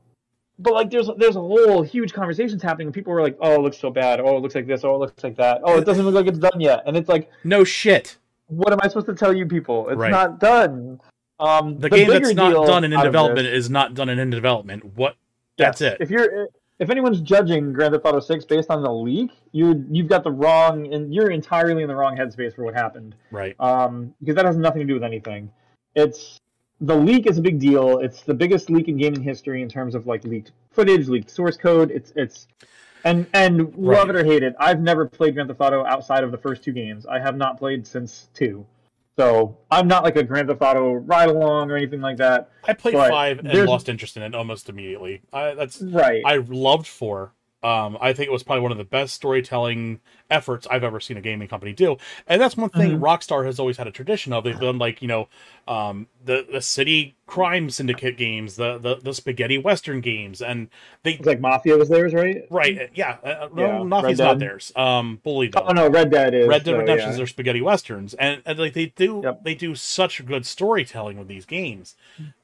[0.59, 3.61] but like, there's there's a whole huge conversations happening, and people were like, "Oh, it
[3.61, 4.21] looks so bad.
[4.21, 4.85] Oh, it looks like this.
[4.85, 5.61] Oh, it looks like that.
[5.65, 8.19] Oh, it doesn't look like it's done yet." And it's like, no shit.
[8.49, 9.89] what am I supposed to tell you people?
[9.89, 10.11] It's Right.
[10.11, 11.01] not done.
[11.41, 14.85] Um, The, game that's not done and in development is not done and in development.
[14.95, 15.17] What?
[15.57, 15.97] That's it.
[16.01, 16.49] If you're
[16.79, 20.31] if anyone's judging Grand Theft Auto 6 based on the leak, you you've got the
[20.31, 23.15] wrong and you're entirely in the wrong headspace for what happened.
[23.31, 23.55] Right.
[23.61, 25.51] Um, because that has nothing to do with anything.
[25.95, 26.39] It's
[26.83, 27.99] the leak is a big deal.
[28.01, 31.57] It's the biggest leak in gaming history in terms of like leaked footage, leaked source
[31.57, 31.91] code.
[31.91, 32.49] It's it's
[33.05, 34.55] and and love it or hate it.
[34.59, 37.07] I've never played Grand Theft Auto outside of the first two games.
[37.07, 38.67] I have not played since two.
[39.19, 42.51] So I'm not like a Grand Theft Auto ride along or anything like that.
[42.65, 45.20] I played five and there's- lost interest in it almost immediately.
[45.33, 46.23] I, that's Right.
[46.25, 47.33] I loved four.
[47.62, 50.00] Um, I think it was probably one of the best storytelling
[50.31, 53.00] efforts I've ever seen a gaming company do, and that's one thing Mhm.
[53.00, 54.44] Rockstar has always had a tradition of.
[54.44, 55.28] They've done like you know,
[55.68, 60.68] um, the the city crime syndicate games, the the, the spaghetti western games, and
[61.02, 62.42] they it's like Mafia was theirs, right?
[62.50, 64.73] right, uh, yeah, uh, no, Yeah, Mafia's not theirs.
[64.76, 65.65] Um, Bully though.
[65.68, 66.49] Oh no, Red Dead is.
[66.49, 67.23] Red Dead so, Redemptions yeah.
[67.23, 69.44] are spaghetti westerns, and, and like they do, Yep.
[69.44, 71.94] they do such good storytelling with these games.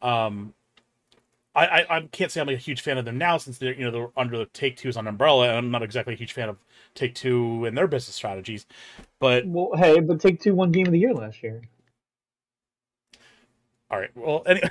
[0.01, 0.55] Um,
[1.59, 3.85] I, I I can't say I'm a huge fan of them now since they're you
[3.85, 6.49] know they're under the Take Two's on umbrella, and I'm not exactly a huge fan
[6.49, 6.57] of
[6.95, 8.67] Take Two and their business strategies.
[9.19, 11.63] But Well, hey, but Take Two won Game of the Year last year.
[13.91, 14.71] all right, well, anyway.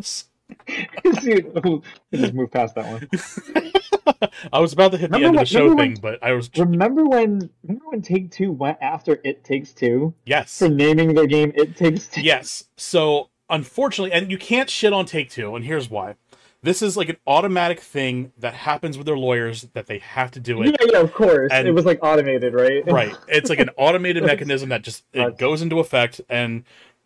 [0.00, 1.82] See, we'll
[2.14, 4.28] just move past that one.
[4.52, 6.32] I was about to hit the Remember end of the show thing, when- but I
[6.32, 7.50] was Remember when?
[7.62, 11.76] Remember when Take Two went after It Takes Two yes, for naming their game It
[11.76, 12.22] Takes Two?
[12.22, 12.64] yes.
[12.76, 16.16] So unfortunately, and you can't shit on Take Two, and here's why.
[16.60, 20.40] This is like an automatic thing that happens with their lawyers that they have to
[20.40, 20.76] do it.
[20.80, 21.50] Yeah, yeah, of course.
[21.52, 22.84] And- it was like automated, right?
[22.90, 26.64] right it's like an automated mechanism that just it goes into effect and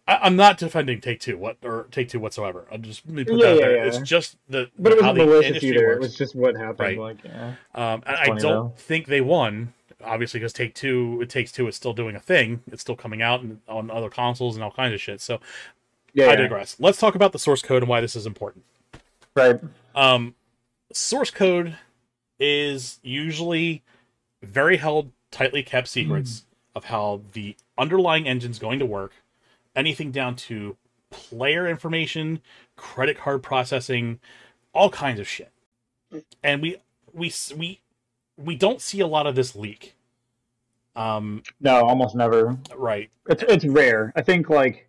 [0.09, 3.25] I, i'm not defending take two what or take two whatsoever I'll just let me
[3.25, 3.85] put Yeah, that yeah, there yeah.
[3.85, 5.85] it's just the But it the malicious either.
[5.85, 6.01] It works.
[6.01, 6.79] was just what happened.
[6.81, 6.99] Right.
[6.99, 7.55] Like, yeah.
[7.75, 8.73] um i don't though.
[8.77, 12.63] think they won obviously because take two it takes two is still doing a thing
[12.73, 15.39] it's still coming out and, on other consoles and all kinds of shit so
[16.15, 18.65] Yeah, i digress let's talk about the source code and why this is important
[19.35, 19.61] right.
[19.95, 20.35] um,
[20.93, 21.77] source code
[22.39, 23.83] is usually
[24.43, 29.13] very held tightly kept secrets of how the underlying engine's going to work.
[29.75, 30.77] Anything down to
[31.11, 32.41] player information,
[32.77, 34.21] credit card processing,
[34.73, 35.53] all kinds of shit.
[36.43, 36.77] And we
[37.13, 37.81] we we
[38.37, 39.95] we don't see a lot of this leak.
[40.95, 42.59] Um, No, almost never.
[42.77, 43.11] right.
[43.29, 44.13] It's it's rare.
[44.15, 44.89] I think like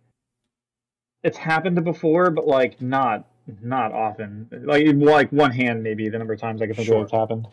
[1.24, 3.26] it's happened before, but like not
[3.60, 4.48] not often.
[4.64, 6.98] Like like one hand maybe the number of times I can think Sure.
[6.98, 7.48] of it's happened.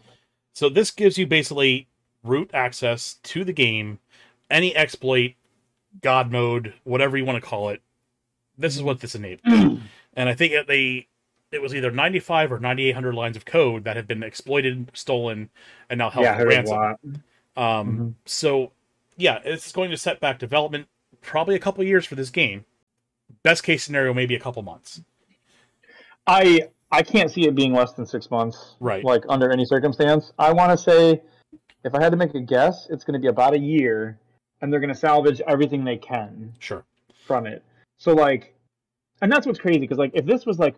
[0.54, 1.88] So this gives you basically
[2.24, 4.00] root access to the game,
[4.50, 5.34] any exploit,
[6.02, 7.82] God mode, whatever you want to call it.
[8.58, 9.42] This is what this enables.
[10.14, 11.08] and I think it, they
[11.52, 15.50] it was either 95 or 9800 lines of code that have been exploited, stolen,
[15.90, 16.78] and now held yeah, for heard a ransom.
[16.78, 17.00] lot.
[17.58, 18.14] Um, Mhm.
[18.26, 18.72] So,
[19.18, 20.88] yeah, it's going to set back development
[21.22, 22.64] probably a couple years for this game.
[23.44, 25.02] Best case scenario, maybe a couple months.
[26.28, 26.62] I
[26.92, 28.76] I can't see it being less than six months.
[28.80, 29.04] Right.
[29.04, 30.32] Like under any circumstance.
[30.38, 31.22] I want to say,
[31.84, 34.20] if I had to make a guess, it's going to be about a year,
[34.62, 36.84] and they're going to salvage everything they can Sure.
[37.26, 37.64] from it.
[37.98, 38.54] So like,
[39.22, 40.76] and that's what's crazy because like if this was like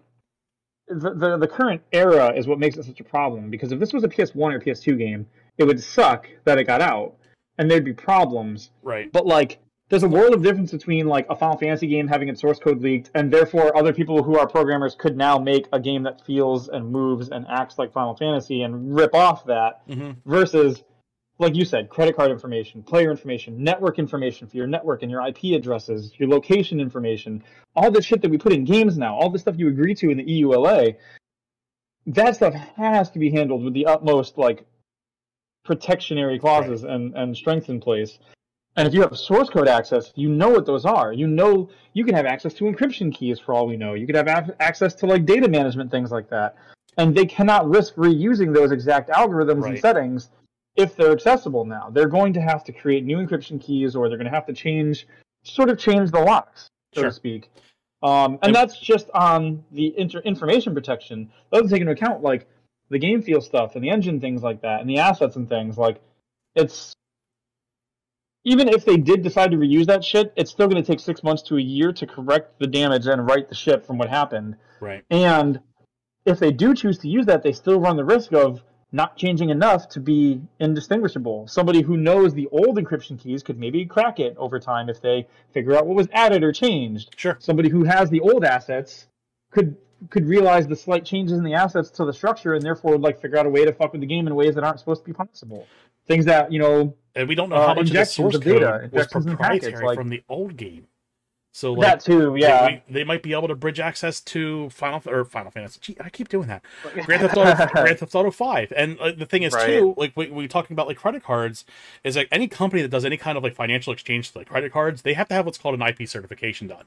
[0.87, 3.93] the, the the current era is what makes it such a problem because if this
[3.93, 5.25] was a PS1 or PS2 game,
[5.57, 7.15] it would suck that it got out,
[7.57, 8.71] and there'd be problems.
[8.81, 9.11] Right.
[9.11, 9.59] But like,
[9.93, 12.81] there's a world of difference between like a Final Fantasy game having its source code
[12.81, 16.67] leaked, and therefore other people who are programmers could now make a game that feels
[16.67, 20.83] and moves and acts like Final Fantasy and rip off that, hmm versus,
[21.37, 25.21] like you said, credit card information, player information, network information for your network and your
[25.27, 27.43] IP addresses, your location information,
[27.75, 30.09] all the shit that we put in games now, all the stuff you agree to
[30.09, 30.95] in the EULA.
[32.07, 34.65] That stuff has to be handled with the utmost like
[35.63, 38.17] protectionary clauses and, and strength in place.
[38.75, 41.13] And if you have source code access, you know what those are.
[41.13, 43.93] You know you can have access to encryption keys for all we know.
[43.93, 46.55] You could have ac- access to like data management things like that.
[46.97, 49.71] And they cannot risk reusing those exact algorithms Right.
[49.73, 50.29] and settings
[50.75, 51.89] if they're accessible now.
[51.91, 54.53] They're going to have to create new encryption keys or they're going to have to
[54.53, 55.07] change
[55.43, 57.09] sort of change the locks, so Sure.
[57.09, 57.51] to speak.
[58.01, 61.29] Um, and And- that's just on the inter- information protection.
[61.51, 62.47] That doesn't take into account like
[62.89, 65.77] the game feel stuff and the engine things like that and the assets and things.
[65.77, 66.01] Like
[66.55, 66.93] it's
[68.43, 71.23] even if they did decide to reuse that shit, it's still going to take six
[71.23, 74.55] months to a year to correct the damage and right the ship from what happened.
[74.81, 75.03] Right.
[75.09, 75.59] And
[76.25, 79.49] if they do choose to use that, they still run the risk of not changing
[79.49, 81.47] enough to be indistinguishable.
[81.47, 85.27] Somebody who knows the old encryption keys could maybe crack it over time if they
[85.51, 87.15] figure out what was added or changed.
[87.17, 87.37] Sure.
[87.39, 89.07] Somebody who has the old assets
[89.51, 89.75] could
[90.09, 93.21] could realize the slight changes in the assets to the structure and therefore would like
[93.21, 95.05] figure out a way to fuck with the game in ways that aren't supposed to
[95.05, 95.65] be possible.
[96.07, 98.41] Things that, you know, And we don't know Uh, how much of the source of
[98.43, 100.87] code data, was injections packets, proprietary like- from the old game.
[101.55, 102.65] So like that too, they- yeah.
[102.67, 105.77] we- they, might be able to bridge access to Final or Final Fantasy.
[105.79, 106.63] Gee, I keep doing that.
[107.05, 108.73] Grand Theft Auto, Grand Theft Auto Five.
[108.75, 109.67] And uh, the thing is Right.
[109.67, 111.63] too, like we we talking about like credit cards,
[112.03, 114.71] is like any company that does any kind of like financial exchange to like credit
[114.73, 116.85] cards, they have to have what's called an IP certification done.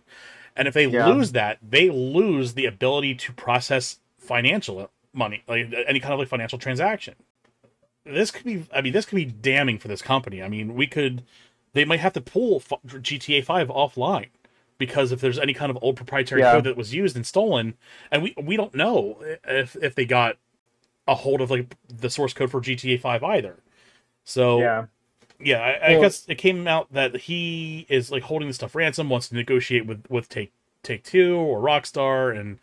[0.56, 1.06] And if they Yeah.
[1.06, 6.26] lose that, they lose the ability to process financial money, like any kind of like
[6.26, 7.14] financial transaction.
[8.06, 10.42] This could be, I mean, this could be damning for this company.
[10.42, 11.24] I mean, we could,
[11.72, 14.28] they might have to pull F- GTA Five offline
[14.78, 16.52] because if there's any kind of old proprietary Yeah.
[16.52, 17.74] code that was used and stolen,
[18.10, 20.36] and we we don't know if if they got
[21.08, 23.56] a hold of like the source code for GTA Five either.
[24.24, 24.86] So yeah,
[25.40, 25.58] yeah.
[25.60, 29.08] I, I Well- guess it came out that he is like holding the stuff ransom,
[29.08, 30.52] wants to negotiate with with Take
[30.82, 32.58] Take Two or Rockstar, and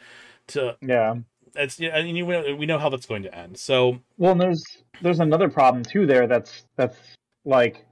[0.48, 1.18] to Yeah.
[1.56, 3.58] It's yeah, and you know, we know how that's going to end.
[3.58, 4.64] So Well, and there's
[5.02, 6.28] there's another problem too there.
[6.28, 6.98] That's that's
[7.46, 7.86] like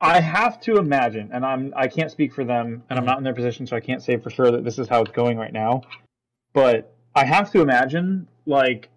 [0.00, 3.06] I have to imagine, and I'm I can't speak for them, and I'm mm-hmm.
[3.06, 5.12] not in their position, so I can't say for sure that this is how it's
[5.12, 5.82] going right now.
[6.52, 8.88] But I have to imagine like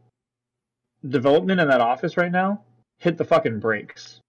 [1.08, 2.62] development in that office right now
[3.00, 4.20] hit the fucking brakes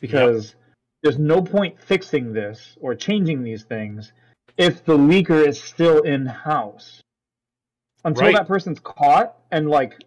[0.00, 0.54] because
[1.02, 4.12] there's no point fixing this or changing these things
[4.56, 7.02] if the leaker is still in house
[8.04, 8.34] until Right.
[8.36, 10.02] that person's caught and like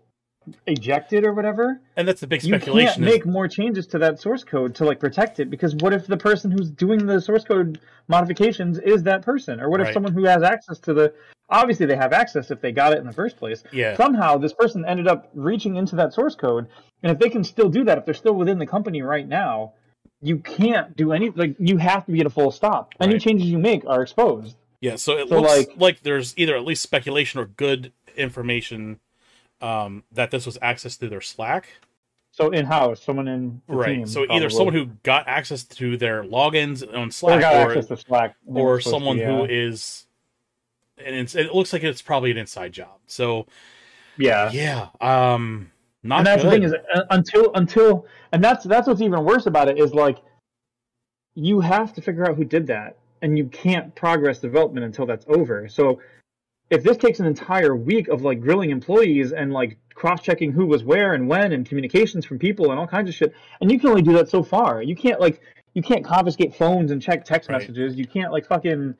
[0.68, 3.02] ejected or whatever and that's the big speculation.
[3.02, 5.94] you can't make more changes to that source code to like protect it because what
[5.94, 9.86] if the person who's doing the source code modifications is that person or what if
[9.86, 9.94] Right.
[9.94, 11.14] someone who has access to the
[11.50, 14.52] obviously they have access if they got it in the first place yeah, somehow this
[14.54, 16.68] person ended up reaching into that source code
[17.04, 19.72] and if they can still do that if they're still within the company right now
[20.22, 23.22] you can't do any like you have to be at a full stop any Right.
[23.22, 26.66] changes you make are exposed Yeah, so it So, looks like, like- there's either at
[26.66, 29.00] least speculation or good information
[29.62, 31.68] um, that this was accessed through their Slack.
[32.32, 33.95] so in house someone in the right.
[33.95, 37.82] team, so either someone who got access to their logins on or Slack got or,
[37.82, 40.06] to slack or supposed to someone be, who is
[40.98, 43.00] and it looks like it's probably an inside job.
[43.08, 43.45] So
[44.18, 45.72] yeah yeah, um
[46.03, 46.48] not and that's good.
[46.52, 49.94] the thing is uh, until until and that's that's what's even worse about it is
[49.94, 50.18] like
[51.36, 55.26] you have to figure out who did that and you can't progress development until that's
[55.27, 56.00] over so
[56.69, 60.84] if this takes an entire week of like grilling employees and like cross-checking who was
[60.84, 63.90] where and when and communications from people and all kinds of shit, and you can
[63.90, 64.82] only do that so far.
[64.82, 65.42] You can't like
[65.76, 67.60] you can't confiscate phones and check text Right.
[67.60, 67.95] messages.
[67.95, 68.95] You can't like fucking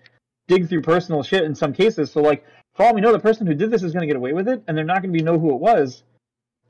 [0.48, 2.12] dig through personal shit in some cases.
[2.12, 2.44] So like
[2.76, 4.48] for all we know, the person who did this is going to get away with
[4.48, 6.04] it, and they're not going to be know who it was.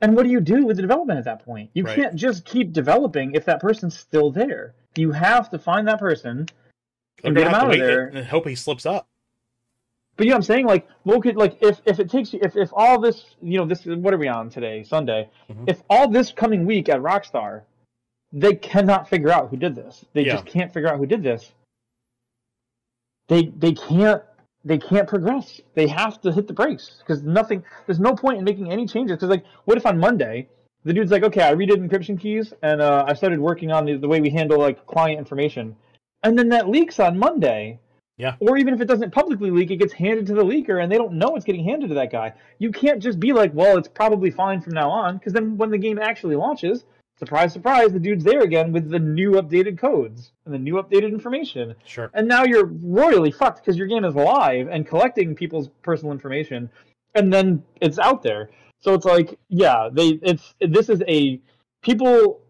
[0.00, 1.70] And what do you do with the development at that point?
[1.74, 1.96] You Right.
[1.96, 4.74] can't just keep developing if that person's still there.
[4.96, 6.46] You have to find that person
[7.24, 8.06] and get him out of there.
[8.08, 9.06] and hope he slips up.
[10.16, 10.66] But you know what I'm saying?
[10.66, 10.86] Like,
[11.22, 14.14] could like if if it takes you if if all this you know this what
[14.14, 15.28] are we on today Sunday?
[15.50, 15.68] Mhm.
[15.68, 17.62] If all this coming week at Rockstar,
[18.32, 20.04] they cannot figure out who did this.
[20.12, 20.34] They Yeah.
[20.34, 21.52] just can't figure out who did this.
[23.28, 24.22] They they can't
[24.64, 25.60] they can't progress.
[25.74, 27.64] They have to hit the brakes because nothing.
[27.86, 30.48] There's no point in making any changes because like what if on Monday
[30.84, 33.96] the dude's like okay I redid encryption keys and uh, I started working on the,
[33.96, 35.74] the way we handle like client information,
[36.24, 37.78] and then that leaks on Monday
[38.16, 38.34] Yeah.
[38.40, 40.96] or even if it doesn't publicly leak, it gets handed to the leaker and they
[40.96, 42.32] don't know it's getting handed to that guy.
[42.58, 45.70] You can't just be like, well, it's probably fine from now on, because then when
[45.70, 46.84] the game actually launches,
[47.18, 51.12] surprise, surprise, the dude's there again with the new updated codes and the new updated
[51.12, 51.74] information.
[51.84, 52.10] Sure.
[52.14, 56.70] And now you're royally fucked because your game is live and collecting people's personal information,
[57.14, 58.50] and then it's out there.
[58.80, 61.40] So it's like, yeah, they it's this is a
[61.82, 62.40] people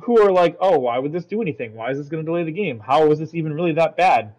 [0.00, 1.74] who are like, oh, why would this do anything?
[1.74, 2.78] Why is this going to delay the game?
[2.78, 4.34] How is this even really that bad?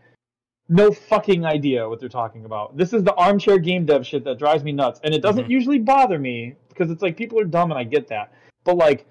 [0.70, 2.76] No fucking idea what they're talking about.
[2.78, 5.50] This is the armchair game dev shit that drives me nuts, and it doesn't Mhm.
[5.50, 8.32] usually bother me because it's like people are dumb and I get that,
[8.66, 9.06] but like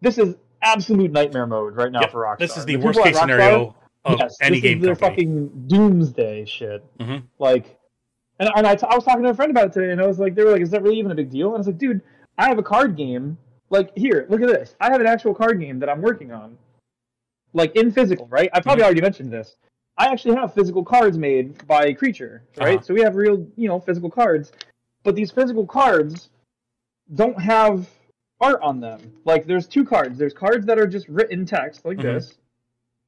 [0.00, 2.38] this is absolute nightmare mode right now Yep, for Rockstar.
[2.38, 3.74] This is the, people worst case Rockstar- scenario
[4.06, 5.16] of yes, any this game is their company.
[5.26, 6.84] fucking doomsday shit.
[6.98, 7.22] Mhm.
[7.38, 7.76] Like,
[8.40, 10.06] and, and I, t- I was talking to a friend about it today, and I
[10.06, 11.66] was like, they were like, "Is that really even a big deal?" And I was
[11.66, 12.00] like, "Dude,
[12.38, 13.36] I have a card game.
[13.70, 14.76] Like, here, look at this.
[14.80, 16.56] I have an actual card game that I'm working on,
[17.52, 18.50] like in physical, right?
[18.52, 18.86] I probably Mhm.
[18.86, 19.56] already mentioned this.
[19.96, 22.76] I actually have physical cards made by Creature, right?
[22.76, 22.84] Uh-huh.
[22.84, 24.52] So we have real, you know, physical cards,
[25.02, 26.30] but these physical cards
[27.14, 27.88] don't have
[28.40, 29.00] art on them.
[29.24, 30.18] Like, there's two cards.
[30.18, 32.02] There's cards that are just written text like Mhm.
[32.02, 32.38] this,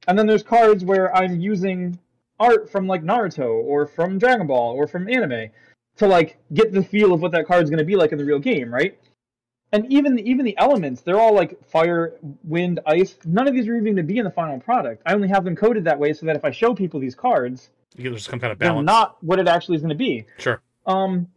[0.07, 1.99] and then there's cards where I'm using
[2.39, 5.49] art from like Naruto or from Dragon Ball or from anime
[5.97, 8.25] to like get the feel of what that card's going to be like in the
[8.25, 8.97] real game, right?
[9.73, 12.13] And even even the elements, they're all like fire,
[12.43, 13.17] wind, ice.
[13.25, 15.03] None of these are even going to be in the final product.
[15.05, 17.69] I only have them coded that way so that if I show people these cards,
[17.95, 18.85] There's some kind of they're balance.
[18.85, 20.25] not what it actually is going to be.
[20.37, 20.61] Sure.
[20.85, 21.27] Um,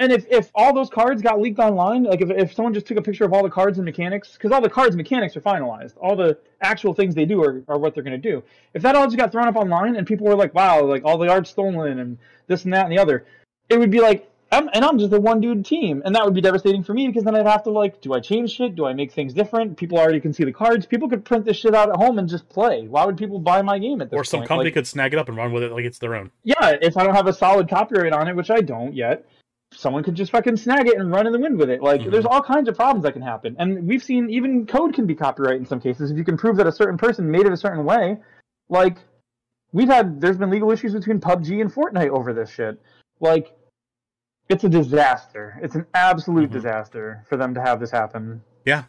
[0.00, 2.96] and if, if all those cards got leaked online, like if, if someone just took
[2.96, 5.94] a picture of all the cards and mechanics, because all the cards mechanics are finalized,
[6.00, 8.42] all the actual things they do are, are what they're going to do.
[8.74, 11.18] If that all just got thrown up online and people were like, wow, like all
[11.18, 12.16] the art's stolen and
[12.46, 13.26] this and that and the other,
[13.68, 16.32] it would be like, I'm, and I'm just a one dude team, and that would
[16.34, 18.74] be devastating for me because then I'd have to like, do I change shit?
[18.76, 19.76] Do I make things different?
[19.76, 20.86] People already can see the cards.
[20.86, 22.88] People could print this shit out at home and just play.
[22.88, 24.48] Why would people buy my game at this Or some point?
[24.48, 26.30] company Like- could snag it up and run with it like it's their own.
[26.44, 29.26] yeah, if I don't have a solid copyright on it, which I don't yet,
[29.74, 31.82] someone could just fucking snag it and run in the wind with it.
[31.82, 32.10] Like, Mhm.
[32.10, 33.54] there's all kinds of problems that can happen.
[33.58, 36.56] And we've seen even code can be copyright in some cases if you can prove
[36.56, 38.16] that a certain person made it a certain way.
[38.70, 38.96] Like,
[39.72, 42.80] we've had, there's been legal issues between PUBG and Fortnite over this shit.
[43.20, 43.52] Like,
[44.48, 45.58] it's a disaster.
[45.62, 46.52] It's an absolute Mhm.
[46.54, 48.84] disaster for them to have this happen Yeah.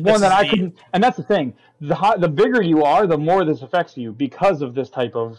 [0.00, 0.76] One that I couldn't.
[0.92, 1.54] And that's the thing.
[1.80, 5.14] The hot, the bigger you are, the more this affects you because of this type
[5.14, 5.38] of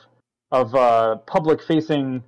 [0.52, 2.24] of uh, public facing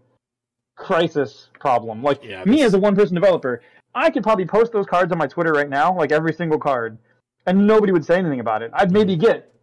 [0.76, 2.04] crisis problem.
[2.04, 3.62] Like Yeah, me as a one person developer,
[3.96, 6.98] I could probably post those cards on my Twitter right now, like every single card,
[7.46, 8.72] and nobody would say anything about it.
[8.74, 9.22] I'd maybe Mm-hmm.
[9.26, 9.54] get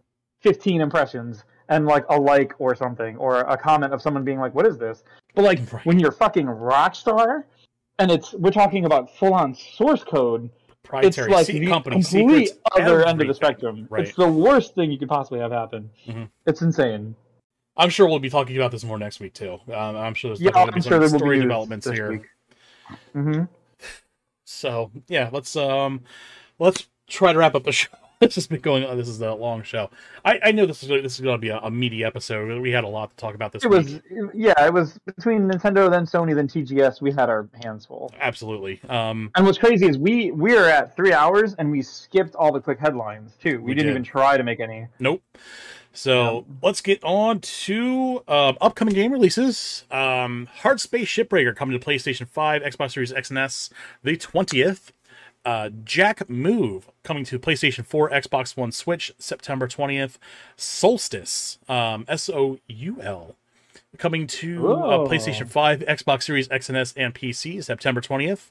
[0.43, 4.55] 15 impressions and like a like or something, or a comment of someone being like,
[4.55, 5.85] "What is this?" But like Right.
[5.87, 7.45] when you're fucking Rockstar,
[7.99, 12.51] and it's we're talking about full on source code it's proprietary like the company complete
[12.77, 13.87] other end of the spectrum.
[13.91, 14.07] Right.
[14.07, 15.91] It's the worst thing you could possibly have happen.
[16.07, 16.29] Mhm.
[16.47, 17.15] It's insane.
[17.77, 19.55] I'm sure we'll be talking about this more next week too.
[19.73, 22.11] Um, I'm sure there's Yeah, definitely I'm sure there will story be developments here.
[22.13, 22.27] week.
[23.13, 23.43] hmm
[24.45, 26.03] So yeah, let's um,
[26.59, 27.89] let's try to wrap up the show.
[28.35, 28.97] This has been going on.
[28.97, 29.91] This is a long show.
[30.25, 32.61] I, I know this is this is going to be a, a meaty episode.
[32.61, 34.03] We had a lot to talk about this It week.
[34.11, 37.01] was, yeah, it was between Nintendo, then Sony, then TGS.
[37.01, 38.13] We had our hands full.
[38.21, 38.81] Absolutely.
[38.89, 42.53] Um, And what's crazy is we we are at three hours and we skipped all
[42.53, 43.59] the quick headlines too.
[43.59, 43.91] We, We didn't did.
[43.93, 44.87] even try to make any.
[44.99, 45.23] Nope.
[45.97, 49.85] So let's get on to um, upcoming game releases.
[49.93, 53.71] Um, Hard Space Shipbreaker coming to PlayStation 5, Xbox Series X and S
[54.03, 54.91] the 20th.
[55.45, 60.17] Uh, Jack Move coming to PlayStation 4, Xbox One, Switch September 20th.
[60.57, 63.37] Soulstice, um, S O U L,
[63.99, 68.51] coming to uh, PlayStation 5, Xbox Series X and S, and PC September 20th.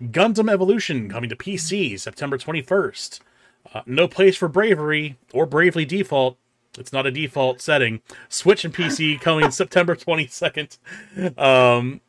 [0.00, 3.20] Gundam Evolution coming to PC September 21st.
[3.72, 6.36] Uh, no place for bravery or bravely default.
[6.78, 8.02] It's not a default setting.
[8.28, 10.76] Switch and PC coming September 22nd.
[11.38, 12.00] Um,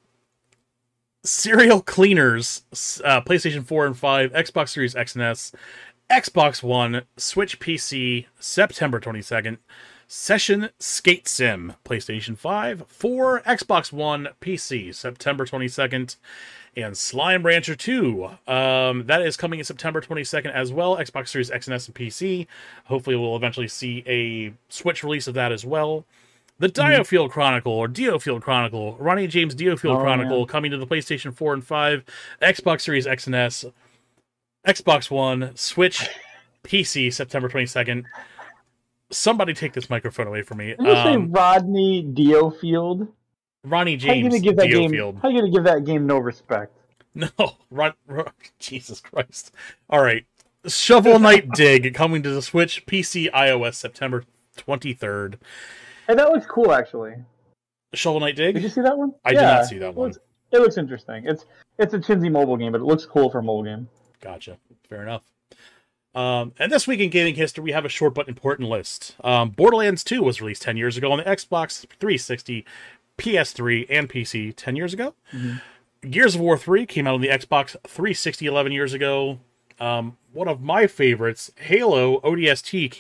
[1.26, 2.64] Serial Cleaners,
[3.04, 5.52] uh, PlayStation 4 and 5, Xbox Series X and S,
[6.10, 9.58] Xbox One, Switch PC, September 22nd.
[10.08, 16.16] Session Skate Sim, PlayStation 5, 4, Xbox One, PC, September 22nd,
[16.78, 18.30] and Slime Rancher 2.
[18.48, 21.96] Um, that is coming in September 22nd as well, Xbox Series X and S and
[21.96, 22.46] PC.
[22.86, 26.06] Hopefully, we'll eventually see a Switch release of that as well.
[26.58, 27.02] The Mm-hmm.
[27.02, 30.46] Diofield Chronicle, or Diofield Chronicle, Ronnie James Diofield Oh, Chronicle, yeah.
[30.46, 32.04] coming to the PlayStation 4 and 5,
[32.42, 33.66] Xbox Series X and S,
[34.66, 36.10] Xbox One, Switch,
[36.64, 38.06] PC, September 22nd.
[39.12, 40.76] Somebody take this microphone away from me.
[40.80, 43.08] You Um, Rodney Diofield?
[43.64, 44.92] Ronnie How you James gonna give that game?
[44.92, 45.22] Diofield.
[45.22, 46.72] How you gonna give that game no respect?
[47.18, 47.30] No,
[47.72, 49.54] Ron, Ron, Jesus Christ.
[49.90, 50.26] All right.
[50.68, 54.26] Shovel Knight Dig coming to the Switch, PC, iOS, September
[54.58, 55.36] 23rd.
[56.08, 57.14] Hey, that looks cool actually.
[57.94, 58.56] Shovel Knight Dig.
[58.56, 59.14] Did you see that one?
[59.24, 60.08] I did not see that it one.
[60.10, 60.20] looks-
[60.52, 61.26] It looks interesting.
[61.26, 61.46] It's
[61.80, 63.90] it's a Chinsey mobile game, but it looks cool for a mobile game.
[64.22, 64.58] Gotcha.
[64.90, 65.24] Fair enough.
[66.14, 69.16] Um, and this week in gaming history, we have a short but important list.
[69.22, 72.66] Um, Borderlands 2 was released 10 years ago on the Xbox 360,
[73.18, 75.14] PS3, and PC 10 years ago.
[75.34, 75.62] Mhm.
[76.10, 79.40] Gears of War 3 came out on the Xbox 360 11 years ago.
[79.78, 82.88] Um, one of my favorites, Halo ODST,